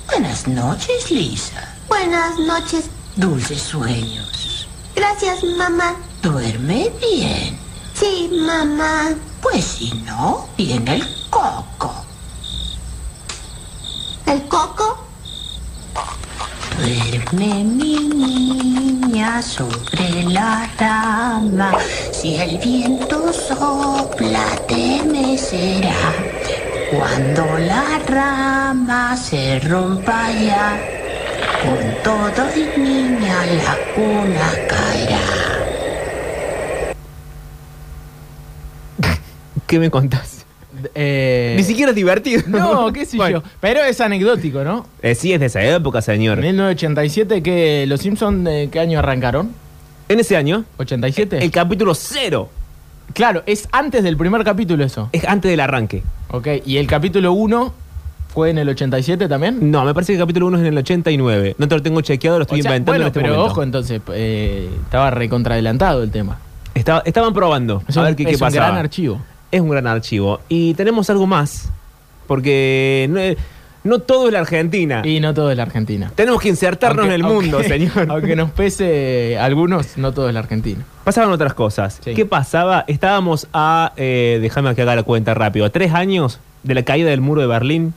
Buenas 0.07 0.49
noches, 0.49 1.09
Lisa. 1.09 1.75
Buenas 1.87 2.37
noches. 2.39 2.89
Dulces 3.15 3.61
sueños. 3.61 4.36
Gracias, 4.97 5.43
mamá. 5.43 5.95
Duerme 6.23 6.91
bien. 6.99 7.55
Sí, 7.93 8.31
mamá. 8.31 9.09
Pues 9.41 9.63
si 9.63 9.91
no, 10.07 10.47
viene 10.57 10.95
el 10.95 11.07
coco. 11.29 11.93
¿El 14.25 14.41
coco? 14.47 14.97
Duerme 16.79 17.63
mi 17.63 17.99
niña 17.99 19.39
sobre 19.43 20.23
la 20.23 20.67
rama. 20.79 21.77
Si 22.11 22.35
el 22.37 22.57
viento 22.57 23.31
sopla, 23.31 24.45
te 24.67 25.03
mecerá. 25.03 25.93
Cuando 26.89 27.45
la 27.59 27.99
rama 28.07 29.15
se 29.15 29.59
rompa 29.59 30.31
ya, 30.31 30.96
con 31.63 32.03
todo 32.03 32.45
y 32.55 32.79
niña 32.79 33.45
la 33.45 33.77
cuna 33.95 34.51
caerá. 34.67 35.19
¿Qué 39.65 39.79
me 39.79 39.89
contás? 39.89 40.45
Eh, 40.95 41.55
Ni 41.57 41.63
siquiera 41.63 41.89
es 41.89 41.95
divertido. 41.95 42.43
No, 42.47 42.93
qué 42.93 43.05
sé 43.05 43.17
Bueno. 43.17 43.41
yo. 43.43 43.49
Pero 43.59 43.83
es 43.83 43.99
anecdótico, 43.99 44.63
¿no? 44.63 44.85
Eh, 45.01 45.15
sí, 45.15 45.33
es 45.33 45.39
de 45.39 45.47
esa 45.47 45.61
época, 45.63 46.01
señor. 46.01 46.37
1987, 46.39 47.41
que 47.43 47.85
¿Los 47.87 48.01
Simpsons 48.01 48.43
de 48.45 48.69
qué 48.71 48.79
año 48.79 48.99
arrancaron? 48.99 49.51
En 50.09 50.19
ese 50.19 50.37
año, 50.37 50.63
¿87? 50.77 51.41
el 51.41 51.51
capítulo 51.51 51.93
cero 51.93 52.49
Claro, 53.13 53.43
es 53.45 53.67
antes 53.71 54.03
del 54.03 54.15
primer 54.17 54.43
capítulo 54.43 54.85
eso. 54.85 55.09
es 55.11 55.25
antes 55.25 55.49
del 55.51 55.59
arranque. 55.59 56.03
Ok, 56.29 56.47
¿y 56.65 56.77
el 56.77 56.87
capítulo 56.87 57.33
1 57.33 57.73
fue 58.37 58.51
en 58.51 58.59
el 58.59 58.69
87 58.69 59.27
también? 59.27 59.71
No, 59.71 59.83
me 59.83 59.95
parece 59.95 60.13
que 60.13 60.17
el 60.17 60.21
capítulo 60.21 60.45
1 60.45 60.57
es 60.57 60.61
en 60.61 60.67
el 60.67 60.77
89. 60.77 61.55
No 61.57 61.67
te 61.67 61.73
lo 61.73 61.81
tengo 61.81 62.01
chequeado, 62.01 62.37
lo 62.37 62.43
estoy 62.43 62.59
O 62.59 62.61
sea, 62.61 62.69
inventando 62.69 62.91
bueno, 62.91 63.05
en 63.05 63.07
este 63.07 63.19
pero 63.19 63.33
momento. 63.33 63.51
ojo, 63.51 63.63
entonces, 63.63 63.99
eh, 64.13 64.69
estaba 64.83 65.09
recontradelantado 65.09 66.03
el 66.03 66.11
tema. 66.11 66.37
Estaba- 66.75 67.01
estaban 67.03 67.33
probando 67.33 67.81
Es 67.87 67.97
a 67.97 68.01
un, 68.01 68.05
ver 68.05 68.15
qué, 68.15 68.25
qué 68.25 68.31
es 68.33 68.35
un 68.39 68.45
pasaba. 68.45 68.67
gran 68.67 68.77
archivo. 68.77 69.19
Es 69.51 69.59
un 69.59 69.69
gran 69.69 69.87
archivo. 69.87 70.39
Y 70.49 70.75
tenemos 70.75 71.09
algo 71.09 71.25
más. 71.25 71.71
Porque 72.27 73.07
no, 73.09 73.89
no 73.89 73.99
todo 73.99 74.27
es 74.27 74.33
la 74.33 74.39
Argentina. 74.41 75.01
Y 75.03 75.19
no 75.19 75.33
todo 75.33 75.49
es 75.49 75.57
la 75.57 75.63
Argentina. 75.63 76.11
Tenemos 76.13 76.39
que 76.39 76.49
insertarnos 76.49 77.05
Aunque- 77.05 77.15
en 77.15 77.21
el 77.21 77.27
mundo, 77.27 77.63
señor. 77.67 78.05
Aunque 78.09 78.35
nos 78.35 78.51
pese 78.51 79.37
algunos, 79.39 79.97
no 79.97 80.11
todo 80.11 80.27
es 80.27 80.33
la 80.35 80.41
Argentina. 80.41 80.83
Pasaban 81.03 81.31
otras 81.31 81.55
cosas. 81.55 81.99
Sí. 82.03 82.13
¿Qué 82.13 82.27
pasaba? 82.27 82.83
Estábamos 82.87 83.47
a, 83.51 83.93
eh, 83.97 84.37
déjame 84.41 84.75
que 84.75 84.83
haga 84.83 84.95
la 84.95 85.01
cuenta 85.03 85.33
rápido, 85.33 85.65
a 85.65 85.69
tres 85.71 85.93
años 85.93 86.39
de 86.61 86.75
la 86.75 86.83
caída 86.83 87.09
del 87.09 87.21
muro 87.21 87.41
de 87.41 87.47
Berlín. 87.47 87.93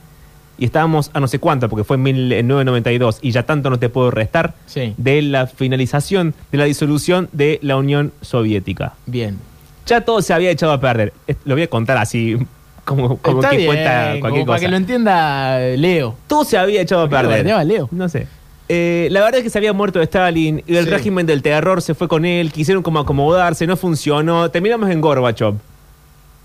Y 0.61 0.65
estábamos 0.65 1.09
a 1.15 1.19
no 1.19 1.27
sé 1.27 1.39
cuánto, 1.39 1.69
porque 1.69 1.83
fue 1.83 1.95
en 1.95 2.03
1992, 2.03 3.17
y 3.23 3.31
ya 3.31 3.41
tanto 3.43 3.71
no 3.71 3.79
te 3.79 3.89
puedo 3.89 4.11
restar, 4.11 4.53
Sí. 4.67 4.93
de 4.95 5.23
la 5.23 5.47
finalización 5.47 6.35
de 6.51 6.57
la 6.59 6.65
disolución 6.65 7.29
de 7.31 7.57
la 7.63 7.77
Unión 7.77 8.11
Soviética. 8.21 8.93
Bien. 9.07 9.39
Ya 9.87 10.01
todo 10.01 10.21
se 10.21 10.33
había 10.35 10.51
echado 10.51 10.71
a 10.71 10.79
perder. 10.79 11.13
Lo 11.45 11.55
voy 11.55 11.63
a 11.63 11.67
contar 11.67 11.97
así, 11.97 12.37
como, 12.85 13.17
como 13.17 13.37
Está 13.39 13.49
que 13.49 13.57
bien, 13.57 13.67
cuenta 13.69 14.09
como 14.11 14.19
cualquier 14.21 14.45
para 14.45 14.57
cosa. 14.57 14.65
que 14.65 14.71
lo 14.71 14.77
entienda 14.77 15.59
Leo. 15.77 16.15
Todo 16.27 16.43
se 16.45 16.57
había 16.59 16.81
echado 16.81 17.01
a 17.01 17.09
¿Por 17.09 17.17
qué 17.17 17.23
lo 17.23 17.29
perder. 17.29 17.37
bardeaba 17.45 17.63
Leo? 17.63 17.89
No 17.91 18.07
sé. 18.07 18.27
Eh, 18.69 19.07
la 19.09 19.21
verdad 19.21 19.39
es 19.39 19.43
que 19.43 19.49
se 19.49 19.57
había 19.57 19.73
muerto 19.73 19.99
Stalin 19.99 20.63
y 20.67 20.75
el 20.75 20.85
Sí. 20.85 20.91
régimen 20.91 21.25
del 21.25 21.41
terror 21.41 21.81
se 21.81 21.95
fue 21.95 22.07
con 22.07 22.23
él, 22.23 22.51
quisieron 22.51 22.83
como 22.83 22.99
acomodarse, 22.99 23.65
no 23.65 23.75
funcionó. 23.77 24.51
Terminamos 24.51 24.91
en 24.91 25.01
Gorbachev. 25.01 25.55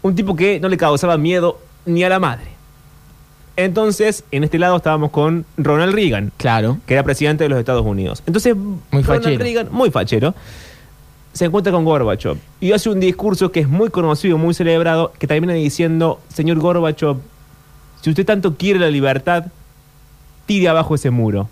Un 0.00 0.14
tipo 0.14 0.34
que 0.34 0.58
no 0.58 0.70
le 0.70 0.78
causaba 0.78 1.18
miedo 1.18 1.60
ni 1.84 2.02
a 2.02 2.08
la 2.08 2.18
madre. 2.18 2.55
Entonces, 3.56 4.24
en 4.30 4.44
este 4.44 4.58
lado 4.58 4.76
estábamos 4.76 5.10
con 5.10 5.44
Ronald 5.56 5.94
Reagan, 5.94 6.32
Claro. 6.36 6.78
que 6.86 6.94
era 6.94 7.02
presidente 7.02 7.44
de 7.44 7.48
los 7.50 7.58
Estados 7.58 7.84
Unidos. 7.86 8.22
Entonces, 8.26 8.54
Muy 8.54 9.02
Ronald 9.02 9.06
fachero. 9.24 9.38
Reagan, 9.42 9.68
muy 9.70 9.90
fachero, 9.90 10.34
se 11.32 11.44
encuentra 11.46 11.72
con 11.72 11.84
Gorbachev 11.84 12.36
y 12.60 12.72
hace 12.72 12.88
un 12.90 13.00
discurso 13.00 13.52
que 13.52 13.60
es 13.60 13.68
muy 13.68 13.90
conocido, 13.90 14.38
muy 14.38 14.54
celebrado, 14.54 15.12
que 15.18 15.26
termina 15.26 15.52
diciendo, 15.54 16.20
señor 16.28 16.58
Gorbachev, 16.58 17.16
si 18.02 18.10
usted 18.10 18.24
tanto 18.26 18.56
quiere 18.56 18.78
la 18.78 18.88
libertad, 18.90 19.46
tire 20.46 20.68
abajo 20.68 20.94
ese 20.94 21.10
muro. 21.10 21.48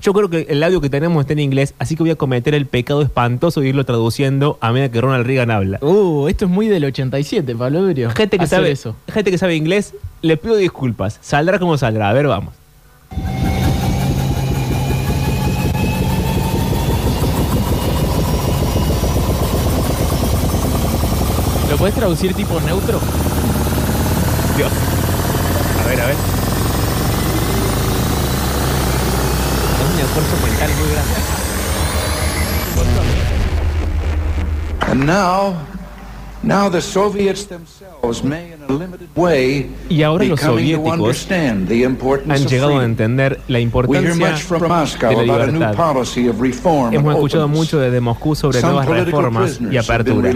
Yo 0.00 0.12
creo 0.12 0.30
que 0.30 0.46
el 0.48 0.62
audio 0.62 0.80
que 0.80 0.88
tenemos 0.90 1.20
está 1.22 1.32
en 1.32 1.40
inglés, 1.40 1.74
así 1.80 1.96
que 1.96 2.04
voy 2.04 2.10
a 2.10 2.16
cometer 2.16 2.54
el 2.54 2.66
pecado 2.66 3.02
espantoso 3.02 3.60
de 3.60 3.68
irlo 3.70 3.84
traduciendo 3.84 4.56
a 4.60 4.70
medida 4.72 4.90
que 4.90 5.00
Ronald 5.00 5.26
Reagan 5.26 5.50
habla. 5.50 5.78
Uh, 5.82 6.28
esto 6.28 6.44
es 6.44 6.50
muy 6.50 6.68
del 6.68 6.84
87, 6.84 7.56
Pablo 7.56 7.82
Durio. 7.82 8.10
Gente 8.12 8.38
que 8.38 8.44
Hacer 8.44 8.58
sabe 8.58 8.70
eso. 8.70 8.94
gente 9.12 9.32
que 9.32 9.38
sabe 9.38 9.56
inglés, 9.56 9.94
le 10.22 10.36
pido 10.36 10.56
disculpas. 10.56 11.18
Saldrá 11.20 11.58
como 11.58 11.76
saldrá. 11.78 12.10
A 12.10 12.12
ver, 12.12 12.26
vamos. 12.26 12.54
¿Lo 21.70 21.76
puedes 21.76 21.94
traducir 21.94 22.34
tipo 22.34 22.58
neutro? 22.60 23.00
Dios. 24.56 24.72
A 25.82 25.88
ver, 25.88 26.00
a 26.00 26.06
ver. 26.06 26.16
Es 29.74 29.94
un 29.94 30.00
esfuerzo 30.00 30.46
mental 30.46 30.70
muy 30.78 30.88
grande. 30.92 31.38
And 34.90 35.04
now, 35.04 35.54
Y 39.88 40.02
ahora 40.02 40.24
los 40.24 40.40
soviéticos 40.40 41.28
Han 42.28 42.46
llegado 42.46 42.78
a 42.78 42.84
entender 42.84 43.40
la 43.48 43.60
importancia 43.60 44.14
de 45.08 45.26
la 45.26 45.46
libertad. 45.46 45.74
policy 45.74 46.28
of 46.28 46.40
reform 46.40 46.94
Hemos 46.94 47.14
escuchado 47.14 47.48
mucho 47.48 47.78
desde 47.78 48.00
Moscú 48.00 48.34
sobre 48.34 48.60
nuevas 48.62 48.86
reformas 48.86 49.60
y 49.70 49.76
apertura. 49.76 50.32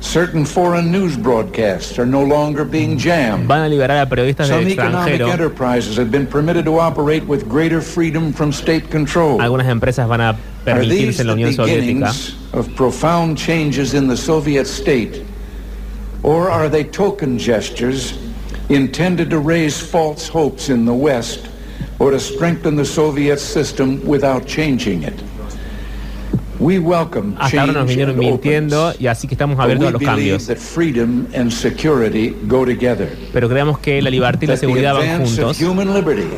Certain 0.00 0.44
foreign 0.44 0.92
news 0.92 1.16
broadcasts 1.16 1.98
are 1.98 2.06
no 2.06 2.22
longer 2.22 2.64
being 2.64 2.96
jammed. 2.98 3.48
Van 3.48 3.64
a 3.64 3.68
liberar 3.68 4.02
a 4.02 4.06
periodistas 4.06 4.48
del 4.48 4.60
Some 4.62 4.68
economic 4.70 5.14
extranjero. 5.20 5.32
enterprises 5.32 5.96
have 5.96 6.10
been 6.10 6.26
permitted 6.26 6.64
to 6.66 6.78
operate 6.78 7.24
with 7.26 7.48
greater 7.48 7.80
freedom 7.80 8.32
from 8.32 8.52
state 8.52 8.90
control. 8.90 9.38
Algunas 9.40 9.66
empresas 9.66 10.06
van 10.08 10.20
a 10.20 10.24
Are 10.30 10.36
permitirse 10.64 10.88
these 10.88 11.20
en 11.20 11.26
la 11.26 11.34
Unión 11.34 11.52
Soviética. 11.54 11.80
beginnings 11.80 12.34
of 12.52 12.68
profound 12.76 13.36
changes 13.38 13.94
in 13.94 14.06
the 14.06 14.16
Soviet 14.16 14.66
state? 14.66 15.24
Or 16.22 16.50
are 16.50 16.68
they 16.68 16.84
token 16.84 17.38
gestures 17.38 18.14
intended 18.68 19.30
to 19.30 19.38
raise 19.38 19.80
false 19.80 20.28
hopes 20.28 20.68
in 20.68 20.84
the 20.84 20.94
West 20.94 21.48
or 21.98 22.10
to 22.10 22.20
strengthen 22.20 22.76
the 22.76 22.84
Soviet 22.84 23.38
system 23.38 24.04
without 24.06 24.46
changing 24.46 25.02
it? 25.04 25.14
We 26.58 26.78
welcome 26.78 27.34
Hasta 27.38 27.60
ahora 27.60 27.72
nos 27.72 27.86
change 27.86 27.88
vinieron 27.90 28.18
mintiendo 28.18 28.94
y 28.98 29.06
así 29.08 29.28
que 29.28 29.34
estamos 29.34 29.58
abiertos 29.58 29.84
we 29.84 29.88
a 29.88 29.92
los 29.92 30.02
cambios. 30.02 30.46
Pero 33.32 33.48
creemos 33.48 33.78
que 33.78 34.00
la 34.00 34.10
libertad 34.10 34.42
y 34.42 34.46
la 34.46 34.56
seguridad 34.56 34.94
van 34.94 35.26
juntos. 35.26 35.60
human 35.60 35.92
liberty 35.92 36.28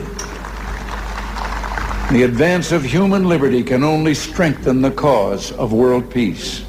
The 2.10 2.24
advance 2.24 2.74
of 2.74 2.84
human 2.84 3.28
liberty 3.28 3.62
can 3.62 3.84
only 3.84 4.14
strengthen 4.14 4.80
the 4.80 4.90
cause 4.90 5.52
of 5.58 5.72
world 5.72 6.08
peace. 6.08 6.62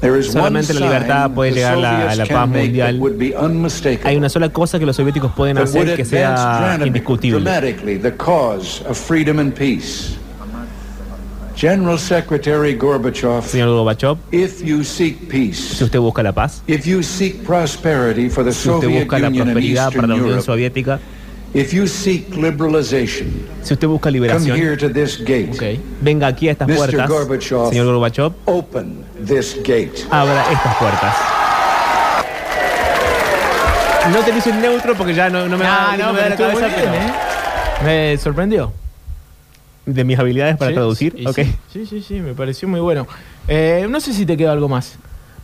There 0.00 0.16
is 0.16 0.28
one 0.28 0.44
Solamente 0.44 0.74
la 0.74 0.80
libertad 0.80 1.30
puede 1.32 1.52
llegar 1.52 1.74
a 1.74 1.76
la, 1.76 1.90
a 1.90 2.14
Soviets 2.14 2.18
la 2.18 2.26
can 2.26 2.36
paz 2.36 2.48
mundial. 2.48 3.00
would 3.00 3.18
be 3.18 3.34
unmistakable. 3.36 4.08
Hay 4.08 4.16
una 4.16 4.28
sola 4.28 4.52
cosa 4.52 4.78
que 4.78 4.86
los 4.86 4.94
soviéticos 4.94 5.32
pueden 5.32 5.58
hacer 5.58 5.96
que 5.96 6.04
sea 6.04 6.78
indiscutible. 6.86 7.40
dramatically 7.40 7.98
the 7.98 8.12
cause 8.16 8.80
of 8.88 8.96
freedom 8.96 9.40
and 9.40 9.52
peace. 9.54 10.16
General 11.58 11.98
Secretary 11.98 12.74
Gorbachev, 12.76 13.42
Señor 13.42 13.68
Gorbachev, 13.70 14.16
if 14.30 14.62
you 14.62 14.84
seek 14.84 15.18
si 15.18 15.26
peace, 15.26 15.82
usted 15.82 15.98
busca 15.98 16.22
la 16.22 16.30
paz, 16.32 16.62
if 16.68 16.86
you 16.86 17.02
seek 17.02 17.44
prosperity 17.44 18.28
for 18.28 18.44
the 18.44 18.52
si 18.52 18.68
usted 18.68 18.82
Soviet 18.86 19.08
busca 19.08 19.18
la 19.18 19.26
Union 19.26 19.48
and 19.48 19.56
prosperidad 19.56 19.86
para 19.92 20.06
Eastern 20.06 20.08
la 20.08 20.14
Unión 20.14 20.28
Europe, 20.28 20.44
Soviética, 20.46 21.00
if 21.54 21.72
you 21.72 21.88
seek 21.88 22.30
liberalization, 22.36 23.26
si 23.64 23.74
usted 23.74 23.88
busca 23.88 24.02
come 24.08 24.12
liberación, 24.20 24.56
here 24.56 24.76
to 24.76 24.88
this 24.88 25.18
gate. 25.18 25.50
Ok. 25.52 25.80
venga 26.00 26.28
aquí 26.28 26.48
a 26.48 26.52
estas 26.52 26.68
Mr. 26.68 26.76
puertas, 26.76 27.08
Gorbachev. 27.10 27.68
señor 27.70 27.86
Gorbachev, 27.86 28.32
Open 28.44 29.04
this 29.26 29.56
gate. 29.64 30.06
abra 30.10 30.44
estas 30.52 30.76
puertas. 30.76 31.16
No 34.12 34.20
te 34.20 34.30
hice 34.38 34.50
un 34.50 34.60
neutro 34.60 34.94
porque 34.94 35.12
ya 35.12 35.28
no, 35.28 35.48
no 35.48 35.58
me 35.58 35.64
va, 35.64 35.90
Ah, 35.92 35.96
no 35.98 36.06
no, 36.06 36.12
me 36.12 36.20
da 36.20 36.28
la 36.28 36.36
cabeza, 36.36 36.66
bien, 36.68 36.72
pero- 36.76 36.94
¿eh? 36.94 37.12
Me 38.12 38.16
sorprendió. 38.18 38.72
De 39.94 40.04
mis 40.04 40.18
habilidades 40.18 40.56
para 40.56 40.70
Sí, 40.70 40.74
traducir. 40.74 41.14
sí, 41.16 41.26
ok. 41.26 41.38
sí. 41.72 41.86
Sí, 41.86 42.02
sí, 42.02 42.14
me 42.20 42.34
pareció 42.34 42.68
muy 42.68 42.80
bueno. 42.80 43.06
Eh, 43.48 43.86
no 43.88 44.00
sé 44.00 44.12
si 44.12 44.26
te 44.26 44.36
queda 44.36 44.52
algo 44.52 44.68
más. 44.68 44.96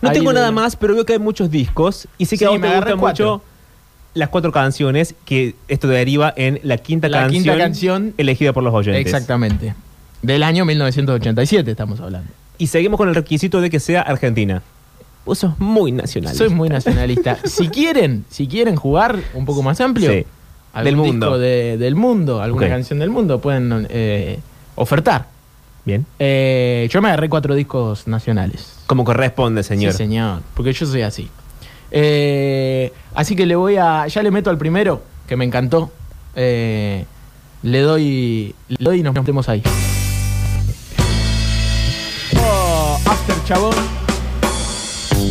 No 0.02 0.10
Ahí 0.10 0.16
tengo 0.16 0.32
nada 0.32 0.50
más, 0.52 0.76
pero 0.76 0.94
veo 0.94 1.06
que 1.06 1.14
hay 1.14 1.18
muchos 1.18 1.50
discos 1.50 2.06
y 2.18 2.26
sé 2.26 2.36
que 2.36 2.40
Sí, 2.40 2.44
a 2.44 2.50
vos 2.50 2.60
me 2.60 2.66
te 2.68 2.72
agarré 2.74 2.92
gustan 2.92 3.08
mucho 3.10 3.42
las 4.12 4.28
cuatro 4.28 4.52
canciones, 4.52 5.14
que 5.24 5.54
esto 5.66 5.88
deriva 5.88 6.32
en 6.36 6.60
la 6.62 6.76
quinta, 6.76 7.08
La 7.08 7.22
canción, 7.22 7.42
quinta 7.42 7.58
canción 7.58 8.14
elegida 8.18 8.52
por 8.52 8.62
los 8.62 8.74
oyentes. 8.74 9.00
Exactamente. 9.04 9.74
Del 10.22 10.42
año 10.42 10.64
1987 10.64 11.70
estamos 11.70 12.00
hablando. 12.00 12.30
Y 12.58 12.66
seguimos 12.68 12.98
con 12.98 13.08
el 13.08 13.14
requisito 13.14 13.60
de 13.60 13.70
que 13.70 13.80
sea 13.80 14.02
argentina. 14.02 14.62
Vos 15.24 15.38
sos 15.38 15.58
muy 15.58 15.90
nacional. 15.90 16.34
Soy 16.36 16.50
muy 16.50 16.68
nacionalista. 16.68 17.38
si 17.44 17.68
quieren, 17.68 18.24
si 18.30 18.46
quieren 18.46 18.76
jugar 18.76 19.18
un 19.32 19.46
poco 19.46 19.62
más 19.62 19.80
amplio, 19.80 20.10
Sí. 20.12 20.26
Algún 20.74 20.84
Del 20.84 20.96
mundo. 20.96 21.26
disco 21.26 21.38
de- 21.38 21.78
del 21.78 21.94
mundo, 21.94 22.42
alguna 22.42 22.66
Ok. 22.66 22.72
canción 22.72 22.98
del 22.98 23.10
mundo, 23.10 23.40
pueden 23.40 23.86
eh, 23.88 24.38
ofertar. 24.74 25.26
Bien. 25.84 26.04
Eh, 26.18 26.88
yo 26.90 27.00
me 27.02 27.08
agarré 27.08 27.28
cuatro 27.28 27.54
discos 27.54 28.06
nacionales. 28.08 28.72
Como 28.86 29.04
corresponde, 29.04 29.62
señor. 29.62 29.92
Sí, 29.92 29.98
señor. 29.98 30.40
Porque 30.54 30.72
yo 30.72 30.86
soy 30.86 31.02
así. 31.02 31.28
Eh, 31.90 32.92
así 33.14 33.36
que 33.36 33.46
le 33.46 33.54
voy 33.56 33.76
a. 33.76 34.06
Ya 34.08 34.22
le 34.22 34.30
meto 34.30 34.50
al 34.50 34.58
primero, 34.58 35.02
que 35.28 35.36
me 35.36 35.44
encantó. 35.44 35.92
Eh, 36.34 37.04
le 37.62 37.80
doy. 37.80 38.54
Le 38.68 38.76
doy 38.80 39.00
y 39.00 39.02
nos 39.02 39.14
metemos 39.14 39.48
ahí. 39.48 39.62
Oh, 42.36 42.98
After 43.06 43.36
Chabón. 43.44 43.74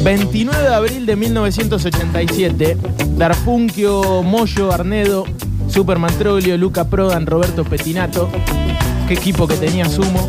29 0.04 0.62
de 0.62 0.74
abril 0.74 1.06
de 1.06 1.16
1987. 1.16 2.78
Darfunquio, 3.18 4.22
Moyo, 4.22 4.74
Arnedo, 4.74 5.24
Superman 5.70 6.14
Troglio, 6.18 6.58
Luca 6.58 6.84
Prodan, 6.86 7.26
Roberto 7.26 7.64
Petinato. 7.64 8.30
Qué 9.08 9.14
equipo 9.14 9.48
que 9.48 9.56
tenía 9.56 9.88
Sumo. 9.88 10.28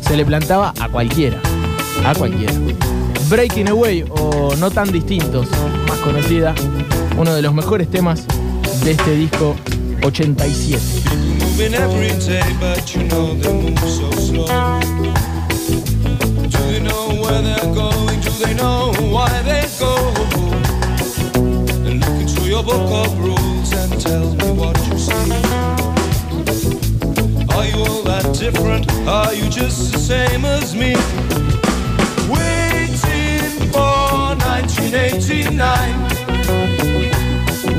Se 0.00 0.16
le 0.16 0.24
plantaba 0.24 0.72
a 0.80 0.88
cualquiera. 0.88 1.38
A 2.04 2.14
cualquiera. 2.14 2.54
Breaking 3.28 3.68
Away 3.68 4.04
o 4.08 4.54
No 4.56 4.70
tan 4.70 4.90
distintos, 4.90 5.48
más 5.88 5.98
conocida, 5.98 6.54
uno 7.18 7.34
de 7.34 7.42
los 7.42 7.52
mejores 7.52 7.90
temas 7.90 8.24
de 8.84 8.92
este 8.92 9.16
disco 9.16 9.54
87. 10.02 10.80
Know 16.88 17.08
where 17.22 17.42
they're 17.42 17.74
going? 17.74 18.20
Do 18.20 18.30
they 18.42 18.54
know 18.54 18.92
why 19.14 19.30
they 19.42 19.64
go? 19.78 19.94
And 21.86 22.00
look 22.00 22.18
into 22.20 22.42
your 22.48 22.62
book 22.62 22.90
of 23.02 23.18
rules 23.18 23.72
and 23.72 24.00
tell 24.00 24.34
me 24.34 24.50
what 24.60 24.76
you 24.88 24.98
see. 24.98 25.30
Are 27.54 27.66
you 27.70 27.78
all 27.88 28.02
that 28.10 28.26
different? 28.38 28.90
Are 29.08 29.32
you 29.34 29.48
just 29.48 29.92
the 29.92 29.98
same 29.98 30.44
as 30.44 30.74
me? 30.74 30.94
Waiting 32.28 33.70
for 33.72 34.36
1989. 34.44 36.16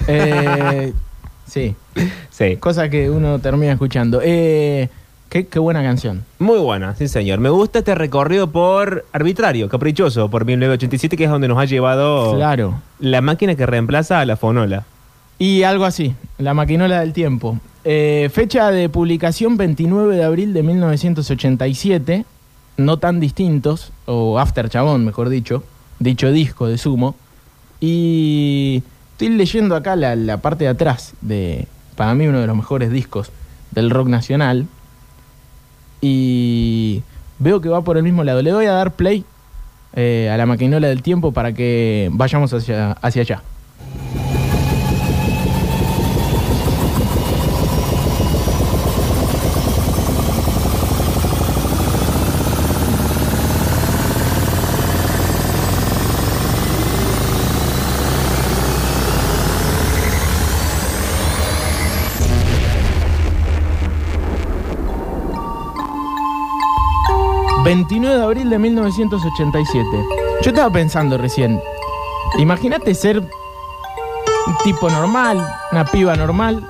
Eh, 0.07 0.93
sí. 1.47 1.75
Sí. 2.29 2.57
Cosa 2.57 2.89
que 2.89 3.09
uno 3.09 3.39
termina 3.39 3.73
escuchando. 3.73 4.19
Eh, 4.23 4.89
qué, 5.29 5.45
qué 5.47 5.59
buena 5.59 5.83
canción. 5.83 6.23
Muy 6.39 6.59
buena, 6.59 6.95
sí 6.95 7.07
señor. 7.07 7.39
Me 7.39 7.49
gusta 7.49 7.79
este 7.79 7.95
recorrido 7.95 8.47
por 8.51 9.05
arbitrario, 9.13 9.69
caprichoso, 9.69 10.29
por 10.29 10.45
1987, 10.45 11.15
que 11.17 11.25
es 11.25 11.29
donde 11.29 11.47
nos 11.47 11.57
ha 11.59 11.65
llevado 11.65 12.35
Claro. 12.35 12.81
la 12.99 13.21
máquina 13.21 13.55
que 13.55 13.65
reemplaza 13.65 14.19
a 14.19 14.25
la 14.25 14.35
fonola. 14.37 14.85
Y 15.39 15.63
algo 15.63 15.85
así, 15.85 16.15
la 16.37 16.53
maquinola 16.53 16.99
del 17.01 17.11
tiempo. 17.13 17.59
Eh, 17.85 18.29
fecha 18.33 18.71
de 18.71 18.87
publicación 18.87 19.57
29 19.57 20.15
de 20.15 20.23
abril 20.23 20.53
de 20.53 20.63
1987, 20.63 22.25
no 22.77 22.97
tan 22.97 23.19
distintos, 23.19 23.91
o 24.05 24.39
After 24.39 24.69
Chabón, 24.69 25.03
mejor 25.05 25.29
dicho, 25.29 25.63
dicho 25.99 26.31
disco 26.31 26.67
de 26.67 26.77
Sumo. 26.77 27.15
Y 27.81 28.83
estoy 29.13 29.29
leyendo 29.29 29.75
acá 29.75 29.95
la, 29.95 30.37
parte 30.37 30.65
de 30.65 30.69
atrás 30.69 31.13
de, 31.21 31.67
para 31.95 32.13
mí, 32.13 32.27
uno 32.27 32.41
de 32.41 32.47
los 32.47 32.55
mejores 32.55 32.91
discos 32.91 33.31
del 33.71 33.89
rock 33.89 34.07
nacional. 34.07 34.67
Y 36.01 37.01
veo 37.39 37.61
que 37.61 37.69
va 37.69 37.81
por 37.81 37.97
el 37.97 38.03
mismo 38.03 38.23
lado. 38.23 38.41
Le 38.41 38.53
voy 38.53 38.65
a 38.65 38.73
dar 38.73 38.91
play 38.91 39.23
eh, 39.95 40.29
a 40.31 40.37
la 40.37 40.45
maquinola 40.45 40.87
del 40.87 41.01
tiempo 41.01 41.31
para 41.31 41.53
que 41.53 42.09
vayamos 42.11 42.53
hacia, 42.53 42.91
hacia 42.93 43.21
allá. 43.21 43.41
...29 67.63 68.17
de 68.17 68.21
abril 68.21 68.49
de 68.49 68.59
1987... 68.59 69.87
...yo 70.41 70.49
estaba 70.49 70.69
pensando 70.69 71.17
recién... 71.17 71.61
...imagínate 72.37 72.93
ser... 72.93 73.19
...un 73.19 74.57
tipo 74.65 74.89
normal... 74.89 75.47
...una 75.71 75.85
piba 75.85 76.13
normal... 76.17 76.67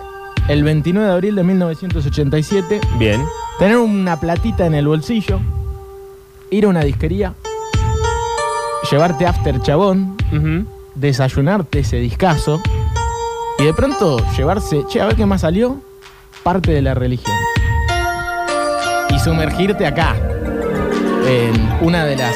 ...el 0.48 0.64
29 0.64 1.08
de 1.08 1.14
abril 1.14 1.36
de 1.36 1.44
1987... 1.44 2.82
Bien. 3.00 3.26
...tener 3.58 3.78
una 3.78 4.20
platita 4.20 4.68
en 4.68 4.76
el 4.76 4.88
bolsillo... 4.88 5.40
...ir 6.52 6.66
a 6.66 6.68
una 6.68 6.84
disquería... 6.84 7.34
...llevarte 8.92 9.26
after 9.26 9.60
chabón... 9.64 10.16
...desayunarte 10.94 11.80
ese 11.80 11.98
discazo... 11.98 12.62
...y 13.58 13.64
de 13.64 13.74
pronto 13.74 14.24
llevarse... 14.38 14.86
...che, 14.88 15.02
a 15.02 15.08
ver 15.08 15.16
qué 15.16 15.26
más 15.26 15.42
salió... 15.42 15.78
...parte 16.44 16.72
de 16.72 16.84
la 16.84 16.94
religión... 16.94 17.36
...y 19.10 19.18
sumergirte 19.18 19.88
acá... 19.88 20.16
una 21.82 22.06
de 22.06 22.16
las... 22.16 22.36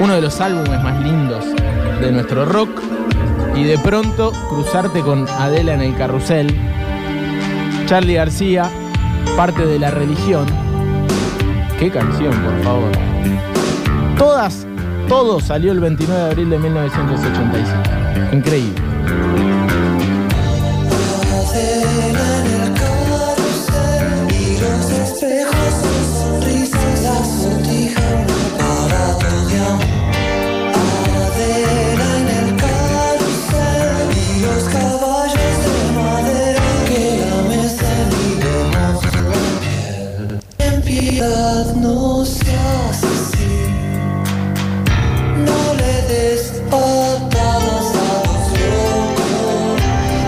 ...uno 0.00 0.14
de 0.14 0.20
los 0.20 0.40
álbumes 0.40 0.82
más 0.82 1.02
lindos... 1.02 1.44
...de 2.00 2.12
nuestro 2.12 2.44
rock... 2.44 2.82
...y 3.54 3.64
de 3.64 3.78
pronto 3.78 4.32
cruzarte 4.48 5.00
con 5.00 5.26
Adela 5.28 5.74
en 5.74 5.80
el 5.80 5.96
carrusel... 5.96 6.54
Charlie 7.86 8.14
García... 8.14 8.70
...parte 9.36 9.66
de 9.66 9.78
la 9.78 9.90
religión... 9.90 10.46
¿Qué 11.78 11.90
canción, 11.90 12.32
por 12.32 12.62
favor? 12.64 12.90
Todas, 14.18 14.66
todo 15.06 15.38
salió 15.38 15.70
el 15.70 15.78
29 15.78 16.20
de 16.20 16.30
abril 16.30 16.50
de 16.50 16.58
1985. 16.58 18.36
Increíble. 18.36 19.57
Piedad 41.48 41.74
no 41.76 42.24
seas 42.24 43.04
así, 43.04 43.56
no 45.46 45.74
le 45.80 45.94
des 46.12 46.42
patadas 46.70 47.88
a 47.94 48.12
los 48.26 48.46
locos. 48.74 49.80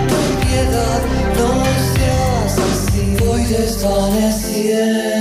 Ten 0.09 0.31
piedad, 0.47 1.01
no 1.37 1.51
seas 1.95 2.53
así, 2.71 3.05
voy 3.25 3.43
desvaneciendo. 3.45 5.20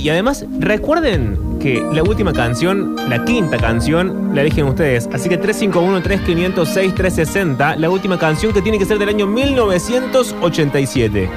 Y 0.00 0.08
además 0.10 0.44
recuerden 0.58 1.38
que 1.60 1.80
la 1.92 2.02
última 2.02 2.32
canción, 2.32 2.96
la 3.08 3.24
quinta 3.24 3.56
canción, 3.58 4.34
la 4.34 4.40
eligen 4.42 4.66
ustedes. 4.66 5.08
Así 5.12 5.28
que 5.28 5.40
351-3506-360, 5.40 7.76
la 7.76 7.90
última 7.90 8.18
canción 8.18 8.52
que 8.52 8.62
tiene 8.62 8.78
que 8.78 8.86
ser 8.86 8.98
del 8.98 9.08
año 9.10 9.26
1987. 9.26 11.28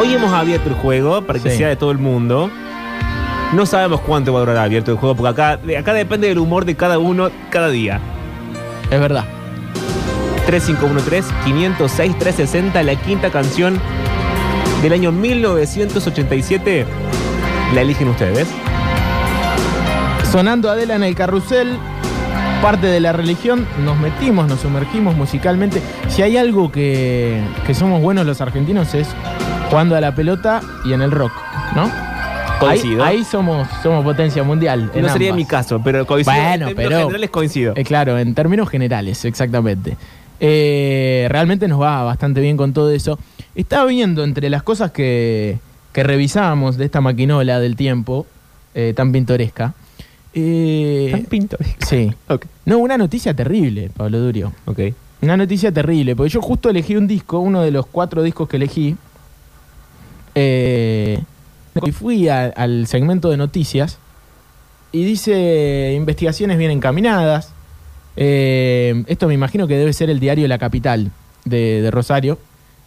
Hoy 0.00 0.12
hemos 0.12 0.32
abierto 0.32 0.68
el 0.68 0.74
juego 0.74 1.22
para 1.22 1.38
que 1.38 1.50
Sí. 1.50 1.58
sea 1.58 1.68
de 1.68 1.76
todo 1.76 1.92
el 1.92 1.98
mundo. 1.98 2.50
No 3.52 3.64
sabemos 3.66 4.00
cuánto 4.00 4.32
va 4.32 4.40
a 4.40 4.42
durar 4.42 4.56
abierto 4.56 4.90
el 4.90 4.96
juego, 4.96 5.14
porque 5.14 5.30
acá, 5.30 5.60
acá 5.78 5.92
depende 5.94 6.26
del 6.28 6.38
humor 6.38 6.64
de 6.64 6.74
cada 6.74 6.98
uno 6.98 7.30
cada 7.50 7.68
día. 7.68 8.00
Es 8.90 8.98
verdad. 9.00 9.24
3513-506-360, 10.48 12.82
la 12.82 12.96
quinta 12.96 13.30
canción 13.30 13.78
del 14.84 14.92
año 14.92 15.12
1987. 15.12 16.84
La 17.74 17.80
eligen 17.80 18.08
ustedes. 18.08 18.46
Sonando 20.30 20.70
Adela 20.70 20.94
en 20.96 21.02
el 21.04 21.14
carrusel, 21.14 21.76
parte 22.60 22.86
de 22.88 23.00
la 23.00 23.12
religión, 23.12 23.66
nos 23.84 23.96
metimos, 23.98 24.46
nos 24.48 24.60
sumergimos 24.60 25.16
musicalmente. 25.16 25.80
Si 26.08 26.22
hay 26.22 26.36
algo 26.36 26.70
que, 26.70 27.40
que 27.66 27.74
somos 27.74 28.02
buenos 28.02 28.26
los 28.26 28.40
argentinos 28.40 28.94
es 28.94 29.08
jugando 29.70 29.96
a 29.96 30.00
la 30.00 30.14
pelota 30.14 30.60
y 30.84 30.92
en 30.92 31.02
el 31.02 31.10
rock, 31.10 31.32
¿no? 31.74 31.84
Ahí, 31.84 32.78
Coincido. 32.80 33.04
ahí 33.04 33.24
somos, 33.24 33.66
somos 33.82 34.04
potencia 34.04 34.42
mundial. 34.42 34.90
No 34.94 35.08
sería 35.08 35.30
ambas. 35.30 35.36
mi 35.36 35.44
caso, 35.46 35.80
pero 35.82 36.06
coincido. 36.06 36.36
Bueno, 36.36 36.68
en 36.68 36.74
términos 36.74 36.76
pero- 36.76 36.98
generales 37.06 37.30
coincido. 37.30 37.72
Eh, 37.76 37.84
claro, 37.84 38.18
en 38.18 38.34
términos 38.34 38.68
generales, 38.68 39.24
exactamente. 39.24 39.96
Eh, 40.40 41.26
realmente 41.30 41.68
nos 41.68 41.80
va 41.80 42.02
bastante 42.02 42.40
bien 42.40 42.56
con 42.56 42.72
todo 42.72 42.90
eso. 42.90 43.18
Estaba 43.54 43.86
viendo 43.86 44.24
entre 44.24 44.50
las 44.50 44.62
cosas 44.62 44.90
que, 44.90 45.58
que 45.92 46.02
revisábamos 46.02 46.76
de 46.76 46.84
esta 46.86 47.00
maquinola 47.00 47.60
del 47.60 47.76
tiempo, 47.76 48.26
eh, 48.74 48.92
tan 48.96 49.12
pintoresca. 49.12 49.74
eh, 50.34 51.08
Tan 51.12 51.24
pintoresca. 51.26 51.86
Sí. 51.86 52.12
No, 52.66 52.78
una 52.78 52.98
noticia 52.98 53.34
terrible, 53.34 53.90
Pablo 53.96 54.18
Durio. 54.20 54.52
Ok. 54.66 54.80
Una 55.22 55.36
noticia 55.36 55.70
terrible, 55.72 56.16
porque 56.16 56.30
yo 56.30 56.42
justo 56.42 56.68
elegí 56.68 56.96
un 56.96 57.06
disco, 57.06 57.38
uno 57.38 57.62
de 57.62 57.70
los 57.70 57.86
cuatro 57.86 58.22
discos 58.22 58.48
que 58.48 58.56
elegí. 58.56 58.96
eh, 60.34 61.20
y 61.84 61.92
fui 61.92 62.28
a- 62.28 62.46
al 62.46 62.86
segmento 62.86 63.30
de 63.30 63.36
noticias 63.36 63.98
y 64.92 65.04
dice 65.04 65.92
investigaciones 65.96 66.58
bien 66.58 66.70
encaminadas. 66.70 67.52
Eh, 68.16 69.02
esto 69.06 69.26
me 69.28 69.34
imagino 69.34 69.66
que 69.66 69.76
debe 69.76 69.92
ser 69.92 70.10
el 70.10 70.20
diario 70.20 70.46
La 70.48 70.58
Capital 70.58 71.10
de, 71.44 71.82
de 71.82 71.90
Rosario. 71.90 72.38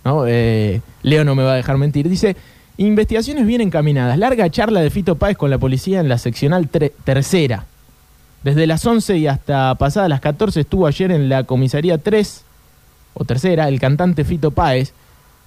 ¿No? 0.08 0.26
Eh, 0.26 0.82
Leo 1.04 1.26
no 1.26 1.36
me 1.36 1.44
va 1.44 1.52
a 1.54 1.56
dejar 1.56 1.78
mentir. 1.78 2.08
Dice, 2.08 2.38
investigaciones 2.78 3.46
bien 3.46 3.60
encaminadas. 3.60 4.18
Larga 4.18 4.50
charla 4.50 4.80
de 4.80 4.90
Fito 4.90 5.16
Páez 5.16 5.36
con 5.36 5.50
la 5.50 5.58
policía 5.58 6.00
en 6.00 6.08
la 6.08 6.18
seccional 6.18 6.70
tercera. 6.70 7.66
Desde 8.42 8.68
las 8.68 8.86
11 8.86 9.18
y 9.18 9.28
hasta 9.28 9.76
pasadas 9.76 10.10
las 10.10 10.22
14 10.22 10.62
estuvo 10.62 10.88
ayer 10.88 11.12
en 11.12 11.28
la 11.28 11.44
comisaría 11.44 11.98
3 11.98 12.44
o 13.16 13.26
tercera 13.26 13.68
el 13.68 13.82
cantante 13.82 14.24
Fito 14.24 14.52
Páez, 14.52 14.94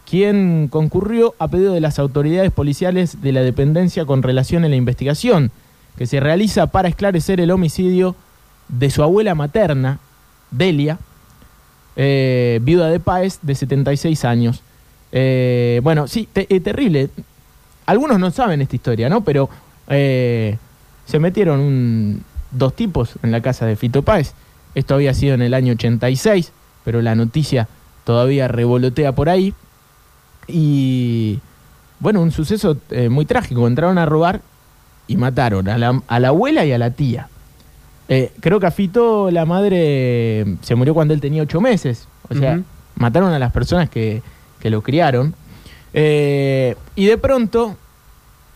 quien 0.09 0.69
concurrió 0.69 1.35
a 1.39 1.49
pedido 1.49 1.73
de 1.73 1.81
las 1.81 1.99
autoridades 1.99 2.51
policiales 2.51 3.23
de 3.23 3.33
la 3.33 3.41
dependencia 3.41 4.05
con 4.05 4.23
relación 4.23 4.65
a 4.65 4.69
la 4.69 4.77
investigación 4.77 5.53
que 5.97 6.07
se 6.07 6.21
realiza 6.21 6.67
para 6.67 6.89
esclarecer 6.89 7.41
el 7.41 7.51
homicidio 7.51 8.15
de 8.69 8.91
su 8.91 9.03
abuela 9.03 9.35
materna, 9.35 10.01
Delia, 10.51 10.99
eh, 12.03 12.61
viuda 12.63 12.89
de 12.89 12.99
Páez, 12.99 13.41
de 13.43 13.55
76 13.55 14.25
años. 14.25 14.63
Eh, 15.13 15.81
bueno, 15.83 16.09
sí, 16.09 16.31
eh, 16.35 16.59
terrible. 16.61 17.11
Algunos 17.85 18.19
no 18.19 18.31
saben 18.31 18.63
esta 18.63 18.75
historia, 18.75 19.11
¿no? 19.11 19.23
Pero 19.23 19.51
se 19.87 21.19
metieron 21.19 22.25
dos 22.53 22.75
tipos 22.75 23.17
en 23.23 23.33
la 23.33 23.43
casa 23.43 23.67
de 23.67 23.77
Fito 23.77 24.03
Páez. 24.03 24.33
Esto 24.75 24.95
había 24.95 25.13
sido 25.13 25.35
en 25.35 25.43
el 25.43 25.53
año 25.53 25.75
86, 25.75 26.53
pero 26.87 27.03
la 27.03 27.15
noticia 27.15 27.69
todavía 28.05 28.49
revolotea 28.49 29.13
por 29.13 29.29
ahí. 29.29 29.53
Y 30.47 31.41
bueno, 31.99 32.23
un 32.23 32.31
suceso 32.31 32.79
muy 33.11 33.27
trágico. 33.27 33.67
Entraron 33.67 33.99
a 33.99 34.07
robar 34.07 34.41
y 35.07 35.19
mataron 35.19 35.69
a 35.69 35.77
la 35.77 36.29
abuela 36.29 36.65
y 36.65 36.73
a 36.73 36.79
la 36.79 36.93
tía. 36.93 37.29
Eh, 38.13 38.33
creo 38.41 38.59
que 38.59 38.67
a 38.67 38.73
Fito 38.73 39.31
la 39.31 39.47
madre 39.47 39.77
eh, 39.79 40.57
se 40.63 40.75
murió 40.75 40.95
cuando 40.95 41.15
él 41.15 41.21
tenía 41.21 41.45
ocho 41.45 41.61
meses. 41.61 42.09
O 42.29 42.35
sea, 42.35 42.61
mataron 42.97 43.33
a 43.33 43.39
las 43.39 43.53
personas 43.53 43.89
que, 43.89 44.21
que 44.59 44.69
lo 44.69 44.83
criaron. 44.83 45.35
Eh, 45.95 46.75
y 46.97 47.07
de 47.07 47.19
pronto, 47.19 47.77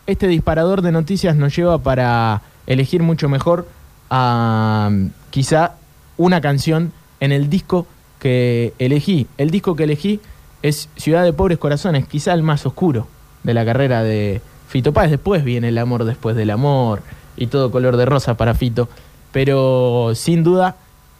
este 0.09 0.26
disparador 0.26 0.82
de 0.82 0.90
noticias 0.90 1.36
nos 1.36 1.55
lleva 1.55 1.78
para 1.78 2.43
elegir 2.66 3.02
mucho 3.02 3.28
mejor 3.28 3.68
a 4.10 4.90
quizá 5.31 5.76
una 6.16 6.40
canción 6.40 6.93
en 7.20 7.31
el 7.31 7.48
disco 7.48 7.86
que 8.18 8.72
elegí. 8.81 9.28
El 9.39 9.51
disco 9.51 9.76
que 9.76 9.85
elegí 9.85 10.20
es 10.62 10.89
Ciudad 10.97 11.22
de 11.22 11.32
Pobres 11.32 11.59
Corazones, 11.59 12.09
quizá 12.09 12.32
el 12.35 12.43
más 12.43 12.66
oscuro 12.66 13.06
de 13.44 13.55
la 13.55 13.64
carrera 13.64 14.02
de 14.02 14.40
Fito 14.68 14.93
Páez. 14.93 15.12
Después 15.12 15.44
viene 15.44 15.68
El 15.68 15.78
Amor 15.78 16.05
después 16.05 16.35
del 16.35 16.51
amor 16.51 17.02
y 17.36 17.47
todo 17.47 17.70
color 17.70 17.97
de 17.97 18.05
rosa 18.05 18.36
para 18.36 18.55
Fito. 18.55 18.89
Pero 19.35 20.12
sin 20.15 20.44
duda, 20.44 20.77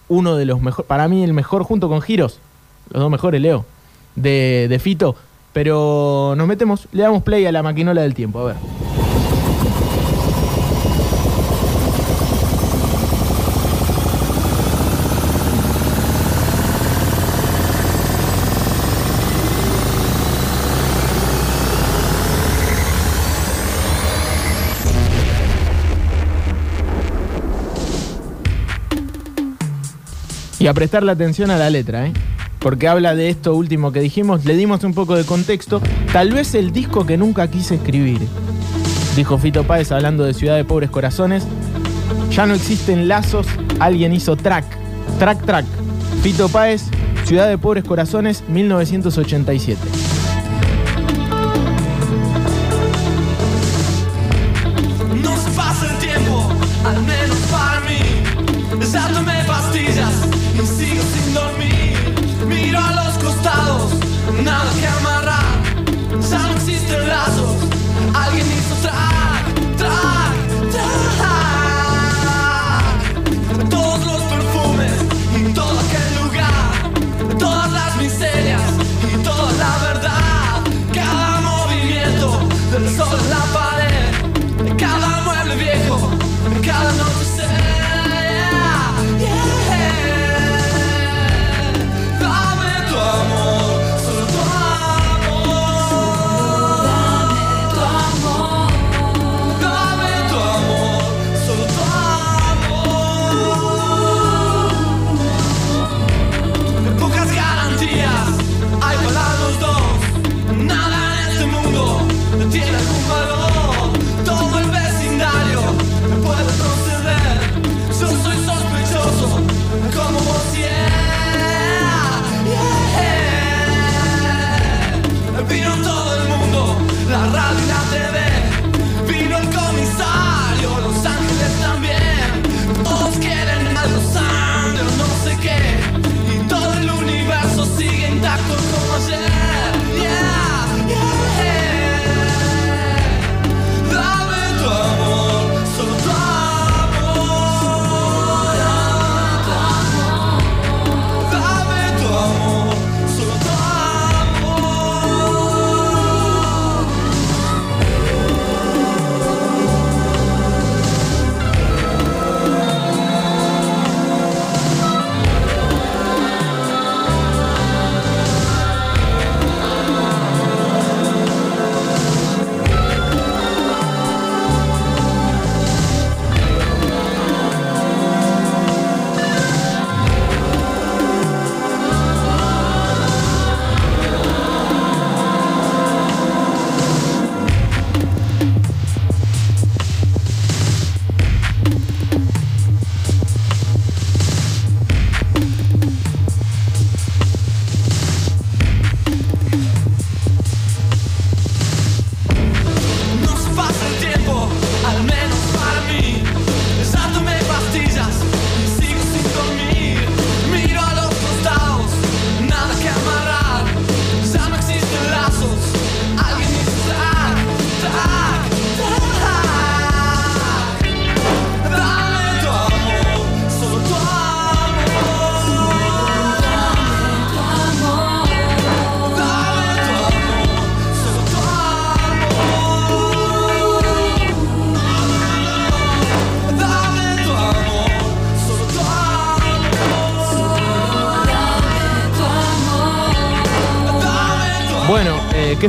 uno 0.07 0.37
de 0.37 0.45
los 0.45 0.63
mejores, 0.63 0.87
para 0.87 1.09
mí 1.09 1.25
el 1.25 1.33
mejor 1.33 1.65
junto 1.65 1.89
con 1.89 2.01
Giros, 2.01 2.39
los 2.91 3.03
dos 3.03 3.11
mejores, 3.11 3.43
Leo, 3.43 3.65
de, 4.15 4.69
de 4.71 4.79
Fito. 4.79 5.17
Pero 5.53 6.35
nos 6.37 6.47
metemos, 6.47 6.87
le 6.93 7.03
damos 7.03 7.25
play 7.25 7.45
a 7.45 7.51
la 7.51 7.65
maquinola 7.65 8.03
del 8.03 8.15
tiempo, 8.15 8.39
a 8.39 8.45
ver. 8.45 8.57
Y 30.65 30.67
a 30.67 30.73
prestarle 30.73 31.13
atención 31.13 31.51
a 31.51 31.59
la 31.59 31.69
letra, 31.69 32.07
¿eh? 32.07 32.13
Porque 32.59 32.89
habla 32.89 33.15
de 33.15 33.29
esto 33.29 33.55
último 33.55 33.93
que 33.93 34.01
dijimos, 34.01 34.47
le 34.47 34.57
dimos 34.57 34.83
un 34.83 34.95
poco 34.95 35.15
de 35.15 35.25
contexto. 35.25 35.83
Tal 36.11 36.33
vez 36.33 36.55
el 36.55 36.73
disco 36.73 37.05
que 37.05 37.19
nunca 37.19 37.51
quise 37.51 37.75
escribir, 37.75 38.21
dijo 39.15 39.37
Fito 39.37 39.65
Páez 39.65 39.93
hablando 39.93 40.25
de 40.25 40.33
Ciudad 40.33 40.57
de 40.57 40.65
Pobres 40.65 40.89
Corazones. 40.89 41.45
Ya 42.31 42.47
no 42.47 42.55
existen 42.55 43.09
lazos, 43.09 43.47
alguien 43.79 44.15
hizo 44.15 44.37
track. 44.37 44.65
Track, 45.19 45.45
track. 45.45 45.67
Fito 46.23 46.49
Páez, 46.49 46.85
Ciudad 47.27 47.47
de 47.47 47.59
Pobres 47.59 47.85
Corazones, 47.85 48.43
1987. 48.49 49.79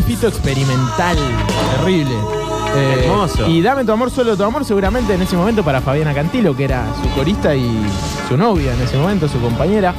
Eh, 0.05 0.07
qué 0.07 0.13
fito 0.13 0.27
experimental, 0.27 1.17
terrible. 1.77 2.15
Eh, 2.75 3.03
Hermoso. 3.05 3.47
Y 3.47 3.61
Dame 3.61 3.85
tu 3.85 3.91
amor, 3.91 4.11
solo 4.11 4.35
tu 4.35 4.43
amor, 4.43 4.65
seguramente 4.65 5.13
en 5.13 5.21
ese 5.21 5.35
momento 5.35 5.63
para 5.63 5.81
Fabiana 5.81 6.13
Cantilo, 6.13 6.55
que 6.55 6.65
era 6.65 6.85
su 7.01 7.09
corista 7.09 7.55
y 7.55 7.69
su 8.27 8.37
novia 8.37 8.73
en 8.73 8.81
ese 8.81 8.97
momento, 8.97 9.27
su 9.27 9.39
compañera. 9.39 9.93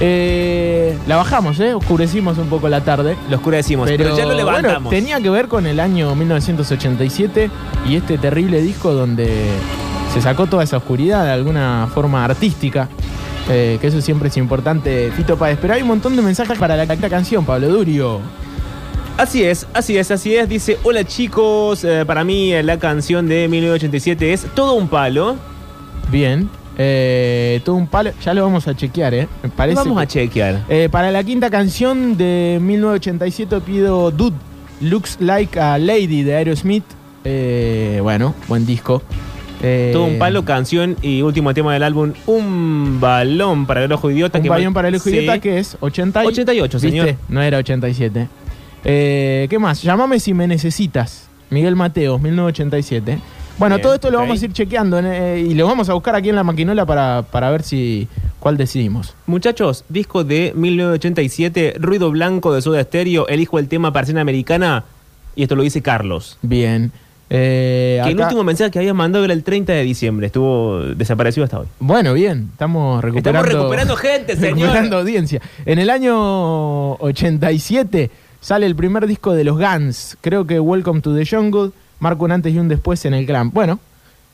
Eh, 0.00 0.96
la 1.06 1.16
bajamos, 1.16 1.58
¿eh? 1.60 1.72
Oscurecimos 1.74 2.36
un 2.38 2.48
poco 2.48 2.68
la 2.68 2.82
tarde. 2.82 3.16
Lo 3.30 3.36
oscurecimos, 3.36 3.88
pero, 3.88 4.16
ya 4.16 4.24
lo 4.26 4.34
bueno, 4.34 4.36
levantamos. 4.36 4.90
tenía 4.90 5.20
que 5.20 5.30
ver 5.30 5.48
con 5.48 5.66
el 5.66 5.80
año 5.80 6.14
1987 6.14 7.50
y 7.88 7.96
este 7.96 8.18
terrible 8.18 8.60
disco 8.60 8.92
donde 8.92 9.46
se 10.12 10.20
sacó 10.20 10.46
toda 10.46 10.62
esa 10.64 10.76
oscuridad 10.76 11.24
de 11.24 11.30
alguna 11.32 11.88
forma 11.92 12.24
artística. 12.24 12.88
eh, 13.50 13.78
que 13.80 13.86
eso 13.86 14.02
siempre 14.02 14.28
es 14.28 14.36
importante, 14.36 15.10
Fito 15.16 15.38
Páez. 15.38 15.58
Pero 15.60 15.72
hay 15.72 15.80
un 15.80 15.88
montón 15.88 16.14
de 16.14 16.20
mensajes 16.20 16.58
para 16.58 16.76
la, 16.76 16.84
la 16.84 17.08
canción, 17.08 17.46
Pablo 17.46 17.68
Durio. 17.68 18.20
Así 19.18 19.42
es, 19.42 19.66
así 19.74 19.98
es, 19.98 20.10
así 20.12 20.34
es. 20.36 20.48
Dice, 20.48 20.78
hola 20.84 21.04
chicos, 21.04 21.82
eh, 21.84 22.04
para 22.06 22.22
mí 22.24 22.52
eh, 22.52 22.62
la 22.62 22.78
canción 22.78 23.28
de 23.28 23.48
1987 23.48 24.32
es 24.32 24.46
todo 24.54 24.74
un 24.74 24.88
palo. 24.88 25.36
Bien. 26.10 26.48
Eh, 26.78 27.60
todo 27.64 27.74
un 27.74 27.88
palo. 27.88 28.12
Ya 28.24 28.32
lo 28.32 28.44
vamos 28.44 28.68
a 28.68 28.76
chequear, 28.76 29.12
¿eh? 29.14 29.26
Me 29.42 29.48
parece. 29.48 29.74
Vamos 29.76 29.96
que- 29.98 30.02
a 30.02 30.06
chequear. 30.06 30.62
Eh, 30.68 30.88
para 30.90 31.10
la 31.10 31.24
quinta 31.24 31.50
canción 31.50 32.16
de 32.16 32.58
1987 32.62 33.60
pido 33.60 34.12
Dude 34.12 34.36
Looks 34.80 35.18
Like 35.20 35.58
a 35.58 35.76
Lady 35.78 36.22
de 36.22 36.36
Aerosmith. 36.36 36.84
Eh, 37.24 37.98
bueno, 38.00 38.34
buen 38.46 38.64
disco. 38.64 39.02
Eh, 39.60 39.90
Todo 39.92 40.04
un 40.04 40.18
palo, 40.20 40.44
canción 40.44 40.96
y 41.02 41.22
último 41.22 41.52
tema 41.52 41.72
del 41.72 41.82
álbum, 41.82 42.12
un 42.26 42.98
balón 43.00 43.66
para 43.66 43.82
el 43.82 43.90
ojo 43.92 44.08
idiota. 44.08 44.38
Un 44.38 44.44
que 44.44 44.48
mal- 44.50 44.72
para 44.72 44.86
el 44.86 44.94
ojo 44.94 45.10
Sí. 45.10 45.16
idiota 45.16 45.40
que 45.40 45.58
es 45.58 45.76
80 45.80 46.22
y- 46.22 46.26
88, 46.28 46.78
señor. 46.78 47.06
¿Viste? 47.06 47.20
No 47.28 47.42
era 47.42 47.58
87. 47.58 48.28
Eh, 48.84 49.46
¿Qué 49.50 49.58
más? 49.58 49.82
Llámame 49.82 50.20
si 50.20 50.34
me 50.34 50.46
necesitas. 50.46 51.28
Miguel 51.50 51.76
Mateos, 51.76 52.20
1987. 52.20 53.18
Bueno, 53.58 53.76
Bien, 53.76 53.82
todo 53.82 53.94
esto 53.94 54.10
lo 54.10 54.18
vamos 54.18 54.40
a 54.40 54.44
ir 54.44 54.52
chequeando 54.52 55.00
eh, 55.00 55.40
y 55.48 55.54
lo 55.54 55.66
vamos 55.66 55.88
a 55.88 55.94
buscar 55.94 56.14
aquí 56.14 56.28
en 56.28 56.36
la 56.36 56.44
maquinola 56.44 56.86
para, 56.86 57.24
para 57.30 57.50
ver 57.50 57.62
si 57.62 58.06
cuál 58.38 58.56
decidimos. 58.56 59.14
Muchachos, 59.26 59.84
disco 59.88 60.22
de 60.22 60.52
1987, 60.54 61.74
Ruido 61.80 62.10
Blanco 62.10 62.52
de 62.54 62.62
Soda 62.62 62.82
Stereo, 62.84 63.26
elijo 63.26 63.58
el 63.58 63.66
tema 63.68 63.92
Persiana 63.92 64.20
Americana 64.20 64.84
y 65.34 65.42
esto 65.42 65.56
lo 65.56 65.62
dice 65.62 65.82
Carlos. 65.82 66.38
Bien. 66.42 66.92
Eh, 67.30 68.00
Que 68.04 68.10
el 68.12 68.20
último 68.20 68.44
mensaje 68.44 68.70
que 68.70 68.78
había 68.78 68.94
mandado 68.94 69.24
era 69.24 69.34
el 69.34 69.42
30 69.42 69.72
de 69.72 69.82
diciembre, 69.82 70.26
estuvo 70.28 70.80
desaparecido 70.94 71.44
hasta 71.44 71.58
hoy. 71.58 71.66
Bueno, 71.80 72.14
bien, 72.14 72.50
estamos 72.52 73.02
recuperando. 73.02 73.40
Estamos 73.40 73.60
recuperando 73.60 73.96
gente, 73.96 74.36
señor. 74.36 74.58
recuperando 74.60 74.98
audiencia. 74.98 75.40
En 75.66 75.78
el 75.80 75.90
año 75.90 76.92
87 76.94 78.10
sale 78.40 78.66
el 78.66 78.76
primer 78.76 79.06
disco 79.06 79.34
de 79.34 79.44
los 79.44 79.58
Guns. 79.58 80.16
Creo 80.20 80.46
que 80.46 80.60
Welcome 80.60 81.00
to 81.00 81.14
the 81.14 81.26
Jungle 81.26 81.70
marca 82.00 82.24
un 82.24 82.32
antes 82.32 82.52
y 82.54 82.58
un 82.58 82.68
después 82.68 83.04
en 83.04 83.14
el 83.14 83.26
glam. 83.26 83.50
Bueno, 83.52 83.80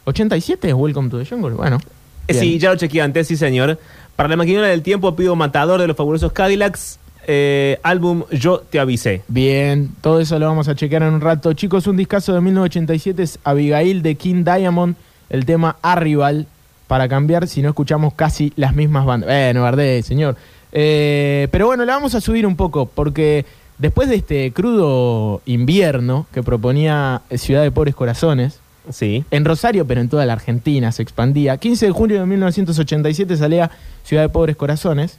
87 0.04 0.68
es 0.68 0.74
Welcome 0.74 1.10
to 1.10 1.18
the 1.18 1.26
Jungle. 1.26 1.54
Bueno. 1.54 1.78
Eh, 2.26 2.32
bien. 2.32 2.40
Sí, 2.40 2.58
ya 2.58 2.70
lo 2.70 2.76
chequeé 2.76 3.02
antes, 3.02 3.26
sí 3.26 3.36
señor. 3.36 3.78
Para 4.16 4.28
la 4.28 4.36
maquinera 4.36 4.68
del 4.68 4.82
tiempo 4.82 5.16
pido 5.16 5.34
Matador 5.36 5.80
de 5.80 5.86
los 5.86 5.96
fabulosos 5.96 6.32
Cadillacs, 6.32 6.98
eh, 7.26 7.78
álbum 7.82 8.24
Yo 8.30 8.60
te 8.60 8.78
avisé. 8.78 9.22
Bien, 9.28 9.90
todo 10.00 10.20
eso 10.20 10.38
lo 10.38 10.46
vamos 10.46 10.68
a 10.68 10.74
chequear 10.74 11.02
en 11.02 11.14
un 11.14 11.20
rato. 11.20 11.52
Chicos, 11.52 11.86
un 11.86 11.96
discazo 11.96 12.34
de 12.34 12.40
1987 12.40 13.22
es 13.22 13.38
Abigail 13.44 14.02
de 14.02 14.14
King 14.14 14.44
Diamond, 14.44 14.94
el 15.30 15.44
tema 15.46 15.76
Arrival, 15.82 16.46
para 16.86 17.08
cambiar 17.08 17.48
si 17.48 17.62
no 17.62 17.70
escuchamos 17.70 18.14
casi 18.14 18.52
las 18.56 18.74
mismas 18.74 19.04
bandas. 19.04 19.28
Bueno, 19.28 19.62
Bardé, 19.62 20.02
señor. 20.02 20.36
Eh, 20.70 21.48
pero 21.50 21.66
bueno, 21.66 21.84
la 21.84 21.94
vamos 21.94 22.14
a 22.14 22.20
subir 22.20 22.46
un 22.46 22.56
poco, 22.56 22.86
porque 22.86 23.46
después 23.78 24.08
de 24.08 24.16
este 24.16 24.52
crudo 24.52 25.42
invierno 25.46 26.26
que 26.32 26.42
proponía 26.42 27.22
Ciudad 27.36 27.62
de 27.62 27.70
Pobres 27.70 27.94
Corazones, 27.94 28.60
Sí. 28.90 29.24
en 29.30 29.44
Rosario, 29.46 29.86
pero 29.86 30.00
en 30.02 30.08
toda 30.10 30.26
la 30.26 30.34
Argentina 30.34 30.92
se 30.92 31.02
expandía. 31.02 31.56
15 31.56 31.86
de 31.86 31.92
junio 31.92 32.20
de 32.20 32.26
1987 32.26 33.36
salía 33.36 33.70
Ciudad 34.04 34.22
de 34.24 34.28
Pobres 34.28 34.56
Corazones. 34.56 35.18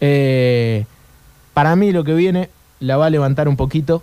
Eh, 0.00 0.84
para 1.54 1.74
mí 1.74 1.90
lo 1.92 2.04
que 2.04 2.14
viene 2.14 2.50
la 2.80 2.96
va 2.98 3.06
a 3.06 3.10
levantar 3.10 3.48
un 3.48 3.56
poquito, 3.56 4.02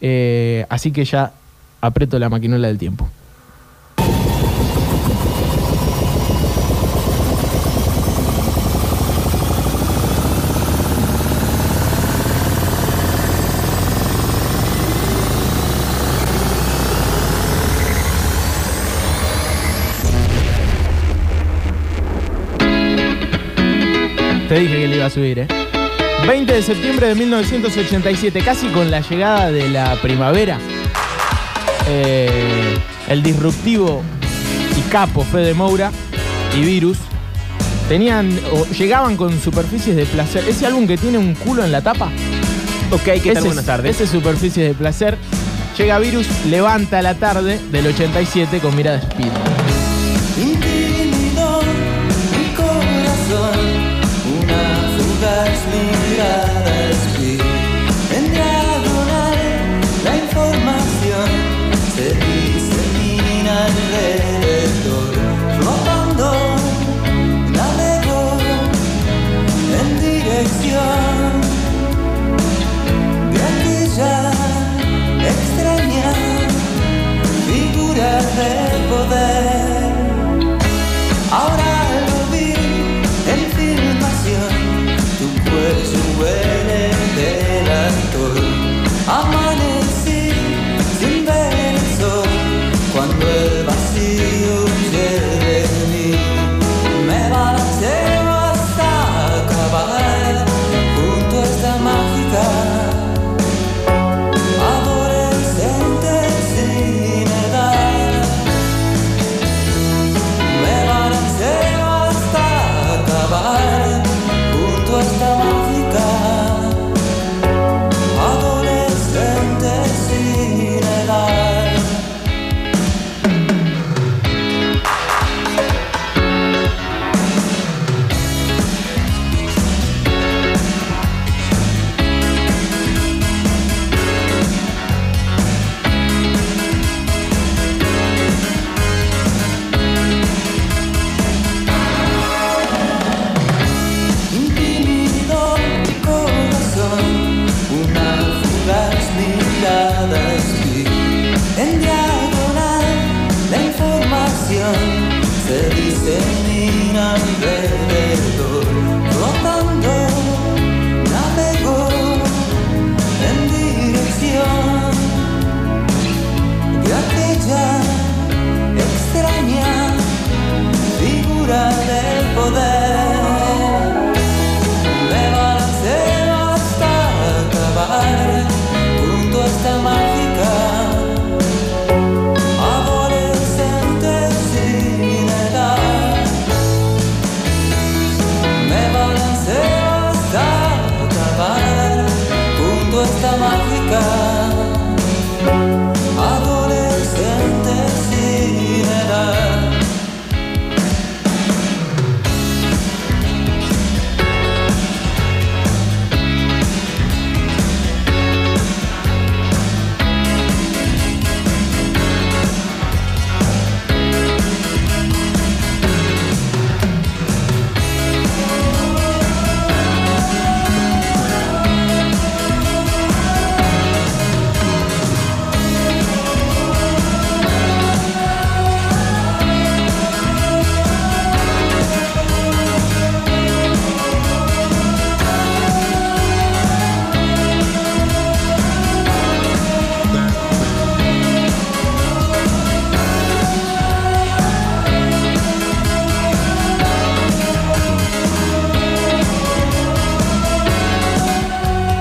eh, 0.00 0.66
así 0.68 0.90
que 0.92 1.04
ya 1.04 1.32
aprieto 1.80 2.18
la 2.18 2.28
maquinola 2.28 2.68
del 2.68 2.78
tiempo. 2.78 3.08
Te 24.54 24.60
dije 24.60 24.82
que 24.82 24.86
le 24.86 24.96
iba 24.98 25.06
a 25.06 25.10
subir, 25.10 25.36
¿eh? 25.40 25.48
20 26.28 26.52
de 26.52 26.62
septiembre 26.62 27.08
de 27.08 27.16
1987, 27.16 28.40
casi 28.44 28.68
con 28.68 28.88
la 28.88 29.00
llegada 29.00 29.50
de 29.50 29.68
la 29.68 29.96
primavera, 30.00 30.60
eh, 31.88 32.78
el 33.08 33.20
disruptivo 33.24 34.00
y 34.78 34.80
capo 34.92 35.24
Fede 35.24 35.54
Moura 35.54 35.90
y 36.56 36.60
Virus 36.64 36.98
tenían 37.88 38.30
o 38.52 38.64
llegaban 38.66 39.16
con 39.16 39.40
superficies 39.40 39.96
de 39.96 40.06
placer. 40.06 40.44
Ese 40.48 40.66
álbum 40.66 40.86
que 40.86 40.98
tiene 40.98 41.18
un 41.18 41.34
culo 41.34 41.64
en 41.64 41.72
la 41.72 41.82
tapa. 41.82 42.12
Ok, 42.92 43.02
¿qué 43.02 43.12
Ese 43.16 43.32
tal? 43.32 43.38
es- 43.38 43.44
Buenas 43.46 43.64
tardes. 43.66 43.96
Ese 43.96 44.04
es 44.04 44.10
superficies 44.10 44.68
de 44.68 44.74
placer. 44.74 45.18
Llega 45.76 45.98
Virus, 45.98 46.28
levanta 46.48 47.02
la 47.02 47.16
tarde 47.16 47.58
del 47.72 47.88
87 47.88 48.60
con 48.60 48.76
mirada 48.76 48.98
speed. 48.98 49.32
Fugaz 55.44 55.83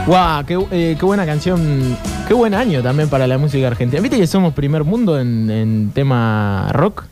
Guau, 0.06 0.46
qué, 0.46 0.60
eh, 0.72 0.96
qué 1.00 1.06
buena 1.06 1.26
canción. 1.26 1.98
Qué 2.28 2.34
buen 2.34 2.54
año 2.54 2.82
también 2.82 3.10
para 3.10 3.26
la 3.26 3.38
música 3.38 3.68
argentina. 3.68 4.02
¿Viste 4.02 4.18
que 4.18 4.28
somos 4.28 4.54
primer 4.54 4.84
mundo 4.84 5.20
en, 5.20 5.50
en 5.50 5.92
tema 5.94 6.70
rock? 6.74 7.06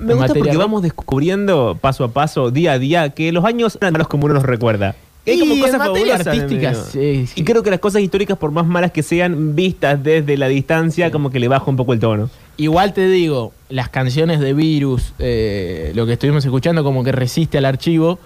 Me 0.00 0.14
gusta 0.14 0.32
porque 0.32 0.52
rock. 0.52 0.58
vamos 0.58 0.82
descubriendo 0.82 1.76
paso 1.80 2.04
a 2.04 2.12
paso, 2.12 2.50
día 2.50 2.72
a 2.72 2.78
día, 2.78 3.10
que 3.10 3.30
los 3.32 3.44
años 3.44 3.76
eran 3.80 3.92
malos 3.92 4.08
como 4.08 4.24
uno 4.24 4.34
los 4.34 4.42
recuerda. 4.44 4.94
Hay 5.26 5.34
Y 5.34 5.40
como 5.40 5.60
cosas 5.60 5.76
fabulosas, 5.76 6.26
artística, 6.26 6.68
amigo. 6.70 6.84
sí, 6.90 7.26
Y 7.34 7.44
creo 7.44 7.62
que 7.62 7.70
las 7.70 7.78
cosas 7.80 8.00
históricas, 8.00 8.38
por 8.38 8.52
más 8.52 8.66
malas 8.66 8.90
que 8.90 9.02
sean, 9.02 9.54
vistas 9.54 10.02
desde 10.02 10.38
la 10.38 10.48
distancia, 10.48 11.10
como 11.10 11.28
que 11.30 11.40
le 11.40 11.48
baja 11.48 11.66
un 11.66 11.76
poco 11.76 11.92
el 11.92 12.00
tono. 12.00 12.30
Igual 12.56 12.94
te 12.94 13.06
digo, 13.06 13.52
las 13.68 13.90
canciones 13.90 14.40
de 14.40 14.54
Virus, 14.54 15.12
eh, 15.18 15.92
lo 15.94 16.06
que 16.06 16.14
estuvimos 16.14 16.42
escuchando 16.46 16.82
como 16.84 17.04
que 17.04 17.12
resiste 17.12 17.58
al 17.58 17.66
archivo. 17.66 18.18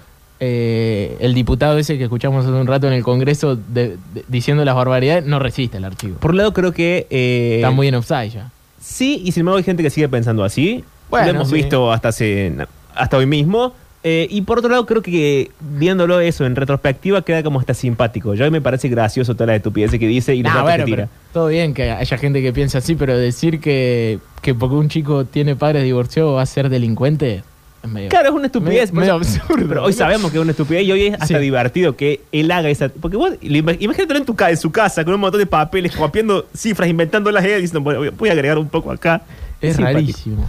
Eh, 0.46 1.16
el 1.20 1.32
diputado 1.34 1.78
ese 1.78 1.96
que 1.98 2.04
escuchamos 2.04 2.44
hace 2.44 2.54
un 2.54 2.66
rato 2.66 2.86
en 2.86 2.92
el 2.92 3.02
Congreso 3.02 3.56
de- 3.56 3.96
de- 4.14 4.24
diciendo 4.28 4.64
las 4.64 4.74
barbaridades 4.74 5.24
no 5.24 5.38
resiste 5.38 5.78
al 5.78 5.84
archivo. 5.84 6.16
Por 6.18 6.32
un 6.32 6.36
lado, 6.38 6.52
creo 6.52 6.72
que. 6.72 7.06
eh, 7.10 7.56
Está 7.56 7.70
muy 7.70 7.88
en 7.88 7.94
offside 7.94 8.30
ya. 8.30 8.50
Sí, 8.80 9.22
y 9.24 9.32
sin 9.32 9.40
embargo, 9.40 9.58
hay 9.58 9.64
gente 9.64 9.82
que 9.82 9.90
sigue 9.90 10.08
pensando 10.08 10.44
así. 10.44 10.84
Bueno, 11.08 11.26
lo 11.26 11.32
hemos 11.36 11.48
sí. 11.48 11.54
visto 11.54 11.90
hasta, 11.90 12.08
hace, 12.08 12.52
hasta 12.94 13.16
hoy 13.16 13.26
mismo. 13.26 13.72
Eh, 14.06 14.26
y 14.30 14.42
por 14.42 14.58
otro 14.58 14.68
lado, 14.70 14.84
creo 14.84 15.00
que 15.00 15.50
viéndolo 15.60 16.20
eso 16.20 16.44
en 16.44 16.54
retrospectiva 16.54 17.22
queda 17.22 17.42
como 17.42 17.58
hasta 17.58 17.72
simpático. 17.72 18.34
Yo 18.34 18.50
me 18.50 18.60
parece 18.60 18.90
gracioso 18.90 19.32
toda 19.34 19.46
la 19.46 19.56
estupidez 19.56 19.92
que 19.92 20.06
dice 20.06 20.34
y 20.34 20.42
los 20.42 20.52
Nah, 20.52 20.60
bueno, 20.62 20.84
que 20.84 20.90
tira. 20.90 21.08
pero 21.08 21.32
todo 21.32 21.46
bien 21.48 21.72
que 21.72 21.90
haya 21.90 22.18
gente 22.18 22.42
que 22.42 22.52
piensa 22.52 22.78
así, 22.78 22.96
pero 22.96 23.16
decir 23.16 23.60
que, 23.60 24.18
que 24.42 24.54
porque 24.54 24.74
un 24.76 24.90
chico 24.90 25.24
tiene 25.24 25.56
padres 25.56 25.84
divorciados 25.84 26.36
va 26.36 26.42
a 26.42 26.46
ser 26.46 26.68
delincuente 26.68 27.42
medio. 27.88 28.08
Claro, 28.08 28.28
es 28.30 28.34
una 28.34 28.46
estupidez. 28.46 28.92
Medio, 28.92 29.12
por 29.14 29.20
medio 29.20 29.30
eso- 29.34 29.40
absurdo. 29.42 29.68
Pero 29.68 29.84
hoy 29.84 29.92
sabemos 29.92 30.30
que 30.30 30.38
es 30.38 30.42
una 30.42 30.50
estupidez 30.52 30.84
y 30.84 30.92
hoy 30.92 31.06
es 31.06 31.14
hasta 31.14 31.26
Sí. 31.26 31.38
divertido 31.38 31.96
que 31.96 32.20
él 32.32 32.50
haga 32.50 32.68
esa. 32.68 32.88
Porque 32.88 33.16
vos, 33.16 33.32
imagínatelo 33.42 34.16
en, 34.18 34.24
tu, 34.24 34.36
en 34.48 34.56
su 34.56 34.70
casa 34.72 35.04
con 35.04 35.14
un 35.14 35.20
montón 35.20 35.38
de 35.40 35.46
papeles, 35.46 35.94
copiando 35.96 36.46
cifras, 36.56 36.88
inventándolas 36.88 37.44
él, 37.44 37.60
diciendo, 37.60 37.80
bueno, 37.80 38.10
voy- 38.16 38.28
a 38.28 38.32
agregar 38.32 38.58
un 38.58 38.68
poco 38.68 38.90
acá. 38.90 39.22
Es 39.60 39.78
rarísimo. 39.78 40.48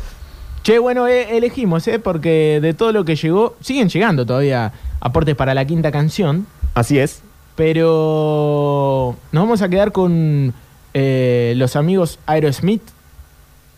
Che, 0.64 0.80
bueno, 0.80 1.08
eh, 1.08 1.38
elegimos, 1.38 1.88
¿eh? 1.88 2.00
Porque 2.00 2.60
de 2.62 2.74
todo 2.74 2.92
lo 2.92 3.06
que 3.06 3.16
llegó, 3.16 3.56
siguen 3.62 3.88
llegando 3.88 4.26
todavía 4.26 4.74
aportes 5.00 5.36
para 5.36 5.54
la 5.54 5.64
quinta 5.66 5.92
canción. 5.92 6.48
Así 6.74 6.98
es. 6.98 7.22
Pero 7.56 9.16
nos 9.32 9.44
vamos 9.44 9.62
a 9.62 9.70
quedar 9.70 9.92
con 9.92 10.54
eh, 10.94 11.54
los 11.58 11.76
amigos 11.76 12.20
Aerosmith. 12.26 12.82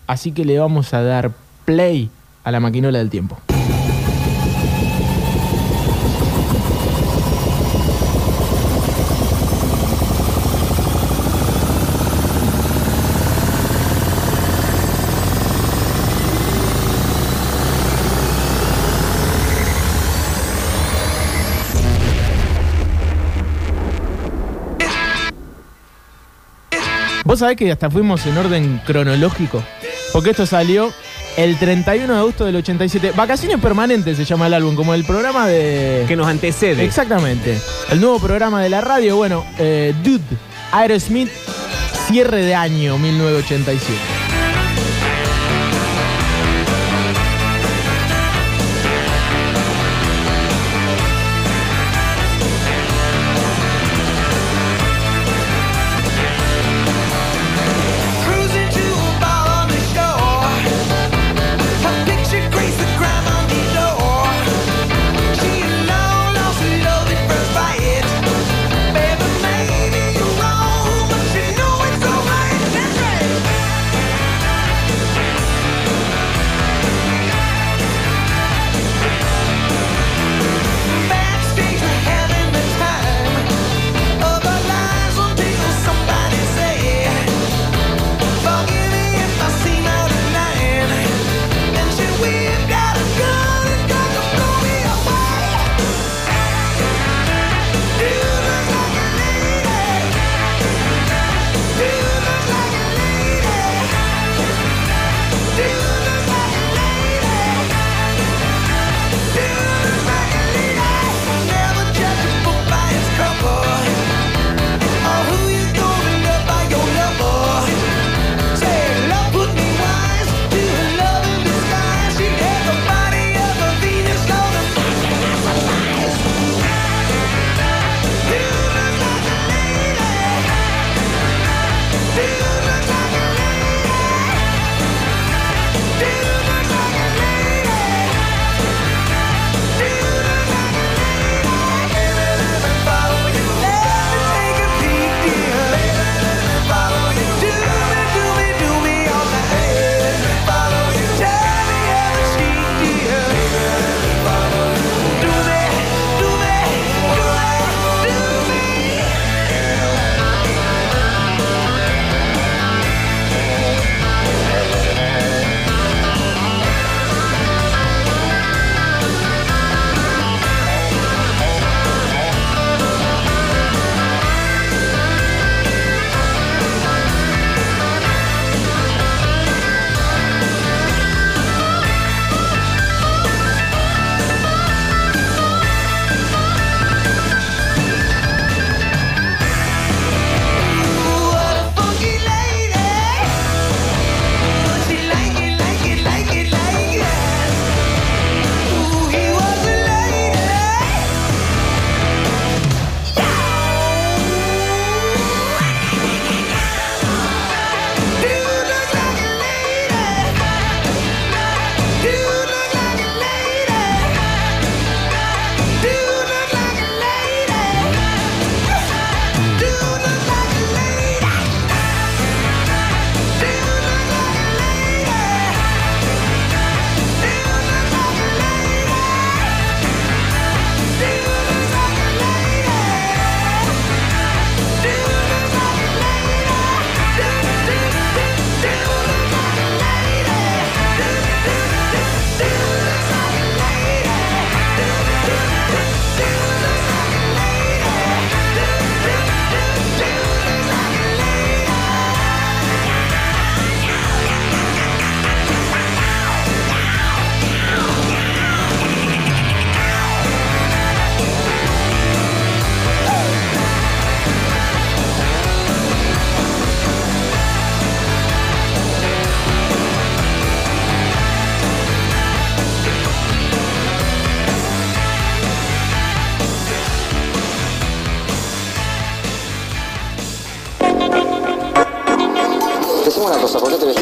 Así 0.07 0.31
que 0.31 0.45
le 0.45 0.57
vamos 0.59 0.93
a 0.93 1.01
dar 1.01 1.31
play 1.65 2.09
a 2.43 2.51
la 2.51 2.59
maquinola 2.61 2.99
del 2.99 3.09
tiempo. 3.09 3.37
Vos 27.27 27.39
sabés 27.39 27.57
que 27.57 27.69
hasta 27.69 27.89
fuimos 27.89 28.25
en 28.25 28.37
orden 28.37 28.81
cronológico. 28.85 29.61
Porque 30.13 30.29
esto 30.29 30.45
salió 30.45 30.93
el 31.35 31.57
31 31.59 32.13
de 32.13 32.19
agosto 32.19 32.45
del 32.45 32.55
87. 32.55 33.11
Vacaciones 33.17 33.59
permanentes 33.59 34.15
se 34.15 34.23
llama 34.23 34.47
el 34.47 34.53
álbum, 34.53 34.77
como 34.77 34.93
el 34.93 35.03
programa 35.03 35.45
de. 35.45 36.05
Que 36.07 36.15
nos 36.15 36.25
antecede. 36.25 36.85
Exactamente. 36.85 37.59
El 37.91 37.99
nuevo 37.99 38.17
programa 38.17 38.61
de 38.63 38.69
la 38.69 38.79
radio. 38.79 39.17
Bueno, 39.17 39.45
eh, 39.59 39.93
Dude, 40.05 40.23
Aerosmith, 40.71 41.29
cierre 42.07 42.43
de 42.43 42.55
año 42.55 42.97
1987. 42.97 44.26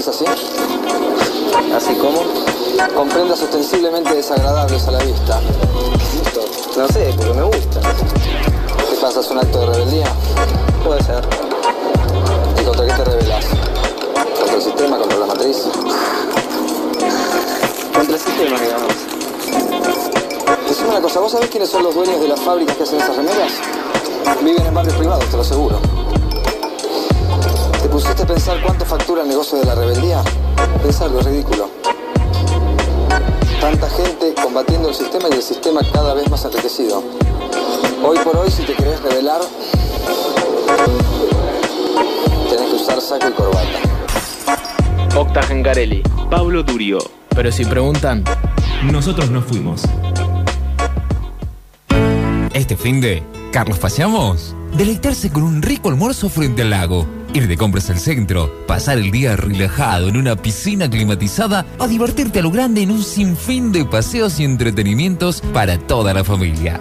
Cosa, 0.06 0.26
¿por 0.26 0.36
qué 0.36 0.45
te 0.45 1.07
vestís 1.10 1.68
así? 1.68 1.76
¿Así 1.76 1.95
como? 1.95 2.23
Con 2.94 3.10
prendas 3.10 3.41
ostensiblemente 3.41 4.14
desagradables 4.14 4.88
a 4.88 4.91
la 4.91 4.99
vista. 4.99 5.41
No 6.77 6.88
sé, 6.90 7.14
porque 7.15 7.34
me 7.34 7.44
gusta. 7.44 7.80
¿Qué 8.90 8.95
pasa? 9.02 9.19
¿Es 9.22 9.30
un 9.30 9.40
acto 9.40 9.60
de 9.61 9.65
rebeldía? 9.68 10.07
Puede 10.84 11.03
ser. 11.03 11.23
¿Y 12.61 12.64
contra 12.64 12.86
qué 12.86 12.94
te 12.94 13.03
rebelas? 13.06 13.45
¿Contra 14.38 14.56
el 14.56 14.61
sistema? 14.61 14.98
¿Contra 14.98 15.18
la 15.18 15.26
matriz? 15.26 15.57
Contra 17.94 18.15
el 18.15 18.22
sistema, 18.22 18.60
digamos. 18.60 18.94
Decime 20.68 20.90
una 20.90 21.02
cosa, 21.02 21.19
¿vos 21.19 21.32
sabés 21.32 21.49
quiénes 21.49 21.69
son 21.69 21.84
los 21.84 21.95
dueños 21.95 22.19
de 22.19 22.27
las 22.27 22.40
fábricas 22.40 22.76
que 22.76 22.84
hacen 22.84 22.99
esas 22.99 23.15
remeras? 23.15 23.53
Viven 24.44 24.65
en 24.65 24.73
barrios 24.73 24.95
privados, 24.95 25.26
te 25.26 25.38
lo 25.38 25.41
aseguro. 25.41 25.94
¿Te 28.15 28.23
pusiste 28.23 28.31
a 28.31 28.35
pensar 28.35 28.65
cuánto 28.65 28.85
factura 28.85 29.23
el 29.23 29.27
negocio 29.27 29.57
de 29.59 29.65
la 29.65 29.75
rebeldía? 29.75 30.23
Pensar 30.81 31.11
lo 31.11 31.19
ridículo. 31.19 31.69
Tanta 33.59 33.89
gente 33.89 34.33
combatiendo 34.41 34.87
el 34.87 34.95
sistema 34.95 35.27
y 35.29 35.33
el 35.33 35.41
sistema 35.41 35.81
cada 35.91 36.13
vez 36.13 36.29
más 36.29 36.45
enriquecido. 36.45 37.03
Hoy 38.01 38.17
por 38.19 38.37
hoy, 38.37 38.49
si 38.49 38.63
te 38.63 38.73
querés 38.73 39.01
rebelar, 39.01 39.41
tenés 42.49 42.69
que 42.69 42.75
usar 42.75 43.01
saco 43.01 43.27
y 43.27 43.31
corbata. 43.33 43.79
Octa 45.17 45.43
Gengarelli. 45.43 46.01
Pablo 46.29 46.63
Durio. 46.63 46.99
Pero 47.35 47.51
si 47.51 47.65
preguntan, 47.65 48.23
nosotros 48.83 49.29
no 49.29 49.41
fuimos. 49.41 49.81
Este 52.53 52.77
fin 52.77 53.01
de, 53.01 53.23
Carlos 53.51 53.77
paseamos. 53.77 54.55
Deleitarse 54.73 55.31
con 55.31 55.43
un 55.43 55.61
rico 55.61 55.89
almuerzo 55.89 56.29
frente 56.29 56.61
al 56.61 56.69
lago. 56.69 57.14
Ir 57.35 57.49
de 57.49 57.57
compras 57.57 57.89
al 57.89 57.99
centro. 57.99 58.49
Pasar 58.65 58.97
el 58.97 59.11
día 59.11 59.35
relajado 59.35 60.07
en 60.07 60.15
una 60.15 60.37
piscina 60.37 60.89
climatizada. 60.89 61.65
O 61.79 61.85
divertirte 61.85 62.39
a 62.39 62.41
lo 62.41 62.49
grande 62.49 62.81
en 62.81 62.91
un 62.91 63.03
sinfín 63.03 63.73
de 63.73 63.83
paseos 63.83 64.39
y 64.39 64.45
entretenimientos 64.45 65.41
para 65.53 65.77
toda 65.77 66.13
la 66.13 66.23
familia. 66.23 66.79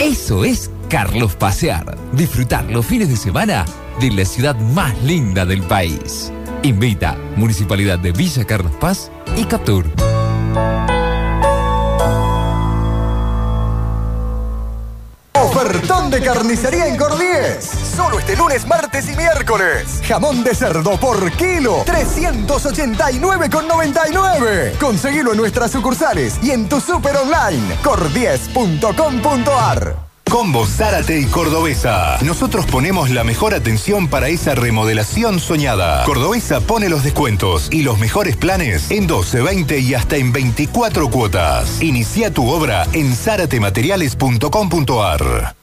Eso 0.00 0.44
es 0.44 0.68
Carlos 0.88 1.36
Pasear. 1.36 1.96
Disfrutar 2.10 2.64
los 2.72 2.84
fines 2.84 3.08
de 3.08 3.16
semana 3.16 3.64
de 4.00 4.10
la 4.10 4.24
ciudad 4.24 4.56
más 4.56 5.00
linda 5.04 5.46
del 5.46 5.62
país. 5.62 6.32
Invita 6.64 7.16
Municipalidad 7.36 8.00
de 8.00 8.10
Villa 8.10 8.42
Carlos 8.42 8.72
Paz 8.80 9.12
y 9.36 9.44
Captur. 9.44 9.86
Ofertón 15.34 16.10
de 16.10 16.20
carnicería 16.20 16.88
en 16.88 16.96
Cordies. 16.96 17.83
Solo 17.96 18.18
este 18.18 18.36
lunes, 18.36 18.66
martes 18.66 19.08
y 19.08 19.14
miércoles. 19.16 20.00
Jamón 20.06 20.42
de 20.42 20.52
cerdo 20.54 20.98
por 20.98 21.30
kilo, 21.32 21.84
389,99. 21.84 24.78
Conseguilo 24.78 25.32
en 25.32 25.38
nuestras 25.38 25.70
sucursales 25.70 26.38
y 26.42 26.50
en 26.50 26.68
tu 26.68 26.80
super 26.80 27.16
online, 27.16 27.76
cordies.com.ar. 27.84 29.96
Combo 30.28 30.66
Zárate 30.66 31.20
y 31.20 31.26
Cordobesa. 31.26 32.18
Nosotros 32.22 32.66
ponemos 32.66 33.10
la 33.10 33.22
mejor 33.22 33.54
atención 33.54 34.08
para 34.08 34.26
esa 34.28 34.56
remodelación 34.56 35.38
soñada. 35.38 36.02
Cordobesa 36.04 36.60
pone 36.60 36.88
los 36.88 37.04
descuentos 37.04 37.68
y 37.70 37.84
los 37.84 38.00
mejores 38.00 38.34
planes 38.36 38.90
en 38.90 39.06
12, 39.06 39.40
20 39.42 39.78
y 39.78 39.94
hasta 39.94 40.16
en 40.16 40.32
24 40.32 41.10
cuotas. 41.10 41.80
Inicia 41.80 42.32
tu 42.32 42.50
obra 42.50 42.88
en 42.92 43.14
záratemateriales.com.ar. 43.14 45.54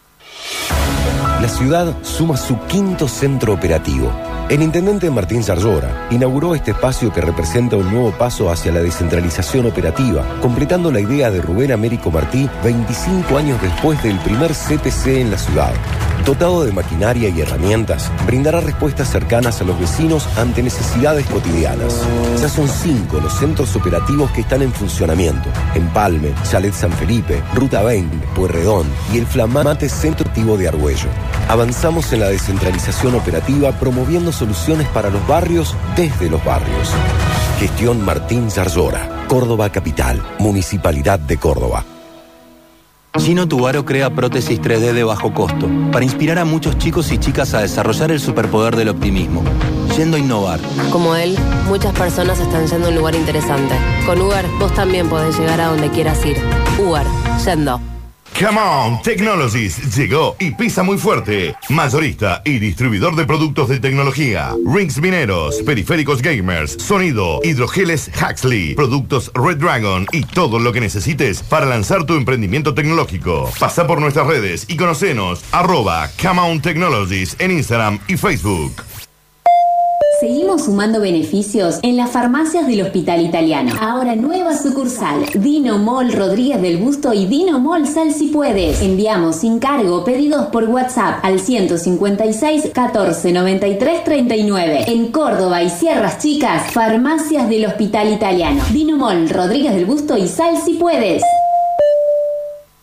La 1.41 1.49
ciudad 1.49 1.95
suma 2.03 2.37
su 2.37 2.55
quinto 2.67 3.07
centro 3.07 3.53
operativo. 3.53 4.30
El 4.51 4.61
intendente 4.61 5.09
Martín 5.09 5.45
Zarzora 5.45 6.09
inauguró 6.11 6.55
este 6.55 6.71
espacio 6.71 7.13
que 7.13 7.21
representa 7.21 7.77
un 7.77 7.89
nuevo 7.89 8.11
paso 8.11 8.51
hacia 8.51 8.73
la 8.73 8.81
descentralización 8.81 9.65
operativa, 9.65 10.25
completando 10.41 10.91
la 10.91 10.99
idea 10.99 11.31
de 11.31 11.41
Rubén 11.41 11.71
Américo 11.71 12.11
Martí 12.11 12.49
25 12.61 13.37
años 13.37 13.61
después 13.61 14.03
del 14.03 14.19
primer 14.19 14.51
CPC 14.51 15.21
en 15.21 15.31
la 15.31 15.37
ciudad. 15.37 15.71
Dotado 16.25 16.65
de 16.65 16.73
maquinaria 16.73 17.29
y 17.29 17.39
herramientas, 17.39 18.11
brindará 18.27 18.59
respuestas 18.59 19.09
cercanas 19.09 19.61
a 19.61 19.63
los 19.63 19.79
vecinos 19.79 20.27
ante 20.37 20.61
necesidades 20.61 21.25
cotidianas. 21.27 22.05
Ya 22.41 22.49
son 22.49 22.67
cinco 22.67 23.21
los 23.21 23.33
centros 23.39 23.73
operativos 23.77 24.31
que 24.31 24.41
están 24.41 24.61
en 24.63 24.73
funcionamiento. 24.73 25.47
Empalme, 25.75 26.33
Chalet 26.43 26.73
San 26.73 26.91
Felipe, 26.91 27.41
Ruta 27.55 27.83
20, 27.83 28.27
Pueyrredón 28.35 28.85
y 29.13 29.19
el 29.19 29.25
flamante 29.25 29.87
Centro 29.87 30.27
Activo 30.27 30.57
de 30.57 30.67
Argüello. 30.67 31.07
Avanzamos 31.51 32.13
en 32.13 32.21
la 32.21 32.29
descentralización 32.29 33.13
operativa 33.13 33.73
promoviendo 33.73 34.31
soluciones 34.31 34.87
para 34.87 35.09
los 35.09 35.27
barrios 35.27 35.75
desde 35.97 36.29
los 36.29 36.41
barrios. 36.45 36.93
Gestión 37.59 38.05
Martín 38.05 38.49
Zarzora, 38.49 39.25
Córdoba 39.27 39.69
Capital, 39.69 40.23
Municipalidad 40.39 41.19
de 41.19 41.35
Córdoba. 41.35 41.83
Gino 43.19 43.49
Tubaro 43.49 43.83
crea 43.83 44.09
prótesis 44.11 44.61
3D 44.61 44.93
de 44.93 45.03
bajo 45.03 45.33
costo 45.33 45.69
para 45.91 46.05
inspirar 46.05 46.39
a 46.39 46.45
muchos 46.45 46.77
chicos 46.77 47.11
y 47.11 47.17
chicas 47.17 47.53
a 47.53 47.59
desarrollar 47.59 48.11
el 48.11 48.21
superpoder 48.21 48.77
del 48.77 48.87
optimismo, 48.87 49.43
yendo 49.97 50.15
a 50.15 50.21
innovar. 50.21 50.61
Como 50.89 51.17
él, 51.17 51.37
muchas 51.67 51.93
personas 51.93 52.39
están 52.39 52.65
yendo 52.67 52.87
a 52.87 52.89
un 52.91 52.95
lugar 52.95 53.15
interesante. 53.15 53.75
Con 54.05 54.21
Uber, 54.21 54.45
vos 54.57 54.73
también 54.73 55.09
podés 55.09 55.37
llegar 55.37 55.59
a 55.59 55.67
donde 55.67 55.89
quieras 55.89 56.25
ir. 56.25 56.37
Uber, 56.79 57.05
yendo. 57.43 57.81
Come 58.39 58.59
on 58.59 59.01
Technologies 59.01 59.95
llegó 59.95 60.35
y 60.39 60.51
pisa 60.51 60.83
muy 60.83 60.97
fuerte. 60.97 61.55
Mayorista 61.69 62.41
y 62.45 62.59
distribuidor 62.59 63.15
de 63.15 63.25
productos 63.25 63.69
de 63.69 63.79
tecnología. 63.79 64.55
Rings 64.65 64.99
mineros, 64.99 65.61
periféricos 65.63 66.21
gamers, 66.21 66.73
sonido, 66.73 67.39
hidrogeles 67.43 68.09
Huxley, 68.19 68.75
productos 68.75 69.31
Red 69.33 69.57
Dragon 69.57 70.07
y 70.11 70.23
todo 70.23 70.59
lo 70.59 70.73
que 70.73 70.81
necesites 70.81 71.43
para 71.43 71.65
lanzar 71.65 72.05
tu 72.05 72.15
emprendimiento 72.15 72.73
tecnológico. 72.73 73.51
Pasa 73.59 73.85
por 73.85 74.01
nuestras 74.01 74.27
redes 74.27 74.65
y 74.67 74.77
conocenos 74.77 75.43
arroba 75.51 76.09
Come 76.21 76.41
on 76.41 76.61
Technologies 76.61 77.35
en 77.39 77.51
Instagram 77.51 77.99
y 78.07 78.17
Facebook. 78.17 79.00
Seguimos 80.21 80.65
sumando 80.65 81.01
beneficios 81.01 81.79
en 81.81 81.97
las 81.97 82.11
farmacias 82.11 82.67
del 82.67 82.83
Hospital 82.83 83.25
Italiano. 83.25 83.73
Ahora 83.81 84.15
nueva 84.15 84.55
sucursal, 84.55 85.25
Dino 85.33 85.79
Mall 85.79 86.13
Rodríguez 86.13 86.61
del 86.61 86.77
Busto 86.77 87.11
y 87.11 87.25
Dino 87.25 87.59
Mall 87.59 87.87
Sal 87.87 88.13
si 88.13 88.27
puedes. 88.27 88.83
Enviamos 88.83 89.37
sin 89.37 89.57
cargo 89.57 90.03
pedidos 90.03 90.45
por 90.49 90.65
WhatsApp 90.65 91.25
al 91.25 91.39
156 91.39 92.69
14 92.71 93.33
93 93.33 94.03
39. 94.03 94.83
En 94.89 95.11
Córdoba 95.11 95.63
y 95.63 95.71
Sierras 95.71 96.19
Chicas, 96.19 96.71
farmacias 96.71 97.49
del 97.49 97.65
Hospital 97.65 98.13
Italiano. 98.13 98.61
Dino 98.71 98.97
Mall 98.97 99.27
Rodríguez 99.27 99.73
del 99.73 99.85
Busto 99.87 100.17
y 100.17 100.27
Sal 100.27 100.55
si 100.63 100.75
puedes. 100.75 101.23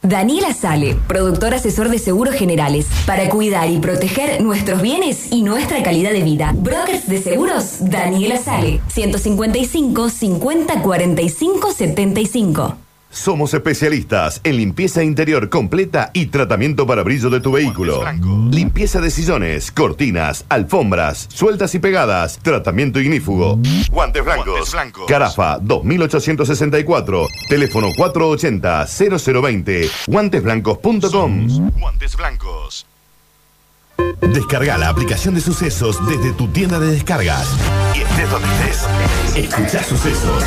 Daniela 0.02 0.54
Sale, 0.54 0.96
productor 1.08 1.54
asesor 1.54 1.88
de 1.88 1.98
seguros 1.98 2.34
generales, 2.34 2.86
para 3.04 3.28
cuidar 3.28 3.68
y 3.68 3.78
proteger 3.78 4.40
nuestros 4.40 4.80
bienes 4.80 5.32
y 5.32 5.42
nuestra 5.42 5.82
calidad 5.82 6.12
de 6.12 6.22
vida. 6.22 6.52
Brokers 6.56 7.08
de 7.08 7.20
seguros, 7.20 7.78
Daniela 7.80 8.36
Sale, 8.36 8.80
155 8.88 10.08
50 10.08 10.82
45 10.82 11.72
75. 11.72 12.87
Somos 13.10 13.54
especialistas 13.54 14.40
en 14.44 14.58
limpieza 14.58 15.02
interior 15.02 15.48
completa 15.48 16.10
y 16.12 16.26
tratamiento 16.26 16.86
para 16.86 17.02
brillo 17.02 17.30
de 17.30 17.40
tu 17.40 17.52
vehículo. 17.52 18.04
Limpieza 18.50 19.00
de 19.00 19.10
sillones, 19.10 19.72
cortinas, 19.72 20.44
alfombras, 20.50 21.26
sueltas 21.32 21.74
y 21.74 21.78
pegadas, 21.78 22.38
tratamiento 22.42 23.00
ignífugo. 23.00 23.58
Guantes 23.90 24.24
blancos. 24.24 24.76
Carafa 25.08 25.58
2864, 25.58 27.26
teléfono 27.48 27.88
480 27.96 28.86
0020, 28.86 29.90
guantesblancos.com. 30.06 31.70
Guantes 31.78 32.14
blancos. 32.16 32.86
Descarga 34.20 34.76
la 34.76 34.90
aplicación 34.90 35.34
de 35.34 35.40
sucesos 35.40 35.98
desde 36.06 36.32
tu 36.34 36.48
tienda 36.48 36.78
de 36.78 36.92
descargas. 36.92 37.48
Y 37.94 38.02
estés 38.02 38.30
donde 38.30 38.48
estés, 38.48 38.86
escucha 39.36 39.82
sucesos. 39.82 40.44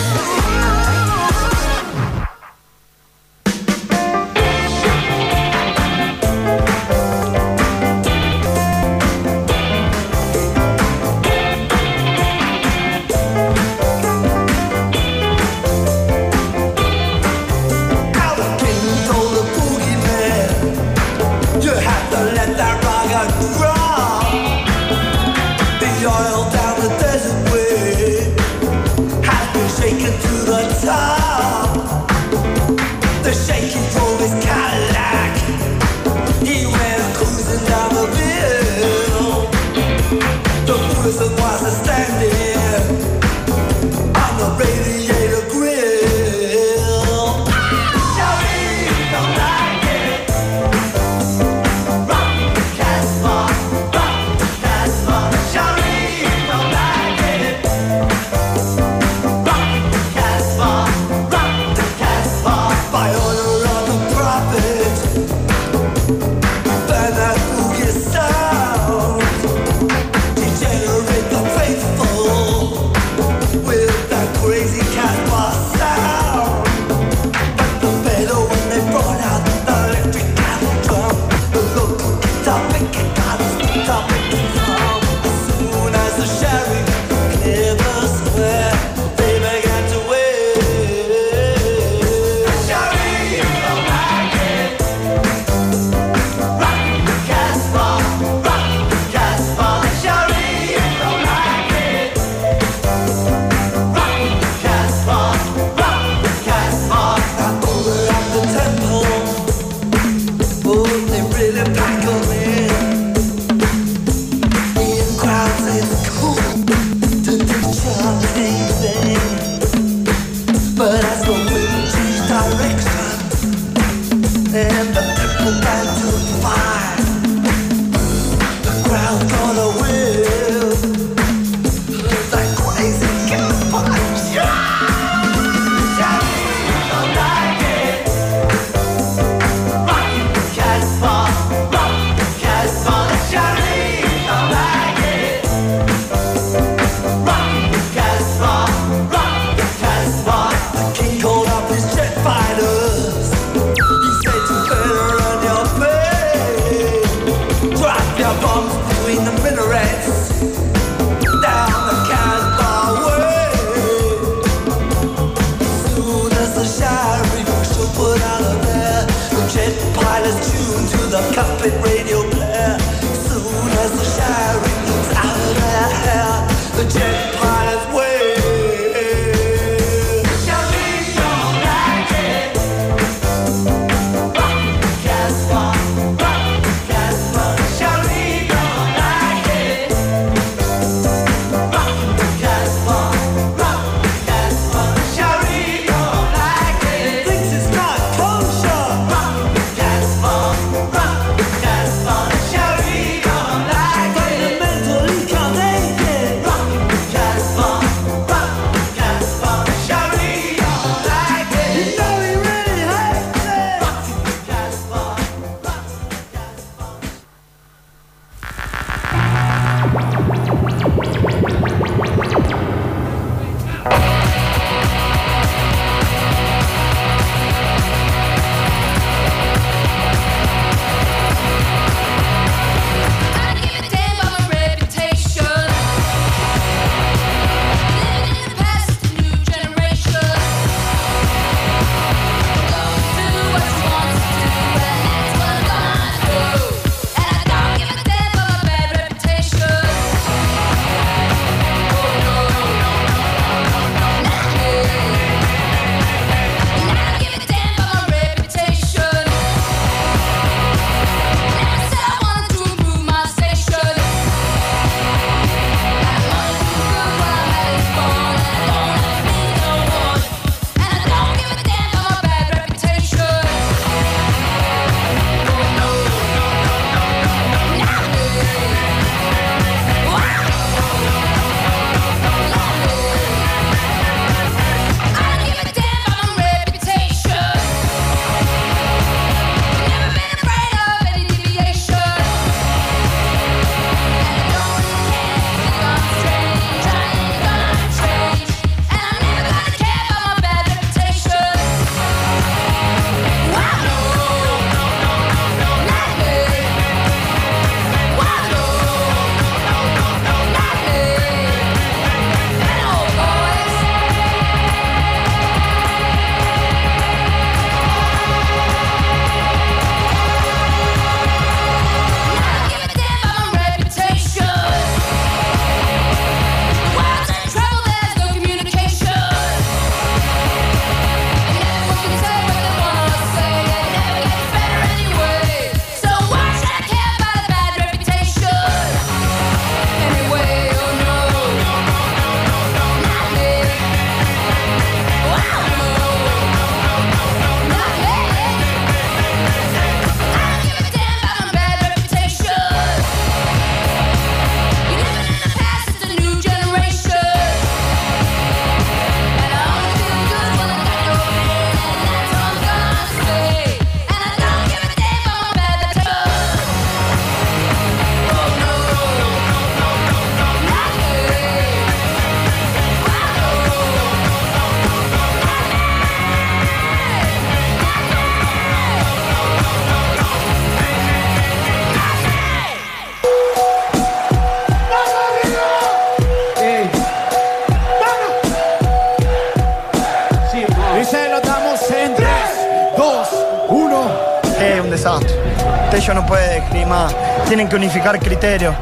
Criterios. 398.42 398.74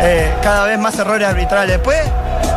Eh, 0.00 0.32
cada 0.42 0.64
vez 0.64 0.78
más 0.78 0.98
errores 0.98 1.28
arbitrales. 1.28 1.76
Después 1.76 2.00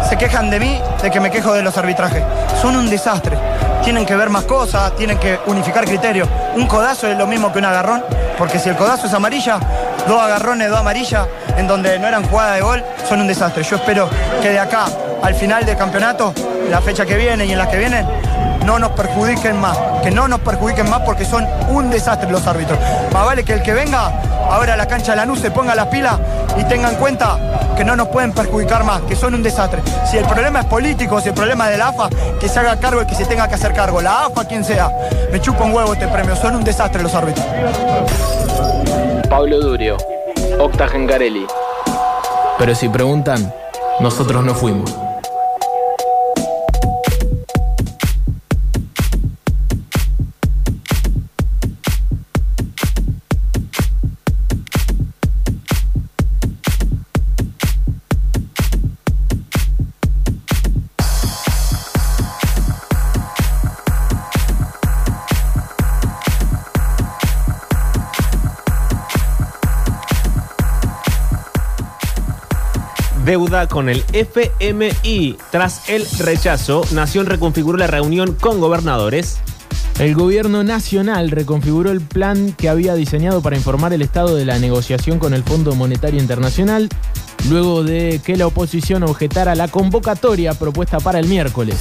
se 0.08 0.18
quejan 0.18 0.50
de 0.50 0.62
mí, 0.62 0.82
de 1.02 1.12
que 1.12 1.20
me 1.20 1.30
quejo 1.30 1.52
de 1.54 1.62
los 1.62 1.78
arbitrajes. 1.78 2.24
Son 2.62 2.74
un 2.78 2.90
desastre. 2.90 3.38
Tienen 3.84 4.06
que 4.06 4.16
ver 4.16 4.30
más 4.30 4.46
cosas, 4.46 4.96
tienen 4.96 5.18
que 5.18 5.40
unificar 5.48 5.84
criterios. 5.84 6.30
Un 6.56 6.68
codazo 6.68 7.08
es 7.08 7.18
lo 7.18 7.28
mismo 7.28 7.52
que 7.52 7.60
un 7.60 7.66
agarrón, 7.66 8.02
porque 8.38 8.60
si 8.60 8.70
el 8.70 8.78
codazo 8.78 9.08
es 9.08 9.14
amarilla, 9.14 9.60
dos 10.08 10.22
agarrones, 10.22 10.70
dos 10.70 10.80
amarillas, 10.80 11.28
en 11.58 11.68
donde 11.68 12.00
no 12.00 12.08
eran 12.08 12.24
jugadas 12.24 12.56
de 12.56 12.62
gol, 12.62 12.84
son 13.10 13.20
un 13.20 13.28
desastre. 13.28 13.64
Yo 13.64 13.76
espero 13.76 14.10
que 14.42 14.52
de 14.52 14.60
acá 14.60 14.86
al 15.22 15.36
final 15.36 15.66
del 15.66 15.76
campeonato, 15.76 16.34
la 16.70 16.80
fecha 16.80 17.06
que 17.06 17.18
viene 17.18 17.46
y 17.46 17.52
en 17.52 17.58
las 17.58 17.68
que 17.68 17.78
vienen, 17.78 18.08
no 18.66 18.80
nos 18.80 18.92
perjudiquen 18.92 19.60
más, 19.60 19.78
que 20.02 20.12
no 20.12 20.30
nos 20.30 20.40
perjudiquen 20.40 20.90
más 20.90 21.02
porque 21.02 21.26
son 21.26 21.46
un 21.70 21.90
desastre 21.90 22.32
los 22.32 22.48
árbitros. 22.48 22.80
Más 23.12 23.26
vale 23.26 23.44
que 23.44 23.54
el 23.54 23.64
que 23.64 23.74
venga 23.74 24.14
ahora 24.52 24.74
a 24.74 24.78
la 24.78 24.88
cancha 24.88 25.16
de 25.16 25.26
la 25.26 25.36
se 25.36 25.50
ponga 25.50 25.74
las 25.74 25.88
pilas 25.88 26.20
y 26.58 26.64
tenga 26.66 26.90
en 26.90 26.96
cuenta 26.96 27.38
que 27.78 27.86
no 27.86 27.96
nos 27.96 28.10
pueden 28.10 28.34
perjudicar 28.34 28.84
más, 28.84 29.02
que 29.04 29.16
son 29.16 29.34
un 29.34 29.42
desastre. 29.42 29.82
Si 30.06 30.18
el 30.18 30.26
problema 30.26 30.60
es 30.60 30.66
político, 30.66 31.22
si 31.22 31.30
el 31.30 31.34
problema 31.34 31.66
es 31.66 31.72
de 31.72 31.78
la 31.78 31.88
AFA, 31.88 32.10
que 32.40 32.50
se 32.50 32.60
haga 32.60 32.78
cargo 32.78 33.02
el 33.02 33.08
que 33.08 33.16
se 33.16 33.26
tenga 33.26 33.48
que 33.48 33.56
hacer 33.56 33.74
cargo. 33.74 34.02
La 34.02 34.26
AFA, 34.26 34.46
quien 34.46 34.64
sea. 34.64 34.92
Me 35.32 35.40
chupa 35.40 35.64
un 35.64 35.74
huevo 35.74 35.94
este 35.94 36.08
premio, 36.08 36.36
son 36.36 36.56
un 36.56 36.64
desastre 36.64 37.02
los 37.02 37.16
árbitros. 37.16 37.46
Pablo 39.30 39.60
Durio, 39.62 39.98
Octa 40.60 40.88
Gengarelli. 40.88 41.48
Pero 42.58 42.76
si 42.76 42.90
preguntan, 42.90 43.54
nosotros 44.02 44.44
no 44.44 44.54
fuimos. 44.54 44.94
Deuda 73.32 73.70
con 73.70 73.88
el 73.88 74.04
FMI. 74.12 75.38
Tras 75.52 75.88
el 75.88 76.06
rechazo, 76.20 76.82
Nación 76.92 77.28
reconfiguró 77.28 77.78
la 77.78 77.88
reunión 77.88 78.36
con 78.36 78.60
gobernadores. 78.60 79.38
El 80.00 80.16
gobierno 80.16 80.66
nacional 80.66 81.32
reconfiguró 81.32 81.92
el 81.92 82.02
plan 82.02 82.52
que 82.52 82.68
había 82.68 82.94
diseñado 82.94 83.42
para 83.42 83.56
informar 83.56 83.94
el 83.94 84.02
estado 84.02 84.36
de 84.36 84.44
la 84.44 84.60
negociación 84.60 85.18
con 85.18 85.34
el 85.34 85.44
Fondo 85.44 85.76
Monetario 85.76 86.20
Internacional, 86.20 86.90
luego 87.50 87.86
de 87.86 88.20
que 88.22 88.36
la 88.36 88.48
oposición 88.48 89.04
objetara 89.04 89.56
la 89.56 89.70
convocatoria 89.70 90.54
propuesta 90.54 91.00
para 91.00 91.20
el 91.20 91.28
miércoles. 91.28 91.78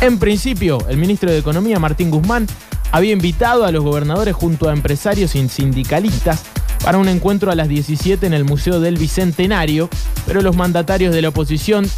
En 0.00 0.18
principio, 0.18 0.78
el 0.88 0.96
ministro 0.96 1.30
de 1.30 1.36
Economía, 1.36 1.78
Martín 1.78 2.10
Guzmán, 2.10 2.46
había 2.90 3.12
invitado 3.12 3.66
a 3.66 3.70
los 3.70 3.84
gobernadores 3.84 4.34
junto 4.34 4.70
a 4.70 4.72
empresarios 4.72 5.34
y 5.34 5.46
sindicalistas 5.46 6.42
para 6.82 6.98
un 6.98 7.08
encuentro 7.08 7.50
a 7.50 7.54
las 7.54 7.68
17 7.68 8.26
en 8.26 8.34
el 8.34 8.44
Museo 8.44 8.80
del 8.80 8.96
Bicentenario, 8.96 9.88
pero 10.26 10.42
los 10.42 10.56
mandatarios 10.56 11.14
de 11.14 11.22
la 11.22 11.28
oposición 11.30 11.88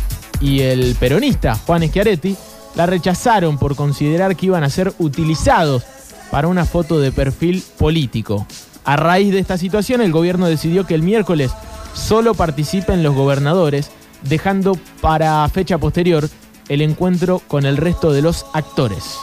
y 0.41 0.61
el 0.61 0.95
peronista, 0.97 1.55
Juan 1.55 1.87
Schiaretti, 1.87 2.37
la 2.75 2.87
rechazaron 2.87 3.59
por 3.59 3.77
considerar 3.77 4.37
que 4.37 4.47
iban 4.47 4.65
a 4.65 4.71
ser 4.71 4.93
utilizados 4.99 5.85
para 6.31 6.49
una 6.49 6.65
foto 6.65 7.01
de 7.01 7.13
perfil 7.13 7.63
político. 7.79 8.47
A 8.85 8.97
raíz 8.97 9.33
de 9.33 9.39
esta 9.39 9.59
situación, 9.59 10.01
el 10.01 10.13
gobierno 10.13 10.47
decidió 10.47 10.87
que 10.87 10.95
el 10.95 11.03
miércoles 11.03 11.51
solo 11.95 12.35
participen 12.35 13.03
los 13.03 13.15
gobernadores, 13.15 13.91
dejando 14.23 14.79
para 15.01 15.49
fecha 15.49 15.79
posterior 15.79 16.29
el 16.69 16.83
encuentro 16.83 17.41
con 17.49 17.67
el 17.67 17.77
resto 17.77 18.13
de 18.13 18.23
los 18.23 18.47
actores. 18.55 19.19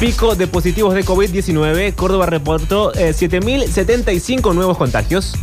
Pico 0.00 0.36
de 0.36 0.46
positivos 0.46 0.94
de 0.94 1.04
COVID-19. 1.04 1.94
Córdoba 1.96 2.26
reportó 2.26 2.94
eh, 2.94 3.10
7.075 3.10 4.54
nuevos 4.54 4.78
contagios. 4.78 5.34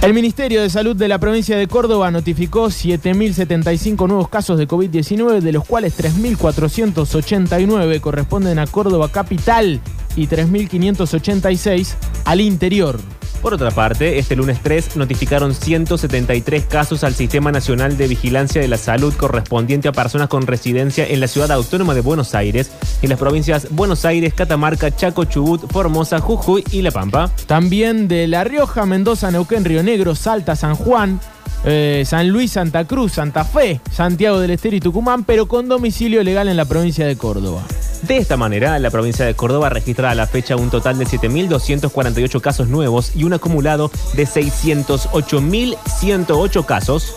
El 0.00 0.14
Ministerio 0.14 0.62
de 0.62 0.70
Salud 0.70 0.94
de 0.94 1.08
la 1.08 1.18
provincia 1.18 1.56
de 1.56 1.66
Córdoba 1.66 2.12
notificó 2.12 2.66
7.075 2.66 4.06
nuevos 4.06 4.28
casos 4.28 4.56
de 4.56 4.68
COVID-19, 4.68 5.40
de 5.40 5.52
los 5.52 5.66
cuales 5.66 5.98
3.489 5.98 8.00
corresponden 8.00 8.60
a 8.60 8.68
Córdoba 8.68 9.10
capital 9.10 9.80
y 10.14 10.28
3.586 10.28 11.94
al 12.24 12.40
interior. 12.40 13.00
Por 13.42 13.54
otra 13.54 13.70
parte, 13.70 14.18
este 14.18 14.34
lunes 14.34 14.58
3 14.62 14.96
notificaron 14.96 15.54
173 15.54 16.64
casos 16.64 17.04
al 17.04 17.14
Sistema 17.14 17.52
Nacional 17.52 17.96
de 17.96 18.08
Vigilancia 18.08 18.60
de 18.60 18.68
la 18.68 18.78
Salud 18.78 19.14
correspondiente 19.14 19.88
a 19.88 19.92
personas 19.92 20.28
con 20.28 20.46
residencia 20.46 21.06
en 21.06 21.20
la 21.20 21.28
ciudad 21.28 21.52
autónoma 21.52 21.94
de 21.94 22.00
Buenos 22.00 22.34
Aires 22.34 22.72
en 23.00 23.10
las 23.10 23.18
provincias 23.18 23.68
Buenos 23.70 24.04
Aires, 24.04 24.34
Catamarca, 24.34 24.94
Chaco, 24.94 25.24
Chubut, 25.24 25.70
Formosa, 25.70 26.18
Jujuy 26.18 26.64
y 26.72 26.82
La 26.82 26.90
Pampa. 26.90 27.30
También 27.46 28.08
de 28.08 28.26
La 28.26 28.42
Rioja, 28.44 28.86
Mendoza, 28.86 29.30
Neuquén, 29.30 29.64
Río 29.64 29.82
Negro, 29.82 30.14
Salta, 30.14 30.56
San 30.56 30.74
Juan, 30.74 31.20
eh, 31.64 32.04
San 32.06 32.28
Luis, 32.28 32.52
Santa 32.52 32.86
Cruz, 32.86 33.12
Santa 33.12 33.44
Fe, 33.44 33.80
Santiago 33.90 34.40
del 34.40 34.52
Estero 34.52 34.76
y 34.76 34.80
Tucumán, 34.80 35.24
pero 35.24 35.48
con 35.48 35.68
domicilio 35.68 36.22
legal 36.22 36.48
en 36.48 36.56
la 36.56 36.64
provincia 36.64 37.06
de 37.06 37.16
Córdoba. 37.16 37.62
De 38.02 38.16
esta 38.16 38.36
manera, 38.36 38.78
la 38.78 38.90
provincia 38.90 39.24
de 39.24 39.34
Córdoba 39.34 39.70
registra 39.70 40.10
a 40.10 40.14
la 40.14 40.28
fecha 40.28 40.54
un 40.56 40.70
total 40.70 40.98
de 40.98 41.06
7.248 41.06 42.40
casos 42.40 42.68
nuevos 42.68 43.16
y 43.16 43.24
un 43.24 43.32
acumulado 43.32 43.90
de 44.14 44.24
608.108 44.24 46.64
casos. 46.64 47.12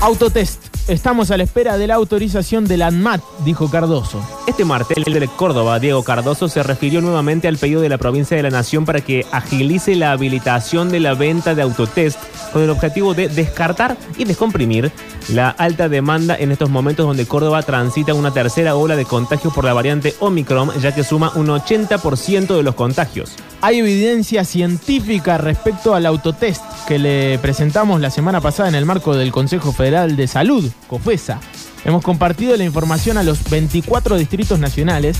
Autotest. 0.00 0.61
Estamos 0.88 1.30
a 1.30 1.36
la 1.36 1.44
espera 1.44 1.78
de 1.78 1.86
la 1.86 1.94
autorización 1.94 2.66
del 2.66 2.82
ANMAT, 2.82 3.22
dijo 3.44 3.70
Cardoso. 3.70 4.20
Este 4.48 4.64
martes, 4.64 4.98
el 5.06 5.12
de 5.12 5.28
Córdoba, 5.28 5.78
Diego 5.78 6.02
Cardoso, 6.02 6.48
se 6.48 6.60
refirió 6.64 7.00
nuevamente 7.00 7.46
al 7.46 7.56
pedido 7.56 7.80
de 7.80 7.88
la 7.88 7.98
provincia 7.98 8.36
de 8.36 8.42
la 8.42 8.50
Nación 8.50 8.84
para 8.84 9.00
que 9.00 9.24
agilice 9.30 9.94
la 9.94 10.10
habilitación 10.10 10.90
de 10.90 10.98
la 10.98 11.14
venta 11.14 11.54
de 11.54 11.62
autotest 11.62 12.18
con 12.52 12.62
el 12.62 12.70
objetivo 12.70 13.14
de 13.14 13.28
descartar 13.28 13.96
y 14.18 14.24
descomprimir 14.24 14.90
la 15.28 15.50
alta 15.50 15.88
demanda 15.88 16.36
en 16.36 16.50
estos 16.50 16.68
momentos 16.68 17.06
donde 17.06 17.26
Córdoba 17.26 17.62
transita 17.62 18.12
una 18.12 18.32
tercera 18.32 18.74
ola 18.74 18.96
de 18.96 19.04
contagios 19.04 19.54
por 19.54 19.64
la 19.64 19.72
variante 19.72 20.14
Omicron, 20.18 20.72
ya 20.80 20.92
que 20.92 21.04
suma 21.04 21.32
un 21.36 21.46
80% 21.46 22.56
de 22.56 22.62
los 22.62 22.74
contagios. 22.74 23.36
Hay 23.60 23.78
evidencia 23.78 24.44
científica 24.44 25.38
respecto 25.38 25.94
al 25.94 26.06
autotest 26.06 26.64
que 26.88 26.98
le 26.98 27.38
presentamos 27.38 28.00
la 28.00 28.10
semana 28.10 28.40
pasada 28.40 28.68
en 28.68 28.74
el 28.74 28.84
marco 28.84 29.14
del 29.14 29.30
Consejo 29.30 29.72
Federal 29.72 30.16
de 30.16 30.26
Salud, 30.26 30.71
COFESA. 30.88 31.40
Hemos 31.84 32.02
compartido 32.02 32.56
la 32.56 32.64
información 32.64 33.18
a 33.18 33.22
los 33.22 33.48
24 33.50 34.16
distritos 34.16 34.58
nacionales 34.58 35.18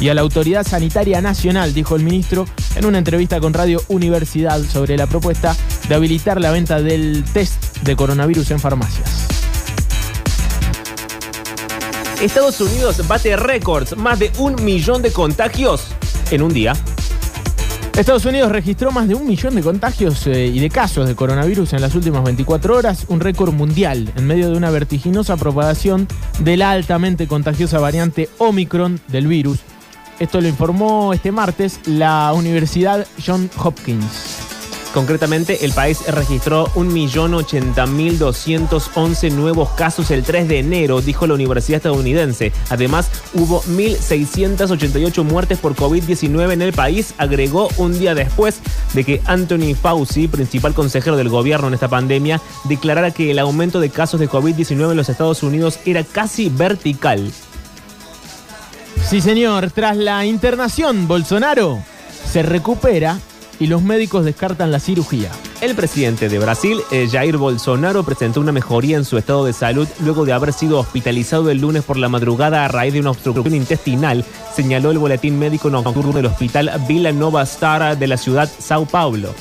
y 0.00 0.08
a 0.08 0.14
la 0.14 0.20
Autoridad 0.20 0.66
Sanitaria 0.66 1.20
Nacional, 1.20 1.74
dijo 1.74 1.96
el 1.96 2.02
ministro 2.02 2.46
en 2.76 2.86
una 2.86 2.98
entrevista 2.98 3.40
con 3.40 3.52
Radio 3.52 3.82
Universidad 3.88 4.62
sobre 4.62 4.96
la 4.96 5.06
propuesta 5.06 5.56
de 5.88 5.94
habilitar 5.94 6.40
la 6.40 6.50
venta 6.50 6.80
del 6.80 7.24
test 7.32 7.78
de 7.82 7.96
coronavirus 7.96 8.52
en 8.52 8.60
farmacias. 8.60 9.28
Estados 12.20 12.60
Unidos 12.60 13.06
bate 13.06 13.36
récords, 13.36 13.96
más 13.96 14.18
de 14.18 14.32
un 14.38 14.64
millón 14.64 15.02
de 15.02 15.12
contagios 15.12 15.88
en 16.30 16.42
un 16.42 16.52
día. 16.54 16.74
Estados 17.96 18.24
Unidos 18.24 18.50
registró 18.50 18.90
más 18.90 19.06
de 19.06 19.14
un 19.14 19.24
millón 19.24 19.54
de 19.54 19.62
contagios 19.62 20.26
eh, 20.26 20.46
y 20.46 20.58
de 20.58 20.68
casos 20.68 21.06
de 21.06 21.14
coronavirus 21.14 21.74
en 21.74 21.80
las 21.80 21.94
últimas 21.94 22.24
24 22.24 22.76
horas, 22.76 23.06
un 23.08 23.20
récord 23.20 23.52
mundial 23.52 24.12
en 24.16 24.26
medio 24.26 24.50
de 24.50 24.56
una 24.56 24.70
vertiginosa 24.70 25.36
propagación 25.36 26.08
de 26.40 26.56
la 26.56 26.72
altamente 26.72 27.28
contagiosa 27.28 27.78
variante 27.78 28.28
Omicron 28.38 29.00
del 29.06 29.28
virus. 29.28 29.60
Esto 30.18 30.40
lo 30.40 30.48
informó 30.48 31.12
este 31.12 31.30
martes 31.30 31.78
la 31.86 32.32
Universidad 32.34 33.06
John 33.24 33.48
Hopkins. 33.62 34.53
Concretamente, 34.94 35.64
el 35.64 35.72
país 35.72 36.06
registró 36.06 36.68
1.080.211 36.76 39.32
nuevos 39.32 39.70
casos 39.70 40.12
el 40.12 40.22
3 40.22 40.46
de 40.46 40.60
enero, 40.60 41.00
dijo 41.00 41.26
la 41.26 41.34
Universidad 41.34 41.78
estadounidense. 41.78 42.52
Además, 42.70 43.10
hubo 43.32 43.60
1.688 43.64 45.24
muertes 45.24 45.58
por 45.58 45.74
COVID-19 45.74 46.52
en 46.52 46.62
el 46.62 46.72
país, 46.72 47.12
agregó 47.18 47.70
un 47.76 47.98
día 47.98 48.14
después 48.14 48.60
de 48.92 49.02
que 49.02 49.20
Anthony 49.24 49.74
Fauci, 49.74 50.28
principal 50.28 50.74
consejero 50.74 51.16
del 51.16 51.28
gobierno 51.28 51.66
en 51.66 51.74
esta 51.74 51.88
pandemia, 51.88 52.40
declarara 52.62 53.10
que 53.10 53.32
el 53.32 53.40
aumento 53.40 53.80
de 53.80 53.90
casos 53.90 54.20
de 54.20 54.30
COVID-19 54.30 54.92
en 54.92 54.96
los 54.96 55.08
Estados 55.08 55.42
Unidos 55.42 55.80
era 55.86 56.04
casi 56.04 56.50
vertical. 56.50 57.32
Sí, 59.04 59.20
señor, 59.20 59.72
tras 59.72 59.96
la 59.96 60.24
internación, 60.24 61.08
Bolsonaro 61.08 61.82
se 62.30 62.44
recupera 62.44 63.18
y 63.58 63.66
los 63.66 63.82
médicos 63.82 64.24
descartan 64.24 64.70
la 64.70 64.80
cirugía. 64.80 65.30
El 65.60 65.74
presidente 65.74 66.28
de 66.28 66.38
Brasil, 66.38 66.80
eh, 66.90 67.08
Jair 67.10 67.36
Bolsonaro, 67.36 68.02
presentó 68.02 68.40
una 68.40 68.52
mejoría 68.52 68.96
en 68.96 69.04
su 69.04 69.16
estado 69.16 69.44
de 69.44 69.52
salud 69.52 69.88
luego 70.00 70.24
de 70.24 70.32
haber 70.32 70.52
sido 70.52 70.78
hospitalizado 70.78 71.50
el 71.50 71.58
lunes 71.58 71.84
por 71.84 71.96
la 71.96 72.08
madrugada 72.08 72.64
a 72.64 72.68
raíz 72.68 72.92
de 72.92 73.00
una 73.00 73.10
obstrucción 73.10 73.54
intestinal, 73.54 74.24
señaló 74.54 74.90
el 74.90 74.98
boletín 74.98 75.38
médico 75.38 75.70
nocturno 75.70 76.12
del 76.12 76.26
hospital 76.26 76.70
Vila 76.88 77.12
Nova 77.12 77.42
Star 77.42 77.98
de 77.98 78.06
la 78.06 78.16
ciudad 78.16 78.50
Sao 78.58 78.86
Paulo. 78.86 79.34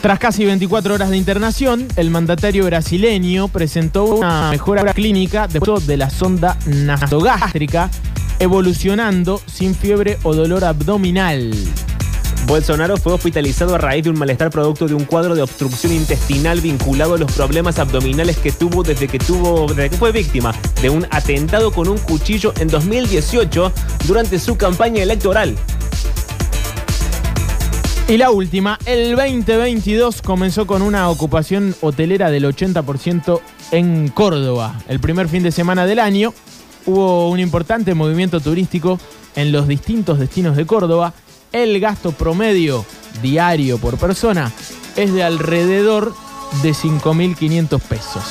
Tras 0.00 0.18
casi 0.18 0.46
24 0.46 0.94
horas 0.94 1.10
de 1.10 1.18
internación, 1.18 1.86
el 1.96 2.10
mandatario 2.10 2.64
brasileño 2.64 3.48
presentó 3.48 4.06
una 4.06 4.50
mejora 4.50 4.94
clínica 4.94 5.46
después 5.46 5.86
de 5.86 5.98
la 5.98 6.08
sonda 6.08 6.56
nasogástrica, 6.64 7.90
evolucionando 8.38 9.42
sin 9.44 9.74
fiebre 9.74 10.16
o 10.22 10.34
dolor 10.34 10.64
abdominal. 10.64 11.52
Bolsonaro 12.50 12.96
fue 12.96 13.12
hospitalizado 13.12 13.76
a 13.76 13.78
raíz 13.78 14.02
de 14.02 14.10
un 14.10 14.18
malestar 14.18 14.50
producto 14.50 14.88
de 14.88 14.94
un 14.94 15.04
cuadro 15.04 15.36
de 15.36 15.42
obstrucción 15.42 15.92
intestinal 15.92 16.60
vinculado 16.60 17.14
a 17.14 17.18
los 17.18 17.30
problemas 17.30 17.78
abdominales 17.78 18.38
que 18.38 18.50
tuvo 18.50 18.82
desde 18.82 19.06
que 19.06 19.20
tuvo 19.20 19.68
desde 19.68 19.90
que 19.90 19.96
fue 19.96 20.10
víctima 20.10 20.52
de 20.82 20.90
un 20.90 21.06
atentado 21.12 21.70
con 21.70 21.88
un 21.88 21.96
cuchillo 21.98 22.52
en 22.58 22.66
2018 22.66 23.72
durante 24.08 24.40
su 24.40 24.56
campaña 24.56 25.00
electoral. 25.00 25.56
Y 28.08 28.16
la 28.16 28.32
última, 28.32 28.80
el 28.84 29.14
2022 29.14 30.20
comenzó 30.20 30.66
con 30.66 30.82
una 30.82 31.08
ocupación 31.08 31.76
hotelera 31.82 32.32
del 32.32 32.46
80% 32.46 33.40
en 33.70 34.08
Córdoba. 34.08 34.74
El 34.88 34.98
primer 34.98 35.28
fin 35.28 35.44
de 35.44 35.52
semana 35.52 35.86
del 35.86 36.00
año 36.00 36.34
hubo 36.84 37.30
un 37.30 37.38
importante 37.38 37.94
movimiento 37.94 38.40
turístico 38.40 38.98
en 39.36 39.52
los 39.52 39.68
distintos 39.68 40.18
destinos 40.18 40.56
de 40.56 40.66
Córdoba. 40.66 41.14
El 41.52 41.80
gasto 41.80 42.12
promedio 42.12 42.84
diario 43.22 43.78
por 43.78 43.98
persona 43.98 44.52
es 44.96 45.12
de 45.12 45.22
alrededor 45.22 46.14
de 46.62 46.70
5.500 46.70 47.80
pesos. 47.80 48.22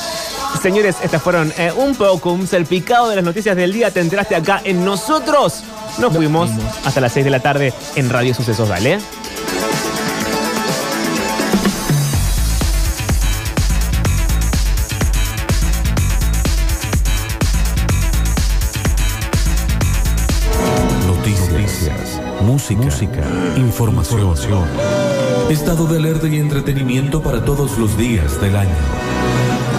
Señores, 0.62 0.96
estas 1.04 1.22
fueron 1.22 1.54
eh, 1.58 1.72
un 1.76 1.96
poco 1.96 2.32
un 2.32 2.48
salpicado 2.48 3.10
de 3.10 3.16
las 3.16 3.26
noticias 3.26 3.56
del 3.56 3.72
día. 3.74 3.92
Te 3.92 4.02
enteraste 4.02 4.36
acá 4.36 4.62
en 4.64 4.84
Nosotros. 4.84 5.64
Nos 6.00 6.14
fuimos 6.14 6.50
hasta 6.86 7.02
las 7.02 7.14
6 7.14 7.26
de 7.26 7.32
la 7.32 7.40
tarde 7.40 7.74
en 7.96 8.10
Radio 8.10 8.34
Sucesos. 8.34 8.68
Dale. 8.68 9.00
Música, 22.76 23.22
música 23.26 23.60
información, 23.60 24.20
información, 24.20 24.68
estado 25.50 25.88
de 25.88 25.98
alerta 25.98 26.28
y 26.28 26.38
entretenimiento 26.38 27.20
para 27.22 27.44
todos 27.44 27.80
los 27.80 27.98
días 27.98 28.40
del 28.40 28.56
año. 28.56 28.70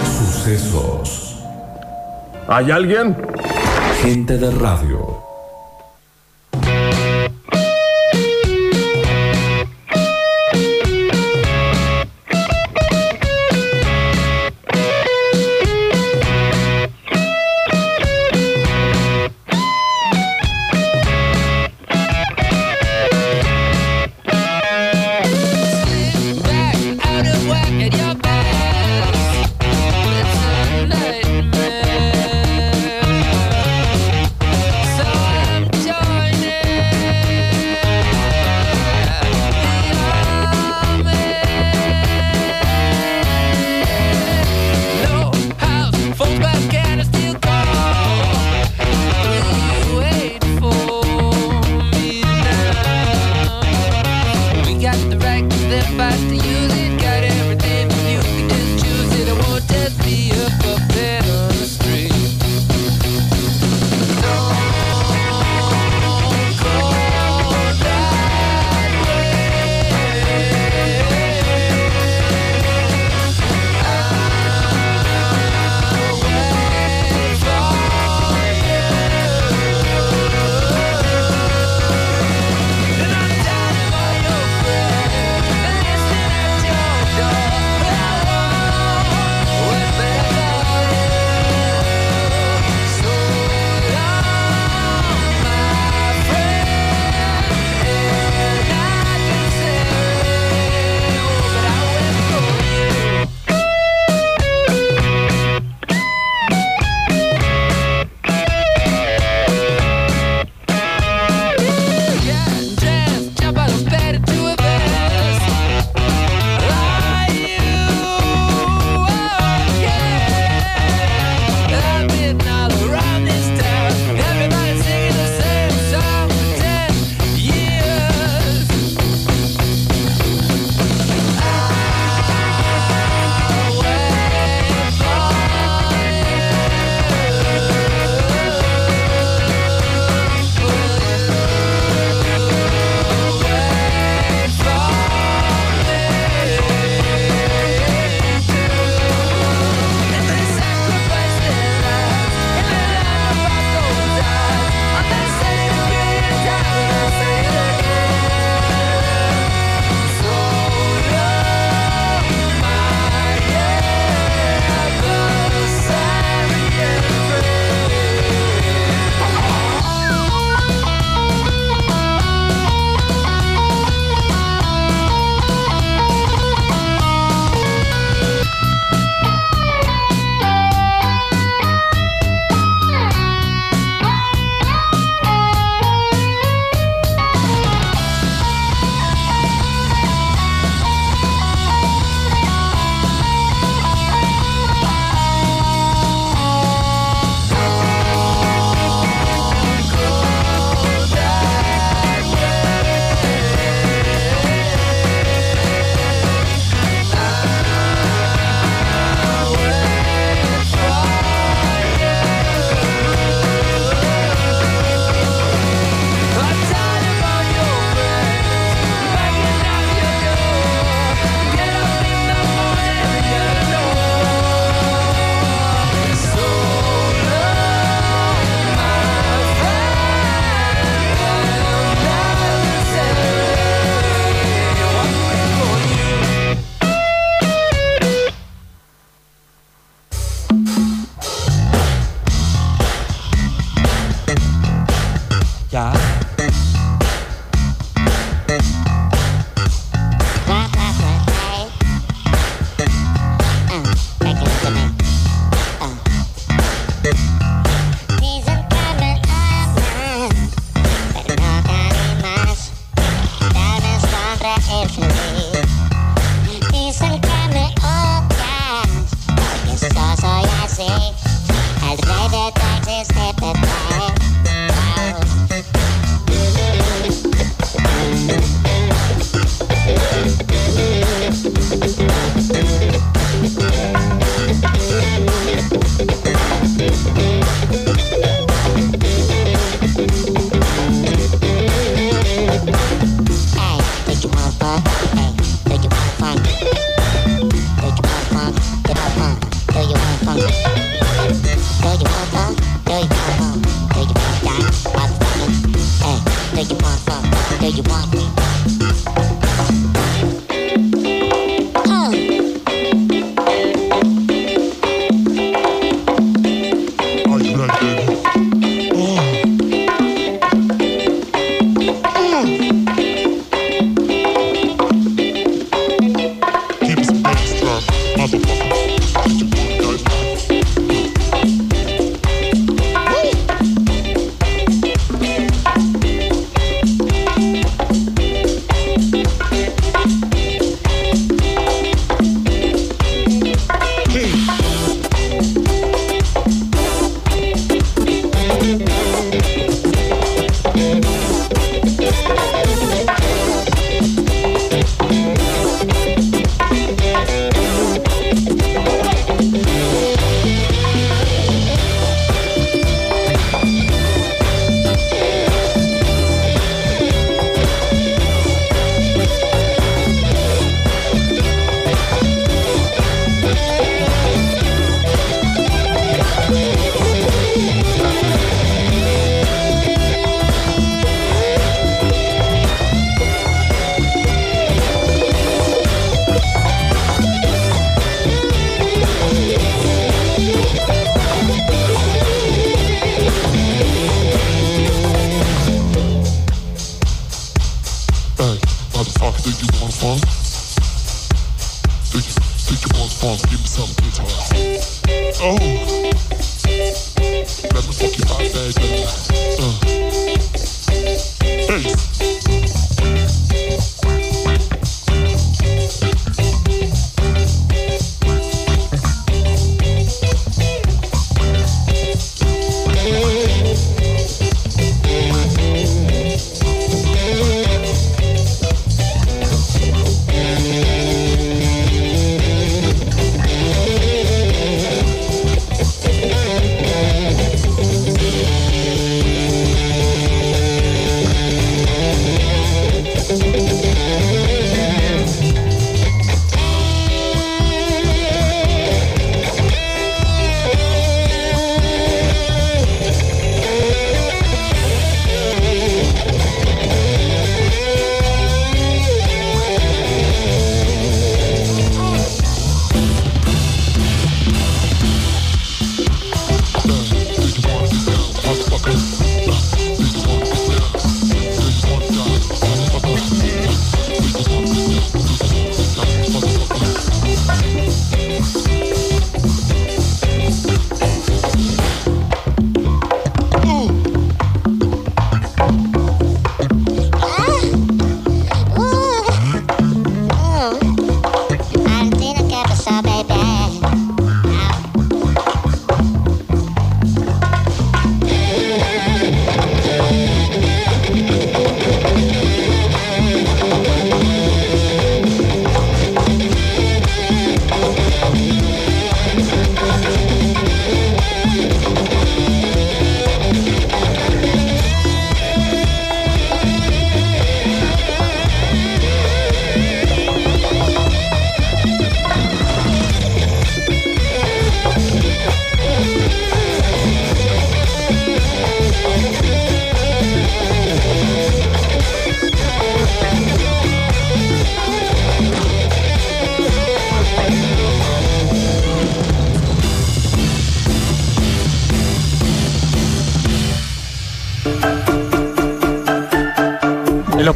Sucesos. 0.03 1.41
¿Hay 2.47 2.69
alguien? 2.69 3.15
Gente 4.01 4.37
de 4.37 4.51
radio. 4.51 5.30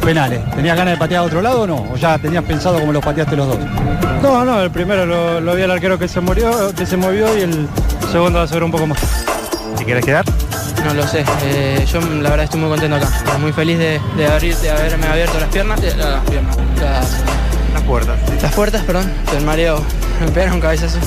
Penales, 0.06 0.38
¿tenías 0.54 0.76
ganas 0.76 0.94
de 0.94 0.98
patear 0.98 1.22
a 1.22 1.24
otro 1.24 1.42
lado 1.42 1.62
o 1.62 1.66
no? 1.66 1.84
¿O 1.92 1.96
ya 1.96 2.16
tenías 2.16 2.44
pensado 2.44 2.78
como 2.78 2.92
los 2.92 3.04
pateaste 3.04 3.34
los 3.34 3.48
dos? 3.48 3.58
No, 4.22 4.44
no, 4.44 4.62
el 4.62 4.70
primero 4.70 5.04
lo, 5.04 5.40
lo 5.40 5.54
vi 5.56 5.62
al 5.62 5.70
arquero 5.72 5.98
que 5.98 6.06
se 6.06 6.20
murió, 6.20 6.72
que 6.76 6.86
se 6.86 6.96
movió 6.96 7.36
y 7.36 7.40
el 7.40 7.68
segundo 8.12 8.38
va 8.38 8.44
a 8.44 8.48
ser 8.48 8.62
un 8.62 8.70
poco 8.70 8.86
más. 8.86 8.98
¿Te 9.76 9.84
quieres 9.84 10.04
quedar? 10.04 10.24
No 10.84 10.94
lo 10.94 11.04
sé, 11.08 11.24
eh, 11.42 11.84
yo 11.92 12.00
la 12.00 12.30
verdad 12.30 12.44
estoy 12.44 12.60
muy 12.60 12.70
contento 12.70 12.94
acá, 12.96 13.08
muy 13.40 13.52
feliz 13.52 13.78
de, 13.78 14.00
de, 14.16 14.26
abrir, 14.28 14.56
de 14.58 14.70
haberme 14.70 15.08
abierto 15.08 15.40
las 15.40 15.48
piernas, 15.48 15.80
las 15.82 16.20
piernas, 16.30 16.56
las, 16.80 17.10
Las 17.74 17.82
puertas. 17.82 18.16
las 18.40 18.54
puertas, 18.54 18.82
perdón, 18.84 19.12
el 19.36 19.44
mareo 19.44 19.82
me 20.20 20.28
pegaron 20.30 20.60
cabezazo. 20.60 20.98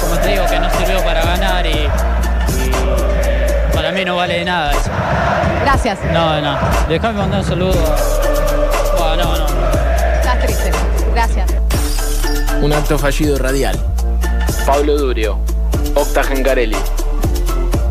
Como 0.00 0.16
te 0.16 0.28
digo, 0.28 0.46
que 0.46 0.58
no 0.58 0.70
sirvió 0.70 1.04
para 1.04 1.22
ganar 1.22 1.66
y, 1.66 1.70
y 1.70 3.74
para 3.74 3.92
mí 3.92 4.06
no 4.06 4.16
vale 4.16 4.38
de 4.38 4.44
nada 4.46 4.72
eso. 4.72 4.90
Gracias. 5.62 5.98
No, 6.12 6.40
no. 6.40 6.58
Déjame 6.88 7.18
mandar 7.18 7.40
un 7.40 7.46
saludo. 7.46 7.72
Buah, 8.98 9.16
no, 9.16 9.38
no. 9.38 9.46
Estás 10.20 10.38
triste. 10.40 10.70
Gracias. 11.14 11.50
Un 12.60 12.72
acto 12.72 12.98
fallido 12.98 13.38
radial. 13.38 13.78
Pablo 14.66 14.96
Durio, 14.96 15.38
Octa 15.94 16.22
Gencarelli. 16.22 16.76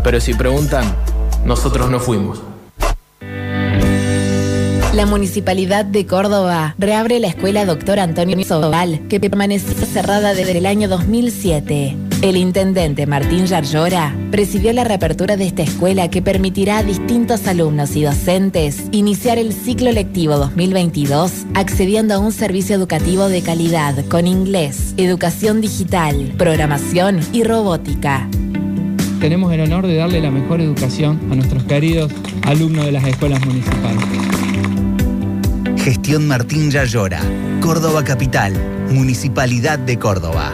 Pero 0.03 0.19
si 0.19 0.33
preguntan, 0.33 0.95
nosotros 1.45 1.89
no 1.89 1.99
fuimos. 1.99 2.41
La 4.93 5.05
Municipalidad 5.05 5.85
de 5.85 6.05
Córdoba 6.05 6.75
reabre 6.77 7.19
la 7.19 7.27
escuela 7.27 7.65
Doctor 7.65 7.99
Antonio 7.99 8.43
Sobal, 8.43 9.07
que 9.07 9.19
permaneció 9.19 9.73
cerrada 9.85 10.33
desde 10.33 10.57
el 10.57 10.65
año 10.65 10.89
2007. 10.89 12.10
El 12.21 12.37
intendente 12.37 13.07
Martín 13.07 13.47
Yarlora 13.47 14.15
presidió 14.29 14.71
la 14.73 14.83
reapertura 14.83 15.37
de 15.37 15.47
esta 15.47 15.63
escuela 15.63 16.07
que 16.11 16.21
permitirá 16.21 16.77
a 16.77 16.83
distintos 16.83 17.47
alumnos 17.47 17.95
y 17.95 18.03
docentes 18.03 18.83
iniciar 18.91 19.39
el 19.39 19.53
ciclo 19.53 19.91
lectivo 19.91 20.37
2022 20.37 21.47
accediendo 21.55 22.13
a 22.13 22.19
un 22.19 22.31
servicio 22.31 22.75
educativo 22.75 23.27
de 23.27 23.41
calidad 23.41 24.05
con 24.05 24.27
inglés, 24.27 24.93
educación 24.97 25.61
digital, 25.61 26.31
programación 26.37 27.21
y 27.33 27.43
robótica. 27.43 28.29
Tenemos 29.19 29.51
el 29.51 29.61
honor 29.61 29.87
de 29.87 29.95
darle 29.95 30.21
la 30.21 30.29
mejor 30.29 30.61
educación 30.61 31.19
a 31.31 31.35
nuestros 31.35 31.63
queridos 31.63 32.11
alumnos 32.43 32.85
de 32.85 32.91
las 32.91 33.03
escuelas 33.03 33.43
municipales. 33.43 34.03
Gestión 35.83 36.27
Martín 36.27 36.69
Yayora, 36.69 37.21
Córdoba 37.61 38.03
Capital, 38.03 38.53
Municipalidad 38.91 39.79
de 39.79 39.97
Córdoba. 39.97 40.53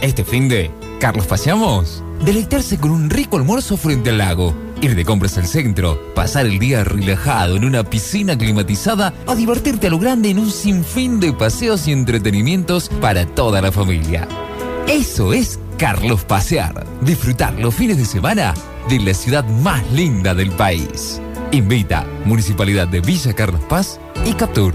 Este 0.00 0.24
fin 0.24 0.48
de, 0.48 0.72
Carlos, 0.98 1.26
paseamos. 1.26 2.02
Deleitarse 2.24 2.78
con 2.78 2.90
un 2.90 3.08
rico 3.08 3.36
almuerzo 3.36 3.76
frente 3.76 4.10
al 4.10 4.18
lago. 4.18 4.67
Ir 4.80 4.94
de 4.94 5.04
compras 5.04 5.36
al 5.38 5.46
centro, 5.46 5.98
pasar 6.14 6.46
el 6.46 6.60
día 6.60 6.84
relajado 6.84 7.56
en 7.56 7.64
una 7.64 7.82
piscina 7.82 8.38
climatizada 8.38 9.12
o 9.26 9.34
divertirte 9.34 9.88
a 9.88 9.90
lo 9.90 9.98
grande 9.98 10.30
en 10.30 10.38
un 10.38 10.50
sinfín 10.52 11.18
de 11.18 11.32
paseos 11.32 11.88
y 11.88 11.92
entretenimientos 11.92 12.88
para 13.00 13.26
toda 13.26 13.60
la 13.60 13.72
familia. 13.72 14.28
Eso 14.86 15.32
es 15.32 15.58
Carlos 15.78 16.24
Pasear. 16.24 16.86
Disfrutar 17.00 17.54
los 17.54 17.74
fines 17.74 17.96
de 17.98 18.04
semana 18.04 18.54
de 18.88 19.00
la 19.00 19.14
ciudad 19.14 19.44
más 19.44 19.82
linda 19.90 20.32
del 20.34 20.52
país. 20.52 21.20
Invita 21.50 22.06
Municipalidad 22.24 22.86
de 22.86 23.00
Villa 23.00 23.32
Carlos 23.32 23.62
Paz 23.68 23.98
y 24.24 24.32
Captur. 24.32 24.74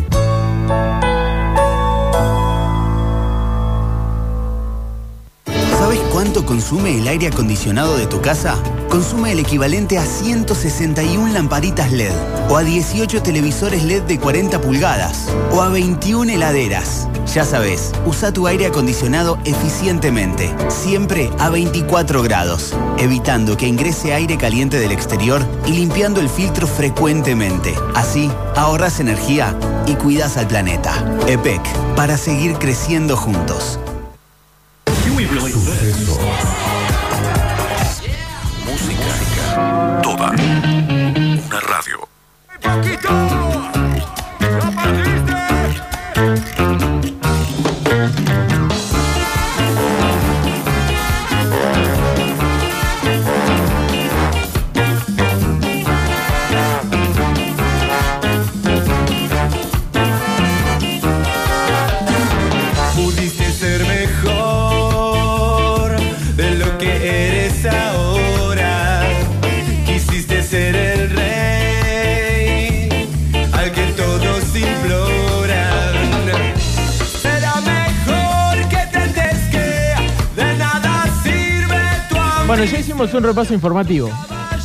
Cuánto 6.24 6.46
consume 6.46 6.98
el 6.98 7.06
aire 7.10 7.28
acondicionado 7.28 7.98
de 7.98 8.08
tu 8.08 8.22
casa? 8.22 8.56
Consume 8.88 9.34
el 9.34 9.40
equivalente 9.40 9.98
a 9.98 10.06
161 10.06 11.34
lamparitas 11.34 11.92
LED, 11.92 12.14
o 12.48 12.56
a 12.56 12.64
18 12.64 13.22
televisores 13.22 13.84
LED 13.84 14.04
de 14.04 14.18
40 14.18 14.62
pulgadas, 14.62 15.28
o 15.52 15.62
a 15.62 15.68
21 15.68 16.32
heladeras. 16.32 17.10
Ya 17.34 17.44
sabes, 17.44 17.92
usa 18.06 18.32
tu 18.32 18.48
aire 18.48 18.68
acondicionado 18.68 19.38
eficientemente, 19.44 20.50
siempre 20.70 21.30
a 21.40 21.50
24 21.50 22.24
grados, 22.24 22.74
evitando 23.00 23.58
que 23.58 23.68
ingrese 23.68 24.14
aire 24.14 24.38
caliente 24.38 24.80
del 24.80 24.94
exterior 24.94 25.46
y 25.66 25.74
limpiando 25.74 26.22
el 26.22 26.30
filtro 26.30 26.68
frecuentemente. 26.68 27.76
Así, 27.96 28.32
ahorras 28.56 29.02
energía 29.02 29.58
y 29.88 29.96
cuidas 29.96 30.38
al 30.38 30.48
planeta. 30.48 30.94
EPEC, 31.28 31.62
para 31.98 32.18
seguir 32.18 32.54
creciendo 32.60 33.18
juntos. 33.18 33.78
Bueno, 82.56 82.66
ya 82.72 82.78
hicimos 82.78 83.12
un 83.16 83.24
repaso 83.24 83.52
informativo. 83.56 84.12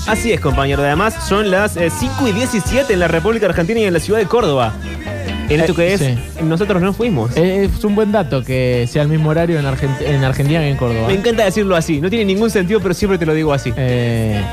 Así 0.07 0.31
es, 0.31 0.41
compañero. 0.41 0.83
Además, 0.83 1.15
son 1.27 1.51
las 1.51 1.75
eh, 1.79 1.89
5 1.89 2.29
y 2.29 2.33
17 2.33 2.93
en 2.93 3.01
la 3.01 3.09
República 3.09 3.47
Argentina 3.47 3.81
y 3.81 3.85
en 3.85 3.95
la 3.95 3.99
ciudad 3.99 4.19
de 4.19 4.27
Córdoba. 4.27 4.75
En 5.49 5.59
esto 5.59 5.75
que 5.75 5.95
es, 5.95 6.01
sí. 6.01 6.15
nosotros 6.43 6.83
no 6.83 6.93
fuimos. 6.93 7.35
Eh, 7.39 7.65
Es 7.75 7.83
un 7.85 7.95
buen 7.95 8.13
dato 8.13 8.45
que 8.45 8.87
sea 8.93 9.01
el 9.05 9.09
mismo 9.09 9.31
horario 9.31 9.59
en, 9.59 9.65
Argent- 9.65 10.03
en 10.03 10.23
Argentina 10.23 10.61
que 10.61 10.69
en 10.69 10.77
Córdoba. 10.77 11.07
Me 11.09 11.15
encanta 11.15 11.47
decirlo 11.47 11.77
así. 11.77 11.99
No 12.03 12.11
tiene 12.11 12.27
ningún 12.27 12.51
sentido, 12.51 12.79
pero 12.81 12.93
siempre 12.93 13.17
te 13.17 13.25
lo 13.25 13.33
digo 13.33 13.55
así. 13.55 13.73
Eh, 13.75 14.45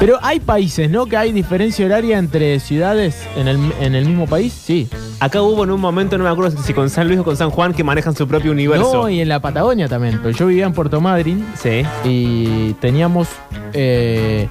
pero 0.00 0.18
hay 0.22 0.40
países, 0.40 0.88
¿no? 0.88 1.04
Que 1.04 1.18
hay 1.18 1.30
diferencia 1.32 1.84
horaria 1.84 2.16
entre 2.16 2.58
ciudades 2.58 3.16
en 3.36 3.48
el, 3.48 3.58
en 3.82 3.96
el 3.96 4.06
mismo 4.06 4.26
país, 4.26 4.54
sí. 4.54 4.88
Acá 5.20 5.42
hubo 5.42 5.64
en 5.64 5.72
un 5.72 5.80
momento, 5.80 6.16
no 6.16 6.22
me 6.22 6.30
acuerdo 6.30 6.56
si 6.62 6.72
con 6.72 6.88
San 6.90 7.08
Luis 7.08 7.18
o 7.18 7.24
con 7.24 7.36
San 7.36 7.50
Juan, 7.50 7.74
que 7.74 7.82
manejan 7.82 8.14
su 8.14 8.28
propio 8.28 8.52
universo. 8.52 8.92
No, 8.94 9.08
y 9.08 9.20
en 9.20 9.28
la 9.28 9.40
Patagonia 9.40 9.88
también. 9.88 10.20
Pero 10.22 10.30
yo 10.36 10.46
vivía 10.46 10.64
en 10.64 10.72
Puerto 10.72 11.00
Madryn. 11.00 11.44
Sí. 11.60 11.82
Y 12.04 12.74
teníamos, 12.74 13.26
eh, 13.72 14.48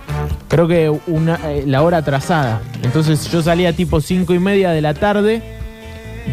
creo 0.50 0.68
que 0.68 0.90
una, 1.08 1.40
eh, 1.46 1.64
la 1.66 1.84
hora 1.84 1.98
atrasada. 1.98 2.62
Entonces 2.84 3.32
yo 3.32 3.42
salía 3.42 3.72
tipo 3.74 4.02
cinco 4.02 4.34
y 4.34 4.40
media 4.40 4.72
de 4.72 4.82
la 4.82 4.94
tarde 4.94 5.42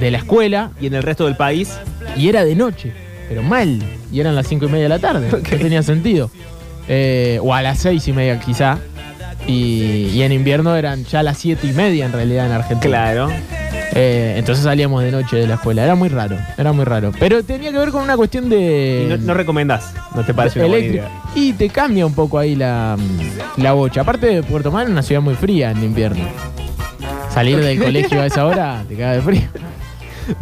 de 0.00 0.10
la 0.10 0.18
escuela. 0.18 0.72
Y 0.80 0.88
en 0.88 0.94
el 0.94 1.04
resto 1.04 1.26
del 1.26 1.36
país. 1.36 1.78
Y 2.16 2.28
era 2.28 2.44
de 2.44 2.56
noche, 2.56 2.92
pero 3.28 3.44
mal. 3.44 3.80
Y 4.10 4.18
eran 4.18 4.34
las 4.34 4.48
cinco 4.48 4.64
y 4.64 4.68
media 4.68 4.84
de 4.84 4.88
la 4.88 4.98
tarde. 4.98 5.28
No 5.30 5.38
tenía 5.38 5.84
sentido. 5.84 6.28
Eh, 6.88 7.38
o 7.40 7.54
a 7.54 7.62
las 7.62 7.78
seis 7.78 8.08
y 8.08 8.12
media 8.12 8.40
quizá. 8.40 8.78
Y, 9.46 10.10
y 10.12 10.22
en 10.22 10.32
invierno 10.32 10.74
eran 10.74 11.04
ya 11.04 11.22
las 11.22 11.38
siete 11.38 11.68
y 11.68 11.72
media 11.72 12.06
en 12.06 12.12
realidad 12.12 12.46
en 12.46 12.52
Argentina. 12.52 12.80
Claro. 12.80 13.28
Eh, 13.96 14.34
entonces 14.38 14.64
salíamos 14.64 15.02
de 15.04 15.12
noche 15.12 15.36
de 15.36 15.46
la 15.46 15.54
escuela. 15.54 15.84
Era 15.84 15.94
muy 15.94 16.08
raro, 16.08 16.36
era 16.58 16.72
muy 16.72 16.84
raro. 16.84 17.12
Pero 17.18 17.44
tenía 17.44 17.70
que 17.70 17.78
ver 17.78 17.90
con 17.90 18.02
una 18.02 18.16
cuestión 18.16 18.48
de. 18.48 19.04
Y 19.06 19.08
no, 19.10 19.16
no 19.18 19.34
recomendás. 19.34 19.94
No 20.14 20.24
te 20.24 20.34
parece 20.34 20.58
una 20.58 20.68
buena 20.68 20.84
idea. 20.86 21.08
Y 21.34 21.52
te 21.52 21.68
cambia 21.68 22.04
un 22.04 22.14
poco 22.14 22.38
ahí 22.38 22.56
la, 22.56 22.96
la 23.56 23.72
bocha. 23.72 24.00
Aparte 24.00 24.26
de 24.26 24.42
Puerto 24.42 24.72
Madryn, 24.72 24.92
una 24.92 25.02
ciudad 25.02 25.20
muy 25.22 25.34
fría 25.34 25.70
en 25.70 25.82
invierno. 25.84 26.24
Salir 27.32 27.58
del 27.60 27.82
colegio 27.82 28.20
a 28.20 28.26
esa 28.26 28.46
hora 28.46 28.84
te 28.88 28.94
caga 28.96 29.12
de 29.12 29.22
frío. 29.22 29.42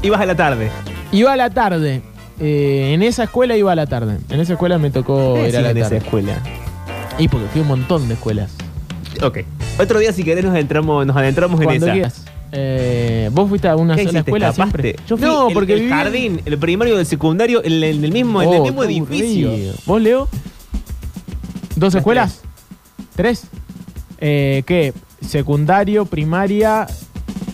Ibas 0.02 0.20
a 0.20 0.26
la 0.26 0.34
tarde. 0.36 0.70
Iba 1.10 1.32
a 1.32 1.36
la 1.36 1.50
tarde. 1.50 2.02
Eh, 2.40 2.92
en 2.94 3.02
esa 3.02 3.24
escuela 3.24 3.56
iba 3.56 3.72
a 3.72 3.74
la 3.74 3.86
tarde. 3.86 4.18
En 4.30 4.40
esa 4.40 4.54
escuela 4.54 4.78
me 4.78 4.90
tocó 4.90 5.34
¿Qué 5.34 5.48
ir 5.50 5.56
a 5.56 5.60
la 5.60 5.70
en 5.70 5.78
tarde. 5.80 5.96
esa 5.96 6.04
escuela? 6.04 6.38
Y 7.18 7.28
porque 7.28 7.46
fui 7.48 7.60
a 7.60 7.62
un 7.62 7.68
montón 7.68 8.08
de 8.08 8.14
escuelas. 8.14 8.52
Ok. 9.22 9.38
Otro 9.78 9.98
día, 9.98 10.12
si 10.12 10.24
querés, 10.24 10.44
nos 10.44 10.54
adentramos, 10.54 11.06
nos 11.06 11.16
adentramos 11.16 11.60
en 11.60 11.70
esa. 11.70 11.92
quieras. 11.92 12.24
Eh, 12.54 13.30
¿Vos 13.32 13.48
fuiste 13.48 13.66
a 13.66 13.76
una 13.76 13.94
¿Qué 13.96 14.02
sola 14.04 14.10
hiciste? 14.18 14.30
escuela 14.30 14.48
¿Escapaste? 14.50 14.82
siempre? 14.82 15.04
Yo 15.08 15.16
fui 15.16 15.26
no, 15.26 15.48
el- 15.48 15.54
porque 15.54 15.72
el, 15.72 15.78
viví 15.80 15.90
jardín, 15.92 16.42
el 16.44 16.58
primario 16.58 16.96
del 16.98 17.06
secundario, 17.06 17.64
en 17.64 17.72
el, 17.72 17.84
en 17.84 18.05
el 18.05 18.12
mismo, 18.12 18.42
en 18.42 18.52
el 18.52 18.60
Oh, 18.60 18.62
mismo 18.64 18.81
qué 18.82 18.86
edificio. 18.89 19.48
aburrido. 19.48 19.74
¿Vos, 19.86 20.02
Leo? 20.02 20.28
¿Dos 21.76 21.94
escuelas? 21.94 22.40
¿Tres? 23.16 23.44
Eh, 24.18 24.62
¿Qué? 24.66 24.92
Secundario, 25.26 26.05
primaria, 26.05 26.86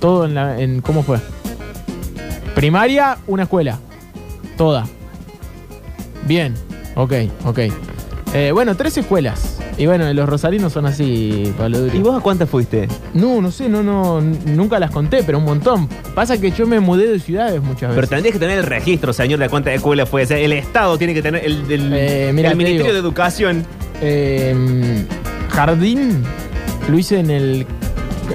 todo 0.01 0.25
en 0.25 0.35
la... 0.35 0.61
En, 0.61 0.81
¿Cómo 0.81 1.03
fue? 1.03 1.19
Primaria, 2.55 3.19
una 3.29 3.45
escuela. 3.45 3.79
Toda. 4.57 4.87
Bien. 6.27 6.55
Ok, 6.97 7.13
ok. 7.45 7.59
Eh, 8.35 8.51
bueno, 8.53 8.75
tres 8.77 8.97
escuelas. 8.99 9.58
Y 9.79 9.87
bueno, 9.87 10.13
los 10.13 10.29
rosarinos 10.29 10.73
son 10.73 10.87
así, 10.87 11.55
Pablo 11.57 11.79
Duri. 11.79 11.99
¿Y 11.99 12.03
vos 12.03 12.19
a 12.19 12.21
cuántas 12.21 12.51
fuiste? 12.51 12.89
No, 13.15 13.41
no 13.41 13.53
sé, 13.53 13.69
no, 13.69 13.85
no, 13.85 14.21
nunca 14.21 14.81
las 14.81 14.91
conté, 14.91 15.23
pero 15.23 15.39
un 15.39 15.45
montón. 15.45 15.89
Pasa 16.17 16.41
que 16.41 16.51
yo 16.51 16.67
me 16.67 16.81
mudé 16.81 17.07
de 17.07 17.21
ciudades 17.21 17.63
muchas 17.63 17.91
Pero 17.91 17.95
veces. 17.95 18.11
tendrías 18.11 18.33
que 18.33 18.41
tener 18.41 18.59
el 18.59 18.65
registro, 18.67 19.13
señor, 19.13 19.39
de 19.39 19.49
cuántas 19.49 19.75
escuelas 19.75 20.09
fue. 20.09 20.25
O 20.25 20.27
sea, 20.27 20.37
el 20.37 20.53
Estado 20.53 20.99
tiene 20.99 21.15
que 21.15 21.23
tener 21.23 21.45
el, 21.45 21.71
el- 21.71 21.93
Eh, 21.93 22.31
el 22.31 22.37
te 22.37 22.55
Ministerio 22.57 22.77
digo. 22.87 22.93
de 22.93 22.99
Educación. 22.99 23.65
Eh, 24.03 25.05
jardín 25.51 26.23
lo 26.91 26.99
hice 26.99 27.21
en 27.21 27.31
el 27.31 27.67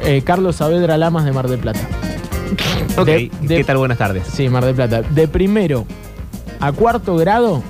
Eh, 0.05 0.21
Carlos 0.25 0.55
Saavedra 0.55 0.97
Lamas 0.97 1.23
de 1.25 1.33
Mar 1.33 1.47
del 1.49 1.59
Plata. 1.59 1.79
Ok, 2.97 3.05
De- 3.05 3.31
de- 3.41 3.57
¿qué 3.57 3.63
tal? 3.63 3.77
Buenas 3.77 3.97
tardes. 3.97 4.23
Sí, 4.33 4.47
Mar 4.49 4.63
del 4.63 4.75
Plata. 4.75 5.01
De 5.01 5.27
primero 5.27 5.85
a 6.59 6.71
cuarto 6.71 7.15
grado 7.17 7.61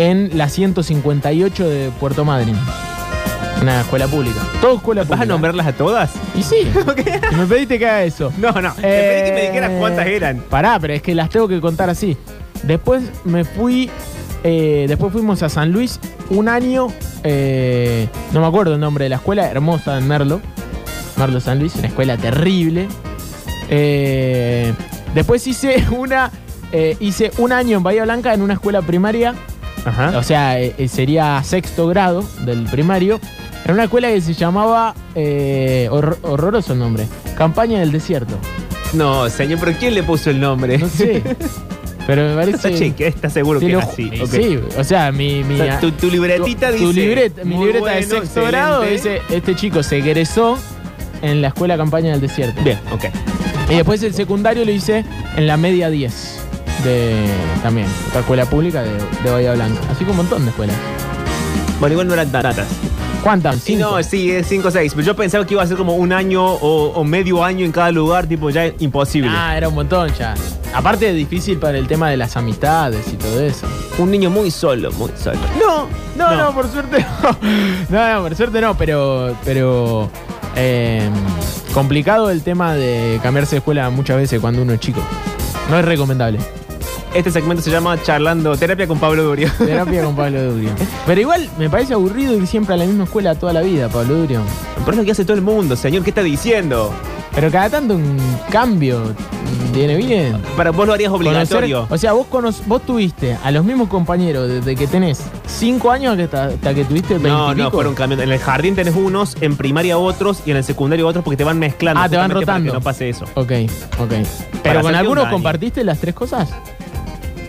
en 0.00 0.30
la 0.38 0.48
158 0.48 1.68
de 1.68 1.90
Puerto 2.00 2.24
Madryn. 2.24 2.56
Una 3.60 3.82
escuela 3.82 4.06
pública. 4.08 4.40
Todo 4.62 4.76
escuela 4.76 5.02
pública. 5.02 5.16
¿Vas 5.16 5.20
a 5.20 5.26
nombrarlas 5.26 5.66
a 5.66 5.72
todas? 5.74 6.10
Y 6.34 6.42
sí. 6.42 6.56
Y 7.32 7.34
me 7.34 7.44
pediste 7.46 7.78
que 7.78 7.86
haga 7.86 8.04
eso. 8.04 8.32
No, 8.38 8.50
no. 8.52 8.72
Te 8.72 8.80
pedí 8.80 9.24
que 9.28 9.32
me 9.34 9.42
dijeras 9.48 9.72
cuántas 9.78 10.06
eran. 10.06 10.38
Pará, 10.48 10.78
pero 10.80 10.94
es 10.94 11.02
que 11.02 11.14
las 11.14 11.28
tengo 11.28 11.46
que 11.46 11.60
contar 11.60 11.90
así. 11.90 12.16
Después 12.62 13.02
me 13.24 13.44
fui. 13.44 13.90
eh, 14.42 14.86
después 14.88 15.12
fuimos 15.12 15.42
a 15.42 15.50
San 15.50 15.70
Luis 15.72 16.00
un 16.30 16.48
año. 16.48 16.86
eh, 17.22 18.08
no 18.32 18.40
me 18.40 18.46
acuerdo 18.46 18.74
el 18.74 18.80
nombre 18.80 19.04
de 19.04 19.10
la 19.10 19.16
escuela, 19.16 19.50
hermosa 19.50 19.98
en 19.98 20.08
Merlo. 20.08 20.40
Merlo 21.18 21.40
San 21.40 21.58
Luis, 21.58 21.74
una 21.76 21.88
escuela 21.88 22.16
terrible. 22.16 22.88
Eh, 23.68 24.72
después 25.14 25.46
hice 25.46 25.84
una. 25.96 26.30
eh, 26.72 26.96
hice 27.00 27.30
un 27.38 27.52
año 27.52 27.76
en 27.76 27.82
Bahía 27.82 28.04
Blanca 28.04 28.32
en 28.32 28.40
una 28.40 28.54
escuela 28.54 28.80
primaria. 28.80 29.34
O 30.16 30.22
sea, 30.22 30.60
eh, 30.60 30.74
eh, 30.78 30.88
sería 30.88 31.42
sexto 31.44 31.86
grado 31.88 32.24
del 32.44 32.64
primario. 32.64 33.20
Era 33.64 33.74
una 33.74 33.84
escuela 33.84 34.08
que 34.08 34.20
se 34.20 34.34
llamaba. 34.34 34.94
eh, 35.14 35.88
hor- 35.90 36.18
horroroso 36.22 36.72
el 36.74 36.78
nombre. 36.78 37.06
Campaña 37.36 37.80
del 37.80 37.92
Desierto. 37.92 38.34
No, 38.92 39.28
señor, 39.30 39.58
pero 39.60 39.72
¿quién 39.78 39.94
le 39.94 40.02
puso 40.02 40.30
el 40.30 40.40
nombre? 40.40 40.78
No 40.78 40.88
sé. 40.88 41.22
Pero 42.06 42.28
me 42.28 42.34
parece. 42.34 42.56
Está 42.56 42.74
cheque, 42.74 43.06
está 43.06 43.30
seguro 43.30 43.60
que 43.60 43.68
lo 43.68 43.78
es 43.78 43.84
así. 43.84 44.10
ok. 44.20 44.28
Sí, 44.30 44.58
o 44.78 44.82
sea, 44.82 45.12
mi. 45.12 45.44
mi 45.44 45.54
O 45.60 45.64
sea, 45.64 45.78
tu- 45.78 45.92
tu 45.92 46.10
libretita 46.10 46.72
tu- 46.72 46.78
tu 46.78 46.88
dice, 46.88 47.00
libreta- 47.02 47.44
mi 47.44 47.54
muy 47.54 47.66
libreta 47.66 47.86
de 47.90 47.92
bueno, 47.92 48.08
sexto 48.08 48.24
excelente. 48.40 48.50
grado 48.50 48.82
dice: 48.82 49.20
Este 49.30 49.54
chico 49.54 49.82
se 49.84 49.98
egresó 49.98 50.58
en 51.22 51.40
la 51.40 51.48
escuela 51.48 51.76
Campaña 51.76 52.10
del 52.12 52.20
Desierto. 52.22 52.60
Bien, 52.64 52.78
ok. 52.90 53.04
Y 53.70 53.74
después 53.76 54.02
el 54.02 54.12
secundario 54.14 54.64
lo 54.64 54.72
hice 54.72 55.04
en 55.36 55.46
la 55.46 55.56
media 55.56 55.88
10. 55.88 56.39
De, 56.84 57.26
también, 57.62 57.86
otra 58.08 58.20
escuela 58.20 58.44
pública 58.46 58.82
de, 58.82 58.92
de 59.22 59.30
Bahía 59.30 59.52
Blanca. 59.54 59.80
Así 59.90 60.04
que 60.04 60.10
un 60.10 60.16
montón 60.18 60.44
de 60.44 60.50
escuelas. 60.50 60.76
Bueno, 61.78 61.92
igual 61.94 62.08
no 62.08 62.14
eran 62.14 62.30
tantas. 62.30 62.66
¿Cuántas? 63.22 63.56
Sí, 63.56 63.76
no, 63.76 64.02
sí, 64.02 64.30
es 64.30 64.46
5 64.48 64.68
o 64.68 64.70
6. 64.70 64.92
Pero 64.94 65.06
yo 65.06 65.14
pensaba 65.16 65.44
que 65.46 65.52
iba 65.54 65.62
a 65.62 65.66
ser 65.66 65.76
como 65.76 65.94
un 65.94 66.10
año 66.12 66.42
o, 66.42 66.88
o 66.92 67.04
medio 67.04 67.44
año 67.44 67.66
en 67.66 67.72
cada 67.72 67.90
lugar, 67.90 68.26
tipo 68.26 68.48
ya 68.48 68.72
imposible. 68.78 69.30
Ah, 69.34 69.56
era 69.56 69.68
un 69.68 69.74
montón 69.74 70.10
ya. 70.14 70.34
Aparte 70.72 71.12
difícil 71.12 71.58
para 71.58 71.76
el 71.76 71.86
tema 71.86 72.08
de 72.08 72.16
las 72.16 72.36
amistades 72.36 73.06
y 73.12 73.16
todo 73.16 73.40
eso. 73.40 73.66
Un 73.98 74.10
niño 74.10 74.30
muy 74.30 74.50
solo, 74.50 74.90
muy 74.92 75.10
solo. 75.22 75.38
No, 75.58 75.86
no, 76.16 76.30
No. 76.30 76.44
no, 76.44 76.54
por 76.54 76.70
suerte 76.70 77.04
no. 77.22 77.36
No, 77.90 78.14
no, 78.14 78.22
por 78.22 78.34
suerte 78.36 78.60
no, 78.62 78.74
pero. 78.76 79.36
pero 79.44 80.08
eh, 80.56 81.08
complicado 81.74 82.30
el 82.30 82.42
tema 82.42 82.74
de 82.74 83.20
cambiarse 83.22 83.52
de 83.52 83.58
escuela 83.58 83.90
muchas 83.90 84.16
veces 84.16 84.40
cuando 84.40 84.62
uno 84.62 84.72
es 84.72 84.80
chico. 84.80 85.00
No 85.68 85.78
es 85.78 85.84
recomendable. 85.84 86.38
Este 87.14 87.30
segmento 87.32 87.62
se 87.62 87.70
llama 87.70 88.00
Charlando 88.02 88.56
Terapia 88.56 88.86
con 88.86 88.98
Pablo 88.98 89.24
Durio. 89.24 89.50
Terapia 89.58 90.04
con 90.04 90.14
Pablo 90.14 90.52
Durio. 90.52 90.70
Pero 91.06 91.20
igual 91.20 91.48
me 91.58 91.68
parece 91.68 91.94
aburrido 91.94 92.36
ir 92.36 92.46
siempre 92.46 92.74
a 92.74 92.76
la 92.78 92.84
misma 92.84 93.04
escuela 93.04 93.34
toda 93.34 93.52
la 93.52 93.62
vida, 93.62 93.88
Pablo 93.88 94.14
Durio. 94.14 94.42
Pero 94.78 94.92
es 94.92 94.96
lo 94.98 95.04
que 95.04 95.10
hace 95.10 95.24
todo 95.24 95.34
el 95.36 95.42
mundo, 95.42 95.74
señor. 95.76 96.04
¿Qué 96.04 96.10
está 96.10 96.22
diciendo? 96.22 96.92
Pero 97.34 97.50
cada 97.50 97.68
tanto 97.70 97.94
un 97.94 98.16
cambio 98.50 99.02
viene 99.74 99.96
bien. 99.96 100.36
Para 100.56 100.70
vos 100.70 100.86
lo 100.86 100.92
harías 100.92 101.12
obligatorio. 101.12 101.82
Conocer- 101.88 101.94
o 101.94 101.98
sea, 101.98 102.12
vos, 102.12 102.26
cono- 102.28 102.50
vos 102.66 102.82
tuviste 102.82 103.36
a 103.42 103.50
los 103.50 103.64
mismos 103.64 103.88
compañeros 103.88 104.48
desde 104.48 104.74
que 104.76 104.86
tenés 104.86 105.20
5 105.46 105.90
años 105.90 106.18
hasta, 106.18 106.46
hasta 106.46 106.74
que 106.74 106.84
tuviste 106.84 107.14
20 107.14 107.28
No, 107.28 107.54
no, 107.54 107.70
fueron 107.72 107.94
cambiando. 107.94 108.22
En 108.24 108.30
el 108.32 108.38
jardín 108.38 108.74
tenés 108.76 108.94
unos, 108.94 109.36
en 109.40 109.56
primaria 109.56 109.98
otros 109.98 110.42
y 110.46 110.52
en 110.52 110.58
el 110.58 110.64
secundario 110.64 111.06
otros 111.08 111.24
porque 111.24 111.36
te 111.36 111.44
van 111.44 111.58
mezclando. 111.58 112.00
Ah, 112.02 112.08
te 112.08 112.16
van 112.16 112.30
justamente 112.30 112.46
para 112.46 112.58
rotando. 112.58 112.72
Que 112.72 112.78
no 112.78 112.82
pase 112.84 113.08
eso. 113.08 113.24
Ok, 113.34 113.52
ok. 114.00 114.12
¿Pero 114.62 114.80
con 114.82 114.94
algunos 114.94 115.26
compartiste 115.28 115.82
las 115.84 115.98
tres 115.98 116.14
cosas? 116.14 116.48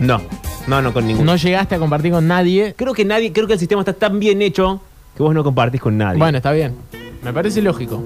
No, 0.00 0.20
no, 0.66 0.82
no 0.82 0.92
con 0.92 1.06
ninguno. 1.06 1.32
No 1.32 1.36
llegaste 1.36 1.74
a 1.74 1.78
compartir 1.78 2.12
con 2.12 2.26
nadie. 2.26 2.74
Creo 2.76 2.92
que 2.94 3.04
nadie, 3.04 3.32
creo 3.32 3.46
que 3.46 3.52
el 3.54 3.58
sistema 3.58 3.82
está 3.82 3.92
tan 3.92 4.18
bien 4.18 4.42
hecho 4.42 4.80
que 5.16 5.22
vos 5.22 5.34
no 5.34 5.44
compartís 5.44 5.80
con 5.80 5.96
nadie. 5.98 6.18
Bueno, 6.18 6.38
está 6.38 6.52
bien. 6.52 6.74
Me 7.22 7.32
parece 7.32 7.62
lógico. 7.62 8.02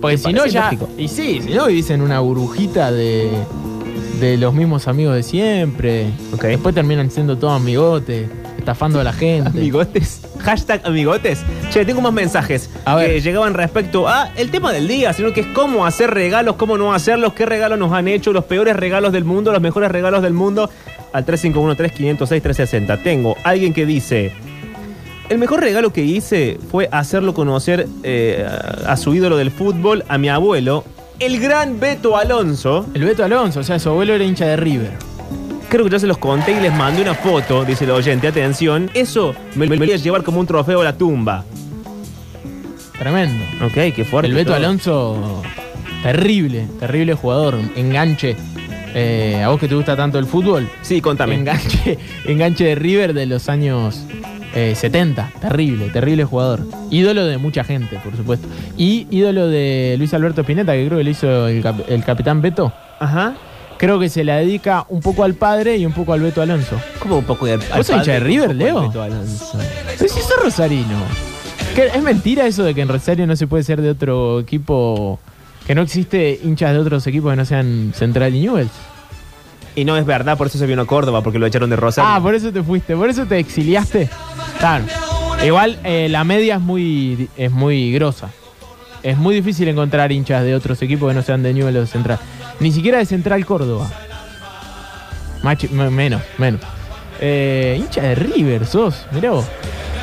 Porque 0.00 0.16
Me 0.16 0.22
si 0.22 0.32
no 0.32 0.38
parece 0.40 0.54
ya. 0.54 0.64
lógico. 0.66 0.88
Y 0.96 1.08
sí, 1.08 1.40
si 1.42 1.50
no 1.54 1.66
vivís 1.66 1.90
en 1.90 2.02
una 2.02 2.20
burbujita 2.20 2.90
de, 2.92 3.30
de 4.20 4.36
los 4.36 4.54
mismos 4.54 4.88
amigos 4.88 5.14
de 5.14 5.22
siempre. 5.22 6.10
Después 6.40 6.74
terminan 6.74 7.10
siendo 7.10 7.36
todos 7.36 7.60
amigotes, 7.60 8.28
estafando 8.58 9.00
a 9.00 9.04
la 9.04 9.12
gente. 9.12 9.48
Amigotes. 9.58 10.22
Hashtag 10.38 10.82
amigotes. 10.86 11.40
Che, 11.70 11.84
tengo 11.84 12.00
más 12.00 12.12
mensajes 12.12 12.70
que 12.98 13.20
llegaban 13.20 13.54
respecto 13.54 14.06
a 14.06 14.30
el 14.36 14.50
tema 14.50 14.72
del 14.72 14.86
día, 14.86 15.12
sino 15.12 15.32
que 15.32 15.40
es 15.40 15.46
cómo 15.48 15.84
hacer 15.86 16.10
regalos, 16.12 16.54
cómo 16.56 16.78
no 16.78 16.94
hacerlos, 16.94 17.32
qué 17.32 17.46
regalos 17.46 17.78
nos 17.78 17.92
han 17.92 18.06
hecho, 18.06 18.32
los 18.32 18.44
peores 18.44 18.76
regalos 18.76 19.12
del 19.12 19.24
mundo, 19.24 19.50
los 19.52 19.60
mejores 19.62 19.90
regalos 19.90 20.22
del 20.22 20.34
mundo. 20.34 20.70
Al 21.16 21.24
351-3506-360. 21.24 23.02
Tengo 23.02 23.36
alguien 23.42 23.72
que 23.72 23.86
dice. 23.86 24.32
El 25.30 25.38
mejor 25.38 25.60
regalo 25.60 25.90
que 25.90 26.02
hice 26.02 26.58
fue 26.70 26.90
hacerlo 26.92 27.32
conocer 27.32 27.88
eh, 28.02 28.46
a 28.86 28.96
su 28.98 29.14
ídolo 29.14 29.38
del 29.38 29.50
fútbol, 29.50 30.04
a 30.08 30.18
mi 30.18 30.28
abuelo, 30.28 30.84
el 31.18 31.40
gran 31.40 31.80
Beto 31.80 32.18
Alonso. 32.18 32.84
El 32.92 33.04
Beto 33.04 33.24
Alonso, 33.24 33.60
o 33.60 33.62
sea, 33.62 33.78
su 33.78 33.88
abuelo 33.88 34.12
era 34.12 34.24
hincha 34.24 34.44
de 34.44 34.56
River. 34.56 34.92
Creo 35.70 35.84
que 35.84 35.90
ya 35.90 35.98
se 35.98 36.06
los 36.06 36.18
conté 36.18 36.52
y 36.52 36.60
les 36.60 36.74
mandé 36.74 37.00
una 37.00 37.14
foto, 37.14 37.64
dice 37.64 37.84
el 37.84 37.92
oyente. 37.92 38.28
Atención, 38.28 38.90
eso 38.92 39.34
me, 39.54 39.66
me 39.66 39.78
voy 39.78 39.92
a 39.92 39.96
llevar 39.96 40.22
como 40.22 40.40
un 40.40 40.46
trofeo 40.46 40.82
a 40.82 40.84
la 40.84 40.98
tumba. 40.98 41.44
Tremendo. 42.98 43.42
Ok, 43.64 43.94
qué 43.94 44.04
fuerte. 44.04 44.28
El 44.28 44.34
Beto 44.34 44.48
todo. 44.48 44.56
Alonso, 44.56 45.42
terrible, 46.02 46.68
terrible 46.78 47.14
jugador. 47.14 47.58
Enganche. 47.74 48.36
Eh, 48.94 49.42
¿A 49.44 49.48
vos 49.48 49.60
que 49.60 49.68
te 49.68 49.74
gusta 49.74 49.96
tanto 49.96 50.18
el 50.18 50.26
fútbol? 50.26 50.68
Sí, 50.82 51.00
contame. 51.00 51.34
Enganche, 51.34 51.98
enganche 52.24 52.64
de 52.64 52.74
River 52.74 53.12
de 53.14 53.26
los 53.26 53.48
años 53.48 54.02
eh, 54.54 54.74
70. 54.74 55.32
Terrible, 55.40 55.90
terrible 55.90 56.24
jugador. 56.24 56.60
Ídolo 56.90 57.26
de 57.26 57.36
mucha 57.38 57.62
gente, 57.64 57.98
por 58.02 58.16
supuesto. 58.16 58.48
Y 58.76 59.06
ídolo 59.10 59.48
de 59.48 59.96
Luis 59.98 60.14
Alberto 60.14 60.40
Spinetta, 60.42 60.72
que 60.72 60.86
creo 60.86 60.98
que 60.98 61.04
lo 61.04 61.10
hizo 61.10 61.48
el, 61.48 61.62
cap- 61.62 61.84
el 61.88 62.04
capitán 62.04 62.40
Beto. 62.40 62.72
Ajá. 63.00 63.34
Creo 63.78 63.98
que 64.00 64.08
se 64.08 64.24
la 64.24 64.36
dedica 64.36 64.86
un 64.88 65.00
poco 65.00 65.22
al 65.24 65.34
padre 65.34 65.76
y 65.76 65.84
un 65.84 65.92
poco 65.92 66.14
al 66.14 66.20
Beto 66.22 66.40
Alonso. 66.40 66.80
¿Cómo 66.98 67.18
un 67.18 67.24
poco 67.24 67.44
de, 67.44 67.52
al 67.54 67.58
¿Vos 67.58 67.86
sos 67.86 67.96
hincha 67.96 68.12
de 68.12 68.18
padre, 68.20 68.20
River, 68.20 68.56
Leo? 68.56 68.86
Beto 68.88 69.02
Alonso? 69.02 69.58
Pero 69.98 70.08
si 70.14 70.20
sos 70.20 70.42
rosarino. 70.42 70.96
¿Qué- 71.74 71.88
¿Es 71.94 72.02
mentira 72.02 72.46
eso 72.46 72.62
de 72.64 72.74
que 72.74 72.80
en 72.80 72.88
Rosario 72.88 73.26
no 73.26 73.36
se 73.36 73.46
puede 73.46 73.62
ser 73.64 73.82
de 73.82 73.90
otro 73.90 74.40
equipo? 74.40 75.18
Que 75.66 75.74
no 75.74 75.82
existe 75.82 76.38
hinchas 76.42 76.72
de 76.72 76.78
otros 76.78 77.06
equipos 77.06 77.32
que 77.32 77.36
no 77.36 77.44
sean 77.44 77.92
Central 77.94 78.34
y 78.34 78.40
Newell's. 78.42 78.70
Y 79.74 79.84
no 79.84 79.96
es 79.96 80.06
verdad, 80.06 80.38
por 80.38 80.46
eso 80.46 80.58
se 80.58 80.66
vino 80.66 80.82
a 80.82 80.86
Córdoba, 80.86 81.22
porque 81.22 81.38
lo 81.38 81.46
echaron 81.46 81.68
de 81.68 81.76
Rosario. 81.76 82.10
Ah, 82.10 82.20
por 82.22 82.34
eso 82.34 82.50
te 82.52 82.62
fuiste, 82.62 82.96
por 82.96 83.10
eso 83.10 83.26
te 83.26 83.38
exiliaste. 83.38 84.08
Claro. 84.58 84.84
Igual 85.44 85.78
eh, 85.84 86.08
la 86.08 86.24
media 86.24 86.54
es 86.54 86.60
muy, 86.62 87.28
es 87.36 87.50
muy 87.52 87.92
grosa. 87.92 88.30
Es 89.02 89.18
muy 89.18 89.34
difícil 89.34 89.68
encontrar 89.68 90.10
hinchas 90.12 90.42
de 90.44 90.54
otros 90.54 90.80
equipos 90.82 91.10
que 91.10 91.14
no 91.14 91.22
sean 91.22 91.42
de 91.42 91.52
Newell's 91.52 91.76
o 91.76 91.80
de 91.82 91.86
Central. 91.86 92.18
Ni 92.58 92.72
siquiera 92.72 92.98
de 92.98 93.04
Central 93.06 93.44
Córdoba. 93.44 93.88
Más 95.42 95.58
chi- 95.58 95.68
me- 95.68 95.90
menos, 95.90 96.22
menos. 96.38 96.60
Eh, 97.20 97.76
hincha 97.78 98.02
de 98.02 98.14
River 98.14 98.66
sos, 98.66 99.06
mirá 99.12 99.30
vos. 99.32 99.44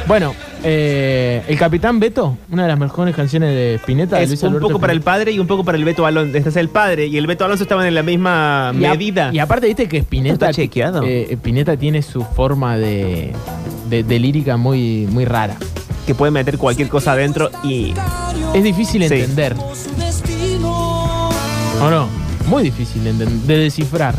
Bueno, 0.07 0.35
eh, 0.63 1.43
el 1.47 1.57
Capitán 1.57 1.99
Beto, 1.99 2.37
una 2.51 2.63
de 2.63 2.69
las 2.69 2.79
mejores 2.79 3.15
canciones 3.15 3.53
de 3.53 3.75
Spinetta. 3.75 4.17
de 4.17 4.23
es 4.23 4.29
Luis 4.29 4.43
un 4.43 4.49
Alberto 4.49 4.67
poco 4.69 4.79
para 4.79 4.93
el 4.93 5.01
padre 5.01 5.31
y 5.31 5.39
un 5.39 5.47
poco 5.47 5.63
para 5.63 5.77
el 5.77 5.83
Beto 5.83 6.05
Alonso. 6.05 6.37
Este 6.37 6.49
es 6.49 6.55
el 6.55 6.69
padre 6.69 7.07
y 7.07 7.17
el 7.17 7.27
Beto 7.27 7.45
Alonso 7.45 7.63
estaban 7.63 7.85
en 7.85 7.95
la 7.95 8.03
misma 8.03 8.71
Y 8.79 8.85
a- 8.85 8.91
medida. 8.91 9.29
Y 9.33 9.39
aparte, 9.39 9.67
viste 9.67 9.87
que 9.87 9.97
Spinetta. 9.99 10.49
Está 10.49 10.53
chequeado. 10.53 11.03
eh, 11.03 11.27
Spinetta 11.33 11.75
tiene 11.77 12.01
su 12.01 12.23
forma 12.23 12.77
de, 12.77 13.33
de, 13.89 14.03
de 14.03 14.19
lírica 14.19 14.57
muy, 14.57 15.07
muy 15.11 15.25
rara. 15.25 15.55
que 16.05 16.15
puede 16.15 16.31
meter 16.31 16.57
cualquier 16.57 16.89
cosa 16.89 17.13
adentro 17.13 17.49
y. 17.63 17.93
Es 18.53 18.63
difícil 18.63 19.07
Sí. 19.07 19.13
entender. 19.13 19.55
¿O 21.81 21.89
no? 21.89 22.07
Muy 22.47 22.63
difícil 22.63 23.03
de, 23.03 23.13
de 23.25 23.57
descifrar. 23.57 24.15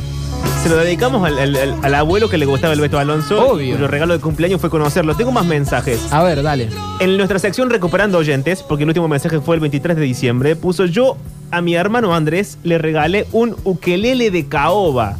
Se 0.64 0.70
lo 0.70 0.76
dedicamos 0.78 1.22
al, 1.26 1.38
al- 1.84 1.94
abuelo 1.94 2.30
que 2.30 2.38
le 2.38 2.46
gustaba 2.46 2.72
el 2.72 2.80
Beto 2.80 2.98
Alonso. 2.98 3.48
Obvio. 3.52 3.74
Cuyo 3.74 3.86
regalo 3.86 4.14
de 4.14 4.20
cumpleaños 4.20 4.62
fue 4.62 4.70
conocerlo. 4.70 5.14
Tengo 5.14 5.30
más 5.30 5.44
mensajes. 5.44 6.10
A 6.10 6.22
ver, 6.22 6.42
dale. 6.42 6.70
En 7.00 7.18
nuestra 7.18 7.38
sección 7.38 7.68
Recuperando 7.68 8.16
Oyentes, 8.16 8.62
porque 8.62 8.84
el 8.84 8.88
último 8.88 9.06
mensaje 9.06 9.40
fue 9.40 9.56
el 9.56 9.60
23 9.60 9.94
de 9.94 10.02
diciembre, 10.02 10.56
puso 10.56 10.86
yo 10.86 11.18
a 11.50 11.60
mi 11.60 11.74
hermano 11.74 12.14
Andrés 12.14 12.56
le 12.64 12.78
regalé 12.78 13.26
un 13.32 13.54
ukelele 13.64 14.30
de 14.30 14.46
caoba. 14.46 15.18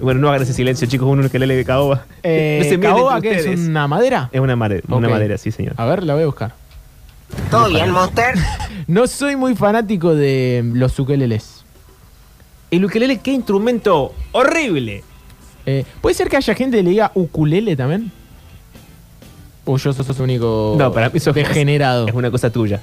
Bueno, 0.00 0.20
no 0.20 0.28
hagan 0.28 0.42
ese 0.42 0.52
silencio, 0.52 0.86
chicos, 0.86 1.08
un 1.08 1.24
ukelele 1.24 1.56
de 1.56 1.64
caoba. 1.64 2.04
Eh, 2.22 2.60
No 2.62 2.70
se 2.70 2.78
¿caoba 2.78 3.20
qué 3.20 3.32
es? 3.32 3.46
¿Una 3.68 3.88
madera? 3.88 4.30
Es 4.30 4.40
una, 4.40 4.54
mare- 4.54 4.82
una 4.86 5.08
Ok. 5.08 5.12
madera, 5.12 5.36
sí, 5.38 5.50
señor. 5.50 5.74
A 5.76 5.86
ver, 5.86 6.04
la 6.04 6.14
voy 6.14 6.22
a 6.22 6.26
buscar. 6.26 6.52
¿Todo 7.50 7.68
bien, 7.68 7.90
Monster? 7.90 8.36
No 8.86 9.06
soy 9.06 9.36
muy 9.36 9.54
fanático 9.56 10.14
de 10.14 10.62
los 10.72 10.98
ukeleles. 10.98 11.57
El 12.70 12.84
ukelele, 12.84 13.18
qué 13.18 13.32
instrumento 13.32 14.12
horrible. 14.32 15.02
Eh, 15.66 15.84
¿Puede 16.00 16.14
ser 16.14 16.28
que 16.28 16.36
haya 16.36 16.54
gente 16.54 16.76
que 16.78 16.82
le 16.82 16.90
diga 16.90 17.10
ukulele 17.14 17.76
también? 17.76 18.10
O 19.64 19.76
yo 19.76 19.92
sos 19.92 20.18
único 20.20 20.76
No, 20.78 20.92
para 20.92 21.08
mí 21.10 21.16
eso 21.16 21.32
degenerado. 21.32 22.08
Es 22.08 22.14
una 22.14 22.30
cosa 22.30 22.50
tuya. 22.50 22.80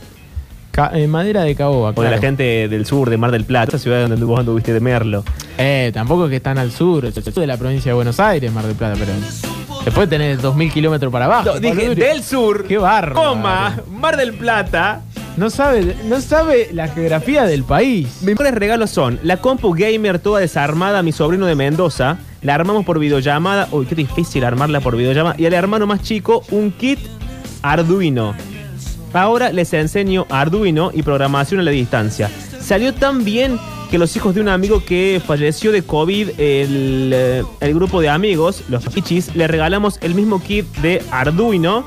Ca- 0.72 0.92
eh, 0.94 1.08
madera 1.08 1.44
de 1.44 1.56
caoba, 1.56 1.90
O 1.90 1.92
de 1.92 1.96
claro. 1.96 2.12
la 2.16 2.22
gente 2.22 2.68
del 2.68 2.86
sur, 2.86 3.10
de 3.10 3.18
Mar 3.18 3.32
del 3.32 3.46
Plata, 3.46 3.70
esa 3.70 3.80
ciudad 3.80 4.08
donde 4.08 4.24
vos 4.26 4.40
anduviste 4.40 4.74
de 4.74 4.80
Merlo. 4.82 5.24
Eh, 5.58 5.92
tampoco 5.94 6.26
es 6.26 6.30
que 6.32 6.36
están 6.36 6.58
al 6.58 6.72
sur, 6.72 7.06
es 7.06 7.16
de 7.16 7.48
la 7.48 7.58
provincia 7.58 7.92
de 7.92 7.96
Buenos 7.96 8.20
Aires, 8.20 8.52
Mar 8.52 8.66
del 8.66 8.76
Plata, 8.76 8.96
pero 9.00 9.14
después 9.86 10.10
tenés 10.10 10.42
2.000 10.42 10.72
kilómetros 10.74 11.12
para 11.12 11.26
abajo. 11.26 11.46
No, 11.54 11.60
dije 11.60 11.76
Pablo. 11.88 11.96
del 11.96 12.24
sur, 12.24 12.66
Qué 12.68 12.78
barro. 12.78 13.16
coma, 13.16 13.80
Mar 13.90 14.18
del 14.18 14.34
Plata. 14.34 15.02
No 15.38 15.50
sabe, 15.50 15.98
no 16.06 16.22
sabe 16.22 16.70
la 16.72 16.88
geografía 16.88 17.44
del 17.44 17.66
país. 17.66 18.08
Mis 18.22 18.30
mejores 18.32 18.54
regalos 18.54 18.90
son 18.90 19.20
la 19.22 19.38
compu 19.38 19.74
gamer 19.74 20.18
toda 20.20 20.40
desarmada 20.40 21.00
a 21.00 21.04
mi 21.04 21.12
sobrino 21.12 21.46
de 21.46 21.56
Mendoza. 21.56 22.20
La 22.42 22.56
armamos 22.56 22.86
por 22.86 23.00
videollamada. 23.00 23.68
Uy, 23.72 23.86
qué 23.86 23.96
difícil 23.96 24.46
armarla 24.46 24.80
por 24.80 24.96
videollamada. 24.96 25.36
Y 25.38 25.46
al 25.46 25.54
hermano 25.54 25.88
más 25.88 26.02
chico, 26.02 26.44
un 26.52 26.72
kit 26.72 27.00
Arduino. 27.62 28.34
Ahora 29.12 29.52
les 29.52 29.74
enseño 29.74 30.26
Arduino 30.30 30.92
y 30.94 31.04
programación 31.04 31.60
a 31.60 31.64
la 31.64 31.72
distancia. 31.72 32.30
Salió 32.62 32.94
tan 32.94 33.26
bien 33.26 33.60
que 33.92 33.98
los 33.98 34.16
hijos 34.16 34.36
de 34.36 34.42
un 34.42 34.48
amigo 34.48 34.86
que 34.86 35.22
falleció 35.26 35.74
de 35.74 35.84
COVID, 35.84 36.30
el, 36.40 37.12
eh, 37.14 37.44
el 37.60 37.74
grupo 37.74 38.00
de 38.00 38.08
amigos, 38.08 38.64
los 38.70 38.86
Pichis, 38.88 39.36
le 39.36 39.48
regalamos 39.48 40.00
el 40.02 40.16
mismo 40.16 40.42
kit 40.42 40.66
de 40.78 41.04
Arduino 41.12 41.84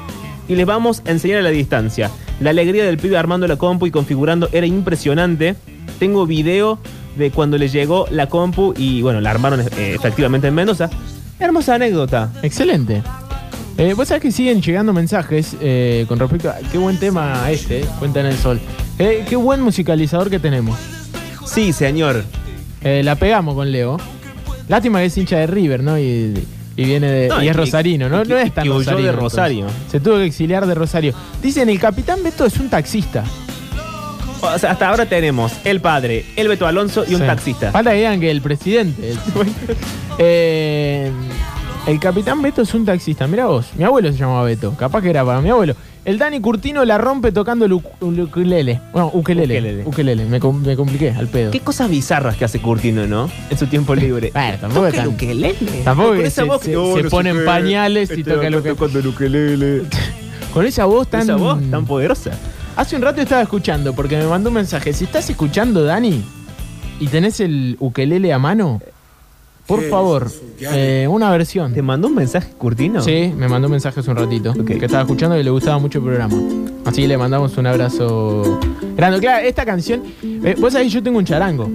y 0.48 0.54
les 0.54 0.66
vamos 0.66 1.02
a 1.06 1.10
enseñar 1.10 1.38
a 1.38 1.42
la 1.42 1.50
distancia. 1.50 2.10
La 2.40 2.50
alegría 2.50 2.84
del 2.84 2.98
pibe 2.98 3.16
armando 3.16 3.46
la 3.46 3.56
compu 3.56 3.86
y 3.86 3.90
configurando 3.90 4.48
era 4.52 4.66
impresionante. 4.66 5.54
Tengo 5.98 6.26
video 6.26 6.78
de 7.16 7.30
cuando 7.30 7.58
le 7.58 7.68
llegó 7.68 8.06
la 8.10 8.28
compu 8.28 8.74
y 8.76 9.02
bueno, 9.02 9.20
la 9.20 9.30
armaron 9.30 9.60
eh, 9.60 9.94
efectivamente 9.94 10.48
en 10.48 10.54
Mendoza. 10.54 10.88
Hermosa 11.38 11.74
anécdota. 11.74 12.32
Excelente. 12.42 13.02
Eh, 13.78 13.94
Vos 13.94 14.08
sabés 14.08 14.22
que 14.22 14.32
siguen 14.32 14.60
llegando 14.60 14.92
mensajes 14.92 15.56
eh, 15.60 16.04
con 16.08 16.18
respecto 16.18 16.50
a 16.50 16.56
qué 16.72 16.78
buen 16.78 16.98
tema 16.98 17.48
este, 17.48 17.82
Cuenta 18.00 18.18
en 18.20 18.26
el 18.26 18.36
Sol. 18.36 18.58
Eh, 18.98 19.24
qué 19.28 19.36
buen 19.36 19.60
musicalizador 19.60 20.30
que 20.30 20.40
tenemos. 20.40 20.76
Sí, 21.46 21.72
señor. 21.72 22.24
La 22.82 23.16
pegamos 23.16 23.54
con 23.54 23.70
Leo. 23.70 23.98
Lástima 24.68 25.00
que 25.00 25.06
es 25.06 25.18
hincha 25.18 25.38
de 25.38 25.46
River, 25.46 25.82
¿no? 25.82 25.98
Y, 25.98 26.34
y 26.78 26.84
viene 26.84 27.08
de. 27.10 27.28
No, 27.28 27.42
y 27.42 27.48
es 27.48 27.52
que- 27.56 27.60
rosarino, 27.60 28.08
¿no? 28.08 28.24
No 28.24 28.36
es 28.38 28.54
tan 28.54 28.64
que 28.64 28.70
huyó 28.70 28.78
de 28.78 28.90
entonces. 28.92 29.14
Rosario. 29.16 29.66
Se 29.90 30.00
tuvo 30.00 30.16
que 30.16 30.24
exiliar 30.26 30.64
de 30.66 30.74
Rosario. 30.74 31.12
Dicen, 31.42 31.68
el 31.68 31.78
capitán 31.80 32.22
Beto 32.22 32.44
es 32.46 32.56
un 32.58 32.70
taxista. 32.70 33.24
O 34.40 34.56
sea, 34.58 34.70
hasta 34.70 34.88
ahora 34.88 35.04
tenemos 35.06 35.52
el 35.64 35.80
padre, 35.80 36.24
el 36.36 36.46
Beto 36.46 36.66
Alonso 36.68 37.04
y 37.08 37.14
un 37.14 37.20
Sí. 37.22 37.26
taxista. 37.26 37.72
Falta 37.72 37.90
que 37.90 37.96
digan 37.96 38.20
que 38.20 38.30
el 38.30 38.40
presidente. 38.40 39.10
el- 39.10 39.18
Eh, 40.20 41.10
el 41.86 42.00
capitán 42.00 42.42
Beto 42.42 42.62
es 42.62 42.74
un 42.74 42.84
taxista. 42.84 43.26
Mira 43.26 43.46
vos, 43.46 43.66
mi 43.76 43.84
abuelo 43.84 44.10
se 44.12 44.18
llamaba 44.18 44.42
Beto. 44.44 44.72
Capaz 44.76 45.00
que 45.02 45.10
era 45.10 45.24
para 45.24 45.40
mi 45.40 45.50
abuelo. 45.50 45.74
El 46.08 46.16
Dani 46.16 46.40
Curtino 46.40 46.86
la 46.86 46.96
rompe 46.96 47.32
tocando 47.32 47.66
el, 47.66 47.72
uk- 47.72 47.84
el 48.00 48.20
ukelele. 48.22 48.80
Bueno, 48.92 49.10
ukelele. 49.12 49.58
Ukelele. 49.58 49.82
Ukelele. 49.84 50.24
Me, 50.24 50.40
com- 50.40 50.62
me 50.62 50.74
compliqué 50.74 51.10
al 51.10 51.26
pedo. 51.28 51.50
Qué 51.50 51.60
cosas 51.60 51.90
bizarras 51.90 52.34
que 52.34 52.46
hace 52.46 52.60
Curtino, 52.60 53.06
¿no? 53.06 53.28
En 53.50 53.58
su 53.58 53.66
tiempo 53.66 53.94
libre. 53.94 54.30
Bueno, 54.38 54.56
tampoco 54.58 54.86
es 54.86 54.94
tan- 54.94 55.08
ukelele. 55.08 55.54
Tampoco 55.84 56.08
Con 56.08 56.18
que 56.20 56.26
esa 56.28 56.42
se, 56.42 56.48
voz 56.48 56.62
se- 56.62 56.70
que- 56.70 56.76
oh, 56.78 56.96
se 56.96 57.02
no 57.02 57.10
sé 57.10 57.10
ponen 57.10 57.44
pañales 57.44 58.08
y 58.10 58.20
este 58.20 58.24
toca 58.32 58.48
lo 58.48 58.62
que. 58.62 58.70
tocando 58.70 59.00
el 59.00 59.06
ukelele. 59.06 59.82
Con 60.54 60.64
esa 60.64 60.86
voz 60.86 61.08
tan. 61.08 61.20
Esa 61.20 61.36
voz 61.36 61.60
tan 61.70 61.84
poderosa. 61.84 62.30
Hace 62.74 62.96
un 62.96 63.02
rato 63.02 63.20
estaba 63.20 63.42
escuchando 63.42 63.92
porque 63.94 64.16
me 64.16 64.26
mandó 64.26 64.48
un 64.48 64.54
mensaje. 64.54 64.94
Si 64.94 65.04
estás 65.04 65.28
escuchando, 65.28 65.84
Dani, 65.84 66.22
y 67.00 67.06
tenés 67.08 67.38
el 67.40 67.76
ukelele 67.80 68.32
a 68.32 68.38
mano, 68.38 68.80
por 69.68 69.82
favor, 69.88 70.28
eh, 70.60 71.06
una 71.08 71.30
versión. 71.30 71.72
¿Te 71.74 71.82
mandó 71.82 72.08
un 72.08 72.14
mensaje, 72.16 72.48
Curtino? 72.58 73.00
Sí, 73.02 73.32
me 73.36 73.46
mandó 73.48 73.66
un 73.68 73.72
mensaje 73.72 74.00
hace 74.00 74.10
un 74.10 74.16
ratito. 74.16 74.52
Que 74.64 74.74
estaba 74.74 75.02
escuchando 75.02 75.38
y 75.38 75.42
le 75.44 75.50
gustaba 75.50 75.78
mucho 75.78 75.98
el 75.98 76.04
programa. 76.06 76.34
Así 76.84 77.02
que 77.02 77.08
le 77.08 77.18
mandamos 77.18 77.56
un 77.58 77.66
abrazo 77.66 78.58
grande. 78.96 79.20
Claro, 79.20 79.46
esta 79.46 79.64
canción. 79.64 80.02
eh, 80.22 80.56
Vos 80.58 80.72
sabés, 80.72 80.90
yo 80.92 81.02
tengo 81.02 81.18
un 81.18 81.24
charango. 81.24 81.70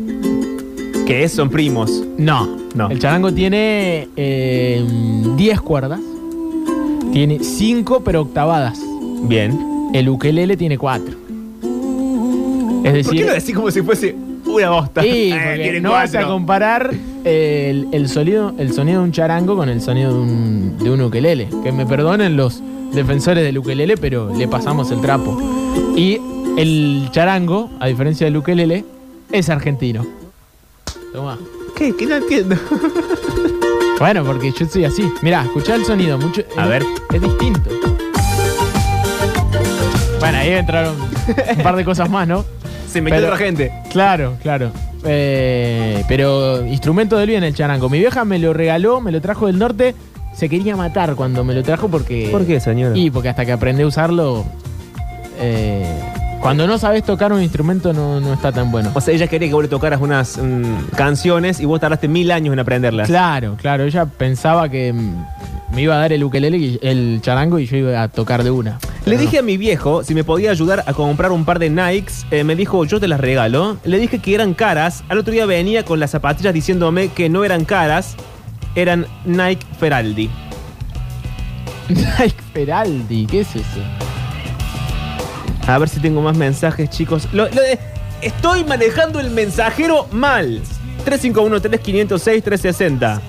¿Qué 1.05 1.23
es? 1.23 1.31
Son 1.33 1.49
primos. 1.49 2.03
No, 2.17 2.57
No. 2.75 2.89
El 2.89 2.97
charango 2.99 3.31
tiene 3.31 4.09
eh, 4.15 4.83
10 5.37 5.61
cuerdas. 5.61 5.99
Tiene 7.11 7.43
5 7.43 8.01
pero 8.03 8.21
octavadas. 8.21 8.79
Bien. 9.23 9.91
El 9.93 10.09
ukelele 10.09 10.57
tiene 10.57 10.77
4. 10.79 11.13
Es 12.83 12.93
decir, 12.93 13.05
¿Por 13.05 13.15
qué 13.15 13.25
lo 13.25 13.33
decís 13.33 13.55
como 13.55 13.71
si 13.71 13.81
fuese 13.81 14.15
una 14.45 14.69
bosta? 14.71 15.01
Sí, 15.03 15.31
Eh, 15.33 15.79
no 15.81 15.91
vas 15.91 16.13
a 16.15 16.25
comparar 16.27 16.91
el, 17.23 17.87
el 17.91 18.07
sonido, 18.09 18.53
el 18.57 18.73
sonido 18.73 18.99
de 18.99 19.05
un 19.05 19.11
charango 19.11 19.55
con 19.55 19.69
el 19.69 19.81
sonido 19.81 20.13
de 20.13 20.19
un, 20.19 20.77
de 20.79 20.89
un 20.91 21.01
ukelele. 21.01 21.49
Que 21.63 21.71
me 21.71 21.85
perdonen 21.85 22.35
los 22.37 22.61
defensores 22.93 23.43
del 23.43 23.57
ukelele, 23.57 23.97
pero 23.97 24.33
le 24.35 24.47
pasamos 24.47 24.91
el 24.91 25.01
trapo. 25.01 25.37
Y 25.95 26.19
el 26.57 27.07
charango, 27.11 27.69
a 27.79 27.87
diferencia 27.87 28.25
del 28.25 28.37
ukelele, 28.37 28.85
es 29.31 29.49
argentino. 29.49 30.05
Toma. 31.13 31.37
¿Qué? 31.75 31.95
¿Qué 31.95 32.05
no 32.05 32.15
entiendo? 32.15 32.55
Bueno, 33.99 34.25
porque 34.25 34.51
yo 34.51 34.65
soy 34.65 34.83
así. 34.83 35.09
Mirá, 35.21 35.43
escuchá 35.43 35.75
el 35.75 35.85
sonido. 35.85 36.17
Mucho, 36.17 36.41
A 36.57 36.63
es- 36.63 36.69
ver. 36.69 36.83
Es 37.13 37.21
distinto. 37.21 37.69
Bueno, 40.19 40.37
ahí 40.37 40.49
entraron 40.49 40.95
un 40.99 41.63
par 41.63 41.75
de 41.75 41.85
cosas 41.85 42.09
más, 42.09 42.27
¿no? 42.27 42.43
Se 42.89 43.01
metió 43.01 43.17
Pero- 43.19 43.27
otra 43.33 43.45
gente. 43.45 43.71
Claro, 43.91 44.33
claro. 44.41 44.71
Eh, 45.05 46.03
pero 46.07 46.65
instrumento 46.65 47.17
del 47.17 47.29
bien 47.29 47.43
el 47.43 47.53
charango. 47.53 47.89
Mi 47.89 47.99
vieja 47.99 48.25
me 48.25 48.39
lo 48.39 48.53
regaló, 48.53 49.01
me 49.01 49.11
lo 49.11 49.21
trajo 49.21 49.47
del 49.47 49.59
norte. 49.59 49.95
Se 50.33 50.49
quería 50.49 50.75
matar 50.75 51.15
cuando 51.15 51.43
me 51.43 51.53
lo 51.53 51.63
trajo 51.63 51.89
porque. 51.89 52.29
¿Por 52.31 52.45
qué, 52.45 52.59
señora? 52.59 52.97
Y 52.97 53.09
porque 53.11 53.29
hasta 53.29 53.45
que 53.45 53.51
aprendí 53.51 53.83
a 53.83 53.87
usarlo. 53.87 54.45
eh, 55.39 55.85
cuando 56.43 56.67
no 56.67 56.77
sabes 56.77 57.03
tocar 57.03 57.31
un 57.31 57.41
instrumento 57.41 57.93
no, 57.93 58.19
no 58.19 58.33
está 58.33 58.51
tan 58.51 58.69
bueno. 58.69 58.91
O 58.93 58.99
sea, 58.99 59.13
ella 59.13 59.27
quería 59.27 59.47
que 59.47 59.53
vos 59.53 59.63
le 59.63 59.69
tocaras 59.69 60.01
unas 60.01 60.37
mm, 60.37 60.89
canciones 60.95 61.61
y 61.61 61.65
vos 61.65 61.79
tardaste 61.79 62.09
mil 62.09 62.29
años 62.31 62.51
en 62.51 62.59
aprenderlas. 62.59 63.07
Claro, 63.07 63.55
claro. 63.59 63.85
Ella 63.85 64.05
pensaba 64.05 64.67
que 64.67 64.91
mm, 64.91 65.25
me 65.73 65.81
iba 65.83 65.95
a 65.95 65.99
dar 65.99 66.11
el 66.11 66.21
ukelele, 66.21 66.57
y- 66.57 66.79
el 66.81 67.19
charango 67.21 67.59
y 67.59 67.65
yo 67.65 67.77
iba 67.77 68.01
a 68.03 68.09
tocar 68.09 68.43
de 68.43 68.51
una. 68.51 68.77
Le 69.05 69.17
dije 69.17 69.39
a 69.39 69.41
mi 69.41 69.55
viejo 69.55 70.03
si 70.03 70.13
me 70.13 70.25
podía 70.25 70.51
ayudar 70.51 70.83
a 70.85 70.93
comprar 70.93 71.31
un 71.31 71.45
par 71.45 71.59
de 71.59 71.69
Nikes. 71.69 72.25
Eh, 72.29 72.43
me 72.43 72.57
dijo, 72.57 72.83
yo 72.83 72.99
te 72.99 73.07
las 73.07 73.21
regalo. 73.21 73.77
Le 73.85 73.97
dije 73.97 74.19
que 74.19 74.35
eran 74.35 74.53
caras. 74.53 75.05
Al 75.07 75.19
otro 75.19 75.31
día 75.31 75.45
venía 75.45 75.85
con 75.85 76.01
las 76.01 76.11
zapatillas 76.11 76.53
diciéndome 76.53 77.07
que 77.07 77.29
no 77.29 77.45
eran 77.45 77.63
caras. 77.63 78.15
Eran 78.75 79.05
Nike 79.23 79.65
Feraldi. 79.79 80.29
Nike 81.89 82.35
Feraldi, 82.53 83.27
¿qué 83.27 83.39
es 83.41 83.55
eso? 83.55 83.79
A 85.67 85.77
ver 85.77 85.89
si 85.89 85.99
tengo 85.99 86.21
más 86.21 86.35
mensajes, 86.37 86.89
chicos. 86.89 87.27
Lo- 87.31 87.47
lo 87.49 87.61
de- 87.61 87.79
estoy 88.21 88.63
manejando 88.65 89.19
el 89.19 89.29
mensajero 89.31 90.07
mal. 90.11 90.61
351-3506-360. 91.05 93.21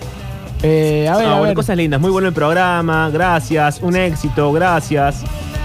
Eh, 0.62 1.08
a 1.08 1.16
ver, 1.16 1.26
Ah, 1.26 1.30
a 1.30 1.32
bueno, 1.34 1.42
ver. 1.48 1.54
cosas 1.54 1.76
lindas. 1.76 2.00
Muy 2.00 2.10
bueno 2.10 2.28
el 2.28 2.34
programa. 2.34 3.10
Gracias. 3.10 3.78
Un 3.82 3.96
éxito. 3.96 4.50
Gracias. 4.52 5.22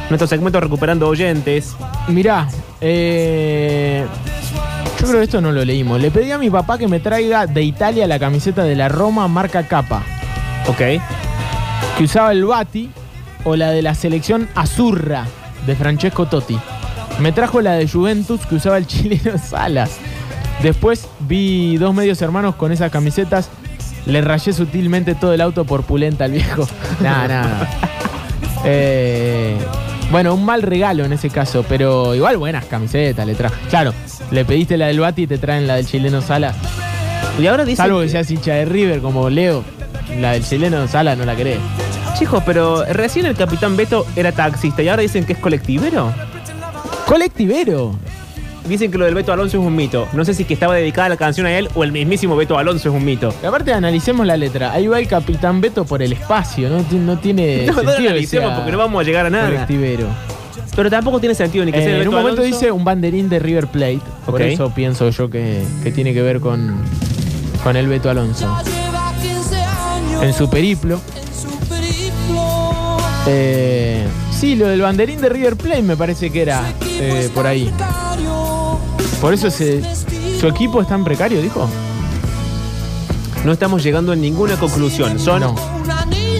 Nuestro 0.09 0.27
segmento 0.27 0.59
recuperando 0.59 1.07
oyentes. 1.07 1.75
Mirá, 2.07 2.47
eh, 2.81 4.05
yo 4.99 5.05
creo 5.07 5.19
que 5.19 5.23
esto 5.23 5.39
no 5.41 5.51
lo 5.51 5.63
leímos. 5.63 6.01
Le 6.01 6.09
pedí 6.11 6.31
a 6.31 6.37
mi 6.39 6.49
papá 6.49 6.77
que 6.77 6.87
me 6.87 6.99
traiga 6.99 7.45
de 7.47 7.61
Italia 7.63 8.07
la 8.07 8.19
camiseta 8.19 8.63
de 8.63 8.75
la 8.75 8.89
Roma 8.89 9.27
marca 9.27 9.67
capa, 9.67 10.03
Ok. 10.67 10.81
que 11.97 12.03
usaba 12.03 12.31
el 12.31 12.43
Bati, 12.45 12.89
o 13.45 13.55
la 13.55 13.69
de 13.71 13.81
la 13.83 13.93
selección 13.95 14.49
Azurra 14.55 15.25
de 15.65 15.75
Francesco 15.75 16.25
Totti. 16.27 16.57
Me 17.19 17.31
trajo 17.31 17.61
la 17.61 17.73
de 17.73 17.87
Juventus 17.87 18.45
que 18.45 18.55
usaba 18.55 18.77
el 18.77 18.87
chileno 18.87 19.37
Salas. 19.37 19.91
Después 20.63 21.07
vi 21.21 21.77
dos 21.77 21.93
medios 21.93 22.21
hermanos 22.21 22.55
con 22.55 22.71
esas 22.71 22.91
camisetas. 22.91 23.49
Le 24.05 24.21
rayé 24.21 24.53
sutilmente 24.53 25.15
todo 25.15 25.33
el 25.33 25.41
auto 25.41 25.65
por 25.65 25.83
pulenta 25.83 26.25
al 26.25 26.31
viejo. 26.31 26.67
Nada, 27.01 27.27
nada. 27.27 27.67
Eh, 28.65 29.57
bueno, 30.11 30.33
un 30.33 30.43
mal 30.43 30.61
regalo 30.61 31.05
en 31.05 31.13
ese 31.13 31.29
caso, 31.29 31.63
pero 31.67 32.15
igual 32.15 32.37
buenas 32.37 32.65
camisetas 32.65 33.25
le 33.27 33.35
traje. 33.35 33.55
Claro, 33.69 33.93
le 34.31 34.43
pediste 34.45 34.77
la 34.77 34.87
del 34.87 34.99
Bati 34.99 35.23
y 35.23 35.27
te 35.27 35.37
traen 35.37 35.67
la 35.67 35.75
del 35.75 35.85
chileno 35.85 36.21
Salas. 36.21 36.55
Y 37.39 37.47
ahora 37.47 37.63
dicen 37.63 37.85
Salvo 37.85 37.99
que, 37.99 38.05
que- 38.05 38.11
seas 38.11 38.31
hincha 38.31 38.53
de 38.55 38.65
River 38.65 39.01
como 39.01 39.29
Leo, 39.29 39.63
la 40.19 40.31
del 40.33 40.43
chileno 40.43 40.87
Salas 40.87 41.17
no 41.17 41.25
la 41.25 41.35
querés. 41.35 41.59
Chicos, 42.17 42.43
pero 42.45 42.83
recién 42.85 43.25
el 43.25 43.35
capitán 43.35 43.77
Beto 43.77 44.05
era 44.15 44.31
taxista 44.31 44.81
y 44.83 44.89
ahora 44.89 45.01
dicen 45.01 45.23
que 45.25 45.33
es 45.33 45.39
colectivero. 45.39 46.11
Colectivero. 47.07 47.95
Dicen 48.67 48.91
que 48.91 48.97
lo 48.97 49.05
del 49.05 49.15
Beto 49.15 49.31
Alonso 49.33 49.57
es 49.59 49.63
un 49.65 49.75
mito. 49.75 50.07
No 50.13 50.23
sé 50.25 50.33
si 50.33 50.43
que 50.43 50.53
estaba 50.53 50.75
dedicada 50.75 51.09
la 51.09 51.17
canción 51.17 51.47
a 51.47 51.57
él 51.57 51.69
o 51.75 51.83
el 51.83 51.91
mismísimo 51.91 52.35
Beto 52.35 52.57
Alonso 52.57 52.89
es 52.89 52.95
un 52.95 53.03
mito. 53.05 53.33
Y 53.41 53.45
aparte 53.45 53.73
analicemos 53.73 54.27
la 54.27 54.37
letra. 54.37 54.73
Ahí 54.73 54.85
va 54.87 54.99
el 54.99 55.07
Capitán 55.07 55.59
Beto 55.61 55.85
por 55.85 56.03
el 56.03 56.11
espacio, 56.13 56.69
no, 56.69 56.83
Ti- 56.83 56.97
no 56.97 57.17
tiene 57.17 57.65
No, 57.65 57.73
no 57.73 57.81
lo 57.83 57.89
sentido 57.91 58.09
analicemos 58.09 58.53
porque 58.53 58.71
no 58.71 58.77
vamos 58.77 59.01
a 59.01 59.03
llegar 59.05 59.25
a 59.25 59.29
nada. 59.29 59.45
colectivero. 59.45 60.07
Pero 60.75 60.89
tampoco 60.89 61.19
tiene 61.19 61.33
sentido 61.35 61.65
ni 61.65 61.71
que 61.71 61.79
Eh, 61.79 61.83
sea 61.83 61.89
el 61.91 61.95
en 61.95 61.99
Beto 62.01 62.09
un 62.11 62.15
momento 62.21 62.41
Alonso. 62.41 62.57
dice 62.59 62.71
un 62.71 62.83
banderín 62.83 63.27
de 63.29 63.39
River 63.39 63.67
Plate, 63.67 64.01
por 64.25 64.41
eso 64.41 64.69
pienso 64.75 65.09
yo 65.09 65.29
que, 65.29 65.63
que 65.83 65.91
tiene 65.91 66.13
que 66.13 66.21
ver 66.21 66.39
con, 66.39 66.75
con 67.63 67.75
el 67.75 67.87
Beto 67.87 68.09
Alonso. 68.09 68.55
En 70.21 70.33
su 70.33 70.49
periplo. 70.49 70.99
Eh, 73.31 74.07
sí, 74.31 74.55
lo 74.55 74.67
del 74.67 74.81
banderín 74.81 75.21
de 75.21 75.29
River 75.29 75.55
Plate 75.55 75.83
me 75.83 75.95
parece 75.95 76.31
que 76.31 76.41
era 76.41 76.63
eh, 76.83 77.29
por 77.35 77.45
ahí. 77.45 77.71
Por 79.21 79.35
eso 79.35 79.51
se, 79.51 79.83
su 80.39 80.47
equipo 80.47 80.81
es 80.81 80.87
tan 80.87 81.03
precario, 81.03 81.39
dijo. 81.39 81.69
No 83.45 83.51
estamos 83.51 83.83
llegando 83.83 84.13
a 84.13 84.15
ninguna 84.15 84.55
conclusión. 84.55 85.19
Son 85.19 85.43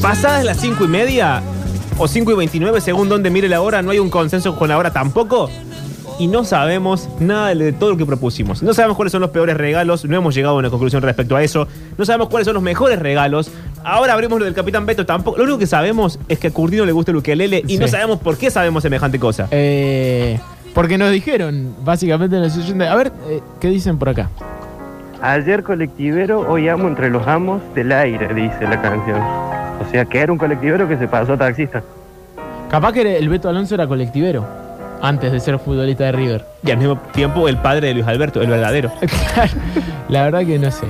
pasadas 0.01 0.43
las 0.43 0.59
5 0.61 0.83
y 0.85 0.87
media 0.87 1.43
o 1.99 2.07
5 2.07 2.31
y 2.31 2.35
29, 2.35 2.81
según 2.81 3.07
donde 3.07 3.29
mire 3.29 3.47
la 3.47 3.61
hora, 3.61 3.83
no 3.83 3.91
hay 3.91 3.99
un 3.99 4.09
consenso 4.09 4.55
con 4.55 4.69
la 4.69 4.77
hora 4.77 4.91
tampoco. 4.91 5.49
Y 6.19 6.27
no 6.27 6.43
sabemos 6.43 7.07
nada 7.21 7.55
de 7.55 7.71
todo 7.71 7.91
lo 7.91 7.97
que 7.97 8.05
propusimos. 8.05 8.61
No 8.61 8.73
sabemos 8.73 8.97
cuáles 8.97 9.13
son 9.13 9.21
los 9.21 9.29
peores 9.29 9.55
regalos, 9.55 10.03
no 10.03 10.17
hemos 10.17 10.35
llegado 10.35 10.55
a 10.55 10.59
una 10.59 10.69
conclusión 10.69 11.01
respecto 11.01 11.35
a 11.37 11.41
eso. 11.43 11.65
No 11.97 12.03
sabemos 12.03 12.27
cuáles 12.27 12.45
son 12.45 12.53
los 12.55 12.61
mejores 12.63 12.99
regalos. 12.99 13.49
Ahora 13.85 14.13
abrimos 14.13 14.37
lo 14.37 14.43
del 14.43 14.53
Capitán 14.53 14.85
Beto 14.85 15.05
tampoco. 15.05 15.37
Lo 15.37 15.45
único 15.45 15.57
que 15.59 15.65
sabemos 15.67 16.19
es 16.27 16.37
que 16.37 16.47
a 16.47 16.51
Curtino 16.51 16.85
le 16.85 16.91
gusta 16.91 17.11
el 17.11 17.17
ukelele 17.17 17.63
y 17.65 17.69
Sí. 17.75 17.77
no 17.77 17.87
sabemos 17.87 18.19
por 18.19 18.37
qué 18.37 18.51
sabemos 18.51 18.83
semejante 18.83 19.17
cosa. 19.17 19.47
Eh, 19.51 20.37
porque 20.73 20.97
nos 20.97 21.09
dijeron, 21.11 21.73
básicamente 21.85 22.35
en 22.35 22.41
la 22.43 22.49
sesión 22.49 22.77
de. 22.79 22.87
A 22.89 22.95
ver, 22.95 23.13
eh, 23.29 23.39
¿qué 23.61 23.69
dicen 23.69 23.97
por 23.97 24.09
acá? 24.09 24.29
Ayer 25.21 25.63
colectivero, 25.63 26.41
hoy 26.49 26.67
amo 26.67 26.87
entre 26.89 27.09
los 27.09 27.25
amos 27.27 27.61
del 27.75 27.93
aire, 27.93 28.33
dice 28.33 28.63
la 28.63 28.81
canción. 28.81 29.21
O 29.21 29.89
sea, 29.89 30.03
que 30.03 30.19
era 30.19 30.31
un 30.33 30.37
colectivero 30.37 30.85
que 30.87 30.97
se 30.97 31.07
pasó 31.07 31.33
a 31.33 31.37
taxista. 31.37 31.81
Capaz 32.69 32.91
que 32.91 33.17
el 33.17 33.29
Beto 33.29 33.47
Alonso 33.49 33.73
era 33.75 33.87
colectivero 33.87 34.45
antes 35.01 35.31
de 35.31 35.39
ser 35.39 35.57
futbolista 35.59 36.05
de 36.05 36.11
River. 36.11 36.45
Y 36.63 36.71
al 36.71 36.77
mismo 36.77 36.97
tiempo 37.13 37.47
el 37.47 37.57
padre 37.57 37.87
de 37.87 37.93
Luis 37.95 38.07
Alberto, 38.07 38.41
el 38.41 38.49
verdadero. 38.49 38.91
La 40.09 40.23
verdad 40.23 40.39
que 40.45 40.57
no 40.59 40.71
sé. 40.71 40.87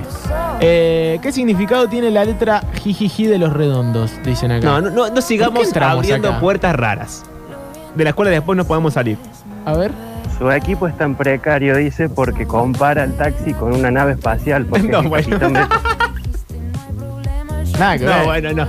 Eh, 0.61 1.19
¿Qué 1.21 1.31
significado 1.31 1.87
tiene 1.87 2.09
la 2.11 2.23
letra 2.25 2.63
jijiji 2.83 3.25
de 3.27 3.37
los 3.37 3.51
redondos? 3.53 4.11
Dicen 4.23 4.51
acá. 4.51 4.65
No, 4.65 4.81
no, 4.81 4.89
no, 4.89 4.95
no 4.95 5.05
¿Por 5.05 5.13
qué 5.15 5.21
sigamos 5.21 5.75
abriendo 5.75 6.29
acá? 6.29 6.39
puertas 6.39 6.75
raras. 6.75 7.23
De 7.95 8.03
las 8.03 8.13
cuales 8.13 8.33
después 8.33 8.55
no 8.57 8.65
podemos 8.65 8.93
salir. 8.93 9.17
A 9.65 9.73
ver. 9.73 9.91
Su 10.37 10.49
equipo 10.51 10.87
es 10.87 10.97
tan 10.97 11.15
precario, 11.15 11.75
dice, 11.75 12.07
porque 12.07 12.47
compara 12.47 13.03
el 13.03 13.13
taxi 13.17 13.53
con 13.53 13.73
una 13.73 13.91
nave 13.91 14.13
espacial. 14.13 14.65
Porque 14.65 14.87
No, 14.87 15.03
bueno. 15.03 15.37
Nada 17.77 17.97
que 17.97 18.05
No, 18.05 18.11
ver. 18.11 18.25
bueno, 18.25 18.53
no. 18.53 18.67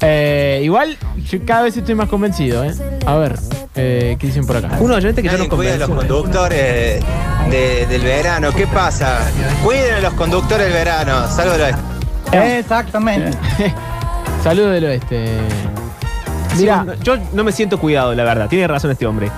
Eh, 0.00 0.60
igual, 0.62 0.96
yo 1.30 1.38
cada 1.46 1.62
vez 1.62 1.76
estoy 1.76 1.94
más 1.94 2.08
convencido, 2.08 2.64
¿eh? 2.64 2.72
A 3.06 3.14
ver, 3.16 3.36
eh, 3.76 4.16
¿qué 4.18 4.26
dicen 4.28 4.46
por 4.46 4.56
acá? 4.56 4.76
Un 4.80 4.90
oyente 4.90 5.22
que 5.22 5.28
ya 5.28 5.36
nos 5.36 5.48
Cuida 5.48 5.74
a 5.74 5.76
los 5.78 5.88
conductores 5.90 7.02
de- 7.50 7.86
del 7.88 8.02
verano. 8.02 8.50
¿Qué 8.52 8.66
pasa? 8.66 9.20
Cuiden 9.62 9.94
a 9.94 10.00
los 10.00 10.14
conductores 10.14 10.64
del 10.66 10.72
verano. 10.72 11.28
Salvo 11.28 11.54
la... 11.56 12.56
Exactamente. 12.58 13.36
Saludo 14.42 14.70
del 14.70 14.84
oeste. 14.84 15.26
Mira, 16.58 16.86
yo 17.02 17.16
no 17.32 17.44
me 17.44 17.52
siento 17.52 17.78
cuidado, 17.78 18.14
la 18.14 18.24
verdad. 18.24 18.48
Tiene 18.48 18.66
razón 18.66 18.90
este 18.90 19.06
hombre. 19.06 19.30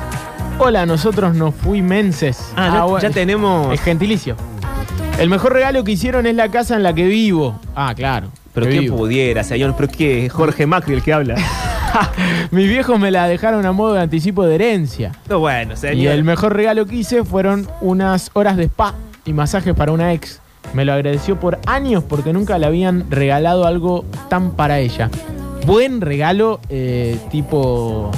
hola, 0.58 0.86
nosotros 0.86 1.34
nos 1.34 1.54
fuimenses. 1.54 2.52
Ah, 2.56 2.70
ya, 2.74 2.84
bueno, 2.84 3.00
ya 3.08 3.10
tenemos. 3.10 3.74
Es 3.74 3.80
gentilicio. 3.80 4.36
El 5.18 5.28
mejor 5.28 5.52
regalo 5.52 5.82
que 5.82 5.92
hicieron 5.92 6.26
es 6.26 6.34
la 6.36 6.48
casa 6.48 6.76
en 6.76 6.84
la 6.84 6.92
que 6.94 7.04
vivo. 7.06 7.58
Ah, 7.74 7.92
claro. 7.96 8.28
Pero 8.54 8.66
que 8.66 8.70
quién 8.72 8.82
vivo. 8.84 8.98
pudiera, 8.98 9.42
señor. 9.42 9.74
Pero 9.76 9.88
qué 9.90 10.28
Jorge 10.28 10.64
Macri 10.66 10.94
el 10.94 11.02
que 11.02 11.12
habla. 11.12 11.34
Mis 12.50 12.68
viejos 12.68 12.98
me 12.98 13.10
la 13.10 13.26
dejaron 13.26 13.64
a 13.66 13.72
modo 13.72 13.94
de 13.94 14.00
anticipo 14.00 14.44
de 14.44 14.54
herencia. 14.54 15.12
No, 15.28 15.40
bueno, 15.40 15.76
señor. 15.76 15.96
Y 15.96 16.06
el 16.06 16.24
mejor 16.24 16.54
regalo 16.54 16.86
que 16.86 16.96
hice 16.96 17.24
fueron 17.24 17.68
unas 17.80 18.30
horas 18.34 18.56
de 18.56 18.64
spa 18.64 18.94
y 19.24 19.32
masajes 19.32 19.74
para 19.74 19.92
una 19.92 20.12
ex. 20.12 20.40
Me 20.74 20.84
lo 20.84 20.92
agradeció 20.92 21.40
por 21.40 21.58
años 21.66 22.04
porque 22.04 22.32
nunca 22.32 22.58
le 22.58 22.66
habían 22.66 23.10
regalado 23.10 23.66
algo 23.66 24.04
tan 24.28 24.52
para 24.52 24.78
ella. 24.80 25.10
Buen 25.66 26.00
regalo, 26.00 26.60
eh, 26.68 27.18
tipo 27.30 28.10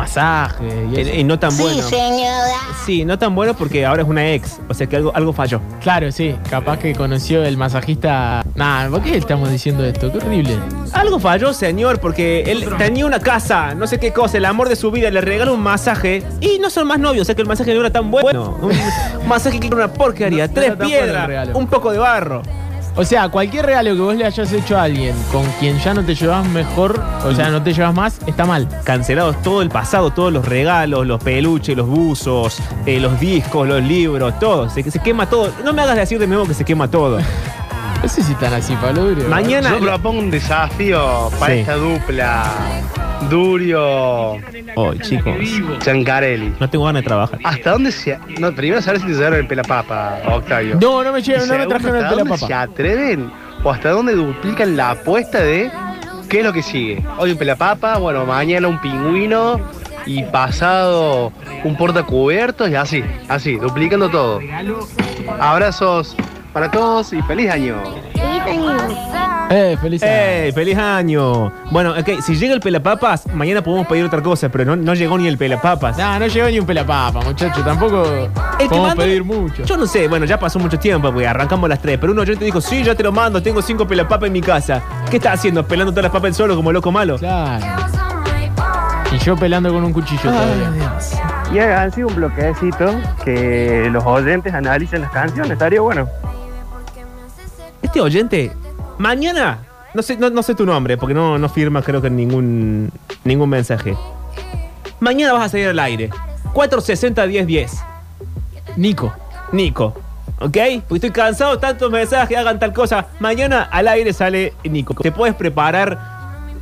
masaje 0.00 0.64
y 0.92 1.00
eso. 1.00 1.10
Y, 1.14 1.20
y 1.20 1.24
no 1.24 1.38
tan 1.38 1.56
bueno. 1.56 1.82
señora. 1.82 2.58
Sí, 2.86 3.04
no 3.04 3.18
tan 3.18 3.34
bueno 3.34 3.54
porque 3.54 3.84
ahora 3.86 4.02
es 4.02 4.08
una 4.08 4.30
ex. 4.32 4.58
O 4.68 4.74
sea 4.74 4.86
que 4.86 4.96
algo, 4.96 5.12
algo 5.14 5.32
falló. 5.32 5.60
Claro, 5.80 6.10
sí. 6.12 6.34
Capaz 6.48 6.78
que 6.78 6.94
conoció 6.94 7.44
el 7.44 7.56
masajista. 7.56 8.44
Nah, 8.54 8.88
¿por 8.88 9.02
qué 9.02 9.16
estamos 9.16 9.50
diciendo 9.50 9.84
esto? 9.84 10.10
Qué 10.10 10.18
horrible. 10.18 10.56
Algo 10.92 11.18
falló, 11.20 11.52
señor, 11.52 12.00
porque 12.00 12.42
él 12.46 12.66
tenía 12.78 13.06
una 13.06 13.20
casa, 13.20 13.74
no 13.74 13.86
sé 13.86 13.98
qué 13.98 14.12
cosa, 14.12 14.38
el 14.38 14.44
amor 14.44 14.68
de 14.68 14.76
su 14.76 14.90
vida, 14.90 15.10
le 15.10 15.20
regaló 15.20 15.54
un 15.54 15.60
masaje 15.62 16.22
y 16.40 16.58
no 16.58 16.68
son 16.70 16.86
más 16.88 16.98
novios, 16.98 17.22
o 17.22 17.24
sea 17.26 17.34
que 17.34 17.42
el 17.42 17.48
masaje 17.48 17.72
no 17.74 17.80
era 17.80 17.90
tan 17.90 18.10
bueno. 18.10 18.58
Un 19.20 19.28
masaje 19.28 19.60
que 19.60 19.68
era 19.68 19.76
una 19.76 19.92
porquería, 19.92 20.48
No- 20.48 20.52
tres 20.54 20.76
bueno 20.76 20.84
piedras, 20.86 21.48
un 21.54 21.66
poco 21.68 21.92
de 21.92 21.98
barro. 21.98 22.42
O 22.96 23.04
sea, 23.04 23.28
cualquier 23.28 23.66
regalo 23.66 23.94
que 23.94 24.00
vos 24.00 24.16
le 24.16 24.24
hayas 24.26 24.52
hecho 24.52 24.76
a 24.76 24.82
alguien 24.82 25.14
con 25.30 25.44
quien 25.58 25.78
ya 25.78 25.94
no 25.94 26.04
te 26.04 26.14
llevas 26.14 26.46
mejor, 26.48 27.00
o 27.24 27.34
sea, 27.34 27.48
no 27.48 27.62
te 27.62 27.72
llevas 27.72 27.94
más, 27.94 28.18
está 28.26 28.44
mal. 28.44 28.68
Cancelados 28.84 29.40
todo 29.42 29.62
el 29.62 29.68
pasado, 29.68 30.10
todos 30.10 30.32
los 30.32 30.44
regalos, 30.44 31.06
los 31.06 31.22
peluches, 31.22 31.76
los 31.76 31.86
buzos, 31.86 32.58
eh, 32.86 32.98
los 32.98 33.18
discos, 33.20 33.68
los 33.68 33.82
libros, 33.82 34.38
todo. 34.38 34.68
Se, 34.68 34.88
se 34.90 34.98
quema 34.98 35.26
todo. 35.28 35.52
No 35.64 35.72
me 35.72 35.82
hagas 35.82 35.96
decir 35.96 36.18
de 36.18 36.26
nuevo 36.26 36.46
que 36.46 36.54
se 36.54 36.64
quema 36.64 36.88
todo. 36.88 37.18
No 38.02 38.08
sé 38.08 38.22
si 38.22 38.32
están 38.32 38.54
así, 38.54 38.74
Pablo 38.76 39.04
Durio. 39.04 39.28
Mañana. 39.28 39.70
Yo 39.70 39.80
propongo 39.80 40.20
un 40.20 40.30
desafío 40.30 41.30
para 41.38 41.54
Sí. 41.54 41.60
esta 41.60 41.74
dupla. 41.76 42.44
Durio 43.28 44.32
Hoy, 44.76 44.98
chicos. 45.00 45.34
Giancarelli. 45.84 46.54
No 46.58 46.70
tengo 46.70 46.86
ganas 46.86 47.02
de 47.02 47.06
trabajar. 47.06 47.38
¿Hasta 47.44 47.72
dónde 47.72 47.92
se.? 47.92 48.18
No, 48.38 48.52
primero 48.54 48.80
saber 48.80 49.00
si 49.00 49.06
te 49.08 49.12
llevaron 49.12 49.40
el 49.40 49.46
pelapapa, 49.46 50.18
Octavio. 50.26 50.78
No, 50.80 51.04
no 51.04 51.12
me 51.12 51.18
Y 51.18 51.22
llevan, 51.22 51.48
no 51.48 51.54
me 51.54 51.60
segundo, 51.60 51.68
trajeron 51.68 51.96
el 51.96 52.04
¿hasta 52.04 52.16
dónde 52.16 52.24
pelapapa. 52.24 52.46
¿Se 52.46 52.54
atreven? 52.54 53.30
¿O 53.62 53.70
hasta 53.70 53.90
dónde 53.90 54.14
duplican 54.14 54.74
la 54.76 54.92
apuesta 54.92 55.40
de 55.40 55.70
qué 56.30 56.38
es 56.38 56.44
lo 56.46 56.52
que 56.54 56.62
sigue? 56.62 57.04
Hoy 57.18 57.32
un 57.32 57.36
pelapapa, 57.38 57.98
bueno, 57.98 58.24
mañana 58.24 58.66
un 58.68 58.80
pingüino 58.80 59.60
y 60.06 60.22
pasado 60.24 61.30
un 61.62 61.76
portacubiertos 61.76 62.70
y 62.70 62.74
así, 62.74 63.04
así, 63.28 63.56
duplicando 63.56 64.08
todo. 64.08 64.40
Abrazos 65.38 66.16
para 66.52 66.70
todos 66.70 67.12
y 67.12 67.22
feliz 67.22 67.50
año. 67.50 67.76
Eh, 68.14 69.76
feliz 69.80 70.02
año. 70.02 70.20
¡Ey! 70.44 70.52
¡Feliz 70.52 70.78
año! 70.78 71.52
Bueno, 71.72 71.90
ok, 71.98 72.20
si 72.22 72.36
llega 72.36 72.54
el 72.54 72.60
pelapapas, 72.60 73.26
mañana 73.34 73.62
podemos 73.62 73.86
pedir 73.88 74.04
otra 74.04 74.22
cosa, 74.22 74.48
pero 74.48 74.64
no, 74.64 74.76
no 74.76 74.94
llegó 74.94 75.18
ni 75.18 75.26
el 75.26 75.36
pelapapas. 75.36 75.98
No, 75.98 76.18
no 76.20 76.26
llegó 76.28 76.48
ni 76.48 76.60
un 76.60 76.66
pelapapa, 76.66 77.20
muchacho. 77.20 77.60
Tampoco 77.64 78.04
que 78.58 78.66
podemos 78.66 78.88
manda- 78.90 79.02
pedir 79.02 79.24
mucho. 79.24 79.64
Yo 79.64 79.76
no 79.76 79.86
sé, 79.86 80.06
bueno, 80.06 80.24
ya 80.24 80.38
pasó 80.38 80.60
mucho 80.60 80.78
tiempo, 80.78 81.10
porque 81.10 81.26
arrancamos 81.26 81.68
las 81.68 81.80
tres, 81.80 81.98
pero 82.00 82.12
uno 82.12 82.22
yo 82.22 82.38
te 82.38 82.44
dijo, 82.44 82.60
sí, 82.60 82.84
ya 82.84 82.94
te 82.94 83.02
lo 83.02 83.10
mando, 83.10 83.42
tengo 83.42 83.60
cinco 83.60 83.88
pelapapas 83.88 84.28
en 84.28 84.32
mi 84.34 84.40
casa. 84.40 84.82
¿Qué 85.10 85.16
estás 85.16 85.34
haciendo? 85.34 85.66
¿Pelando 85.66 85.90
todas 85.90 86.04
las 86.04 86.12
papas 86.12 86.36
solo 86.36 86.54
como 86.54 86.70
loco 86.70 86.92
malo? 86.92 87.18
Claro. 87.18 87.66
Y 89.12 89.18
yo 89.18 89.34
pelando 89.36 89.72
con 89.72 89.82
un 89.82 89.92
cuchillo 89.92 90.22
todavía. 90.30 90.96
Y 91.52 91.58
hagan 91.58 91.90
sido 91.90 92.06
un 92.06 92.14
bloquecito 92.14 92.94
que 93.24 93.88
los 93.90 94.04
oyentes 94.06 94.54
analicen 94.54 95.00
las 95.02 95.10
canciones, 95.10 95.50
estaría 95.50 95.80
bueno. 95.80 96.08
Este 97.82 98.00
oyente, 98.00 98.52
mañana, 98.98 99.58
no 99.94 100.02
sé, 100.02 100.16
no, 100.16 100.30
no 100.30 100.42
sé 100.42 100.54
tu 100.54 100.66
nombre, 100.66 100.96
porque 100.96 101.14
no, 101.14 101.38
no 101.38 101.48
firma 101.48 101.82
creo 101.82 102.00
que 102.02 102.10
ningún, 102.10 102.90
ningún 103.24 103.48
mensaje. 103.48 103.96
Mañana 105.00 105.32
vas 105.32 105.44
a 105.44 105.48
salir 105.48 105.68
al 105.68 105.78
aire. 105.78 106.10
460-1010. 106.54 107.70
Nico. 108.76 109.12
Nico. 109.52 109.94
¿Ok? 110.40 110.56
Porque 110.88 110.94
estoy 110.94 111.10
cansado 111.10 111.52
de 111.52 111.58
tantos 111.58 111.90
mensajes, 111.90 112.36
hagan 112.36 112.58
tal 112.58 112.72
cosa. 112.72 113.06
Mañana 113.18 113.62
al 113.62 113.88
aire 113.88 114.12
sale 114.12 114.54
Nico. 114.64 114.94
Te 114.94 115.12
puedes 115.12 115.34
preparar 115.34 115.98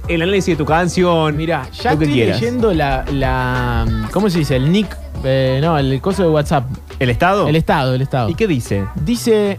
el 0.08 0.22
análisis 0.22 0.54
de 0.54 0.56
tu 0.56 0.64
canción. 0.64 1.36
Mira, 1.36 1.68
ya 1.72 1.92
estoy 1.92 2.08
quieras. 2.08 2.40
leyendo 2.40 2.72
la, 2.72 3.04
la. 3.12 4.08
¿Cómo 4.12 4.30
se 4.30 4.38
dice? 4.38 4.56
El 4.56 4.72
nick. 4.72 4.96
eh, 5.24 5.58
no, 5.62 5.76
el 5.78 6.00
coso 6.00 6.22
de 6.22 6.28
WhatsApp. 6.28 6.64
¿El 6.98 7.10
estado? 7.10 7.46
El 7.48 7.56
estado, 7.56 7.94
el 7.94 8.02
estado. 8.02 8.28
¿Y 8.30 8.34
qué 8.34 8.46
dice? 8.48 8.84
Dice: 8.96 9.58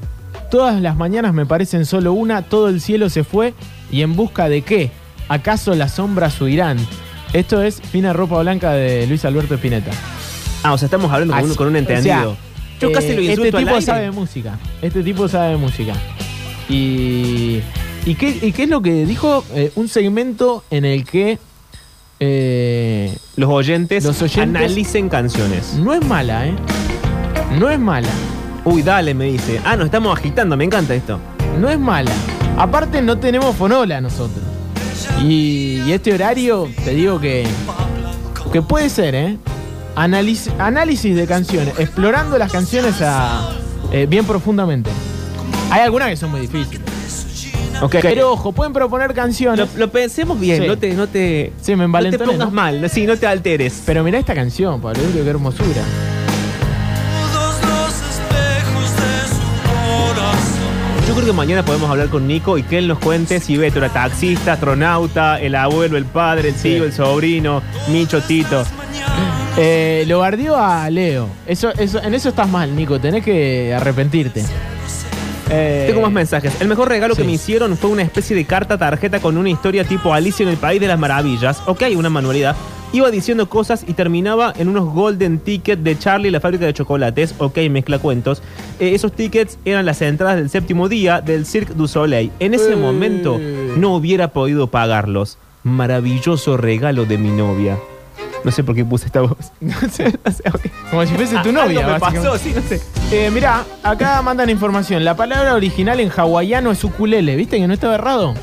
Todas 0.49 0.81
las 0.81 0.95
mañanas 0.97 1.33
me 1.33 1.45
parecen 1.45 1.85
solo 1.85 2.13
una, 2.13 2.41
todo 2.41 2.69
el 2.69 2.81
cielo 2.81 3.09
se 3.09 3.23
fue. 3.23 3.53
¿Y 3.91 4.01
en 4.01 4.15
busca 4.15 4.49
de 4.49 4.61
qué? 4.63 4.91
¿Acaso 5.27 5.75
las 5.75 5.93
sombras 5.95 6.39
huirán? 6.41 6.77
Esto 7.33 7.61
es 7.61 7.79
Fina 7.81 8.13
Ropa 8.13 8.39
Blanca 8.41 8.71
de 8.71 9.05
Luis 9.07 9.23
Alberto 9.25 9.53
Spinetta. 9.55 9.91
Ah, 10.63 10.73
o 10.73 10.77
sea, 10.77 10.87
estamos 10.87 11.11
hablando 11.11 11.35
con, 11.35 11.43
un, 11.49 11.55
con 11.55 11.67
un 11.67 11.75
o 11.75 11.77
entendido. 11.77 12.35
sea, 12.35 12.79
Yo 12.81 12.91
casi 12.91 13.09
eh, 13.09 13.15
lo 13.15 13.21
insulto 13.21 13.43
Este 13.45 13.57
al 13.57 13.63
tipo 13.63 13.75
aire. 13.75 13.85
sabe 13.85 14.01
de 14.01 14.11
música. 14.11 14.59
Este 14.81 15.03
tipo 15.03 15.27
sabe 15.27 15.49
de 15.51 15.57
música. 15.57 15.93
Y. 16.67 17.61
¿Y 18.05 18.15
qué, 18.15 18.39
y 18.41 18.51
qué 18.51 18.63
es 18.63 18.69
lo 18.69 18.81
que 18.81 19.05
dijo? 19.05 19.43
Eh, 19.53 19.71
un 19.75 19.87
segmento 19.87 20.63
en 20.71 20.85
el 20.85 21.05
que. 21.05 21.37
eh, 22.19 23.15
Los 23.35 23.49
oyentes, 23.49 24.03
Los 24.03 24.21
oyentes- 24.23 24.61
analicen 24.63 25.09
canciones. 25.09 25.75
no 25.75 25.93
es 25.93 26.03
mala, 26.05 26.47
¿eh? 26.47 26.53
No 27.59 27.69
es 27.69 27.79
mala. 27.79 28.09
Uy, 28.71 28.83
dale, 28.83 29.13
me 29.13 29.25
dice. 29.25 29.59
Ah, 29.65 29.75
nos 29.75 29.85
estamos 29.85 30.17
agitando, 30.17 30.55
me 30.55 30.63
encanta 30.63 30.93
esto. 30.93 31.19
No 31.59 31.69
es 31.69 31.79
mala. 31.79 32.11
Aparte, 32.57 33.01
no 33.01 33.17
tenemos 33.17 33.55
fonola 33.55 33.99
nosotros. 34.01 34.43
Y, 35.23 35.81
y 35.85 35.91
este 35.93 36.13
horario, 36.13 36.69
te 36.83 36.91
digo 36.91 37.19
que. 37.19 37.47
Que 38.53 38.61
puede 38.61 38.89
ser, 38.89 39.15
¿eh? 39.15 39.37
Analiz- 39.95 40.51
análisis 40.59 41.15
de 41.15 41.25
canciones. 41.27 41.73
Explorando 41.79 42.37
las 42.37 42.51
canciones 42.51 43.01
a, 43.01 43.49
eh, 43.91 44.05
bien 44.09 44.25
profundamente. 44.25 44.89
Hay 45.71 45.81
algunas 45.81 46.09
que 46.09 46.17
son 46.17 46.31
muy 46.31 46.41
difíciles. 46.41 46.81
Ok. 47.81 47.95
Pero 48.01 48.33
ojo, 48.33 48.51
pueden 48.51 48.73
proponer 48.73 49.13
canciones. 49.13 49.69
Lo, 49.73 49.79
lo 49.79 49.91
pensemos 49.91 50.39
bien, 50.39 50.61
Sí. 50.63 50.67
no 50.67 50.77
te, 50.77 50.93
no 50.93 51.07
te, 51.07 51.53
Sí, 51.61 51.75
me 51.75 51.87
no 51.87 52.09
te 52.09 52.19
pongas 52.19 52.37
¿no? 52.37 52.51
mal, 52.51 52.89
sí, 52.89 53.05
no 53.05 53.15
te 53.17 53.25
alteres. 53.25 53.83
Pero 53.85 54.03
mirá 54.03 54.19
esta 54.19 54.35
canción, 54.35 54.81
Pablo, 54.81 55.01
qué 55.13 55.27
hermosura. 55.29 55.83
Creo 61.19 61.33
que 61.33 61.37
mañana 61.37 61.65
podemos 61.65 61.89
hablar 61.89 62.07
con 62.07 62.27
Nico 62.27 62.57
y 62.57 62.63
que 62.63 62.77
él 62.77 62.87
nos 62.87 62.99
cuente 62.99 63.41
si 63.41 63.57
Beto 63.57 63.79
era 63.79 63.89
taxista, 63.89 64.53
astronauta, 64.53 65.39
el 65.41 65.53
abuelo, 65.53 65.97
el 65.97 66.05
padre, 66.05 66.49
el 66.49 66.55
tío, 66.55 66.85
el 66.85 66.93
sobrino, 66.93 67.61
Micho, 67.89 68.21
Tito. 68.21 68.63
Eh, 69.57 70.05
lo 70.07 70.19
bardeó 70.19 70.55
a 70.55 70.89
Leo. 70.89 71.27
Eso, 71.45 71.71
eso, 71.77 72.01
en 72.01 72.13
eso 72.13 72.29
estás 72.29 72.47
mal, 72.47 72.73
Nico. 72.73 73.01
Tenés 73.01 73.25
que 73.25 73.73
arrepentirte. 73.73 74.45
Eh, 75.49 75.85
Tengo 75.89 76.01
más 76.01 76.11
mensajes. 76.11 76.53
El 76.61 76.69
mejor 76.69 76.87
regalo 76.87 77.15
que 77.15 77.25
me 77.25 77.33
hicieron 77.33 77.75
fue 77.75 77.89
una 77.89 78.03
especie 78.03 78.33
de 78.33 78.45
carta 78.45 78.77
tarjeta 78.77 79.19
con 79.19 79.37
una 79.37 79.49
historia 79.49 79.83
tipo 79.83 80.13
Alicia 80.13 80.43
en 80.43 80.49
el 80.49 80.57
País 80.57 80.79
de 80.79 80.87
las 80.87 80.97
Maravillas. 80.99 81.61
Ok, 81.65 81.83
una 81.97 82.09
manualidad. 82.09 82.55
Iba 82.91 83.11
diciendo 83.11 83.47
cosas 83.47 83.83
y 83.87 83.93
terminaba 83.93 84.51
en 84.57 84.67
unos 84.67 84.85
golden 84.93 85.37
tickets 85.39 85.83
de 85.83 85.97
Charlie 85.99 86.31
la 86.31 86.39
fábrica 86.39 86.65
de 86.65 86.73
chocolates. 86.73 87.35
Ok, 87.37 87.57
mezcla 87.69 87.99
cuentos. 87.99 88.41
Eh, 88.79 88.95
esos 88.95 89.11
tickets 89.11 89.59
eran 89.63 89.85
las 89.85 90.01
entradas 90.01 90.37
del 90.37 90.49
séptimo 90.49 90.89
día 90.89 91.21
del 91.21 91.45
Cirque 91.45 91.73
du 91.75 91.87
Soleil. 91.87 92.31
En 92.39 92.55
ese 92.55 92.73
Eh. 92.73 92.75
momento 92.75 93.39
no 93.77 93.95
hubiera 93.95 94.29
podido 94.29 94.67
pagarlos. 94.67 95.37
Maravilloso 95.63 96.57
regalo 96.57 97.05
de 97.05 97.19
mi 97.19 97.29
novia. 97.29 97.77
No 98.43 98.51
sé 98.51 98.63
por 98.63 98.73
qué 98.73 98.83
puse 98.85 99.05
esta 99.05 99.21
voz. 99.21 99.51
No 99.61 99.75
sé, 99.91 100.05
no 100.25 100.31
sé. 100.31 100.43
Como 100.89 101.05
si 101.05 101.13
fuese 101.13 101.35
tu 101.43 101.49
Ah, 101.49 101.51
novia. 101.51 101.79
algo 101.81 101.93
me 101.93 101.99
pasó, 101.99 102.37
sí, 102.39 102.53
no 102.55 102.61
sé. 102.63 102.81
Eh, 103.11 103.29
mirá, 103.31 103.65
acá 103.83 104.19
mandan 104.23 104.49
información. 104.49 105.05
La 105.05 105.15
palabra 105.15 105.53
original 105.53 105.99
en 105.99 106.09
hawaiano 106.09 106.71
es 106.71 106.83
ukulele. 106.83 107.35
¿Viste 107.35 107.57
que 107.59 107.67
no 107.67 107.73
estaba 107.75 107.95
errado? 107.95 108.33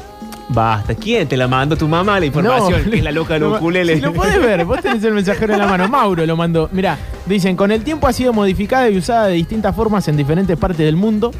Basta, 0.49 0.94
¿quién 0.94 1.26
te 1.26 1.36
la 1.36 1.49
mandó 1.49 1.76
tu 1.76 1.89
mamá 1.89 2.20
la 2.20 2.26
información? 2.26 2.84
No, 2.84 2.91
que 2.91 2.99
es 2.99 3.02
la 3.05 3.10
loca 3.10 3.34
de 3.34 3.41
los 3.41 3.50
lo- 3.52 3.57
ukuleles. 3.58 3.97
Si 3.97 4.00
lo 4.02 4.12
podés 4.12 4.41
ver, 4.41 4.65
vos 4.65 4.81
tenés 4.81 5.02
el 5.02 5.12
mensajero 5.12 5.52
en 5.55 5.58
la 5.58 5.66
mano. 5.66 5.89
Mauro 5.89 6.25
lo 6.25 6.36
mandó. 6.36 6.68
Mirá, 6.73 6.97
dicen, 7.26 7.57
con 7.57 7.73
el 7.73 7.83
tiempo 7.83 8.07
ha 8.07 8.12
sido 8.12 8.33
modificada 8.33 8.89
y 8.89 8.97
usada 8.97 9.26
de 9.26 9.34
distintas 9.34 9.75
formas 9.75 10.07
en 10.07 10.16
diferentes 10.16 10.57
partes 10.57 10.78
del 10.86 10.94
mundo, 10.94 11.33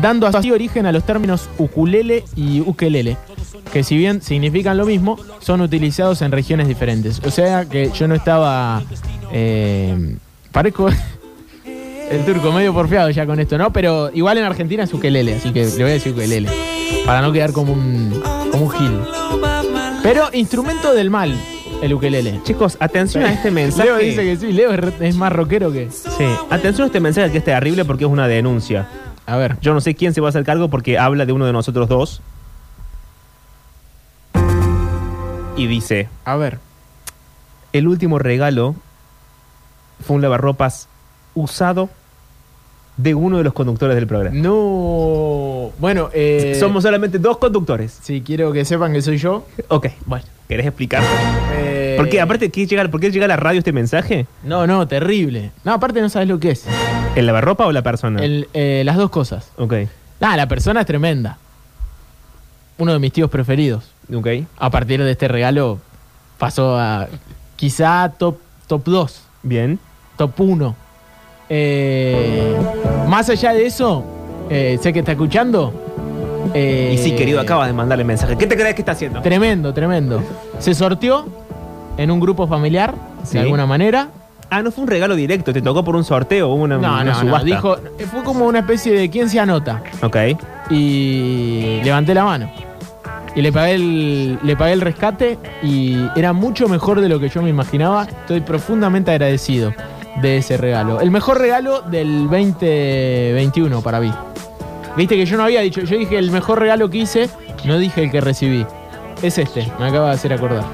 dando 0.00 0.26
así 0.28 0.52
origen 0.52 0.86
a 0.86 0.92
los 0.92 1.04
términos 1.04 1.48
ukulele 1.58 2.24
y 2.36 2.60
ukelele, 2.60 3.16
que 3.72 3.82
si 3.82 3.96
bien 3.96 4.22
significan 4.22 4.76
lo 4.76 4.86
mismo, 4.86 5.18
son 5.40 5.60
utilizados 5.60 6.22
en 6.22 6.30
regiones 6.30 6.68
diferentes. 6.68 7.20
O 7.26 7.30
sea 7.32 7.64
que 7.64 7.90
yo 7.90 8.06
no 8.06 8.14
estaba... 8.14 8.82
eh, 9.32 10.16
parezco... 10.52 10.88
El 12.10 12.26
turco, 12.26 12.52
medio 12.52 12.74
porfiado 12.74 13.08
ya 13.08 13.24
con 13.24 13.40
esto, 13.40 13.56
¿no? 13.56 13.72
Pero 13.72 14.10
igual 14.12 14.36
en 14.36 14.44
Argentina 14.44 14.82
es 14.82 14.92
ukelele, 14.92 15.36
así 15.36 15.50
que 15.50 15.64
le 15.64 15.70
voy 15.76 15.82
a 15.84 15.94
decir 15.94 16.12
ukelele. 16.12 16.46
Para 17.06 17.22
no 17.22 17.32
quedar 17.32 17.52
como 17.52 17.72
un, 17.72 18.22
como 18.52 18.66
un 18.66 18.70
gil. 18.70 19.00
Pero 20.02 20.28
instrumento 20.32 20.94
del 20.94 21.10
mal, 21.10 21.34
el 21.82 21.94
ukelele. 21.94 22.40
Chicos, 22.44 22.76
atención 22.80 23.24
a 23.24 23.32
este 23.32 23.50
mensaje. 23.50 23.88
Leo 23.88 23.96
dice 23.98 24.22
que 24.22 24.36
sí, 24.36 24.52
Leo 24.52 24.72
es, 24.72 24.78
re- 24.80 25.08
es 25.08 25.16
más 25.16 25.32
rockero 25.32 25.72
que. 25.72 25.90
Sí, 25.90 26.24
atención 26.50 26.84
a 26.84 26.86
este 26.86 27.00
mensaje 27.00 27.30
que 27.32 27.38
es 27.38 27.44
terrible 27.44 27.84
porque 27.84 28.04
es 28.04 28.10
una 28.10 28.28
denuncia. 28.28 28.88
A 29.26 29.36
ver. 29.36 29.56
Yo 29.60 29.72
no 29.74 29.80
sé 29.80 29.94
quién 29.94 30.12
se 30.14 30.20
va 30.20 30.28
a 30.28 30.30
hacer 30.30 30.44
cargo 30.44 30.68
porque 30.68 30.98
habla 30.98 31.24
de 31.26 31.32
uno 31.32 31.46
de 31.46 31.52
nosotros 31.52 31.88
dos. 31.88 32.20
Y 35.56 35.66
dice, 35.66 36.08
A 36.24 36.36
ver. 36.36 36.58
el 37.72 37.86
último 37.86 38.18
regalo 38.18 38.74
fue 40.04 40.16
un 40.16 40.22
lavarropas 40.22 40.88
usado 41.34 41.88
de 43.02 43.14
uno 43.14 43.38
de 43.38 43.44
los 43.44 43.52
conductores 43.52 43.96
del 43.96 44.06
programa. 44.06 44.36
No. 44.38 45.70
Bueno, 45.78 46.08
eh. 46.12 46.56
Somos 46.58 46.82
solamente 46.84 47.18
dos 47.18 47.38
conductores. 47.38 47.98
Sí, 48.02 48.22
quiero 48.24 48.52
que 48.52 48.64
sepan 48.64 48.92
que 48.92 49.02
soy 49.02 49.16
yo. 49.18 49.44
Ok, 49.68 49.88
bueno, 50.06 50.24
¿querés 50.48 50.66
explicar? 50.66 51.02
Eh, 51.54 51.94
¿Por 51.96 52.08
qué? 52.08 52.20
Aparte, 52.20 52.50
¿qué 52.50 52.66
llega, 52.66 52.86
¿por 52.88 53.00
qué 53.00 53.10
llega 53.10 53.24
a 53.24 53.28
la 53.28 53.36
radio 53.36 53.58
este 53.58 53.72
mensaje? 53.72 54.26
No, 54.44 54.66
no, 54.66 54.86
terrible. 54.86 55.50
No, 55.64 55.72
aparte 55.72 56.00
no 56.00 56.08
sabes 56.08 56.28
lo 56.28 56.38
que 56.38 56.52
es. 56.52 56.64
¿El 57.16 57.26
lavarropa 57.26 57.66
o 57.66 57.72
la 57.72 57.82
persona? 57.82 58.22
El, 58.24 58.48
eh, 58.54 58.82
las 58.84 58.96
dos 58.96 59.10
cosas. 59.10 59.50
Ok, 59.56 59.74
Nada, 60.20 60.36
la 60.36 60.46
persona 60.46 60.80
es 60.82 60.86
tremenda. 60.86 61.38
Uno 62.78 62.92
de 62.92 63.00
mis 63.00 63.12
tíos 63.12 63.28
preferidos. 63.28 63.90
ok. 64.14 64.28
A 64.58 64.70
partir 64.70 65.02
de 65.02 65.10
este 65.10 65.26
regalo 65.26 65.80
pasó 66.38 66.78
a 66.78 67.08
quizá 67.56 68.12
top, 68.16 68.36
top 68.68 68.82
2, 68.84 69.22
Bien. 69.42 69.78
top 70.16 70.40
1. 70.40 70.76
Eh, 71.54 72.56
más 73.08 73.28
allá 73.28 73.52
de 73.52 73.66
eso, 73.66 74.02
eh, 74.48 74.78
sé 74.80 74.90
que 74.92 75.00
está 75.00 75.12
escuchando. 75.12 75.70
eh, 76.54 76.92
Y 76.94 76.98
sí, 76.98 77.12
querido, 77.12 77.40
acabas 77.40 77.66
de 77.66 77.74
mandarle 77.74 78.04
mensaje. 78.04 78.36
¿Qué 78.38 78.46
te 78.46 78.56
crees 78.56 78.74
que 78.74 78.80
está 78.80 78.92
haciendo? 78.92 79.20
Tremendo, 79.20 79.74
tremendo. 79.74 80.22
Se 80.58 80.72
sorteó 80.72 81.26
en 81.98 82.10
un 82.10 82.20
grupo 82.20 82.46
familiar, 82.46 82.94
Sí. 83.22 83.34
de 83.34 83.40
alguna 83.40 83.66
manera. 83.66 84.08
Ah, 84.48 84.62
no 84.62 84.70
fue 84.70 84.84
un 84.84 84.88
regalo 84.90 85.14
directo, 85.14 85.52
te 85.52 85.60
tocó 85.62 85.84
por 85.84 85.94
un 85.94 86.04
sorteo, 86.04 86.48
hubo 86.48 86.62
una, 86.62 86.76
No, 86.78 86.88
una 86.94 87.04
no, 87.04 87.12
no. 87.12 87.20
subasta. 87.20 87.44
Dijo, 87.46 87.76
fue 88.10 88.22
como 88.22 88.46
una 88.46 88.60
especie 88.60 88.92
de 88.92 89.10
quién 89.10 89.28
se 89.28 89.38
anota. 89.38 89.82
Ok. 90.02 90.16
Y 90.70 91.80
levanté 91.84 92.14
la 92.14 92.24
mano. 92.24 92.50
Y 93.34 93.40
le 93.42 93.50
pagué, 93.52 93.74
el, 93.74 94.38
le 94.42 94.56
pagué 94.56 94.72
el 94.72 94.80
rescate 94.80 95.38
y 95.62 95.98
era 96.16 96.32
mucho 96.32 96.66
mejor 96.68 97.00
de 97.02 97.08
lo 97.08 97.18
que 97.20 97.28
yo 97.28 97.40
me 97.42 97.48
imaginaba. 97.50 98.04
Estoy 98.04 98.40
profundamente 98.42 99.10
agradecido 99.10 99.72
de 100.20 100.38
ese 100.38 100.56
regalo. 100.56 101.00
El 101.00 101.10
mejor 101.10 101.38
regalo 101.38 101.82
del 101.82 102.28
2021 102.28 103.80
para 103.82 104.00
mí. 104.00 104.12
Viste 104.96 105.16
que 105.16 105.24
yo 105.24 105.36
no 105.36 105.44
había 105.44 105.60
dicho, 105.62 105.80
yo 105.80 105.96
dije 105.96 106.18
el 106.18 106.30
mejor 106.30 106.58
regalo 106.58 106.90
que 106.90 106.98
hice, 106.98 107.30
no 107.64 107.78
dije 107.78 108.04
el 108.04 108.10
que 108.10 108.20
recibí. 108.20 108.66
Es 109.22 109.38
este, 109.38 109.70
me 109.78 109.86
acaba 109.86 110.08
de 110.08 110.14
hacer 110.14 110.32
acordar. 110.32 110.64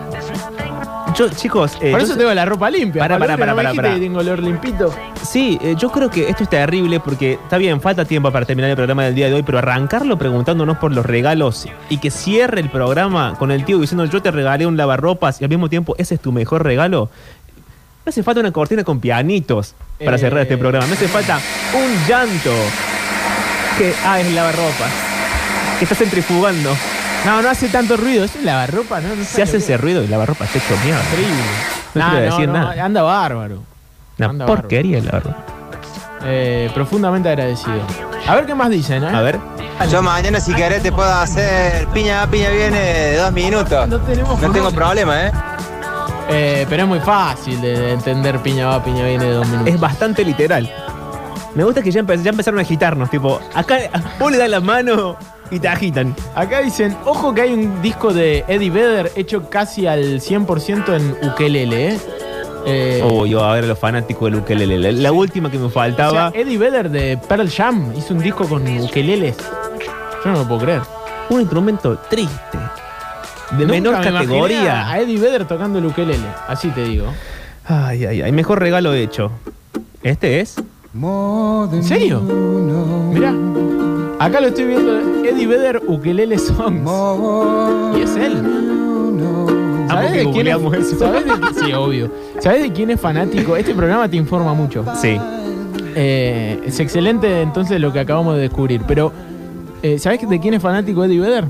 Yo, 1.15 1.28
chicos, 1.31 1.76
eh, 1.81 1.91
Por 1.91 2.00
yo 2.00 2.07
eso 2.07 2.17
tengo 2.17 2.33
la 2.33 2.44
ropa 2.44 2.70
limpia. 2.70 3.02
Pará, 3.02 3.18
Pablo, 3.18 3.36
pará, 3.36 3.36
pará, 3.39 3.52
¿no 3.52 3.57
me 3.57 3.62
pará, 3.62 3.70
dijiste 3.70 3.83
pará. 3.83 3.94
que 3.94 4.00
tengo 4.00 4.20
olor 4.20 4.42
limpito. 4.42 4.94
Sí, 5.23 5.58
eh, 5.62 5.75
yo 5.76 5.91
creo 5.91 6.10
que 6.10 6.28
esto 6.28 6.44
es 6.44 6.49
terrible 6.49 7.00
porque 7.00 7.33
está 7.33 7.58
bien, 7.58 7.81
falta 7.81 8.05
tiempo 8.05 8.31
para 8.31 8.47
terminar 8.47 8.70
el 8.70 8.76
programa 8.76 9.05
del 9.05 9.15
día 9.15 9.26
de 9.26 9.34
hoy, 9.34 9.42
pero 9.42 9.58
arrancarlo 9.58 10.17
preguntándonos 10.17 10.78
por 10.78 10.92
los 10.92 11.05
regalos 11.05 11.67
y 11.89 11.99
que 11.99 12.10
cierre 12.10 12.60
el 12.60 12.70
programa 12.70 13.34
con 13.39 13.50
el 13.50 13.65
tío 13.65 13.78
diciendo 13.78 14.05
yo 14.05 14.23
te 14.23 14.31
regalé 14.31 14.67
un 14.67 14.76
lavarropas 14.76 15.41
y 15.41 15.44
al 15.44 15.50
mismo 15.50 15.68
tiempo 15.68 15.94
ese 15.99 16.15
es 16.15 16.20
tu 16.20 16.31
mejor 16.31 16.62
regalo. 16.62 17.10
Me 18.09 18.11
hace 18.11 18.23
falta 18.23 18.41
una 18.41 18.53
cortina 18.53 18.85
con 18.85 19.01
pianitos 19.01 19.75
para 20.03 20.17
Eh. 20.17 20.19
cerrar 20.19 20.41
este 20.41 20.57
programa. 20.57 20.87
Me 20.87 20.95
hace 20.95 21.09
falta 21.09 21.39
un 21.75 22.09
llanto. 22.09 22.51
Que, 23.77 23.93
ah, 24.07 24.19
es 24.19 24.27
el 24.28 24.35
lavarropas. 24.35 24.91
Que 25.78 25.85
está 25.85 25.95
centrifugando. 25.95 26.75
No, 27.27 27.43
no 27.43 27.51
hace 27.51 27.69
tanto 27.69 27.99
ruido, 27.99 28.25
es 28.25 28.35
un 28.35 28.47
lavarropa, 28.47 29.03
¿no? 29.03 29.15
no 29.15 29.23
Se 29.27 29.43
hace 29.43 29.59
ese 29.59 29.77
ruido 29.77 30.01
el 30.01 30.11
lavarropas 30.11 30.49
está 30.57 30.59
hecho 30.75 30.83
mierda. 30.83 31.03
Increíble. 31.11 31.35
No 31.95 32.01
Nah, 32.01 32.11
quiero 32.12 32.25
no, 32.31 32.33
decir 32.37 32.49
no, 32.49 32.53
nada. 32.55 32.83
Anda 32.83 33.03
bárbaro. 33.03 33.62
Una 34.19 34.28
Anda 34.31 34.47
porquería 34.47 34.97
el 34.97 35.05
lavarropas. 35.05 35.37
Eh, 36.25 36.70
profundamente 36.73 37.28
agradecido. 37.28 37.83
A 38.27 38.35
ver 38.37 38.47
qué 38.47 38.55
más 38.55 38.70
dicen, 38.70 39.05
¿eh? 39.05 39.09
A 39.15 39.20
ver. 39.20 39.39
Yo 39.93 40.01
mañana 40.01 40.41
si 40.41 40.55
querés 40.55 40.83
te 40.83 40.93
puedo 40.93 41.12
hacer 41.12 41.87
piña, 41.89 42.27
piña 42.31 42.49
viene 42.49 42.81
de 42.81 43.17
dos 43.19 43.33
minutos. 43.33 43.87
No 43.87 44.01
tenemos 44.01 44.41
No 44.41 44.51
tengo 44.51 44.70
problema, 44.70 45.27
¿eh? 45.27 45.33
Eh, 46.31 46.66
pero 46.68 46.82
es 46.82 46.89
muy 46.89 47.00
fácil 47.00 47.60
de, 47.60 47.76
de 47.78 47.92
entender 47.92 48.39
piña 48.40 48.66
va, 48.66 48.84
piña 48.84 49.05
viene 49.07 49.24
de 49.24 49.32
dos 49.32 49.47
minutos. 49.48 49.73
Es 49.74 49.81
bastante 49.81 50.24
literal. 50.24 50.70
Me 51.55 51.65
gusta 51.65 51.82
que 51.82 51.90
ya, 51.90 52.02
empe- 52.02 52.23
ya 52.23 52.31
empezaron 52.31 52.58
a 52.58 52.62
agitarnos, 52.62 53.10
tipo, 53.10 53.40
acá 53.55 53.78
vos 54.20 54.31
le 54.31 54.36
das 54.39 54.50
la 54.50 54.60
mano 54.60 55.16
y 55.50 55.58
te 55.58 55.68
agitan. 55.68 56.15
Acá 56.34 56.60
dicen, 56.60 56.97
ojo 57.07 57.32
que 57.34 57.40
hay 57.42 57.52
un 57.55 57.81
disco 57.81 58.12
de 58.12 58.44
Eddie 58.47 58.70
Vedder 58.70 59.10
hecho 59.16 59.48
casi 59.48 59.86
al 59.86 60.20
100% 60.20 60.94
en 60.94 61.28
ukelele, 61.31 61.89
¿eh? 61.94 61.98
Eh, 62.66 63.00
Oh, 63.02 63.24
yo 63.24 63.42
a 63.42 63.55
ver 63.55 63.65
a 63.65 63.68
los 63.68 63.78
fanáticos 63.78 64.31
del 64.31 64.40
ukelele. 64.42 64.76
La, 64.78 64.92
la 64.92 65.12
última 65.12 65.50
que 65.50 65.58
me 65.58 65.66
o 65.66 65.70
faltaba. 65.70 66.31
sea, 66.31 66.40
Eddie 66.40 66.58
Vedder 66.58 66.90
de 66.90 67.16
Pearl 67.16 67.48
Jam 67.50 67.92
hizo 67.97 68.12
un 68.12 68.20
disco 68.20 68.47
con 68.47 68.62
ukeleles. 68.68 69.36
Yo 70.24 70.31
no 70.32 70.39
lo 70.40 70.44
puedo 70.47 70.60
creer. 70.60 70.82
un 71.31 71.40
instrumento 71.40 71.97
triste. 72.10 72.58
De 73.52 73.65
Nunca 73.65 73.73
menor 73.73 73.99
me 73.99 74.05
categoría. 74.12 74.91
A 74.91 75.01
Eddie 75.01 75.18
Vedder 75.18 75.47
tocando 75.47 75.78
el 75.78 75.86
ukelele, 75.86 76.27
así 76.47 76.68
te 76.70 76.85
digo. 76.85 77.07
Ay, 77.65 78.05
ay, 78.05 78.23
ay. 78.23 78.33
Mejor 78.33 78.60
regalo 78.60 78.93
hecho. 78.94 79.31
Este 80.02 80.41
es. 80.41 80.57
¿En 80.94 81.85
serio? 81.85 82.20
Mirá. 82.20 83.35
Acá 84.18 84.41
lo 84.41 84.49
estoy 84.49 84.65
viendo. 84.65 84.99
Eddie 85.25 85.47
Vedder 85.47 85.83
Ukelele 85.86 86.39
Songs. 86.39 86.91
Y 87.97 88.02
es 88.02 88.17
él. 88.17 88.43
¿Sabés 89.89 90.12
que 90.12 90.18
de 90.18 90.31
quién 90.31 90.49
es? 90.49 90.57
eso. 90.57 90.99
¿Sabés 90.99 91.25
de 91.25 91.65
Sí, 91.65 91.73
obvio. 91.73 92.10
¿Sabés 92.41 92.62
de 92.62 92.73
quién 92.73 92.91
es 92.91 93.01
fanático? 93.01 93.57
Este 93.57 93.75
programa 93.75 94.09
te 94.09 94.17
informa 94.17 94.55
mucho. 94.55 94.85
Sí. 95.01 95.18
Eh, 95.94 96.60
es 96.67 96.78
excelente 96.81 97.43
entonces 97.43 97.81
lo 97.81 97.93
que 97.93 98.01
acabamos 98.01 98.36
de 98.36 98.43
descubrir. 98.43 98.83
Pero, 98.86 99.12
eh, 99.83 99.99
¿sabés 99.99 100.28
de 100.28 100.41
quién 100.41 100.55
es 100.55 100.62
fanático 100.62 101.05
Eddie 101.05 101.20
Vedder? 101.20 101.44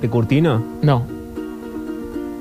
¿De 0.00 0.08
Curtino? 0.08 0.62
No. 0.82 1.06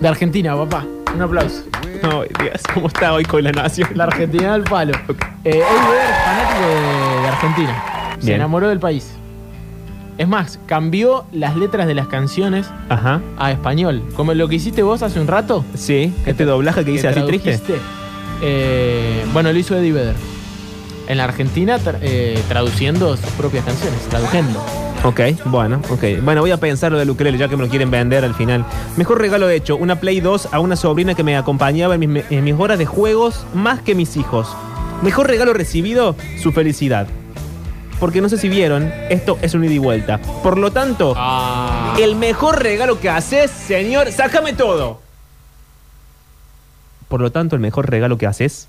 De 0.02 0.08
Argentina, 0.08 0.56
papá. 0.56 0.86
Un 1.14 1.22
aplauso. 1.22 1.64
Ay, 2.04 2.28
Dios, 2.42 2.62
¿cómo 2.74 2.88
está 2.88 3.14
hoy 3.14 3.24
con 3.24 3.44
la 3.44 3.52
nación? 3.52 3.90
La 3.94 4.06
Argentina 4.06 4.54
del 4.54 4.64
palo. 4.64 4.94
Eh, 5.44 5.50
Eddie 5.50 5.60
Vedder, 5.60 6.14
fanático 6.26 6.68
de, 6.68 7.22
de 7.22 7.28
Argentina. 7.28 7.84
Se 8.20 8.26
Bien. 8.28 8.36
enamoró 8.38 8.70
del 8.70 8.80
país. 8.80 9.12
Es 10.18 10.28
más, 10.28 10.60
cambió 10.68 11.26
las 11.32 11.56
letras 11.56 11.88
de 11.88 11.94
las 11.96 12.08
canciones 12.08 12.68
Ajá. 12.90 13.22
a 13.38 13.52
español. 13.52 14.04
Como 14.16 14.34
lo 14.34 14.48
que 14.48 14.56
hiciste 14.56 14.84
vos 14.84 15.02
hace 15.04 15.20
un 15.20 15.28
rato. 15.28 15.64
Sí, 15.76 16.14
este 16.26 16.46
doblaje 16.46 16.84
que 16.86 16.92
dice 16.92 17.08
así 17.08 17.22
triste. 17.24 17.60
Eh, 18.42 19.26
bueno, 19.34 19.52
lo 19.52 19.58
hizo 19.60 19.76
Eddie 19.76 19.92
Vedder. 19.94 20.16
En 21.08 21.18
la 21.18 21.26
Argentina, 21.26 21.78
tra- 21.78 21.98
eh, 22.02 22.42
traduciendo 22.48 23.16
sus 23.18 23.30
propias 23.32 23.66
canciones, 23.66 24.00
traduciendo. 24.10 24.64
Ok, 25.04 25.20
bueno, 25.46 25.82
ok. 25.90 26.22
Bueno, 26.22 26.42
voy 26.42 26.52
a 26.52 26.58
pensar 26.58 26.92
lo 26.92 27.00
del 27.00 27.10
ukelele, 27.10 27.38
ya 27.38 27.48
que 27.48 27.58
me 27.58 27.64
lo 27.64 27.70
quieren 27.70 27.90
vender 27.90 28.24
al 28.24 28.36
final. 28.36 28.64
Mejor 28.98 29.20
regalo 29.20 29.50
hecho, 29.50 29.76
una 29.76 30.00
Play 30.00 30.20
2 30.20 30.50
a 30.52 30.60
una 30.60 30.76
sobrina 30.76 31.16
que 31.16 31.24
me 31.24 31.36
acompañaba 31.36 31.96
en 31.96 32.12
mis, 32.12 32.24
en 32.30 32.44
mis 32.44 32.54
horas 32.54 32.78
de 32.78 32.86
juegos 32.86 33.44
más 33.56 33.82
que 33.82 33.96
mis 33.96 34.16
hijos. 34.16 34.56
Mejor 35.02 35.28
regalo 35.28 35.54
recibido, 35.54 36.16
su 36.40 36.52
felicidad. 36.52 37.08
Porque 38.00 38.22
no 38.22 38.30
sé 38.30 38.38
si 38.38 38.48
vieron, 38.48 38.94
esto 39.10 39.40
es 39.42 39.56
un 39.56 39.64
ida 39.64 39.74
y 39.74 39.80
vuelta. 39.80 40.20
Por 40.44 40.60
lo 40.60 40.72
tanto, 40.72 41.16
el 42.00 42.16
mejor 42.16 42.62
regalo 42.62 43.00
que 43.00 43.10
haces, 43.10 43.50
señor, 43.50 44.12
sácame 44.12 44.54
todo. 44.54 45.02
Por 47.08 47.22
lo 47.22 47.32
tanto, 47.32 47.56
el 47.56 47.62
mejor 47.62 47.90
regalo 47.90 48.20
que 48.20 48.28
haces, 48.28 48.68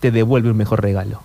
te 0.00 0.10
devuelve 0.10 0.50
un 0.50 0.56
mejor 0.56 0.82
regalo. 0.82 1.22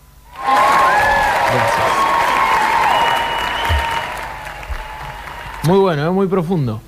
Muy 5.64 5.78
bueno, 5.80 6.06
¿eh? 6.08 6.10
muy 6.10 6.28
profundo. 6.28 6.82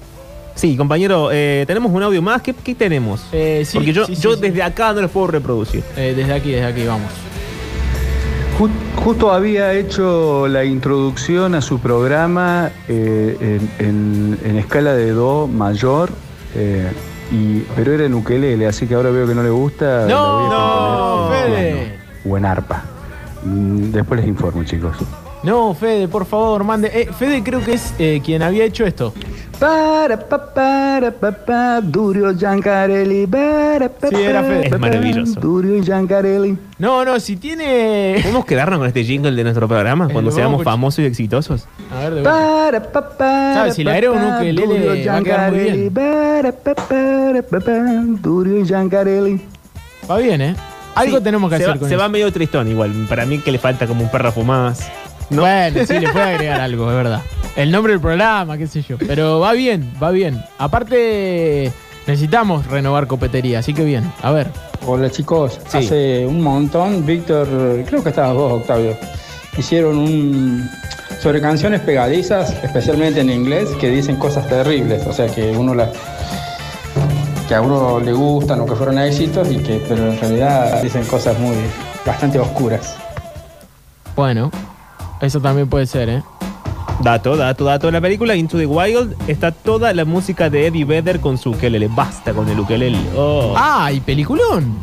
Sí, 0.56 0.75
compañero, 0.77 1.30
eh, 1.32 1.64
tenemos 1.66 1.91
un 1.91 2.03
audio 2.03 2.22
más. 2.22 2.41
¿Qué, 2.41 2.53
qué 2.53 2.75
tenemos? 2.75 3.25
Eh, 3.32 3.64
sí, 3.66 3.77
Porque 3.77 3.93
yo, 3.93 4.06
sí, 4.06 4.16
sí, 4.16 4.22
yo 4.22 4.35
sí. 4.35 4.41
desde 4.41 4.61
acá 4.64 4.93
no 4.93 5.01
los 5.01 5.11
puedo 5.11 5.27
reproducir. 5.27 5.83
Eh, 5.98 6.14
desde 6.16 6.33
aquí, 6.33 6.51
desde 6.51 6.66
aquí, 6.67 6.85
vamos. 6.85 7.09
Ju- 8.59 8.69
Justo 9.03 9.32
había 9.32 9.74
hecho 9.74 10.48
la 10.48 10.64
introducción 10.64 11.56
a 11.56 11.61
su 11.61 11.80
programa 11.80 12.69
eh, 12.88 13.38
en, 13.80 13.85
en- 13.88 14.40
en 14.43 14.58
escala 14.58 14.93
de 14.93 15.11
Do 15.11 15.48
mayor, 15.48 16.11
eh, 16.56 16.91
y, 17.32 17.59
pero 17.75 17.93
era 17.93 18.06
en 18.06 18.14
ukelele, 18.14 18.67
así 18.67 18.85
que 18.88 18.93
ahora 18.93 19.09
veo 19.09 19.25
que 19.25 19.33
no 19.33 19.41
le 19.41 19.50
gusta. 19.50 20.06
la 20.06 20.22
voy 20.22 20.45
a 20.45 20.50
No, 20.50 21.17
componer 21.17 21.45
en 21.45 21.53
Fede. 21.53 21.72
piano 21.72 21.91
O 22.33 22.38
en 22.38 22.45
arpa. 22.45 22.83
Mm, 23.43 23.91
Después 23.91 24.19
les 24.19 24.30
informo, 24.30 24.64
chicos. 24.66 24.98
No, 25.44 25.74
Fede, 25.74 26.08
por 26.08 26.26
favor, 26.26 26.64
mande. 26.64 26.88
Eh, 26.94 27.10
Fede 27.18 27.42
creo 27.44 27.64
que 27.66 27.74
es 27.74 27.94
eh, 27.98 28.22
quien 28.24 28.44
había 28.44 28.64
hecho 28.64 28.86
esto. 28.86 29.14
Para, 29.60 30.18
pa, 30.28 30.53
para, 30.53 31.11
pa, 31.11 31.32
pa, 31.32 31.82
Durio 31.82 32.32
Giancarelli. 32.38 33.26
para, 33.28 33.90
pa, 33.90 34.08
Sí, 34.10 34.16
era 34.16 34.44
Fede. 34.44 34.68
Es 34.68 34.80
maravilloso. 34.80 35.40
Durio 35.40 35.84
Giancarelli. 35.84 36.58
No, 36.80 37.03
no, 37.06 37.20
si 37.20 37.38
tiene. 37.38 38.18
¿Podemos 38.22 38.45
quedarnos 38.45 38.80
con 38.80 38.88
este 38.88 39.03
jingle 39.03 39.32
de 39.32 39.44
nuestro 39.44 39.68
programa 39.68 40.06
Eh, 40.08 40.14
cuando 40.14 40.30
lo 40.32 40.36
seamos 40.36 40.58
vamos 40.58 40.60
a 40.60 40.61
escuchar. 40.61 40.74
famosos 40.74 41.00
y 41.00 41.06
exitosos? 41.06 41.68
A 41.92 42.00
ver, 42.00 42.14
de 42.16 42.22
vuelta. 42.22 42.32
Para, 42.32 42.92
pa, 42.92 43.10
para, 43.18 43.53
¿Sabes? 43.56 43.76
Si 43.76 43.84
le 43.84 43.90
pa, 43.92 43.95
agrego 43.95 44.14
un 44.16 44.24
ukelele, 44.24 44.61
Durio 44.66 44.86
va 44.88 45.18
a 45.18 45.22
quedar 45.22 45.52
muy 45.52 45.60
bien. 45.60 45.76
Giancarelli, 45.76 45.90
para, 45.90 46.52
pa, 46.52 46.76
para, 46.76 47.42
pa, 47.44 47.60
pa, 47.60 47.72
Durio 48.22 48.66
Giancarelli. 48.66 49.42
Va 50.10 50.18
bien, 50.18 50.42
¿eh? 50.42 50.56
Algo 50.95 51.18
Sí, 51.18 51.24
tenemos 51.24 51.50
que 51.50 51.58
se 51.58 51.64
hacer 51.64 51.76
va, 51.76 51.80
con 51.80 51.88
Se 51.90 51.95
eso. 51.95 52.02
va 52.03 52.10
medio 52.10 52.32
tristón 52.34 52.68
igual. 52.68 52.92
Para 53.08 53.26
mí 53.26 53.38
que 53.40 53.52
le 53.52 53.60
falta 53.60 53.86
como 53.88 54.03
un 54.03 54.10
párrafo 54.11 54.44
más. 54.44 54.90
¿No? 55.32 55.42
Bueno, 55.42 55.85
sí, 55.85 56.00
le 56.00 56.10
puede 56.10 56.26
agregar 56.35 56.61
algo, 56.61 56.90
es 56.90 56.95
verdad. 56.95 57.22
El 57.56 57.72
nombre 57.72 57.93
del 57.93 58.01
programa, 58.01 58.58
qué 58.58 58.68
sé 58.68 58.82
yo. 58.82 58.98
Pero 58.98 59.40
va 59.40 59.53
bien, 59.53 59.92
va 60.01 60.11
bien. 60.11 60.42
Aparte, 60.58 61.72
necesitamos 62.08 62.68
renovar 62.68 63.08
copetería, 63.08 63.60
así 63.60 63.74
que 63.74 63.84
bien. 63.84 64.11
A 64.22 64.32
ver. 64.32 64.48
Hola 64.85 65.10
chicos, 65.10 65.60
Sí. 65.68 65.77
hace 65.80 66.26
un 66.26 66.42
montón, 66.42 67.06
Víctor, 67.06 67.48
creo 67.88 68.01
que 68.03 68.10
estabas 68.10 68.34
vos, 68.35 68.53
Octavio, 68.53 68.95
hicieron 69.58 69.98
un 69.98 70.69
sobre 71.22 71.40
canciones 71.40 71.82
pegadizas, 71.82 72.51
especialmente 72.64 73.19
en 73.22 73.30
inglés, 73.30 73.69
que 73.80 73.90
dicen 73.90 74.16
cosas 74.16 74.48
terribles, 74.48 75.06
o 75.06 75.14
sea 75.14 75.27
que 75.27 75.51
uno 75.56 75.76
las 75.76 75.90
que 77.48 77.53
a 77.53 77.61
uno 77.61 78.00
le 78.00 78.11
gustan 78.14 78.61
o 78.61 78.66
que 78.66 78.76
fueron 78.76 78.98
éxitos 78.98 79.51
y 79.51 79.58
que 79.58 79.84
pero 79.88 80.11
en 80.11 80.19
realidad 80.19 80.82
dicen 80.82 81.03
cosas 81.03 81.38
muy 81.38 81.56
bastante 82.06 82.40
oscuras. 82.40 82.95
Bueno, 84.16 84.50
eso 85.22 85.40
también 85.40 85.67
puede 85.69 85.85
ser, 85.85 86.09
¿eh? 86.09 86.24
Dato, 87.03 87.35
dato, 87.35 87.66
dato. 87.66 87.88
En 87.88 87.93
la 87.93 88.01
película 88.01 88.35
Into 88.35 88.58
the 88.58 88.66
Wild 88.67 89.16
está 89.27 89.51
toda 89.51 89.91
la 89.93 90.06
música 90.06 90.50
de 90.50 90.67
Eddie 90.67 90.85
Vedder 90.85 91.19
con 91.19 91.38
su 91.38 91.51
ukelele. 91.51 91.88
Basta 91.88 92.32
con 92.33 92.48
el 92.50 92.59
ukelele. 92.59 92.98
Oh. 93.16 93.53
Ah, 93.58 93.91
y 93.91 94.00
peliculón. 94.01 94.75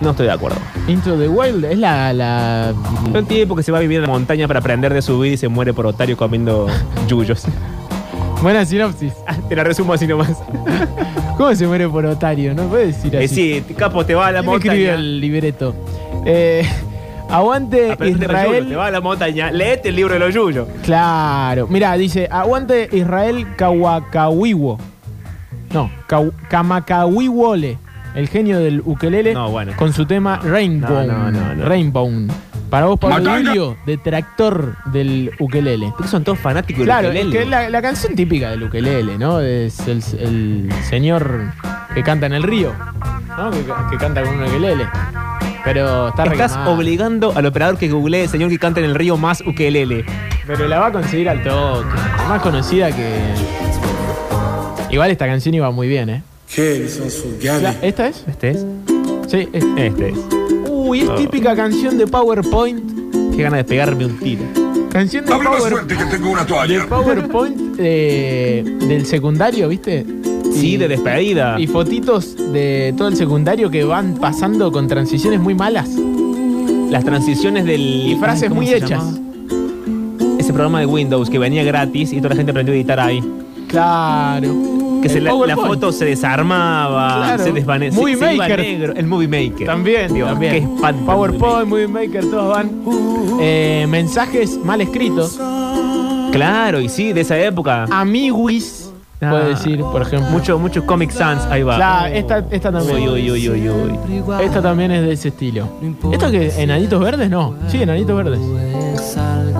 No 0.00 0.10
estoy 0.10 0.26
de 0.26 0.32
acuerdo. 0.32 0.58
Into 0.86 1.16
the 1.18 1.28
Wild 1.28 1.64
es 1.64 1.78
la. 1.78 2.12
la... 2.12 2.72
El 3.12 3.26
tipo 3.26 3.56
que 3.56 3.62
se 3.62 3.72
va 3.72 3.78
a 3.78 3.80
vivir 3.80 3.96
en 3.96 4.02
la 4.02 4.08
montaña 4.08 4.46
para 4.46 4.60
aprender 4.60 4.92
de 4.94 5.02
su 5.02 5.18
vida 5.18 5.34
y 5.34 5.36
se 5.36 5.48
muere 5.48 5.72
por 5.72 5.86
otario 5.86 6.16
comiendo 6.16 6.66
yuyos. 7.08 7.44
Buena 8.42 8.64
sinopsis. 8.64 9.12
Te 9.48 9.56
la 9.56 9.64
resumo 9.64 9.94
así 9.94 10.06
nomás. 10.06 10.36
¿Cómo 11.36 11.52
se 11.56 11.66
muere 11.66 11.88
por 11.88 12.04
otario? 12.06 12.54
No 12.54 12.64
puedes 12.64 12.96
decir 12.96 13.14
Eh, 13.16 13.24
así. 13.24 13.64
sí, 13.66 13.74
capo, 13.74 14.04
te 14.06 14.14
va 14.14 14.28
a 14.28 14.32
la 14.32 14.42
¿Quién 14.42 14.54
escribió 14.54 14.78
montaña. 14.90 14.94
el 14.94 15.20
libreto? 15.20 15.74
Eh, 16.26 16.64
aguante 17.30 17.92
Aprendete 17.92 18.26
yuyos, 18.26 18.42
te 18.42 18.48
Israel. 18.48 18.78
va 18.78 18.86
a 18.86 18.90
la 18.90 19.00
montaña. 19.00 19.50
Leete 19.50 19.88
el 19.90 19.96
libro 19.96 20.14
de 20.14 20.20
los 20.20 20.34
yuyos. 20.34 20.68
Claro. 20.82 21.66
Mira, 21.68 21.92
dice, 21.94 22.28
aguante 22.30 22.88
Israel 22.92 23.46
Kawakawiwo. 23.56 24.78
No, 25.72 25.90
Kaw- 26.08 26.32
Kamakawiwole, 26.48 27.78
el 28.14 28.28
genio 28.28 28.60
del 28.60 28.80
ukelele, 28.84 29.34
No, 29.34 29.50
bueno. 29.50 29.72
con 29.76 29.92
su 29.92 30.06
tema 30.06 30.38
Rainbow. 30.42 31.04
No, 31.04 31.04
no, 31.04 31.30
no, 31.32 31.54
no. 31.54 31.64
Rainbow. 31.64 32.10
Para 32.70 32.86
vos, 32.86 32.98
Pablo. 32.98 33.30
Julio, 33.30 33.76
detractor 33.86 34.76
del 34.86 35.30
ukelele. 35.38 35.92
Porque 35.96 36.08
son 36.08 36.24
todos 36.24 36.38
fanáticos 36.38 36.78
del 36.78 36.86
Claro, 36.86 37.08
ukelele. 37.08 37.28
es 37.30 37.36
que 37.36 37.42
es 37.42 37.48
la, 37.48 37.68
la 37.70 37.82
canción 37.82 38.14
típica 38.16 38.50
del 38.50 38.62
ukelele, 38.64 39.16
¿no? 39.18 39.40
Es 39.40 39.80
el, 39.86 40.02
el 40.18 40.72
señor 40.88 41.52
que 41.94 42.02
canta 42.02 42.26
en 42.26 42.32
el 42.34 42.42
río, 42.42 42.72
¿no? 43.36 43.50
Que, 43.50 43.64
que 43.90 43.96
canta 43.98 44.22
con 44.22 44.34
un 44.36 44.44
ukelele. 44.44 44.86
Pero 45.64 46.08
está 46.08 46.24
Estás 46.24 46.56
obligando 46.66 47.32
al 47.34 47.46
operador 47.46 47.78
que 47.78 47.88
googlee 47.88 48.28
señor 48.28 48.50
que 48.50 48.58
canta 48.58 48.80
en 48.80 48.86
el 48.86 48.94
río 48.94 49.16
más 49.16 49.40
ukelele. 49.40 50.04
Pero 50.46 50.68
la 50.68 50.78
va 50.80 50.86
a 50.88 50.92
conseguir 50.92 51.28
al 51.28 51.42
toque. 51.42 51.88
Más 52.28 52.40
conocida 52.42 52.90
que. 52.94 53.14
Igual 54.90 55.10
esta 55.10 55.26
canción 55.26 55.54
iba 55.54 55.70
muy 55.70 55.88
bien, 55.88 56.10
¿eh? 56.10 56.22
La- 57.60 57.74
¿Esta 57.82 58.08
es? 58.08 58.24
¿Este 58.28 58.50
es? 58.50 58.66
Sí, 59.26 59.48
es. 59.52 59.64
Este 59.76 60.08
es. 60.10 60.18
Uy, 60.68 61.00
es 61.00 61.08
Oh. 61.08 61.14
típica 61.14 61.56
canción 61.56 61.96
de 61.98 62.06
PowerPoint. 62.06 63.34
Qué 63.34 63.42
ganas 63.42 63.58
de 63.58 63.64
pegarme 63.64 64.04
un 64.06 64.18
tiro. 64.18 64.42
Canción 64.90 65.24
de, 65.24 65.32
Power- 65.32 65.86
que 65.86 65.94
tengo 66.04 66.30
una 66.30 66.44
de 66.44 66.80
PowerPoint 66.88 67.76
eh, 67.78 68.62
del 68.86 69.06
secundario, 69.06 69.68
¿viste? 69.68 70.04
Sí, 70.54 70.76
de 70.76 70.88
despedida. 70.88 71.56
Y 71.58 71.66
fotitos 71.66 72.36
de 72.52 72.94
todo 72.96 73.08
el 73.08 73.16
secundario 73.16 73.70
que 73.70 73.84
van 73.84 74.14
pasando 74.14 74.70
con 74.72 74.86
transiciones 74.88 75.40
muy 75.40 75.54
malas. 75.54 75.90
Las 76.90 77.04
transiciones 77.04 77.64
del. 77.64 77.80
Y 77.80 78.16
frases 78.16 78.44
Ay, 78.44 78.48
¿cómo 78.50 78.60
muy 78.62 78.70
hechas. 78.72 78.90
llamaba? 78.90 79.18
Ese 80.38 80.52
programa 80.52 80.80
de 80.80 80.86
Windows 80.86 81.28
que 81.30 81.38
venía 81.38 81.64
gratis 81.64 82.12
y 82.12 82.18
toda 82.18 82.30
la 82.30 82.36
gente 82.36 82.50
aprendió 82.50 82.72
a 82.74 82.76
editar 82.76 83.00
ahí. 83.00 83.22
Claro. 83.68 84.54
Que 85.02 85.08
se 85.08 85.20
la, 85.20 85.32
foto 85.56 85.92
se 85.92 86.04
desarmaba, 86.06 87.24
Claro. 87.26 87.44
se 87.44 87.52
desvanecía. 87.52 88.00
Movie 88.00 88.16
se 88.16 88.34
iba 88.34 88.44
Maker. 88.48 88.60
negro. 88.60 88.94
El 88.96 89.06
Movie 89.06 89.28
Maker. 89.28 89.66
También, 89.66 90.14
Dios, 90.14 90.28
también. 90.30 90.52
qué 90.52 90.58
espanto 90.74 91.04
PowerPoint, 91.04 91.68
Movie 91.68 91.88
Maker, 91.88 92.30
todos 92.30 92.48
van. 92.48 92.70
Eh, 93.40 93.86
mensajes 93.88 94.58
mal 94.64 94.80
escritos. 94.80 95.38
Claro, 96.32 96.80
y 96.80 96.88
sí, 96.88 97.12
de 97.12 97.20
esa 97.20 97.38
época. 97.38 97.84
Amiguis, 97.90 98.83
Ah. 99.20 99.30
puede 99.30 99.48
decir, 99.50 99.80
por 99.80 100.02
ejemplo. 100.02 100.28
Muchos 100.30 100.60
muchos 100.60 100.84
Comic 100.84 101.10
Sans, 101.10 101.44
ahí 101.46 101.62
va. 101.62 102.10
Esta, 102.10 102.38
esta 102.50 102.72
también. 102.72 103.08
Uy, 103.08 103.30
uy, 103.30 103.30
uy, 103.30 103.68
uy, 103.68 103.68
uy. 103.68 104.44
Esta 104.44 104.60
también 104.60 104.90
es 104.90 105.02
de 105.02 105.12
ese 105.12 105.28
estilo. 105.28 105.68
¿Esto 106.12 106.30
que 106.30 106.52
enanitos 106.62 107.00
verdes? 107.00 107.30
No. 107.30 107.54
Sí, 107.68 107.82
enanitos 107.82 108.16
verdes. 108.16 108.40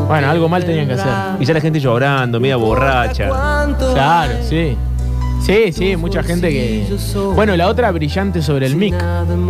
Bueno, 0.08 0.31
algo 0.31 0.49
mal 0.49 0.65
tenían 0.65 0.86
que 0.86 0.94
hacer. 0.94 1.12
Y 1.41 1.44
ya 1.44 1.55
la 1.55 1.60
gente 1.60 1.81
llorando, 1.81 2.41
media 2.41 2.57
borracha. 2.57 3.28
Claro, 3.94 4.34
sí. 4.42 4.76
Sí, 5.44 5.73
sí, 5.73 5.97
mucha 5.97 6.23
gente 6.23 6.48
que. 6.50 6.86
Bueno, 7.34 7.55
la 7.56 7.68
otra 7.68 7.90
brillante 7.92 8.40
sobre 8.40 8.66
el 8.66 8.76
mic. 8.76 8.94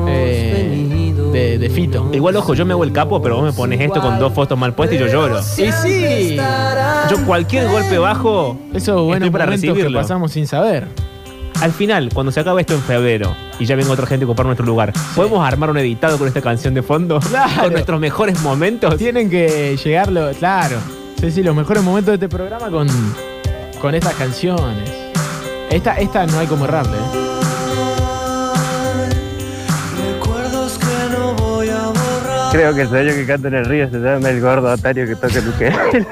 eh, 0.09 1.15
de, 1.33 1.59
de 1.59 1.71
Fito. 1.71 2.11
Igual, 2.13 2.35
ojo, 2.37 2.55
yo 2.55 2.65
me 2.67 2.73
hago 2.73 2.83
el 2.85 2.93
capo, 2.93 3.23
pero 3.23 3.37
vos 3.37 3.45
me 3.45 3.53
pones 3.53 3.81
esto 3.81 4.01
con 4.01 4.19
dos 4.19 4.33
fotos 4.33 4.59
mal 4.59 4.75
puestas 4.75 4.97
y 4.97 5.01
yo 5.01 5.07
lloro. 5.07 5.39
Y 5.41 5.71
sí. 5.73 6.37
Yo 7.11 7.25
cualquier 7.25 7.69
golpe 7.71 7.99
bajo, 7.99 8.59
Esos 8.73 9.03
buenos 9.03 9.27
estoy 9.27 9.31
para 9.31 9.45
momentos 9.47 9.63
que 9.63 9.69
recibirlo. 9.73 10.01
pasamos 10.01 10.33
sin 10.33 10.47
saber. 10.49 10.89
Al 11.61 11.71
final, 11.71 12.11
cuando 12.13 12.33
se 12.33 12.41
acabe 12.41 12.63
esto 12.63 12.75
en 12.75 12.83
febrero 12.83 13.35
y 13.61 13.65
ya 13.65 13.77
venga 13.77 13.93
otra 13.93 14.07
gente 14.07 14.25
a 14.25 14.27
ocupar 14.27 14.47
nuestro 14.47 14.67
lugar, 14.67 14.93
¿podemos 15.15 15.47
armar 15.47 15.71
un 15.71 15.79
editado 15.79 16.19
con 16.19 16.27
esta 16.27 16.41
canción 16.43 16.75
de 16.75 16.83
fondo? 16.83 17.21
Claro. 17.21 17.63
Con 17.63 17.73
nuestros 17.73 18.01
mejores 18.01 18.41
momentos. 18.43 18.97
Tienen 18.97 19.31
que 19.31 19.77
llegarlo, 19.83 20.29
claro. 20.39 20.77
Sí, 21.21 21.31
sí, 21.31 21.43
los 21.45 21.55
mejores 21.55 21.83
momentos 21.85 22.19
de 22.19 22.27
este 22.27 22.29
programa 22.29 22.69
con, 22.71 22.89
con 23.81 23.95
estas 23.95 24.15
canciones. 24.15 24.91
Esta, 25.75 25.95
esta 25.95 26.25
no 26.25 26.39
hay 26.39 26.47
como 26.47 26.67
errarle, 26.67 26.97
¿eh? 26.97 27.01
Recuerdos 30.15 30.79
que 30.79 31.17
no 31.19 31.35
voy 31.35 31.69
a 31.69 31.87
borrar. 31.89 32.53
Creo 32.53 32.75
que 32.77 32.83
el 32.83 32.89
señor 32.91 33.15
que 33.17 33.27
canta 33.27 33.49
en 33.49 33.55
el 33.55 33.65
río 33.65 33.91
se 33.91 33.99
llama 33.99 34.31
el 34.31 34.41
gordo 34.41 34.71
Atario 34.71 35.05
que 35.05 35.17
toca 35.17 35.37
el 35.37 35.49
ukelele. 35.49 36.07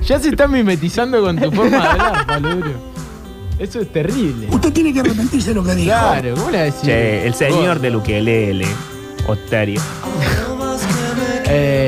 Ya 0.00 0.18
se 0.18 0.30
están 0.30 0.50
mimetizando 0.50 1.20
con 1.20 1.36
tu 1.36 1.52
forma 1.52 1.78
de 1.78 1.86
hablar, 1.88 2.26
Pablo 2.26 2.54
Durio. 2.56 2.76
Eso 3.58 3.80
es 3.80 3.92
terrible. 3.92 4.48
Usted 4.50 4.72
tiene 4.72 4.94
que 4.94 5.00
arrepentirse 5.00 5.50
de 5.50 5.54
lo 5.54 5.62
que 5.62 5.74
dijo. 5.74 5.90
Claro, 5.90 6.34
¿cómo 6.36 6.50
le 6.50 6.58
decís? 6.58 6.80
Che, 6.84 7.26
el 7.26 7.34
señor 7.34 7.80
del 7.80 7.96
ukelele, 7.96 8.66
Otario. 9.26 9.82
Eh, 11.50 11.87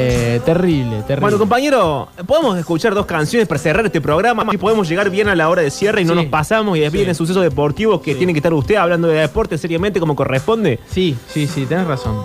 terrible, 0.55 0.97
terrible. 1.03 1.21
Bueno, 1.21 1.39
compañero, 1.39 2.09
podemos 2.27 2.59
escuchar 2.59 2.95
dos 2.95 3.07
canciones 3.07 3.47
para 3.49 3.59
cerrar 3.59 3.87
este 3.87 4.01
programa 4.01 4.45
y 4.53 4.57
podemos 4.59 4.89
llegar 4.89 5.11
bien 5.11 5.29
a 5.29 5.35
la 5.35 5.49
hora 5.49 5.63
de 5.63 5.71
cierre 5.71 6.03
y 6.03 6.05
no 6.05 6.13
Sí. 6.15 6.17
nos 6.21 6.27
pasamos 6.27 6.77
y 6.77 6.81
después 6.81 6.99
vienen 6.99 7.15
sucesos 7.15 7.43
deportivos 7.43 8.01
que 8.01 8.15
tiene 8.15 8.33
que 8.33 8.39
estar 8.39 8.53
usted 8.55 8.75
hablando 8.77 9.09
de 9.09 9.21
deporte 9.21 9.57
seriamente 9.59 10.01
como 10.01 10.17
corresponde. 10.17 10.79
Sí, 10.89 11.17
sí, 11.29 11.47
sí, 11.47 11.67
tenés 11.67 11.87
razón. 11.87 12.17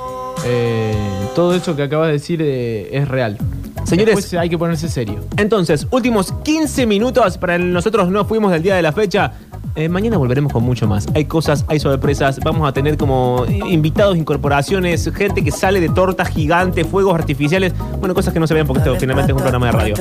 Eh, 0.46 0.94
todo 1.36 1.54
eso 1.56 1.76
que 1.76 1.84
acabas 1.84 2.08
de 2.08 2.14
decir 2.14 2.40
eh, 2.42 2.90
es 2.92 3.08
real. 3.08 3.38
Señores- 3.84 4.16
Después 4.16 4.34
hay 4.42 4.50
que 4.50 4.58
ponerse 4.58 4.90
serio. 4.90 5.22
Entonces, 5.38 5.88
últimos 5.92 6.32
15 6.44 6.86
minutos 6.88 7.38
para 7.38 7.56
el 7.56 7.72
nosotros 7.72 8.10
no 8.10 8.26
fuimos 8.26 8.52
del 8.52 8.64
día 8.64 8.76
de 8.76 8.82
la 8.82 8.92
fecha. 8.92 9.34
Eh, 9.78 9.90
mañana 9.90 10.18
volveremos 10.18 10.54
con 10.54 10.64
mucho 10.64 10.88
más. 10.88 11.06
Hay 11.16 11.26
cosas, 11.26 11.66
hay 11.68 11.80
sorpresas. 11.82 12.40
Vamos 12.40 12.66
a 12.68 12.72
tener 12.72 12.96
como 12.96 13.46
invitados, 13.70 14.16
incorporaciones, 14.16 15.12
gente 15.14 15.44
que 15.44 15.52
sale 15.52 15.82
de 15.82 15.90
tortas 15.90 16.30
gigantes, 16.30 16.88
fuegos 16.88 17.14
artificiales. 17.14 17.74
Bueno, 18.00 18.14
cosas 18.16 18.34
que 18.34 18.40
no 18.40 18.48
se 18.48 18.54
ven 18.54 18.66
porque 18.66 18.80
esto 18.84 18.96
finalmente 18.98 19.34
es 19.34 19.36
un 19.36 19.42
programa 19.42 19.66
de 19.66 19.72
radio. 19.74 19.96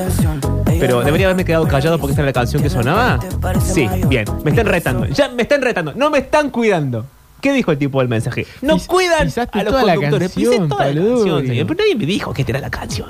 Pero 0.78 1.01
debería 1.03 1.27
haberme 1.27 1.44
quedado 1.44 1.67
callado 1.67 1.99
porque 1.99 2.12
esta 2.12 2.23
era 2.23 2.28
la 2.28 2.33
canción 2.33 2.62
que 2.62 2.70
sonaba. 2.70 3.19
Sí, 3.65 3.89
bien. 4.09 4.27
Me 4.44 4.51
están 4.51 4.67
retando. 4.67 5.07
Ya 5.07 5.28
me 5.31 5.43
están 5.43 5.61
retando. 5.61 5.93
No 5.94 6.09
me 6.09 6.19
están 6.19 6.51
cuidando. 6.51 7.07
¿Qué 7.41 7.53
dijo 7.53 7.73
el 7.73 7.78
tipo 7.78 7.99
del 7.99 8.09
mensaje? 8.09 8.47
No 8.62 8.75
Pis- 8.75 8.86
cuidan 8.86 9.20
a 9.20 9.25
los 9.25 9.35
toda 9.73 9.85
la 9.85 9.94
conductores. 9.97 10.33
Pisé 10.33 10.51
canción, 10.51 10.69
toda 10.69 10.86
la 10.86 10.94
canción, 10.94 11.47
señor. 11.47 11.67
Pero 11.67 11.78
nadie 11.81 11.94
me 11.97 12.07
dijo 12.07 12.33
que 12.33 12.43
esta 12.43 12.53
era 12.53 12.61
la 12.61 12.70
canción. 12.70 13.09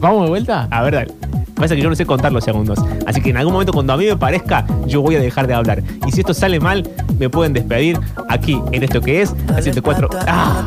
¿Vamos 0.00 0.24
de 0.24 0.28
vuelta? 0.28 0.66
A 0.70 0.82
ver, 0.82 0.94
dale. 0.94 1.14
Pasa 1.58 1.74
que 1.74 1.82
yo 1.82 1.88
no 1.88 1.96
sé 1.96 2.06
contar 2.06 2.32
los 2.32 2.44
segundos. 2.44 2.78
Así 3.06 3.20
que 3.20 3.30
en 3.30 3.36
algún 3.36 3.52
momento, 3.52 3.72
cuando 3.72 3.92
a 3.92 3.96
mí 3.96 4.06
me 4.06 4.16
parezca, 4.16 4.64
yo 4.86 5.02
voy 5.02 5.16
a 5.16 5.20
dejar 5.20 5.46
de 5.46 5.54
hablar. 5.54 5.82
Y 6.06 6.12
si 6.12 6.20
esto 6.20 6.32
sale 6.32 6.60
mal, 6.60 6.88
me 7.18 7.28
pueden 7.28 7.52
despedir 7.52 7.98
aquí, 8.28 8.60
en 8.72 8.82
esto 8.82 9.00
que 9.00 9.22
es 9.22 9.34
la 9.48 9.60
104. 9.60 10.08
¡Ah! 10.26 10.64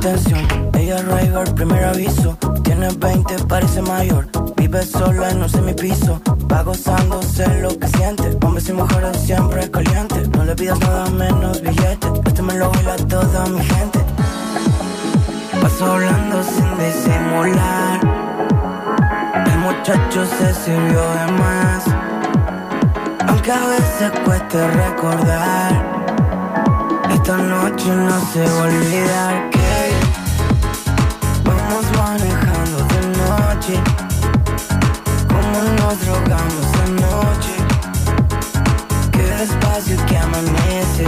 Ella 0.77 0.97
River, 0.97 1.53
primer 1.55 1.83
aviso. 1.85 2.37
Tiene 2.63 2.89
20, 2.89 3.45
parece 3.47 3.81
mayor. 3.81 4.27
Vive 4.57 4.83
sola, 4.83 5.33
no 5.33 5.47
sé 5.47 5.61
mi 5.61 5.73
piso. 5.73 6.21
Va 6.51 6.63
gozándose 6.63 7.47
lo 7.61 7.77
que 7.77 7.87
siente. 7.87 8.37
Hombres 8.43 8.67
y 8.69 8.73
mujeres 8.73 9.17
siempre 9.17 9.69
caliente. 9.69 10.27
No 10.35 10.43
le 10.43 10.55
pidas 10.55 10.79
nada 10.79 11.09
menos 11.11 11.61
billete. 11.61 12.07
Este 12.25 12.41
me 12.41 12.55
lo 12.55 12.69
baila 12.71 12.95
toda 12.97 13.45
mi 13.47 13.63
gente. 13.63 13.99
Paso 15.61 15.85
hablando 15.85 16.43
sin 16.43 16.77
disimular. 16.77 18.30
El 19.33 19.57
muchacho 19.59 20.25
se 20.25 20.53
sirvió 20.53 21.01
de 21.11 21.31
más. 21.33 21.83
Aunque 23.27 23.51
a 23.51 23.65
veces 23.67 24.11
cueste 24.25 24.67
recordar. 24.67 25.71
Esta 27.09 27.37
noche 27.37 27.95
no 27.95 28.19
se 28.33 28.41
va 28.41 28.59
a 28.59 28.63
olvidar 28.63 29.49
que 29.51 29.91
vamos 31.43 31.85
manejando 31.97 32.77
de 32.93 33.01
noche. 33.21 33.79
Como 35.27 35.61
nos 35.77 35.99
drogamos 36.05 36.71
de 36.77 36.85
noche. 37.01 37.53
Que 39.11 39.23
despacio 39.23 39.97
que 40.07 40.17
amanece. 40.17 41.05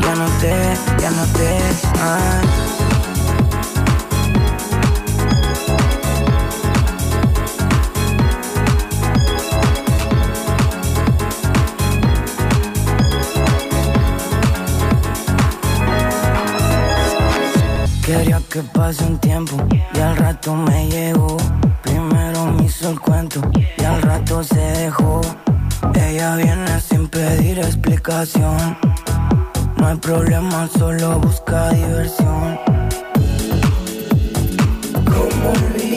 Ya 0.00 0.14
no 0.16 0.26
te, 0.40 0.54
ya 1.02 1.10
no 1.10 1.24
te. 1.32 1.58
ah. 2.00 2.73
Quería 18.04 18.38
que 18.50 18.62
pase 18.62 19.02
un 19.02 19.18
tiempo 19.18 19.56
y 19.94 19.98
al 19.98 20.14
rato 20.18 20.54
me 20.54 20.88
llegó. 20.88 21.38
Primero 21.82 22.52
me 22.52 22.64
hizo 22.64 22.90
el 22.90 23.00
cuento 23.00 23.40
y 23.56 23.82
al 23.82 24.02
rato 24.02 24.44
se 24.44 24.60
dejó. 24.60 25.22
Ella 25.94 26.36
viene 26.36 26.80
sin 26.82 27.08
pedir 27.08 27.60
explicación. 27.60 28.76
No 29.78 29.86
hay 29.86 29.96
problema, 29.96 30.68
solo 30.76 31.18
busca 31.18 31.70
diversión. 31.70 32.58
¿Cómo 35.06 35.50
olvidarla 35.50 35.93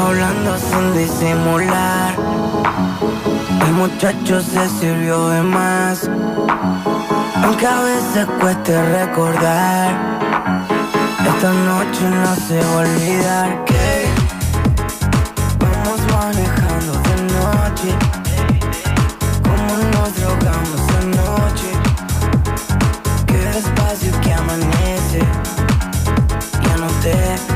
hablando 0.00 0.56
sin 0.58 0.94
disimular. 0.94 2.14
El 3.66 3.72
muchacho 3.72 4.40
se 4.40 4.68
sirvió 4.68 5.28
de 5.28 5.42
más. 5.42 6.08
Aunque 7.42 7.66
a 7.66 7.80
veces 7.80 8.26
cueste 8.40 8.72
recordar. 8.92 10.16
Esta 11.26 11.52
noche 11.52 12.02
no 12.10 12.34
se 12.36 12.58
va 12.60 12.72
a 12.72 12.76
olvidar 12.78 13.64
que 13.64 14.06
vamos 15.58 16.00
manejando 16.12 16.92
de 17.08 17.16
noche. 17.34 17.90
Como 19.42 19.72
nos 19.92 20.14
drogamos 20.16 20.80
de 20.92 21.00
noche. 21.16 21.70
Que 23.26 23.38
despacio 23.38 24.20
que 24.20 24.32
amanece. 24.32 25.20
Ya 26.62 26.76
no 26.76 26.86
te, 27.02 27.12
ya 27.12 27.16
no 27.16 27.50
te. 27.50 27.55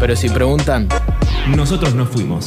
Pero 0.00 0.16
si 0.16 0.30
preguntan, 0.30 0.88
nosotros 1.54 1.94
no 1.94 2.06
fuimos. 2.06 2.46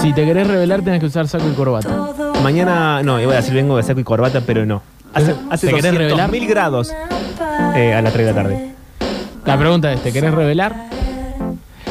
si 0.00 0.12
te 0.12 0.26
querés 0.26 0.46
revelar 0.46 0.82
tenés 0.82 1.00
que 1.00 1.06
usar 1.06 1.26
saco 1.28 1.48
y 1.50 1.54
corbata. 1.54 2.12
Mañana, 2.42 3.02
no, 3.02 3.20
iba 3.20 3.32
a 3.32 3.36
decir 3.36 3.54
vengo 3.54 3.76
de 3.76 3.82
saco 3.82 4.00
y 4.00 4.04
corbata, 4.04 4.42
pero 4.46 4.64
no. 4.64 4.82
Hace, 5.12 5.34
hace 5.50 5.66
¿Te 5.66 5.74
querés 5.74 5.94
revelar? 5.94 6.30
mil 6.30 6.46
grados 6.46 6.92
eh, 7.74 7.94
a 7.94 8.00
las 8.02 8.12
3 8.12 8.26
de 8.26 8.32
la 8.32 8.42
tarde. 8.42 8.74
La 9.44 9.58
pregunta 9.58 9.92
es, 9.92 10.02
¿te 10.02 10.12
querés 10.12 10.32
revelar? 10.32 10.74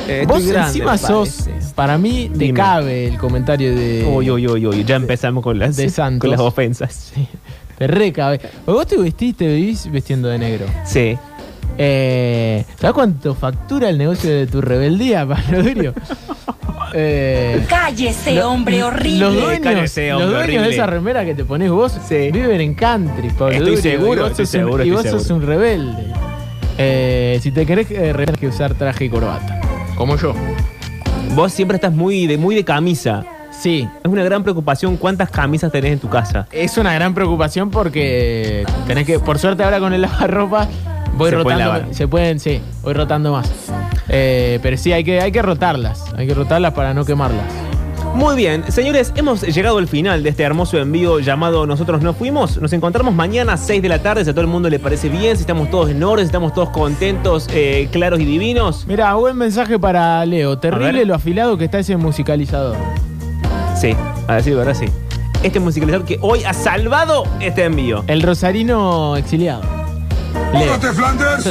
Eh, 0.07 0.25
Vos 0.27 0.45
grande, 0.45 0.67
encima 0.67 0.97
sos. 0.97 1.42
Para 1.75 1.97
mí, 1.97 2.29
te 2.31 2.39
Dime. 2.45 2.53
cabe 2.59 3.07
el 3.07 3.17
comentario 3.17 3.75
de... 3.75 4.05
Uy, 4.07 4.29
uy, 4.29 4.47
uy, 4.47 4.65
uy, 4.67 4.83
ya 4.83 4.95
empezamos 4.95 5.43
con 5.43 5.57
las, 5.59 5.75
de 5.75 5.89
Santos. 5.89 6.21
con 6.21 6.31
las 6.31 6.39
ofensas. 6.39 7.13
Te 7.77 7.87
recabe. 7.87 8.39
Vos 8.65 8.85
te 8.87 8.97
vestiste, 8.97 9.47
vivís 9.47 9.91
vestiendo 9.91 10.27
de 10.27 10.37
negro. 10.37 10.65
Sí. 10.85 11.17
Eh, 11.77 12.63
¿Sabes 12.79 12.93
cuánto 12.93 13.33
factura 13.33 13.89
el 13.89 13.97
negocio 13.97 14.29
de 14.29 14.45
tu 14.47 14.61
rebeldía, 14.61 15.25
Pablo 15.27 15.63
Durio? 15.63 15.93
Eh, 16.95 17.65
Cállese, 17.67 18.35
lo- 18.35 18.51
hombre 18.51 18.83
horrible. 18.83 19.17
Los 19.19 19.33
dueños, 19.33 19.63
Cállese, 19.63 20.11
los 20.11 20.29
de 20.61 20.69
esa 20.69 20.85
remera 20.85 21.25
que 21.25 21.33
te 21.33 21.43
pones 21.43 21.71
vos 21.71 21.97
viven 22.31 22.61
en 22.61 22.75
country, 22.75 23.29
Pablo 23.29 23.49
Estoy 23.53 23.75
Durio, 23.77 23.81
seguro, 23.81 24.13
y 24.13 24.19
vos 24.21 24.29
estoy 24.29 24.45
sos 24.45 24.53
un- 24.53 24.59
seguro, 24.61 24.83
y 24.85 24.91
vos 24.91 25.03
sos 25.07 25.29
un 25.31 25.41
rebelde. 25.41 26.03
Eh, 26.77 27.39
si 27.41 27.51
te 27.51 27.65
querés 27.65 27.87
eh, 27.89 28.13
que 28.39 28.47
usar 28.47 28.75
traje 28.75 29.05
y 29.05 29.09
corbata. 29.09 29.59
Como 29.95 30.17
yo. 30.17 30.32
Vos 31.35 31.51
siempre 31.53 31.75
estás 31.75 31.93
muy 31.93 32.27
de, 32.27 32.37
muy 32.37 32.55
de 32.55 32.63
camisa. 32.63 33.23
Sí. 33.51 33.87
Es 34.03 34.11
una 34.11 34.23
gran 34.23 34.43
preocupación 34.43 34.97
cuántas 34.97 35.29
camisas 35.29 35.71
tenés 35.71 35.93
en 35.93 35.99
tu 35.99 36.09
casa. 36.09 36.47
Es 36.51 36.77
una 36.77 36.93
gran 36.93 37.13
preocupación 37.13 37.69
porque 37.71 38.65
tenés 38.87 39.05
que, 39.05 39.19
por 39.19 39.39
suerte 39.39 39.63
ahora 39.63 39.79
con 39.79 39.93
el 39.93 40.01
lavarropa, 40.03 40.67
voy 41.17 41.31
Se 41.31 41.35
pueden 41.37 41.59
rotando. 41.59 41.59
lavar. 41.59 41.85
Se 41.93 42.07
pueden, 42.07 42.39
sí, 42.39 42.61
voy 42.83 42.93
rotando 42.93 43.31
más. 43.31 43.49
Eh, 44.09 44.59
pero 44.61 44.77
sí, 44.77 44.91
hay 44.91 45.03
que, 45.03 45.21
hay 45.21 45.31
que 45.31 45.41
rotarlas. 45.41 46.03
Hay 46.15 46.27
que 46.27 46.33
rotarlas 46.33 46.73
para 46.73 46.93
no 46.93 47.05
quemarlas. 47.05 47.45
Muy 48.13 48.35
bien, 48.35 48.71
señores, 48.71 49.11
hemos 49.15 49.41
llegado 49.41 49.79
al 49.79 49.87
final 49.87 50.21
de 50.21 50.29
este 50.29 50.43
hermoso 50.43 50.77
envío 50.77 51.19
llamado 51.19 51.65
Nosotros 51.65 52.03
no 52.03 52.13
fuimos. 52.13 52.57
Nos 52.61 52.71
encontramos 52.71 53.15
mañana 53.15 53.53
a 53.53 53.57
6 53.57 53.81
de 53.81 53.89
la 53.89 54.03
tarde, 54.03 54.23
si 54.23 54.29
a 54.29 54.33
todo 54.33 54.41
el 54.41 54.47
mundo 54.47 54.69
le 54.69 54.77
parece 54.77 55.09
bien, 55.09 55.35
si 55.35 55.41
estamos 55.41 55.71
todos 55.71 55.89
en 55.89 56.03
orden, 56.03 56.23
si 56.23 56.27
estamos 56.27 56.53
todos 56.53 56.69
contentos, 56.69 57.49
eh, 57.51 57.89
claros 57.91 58.19
y 58.19 58.25
divinos. 58.25 58.85
Mira, 58.87 59.15
buen 59.15 59.35
mensaje 59.35 59.79
para 59.79 60.23
Leo. 60.27 60.59
Terrible 60.59 61.05
lo 61.05 61.15
afilado 61.15 61.57
que 61.57 61.65
está 61.65 61.79
ese 61.79 61.97
musicalizador. 61.97 62.77
Sí, 63.75 63.95
a 64.27 64.35
decir 64.35 64.55
verdad, 64.55 64.75
sí. 64.75 64.85
Este 65.41 65.59
musicalizador 65.59 66.05
que 66.05 66.19
hoy 66.21 66.43
ha 66.43 66.53
salvado 66.53 67.23
este 67.39 67.63
envío. 67.63 68.03
El 68.05 68.21
rosarino 68.21 69.17
exiliado. 69.17 69.63
Leo. 70.53 70.79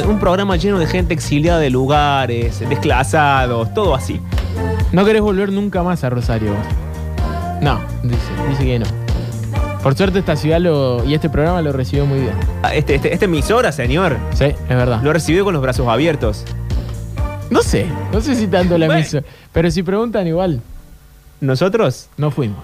Un 0.07 0.17
programa 0.17 0.55
lleno 0.55 0.79
de 0.79 0.87
gente 0.87 1.13
exiliada 1.13 1.59
de 1.59 1.69
lugares, 1.69 2.61
desclasados, 2.69 3.73
todo 3.73 3.93
así. 3.93 4.21
No 4.93 5.03
querés 5.05 5.21
volver 5.21 5.51
nunca 5.51 5.83
más 5.83 6.03
a 6.03 6.09
Rosario. 6.09 6.53
No, 7.61 7.81
dice, 8.03 8.17
dice 8.49 8.63
que 8.63 8.79
no. 8.79 8.85
Por 9.81 9.95
suerte 9.95 10.19
esta 10.19 10.35
ciudad 10.37 10.59
lo, 10.61 11.03
y 11.03 11.13
este 11.13 11.29
programa 11.29 11.61
lo 11.61 11.73
recibió 11.73 12.05
muy 12.05 12.19
bien. 12.21 12.33
Ah, 12.61 12.73
Este, 12.73 12.95
este, 12.95 13.11
este 13.13 13.25
emisora, 13.25 13.71
señor. 13.71 14.17
Sí, 14.33 14.45
es 14.45 14.67
verdad. 14.69 15.01
Lo 15.03 15.11
recibió 15.11 15.43
con 15.43 15.53
los 15.53 15.61
brazos 15.61 15.87
abiertos. 15.87 16.45
No 17.49 17.61
sé, 17.61 17.85
no 18.13 18.21
sé 18.21 18.35
si 18.35 18.47
tanto 18.47 18.77
la 18.77 18.85
Bueno. 18.85 19.01
emisora. 19.01 19.25
Pero 19.51 19.69
si 19.71 19.83
preguntan 19.83 20.25
igual, 20.27 20.61
¿Nosotros? 21.41 22.07
no 22.15 22.31
fuimos. 22.31 22.59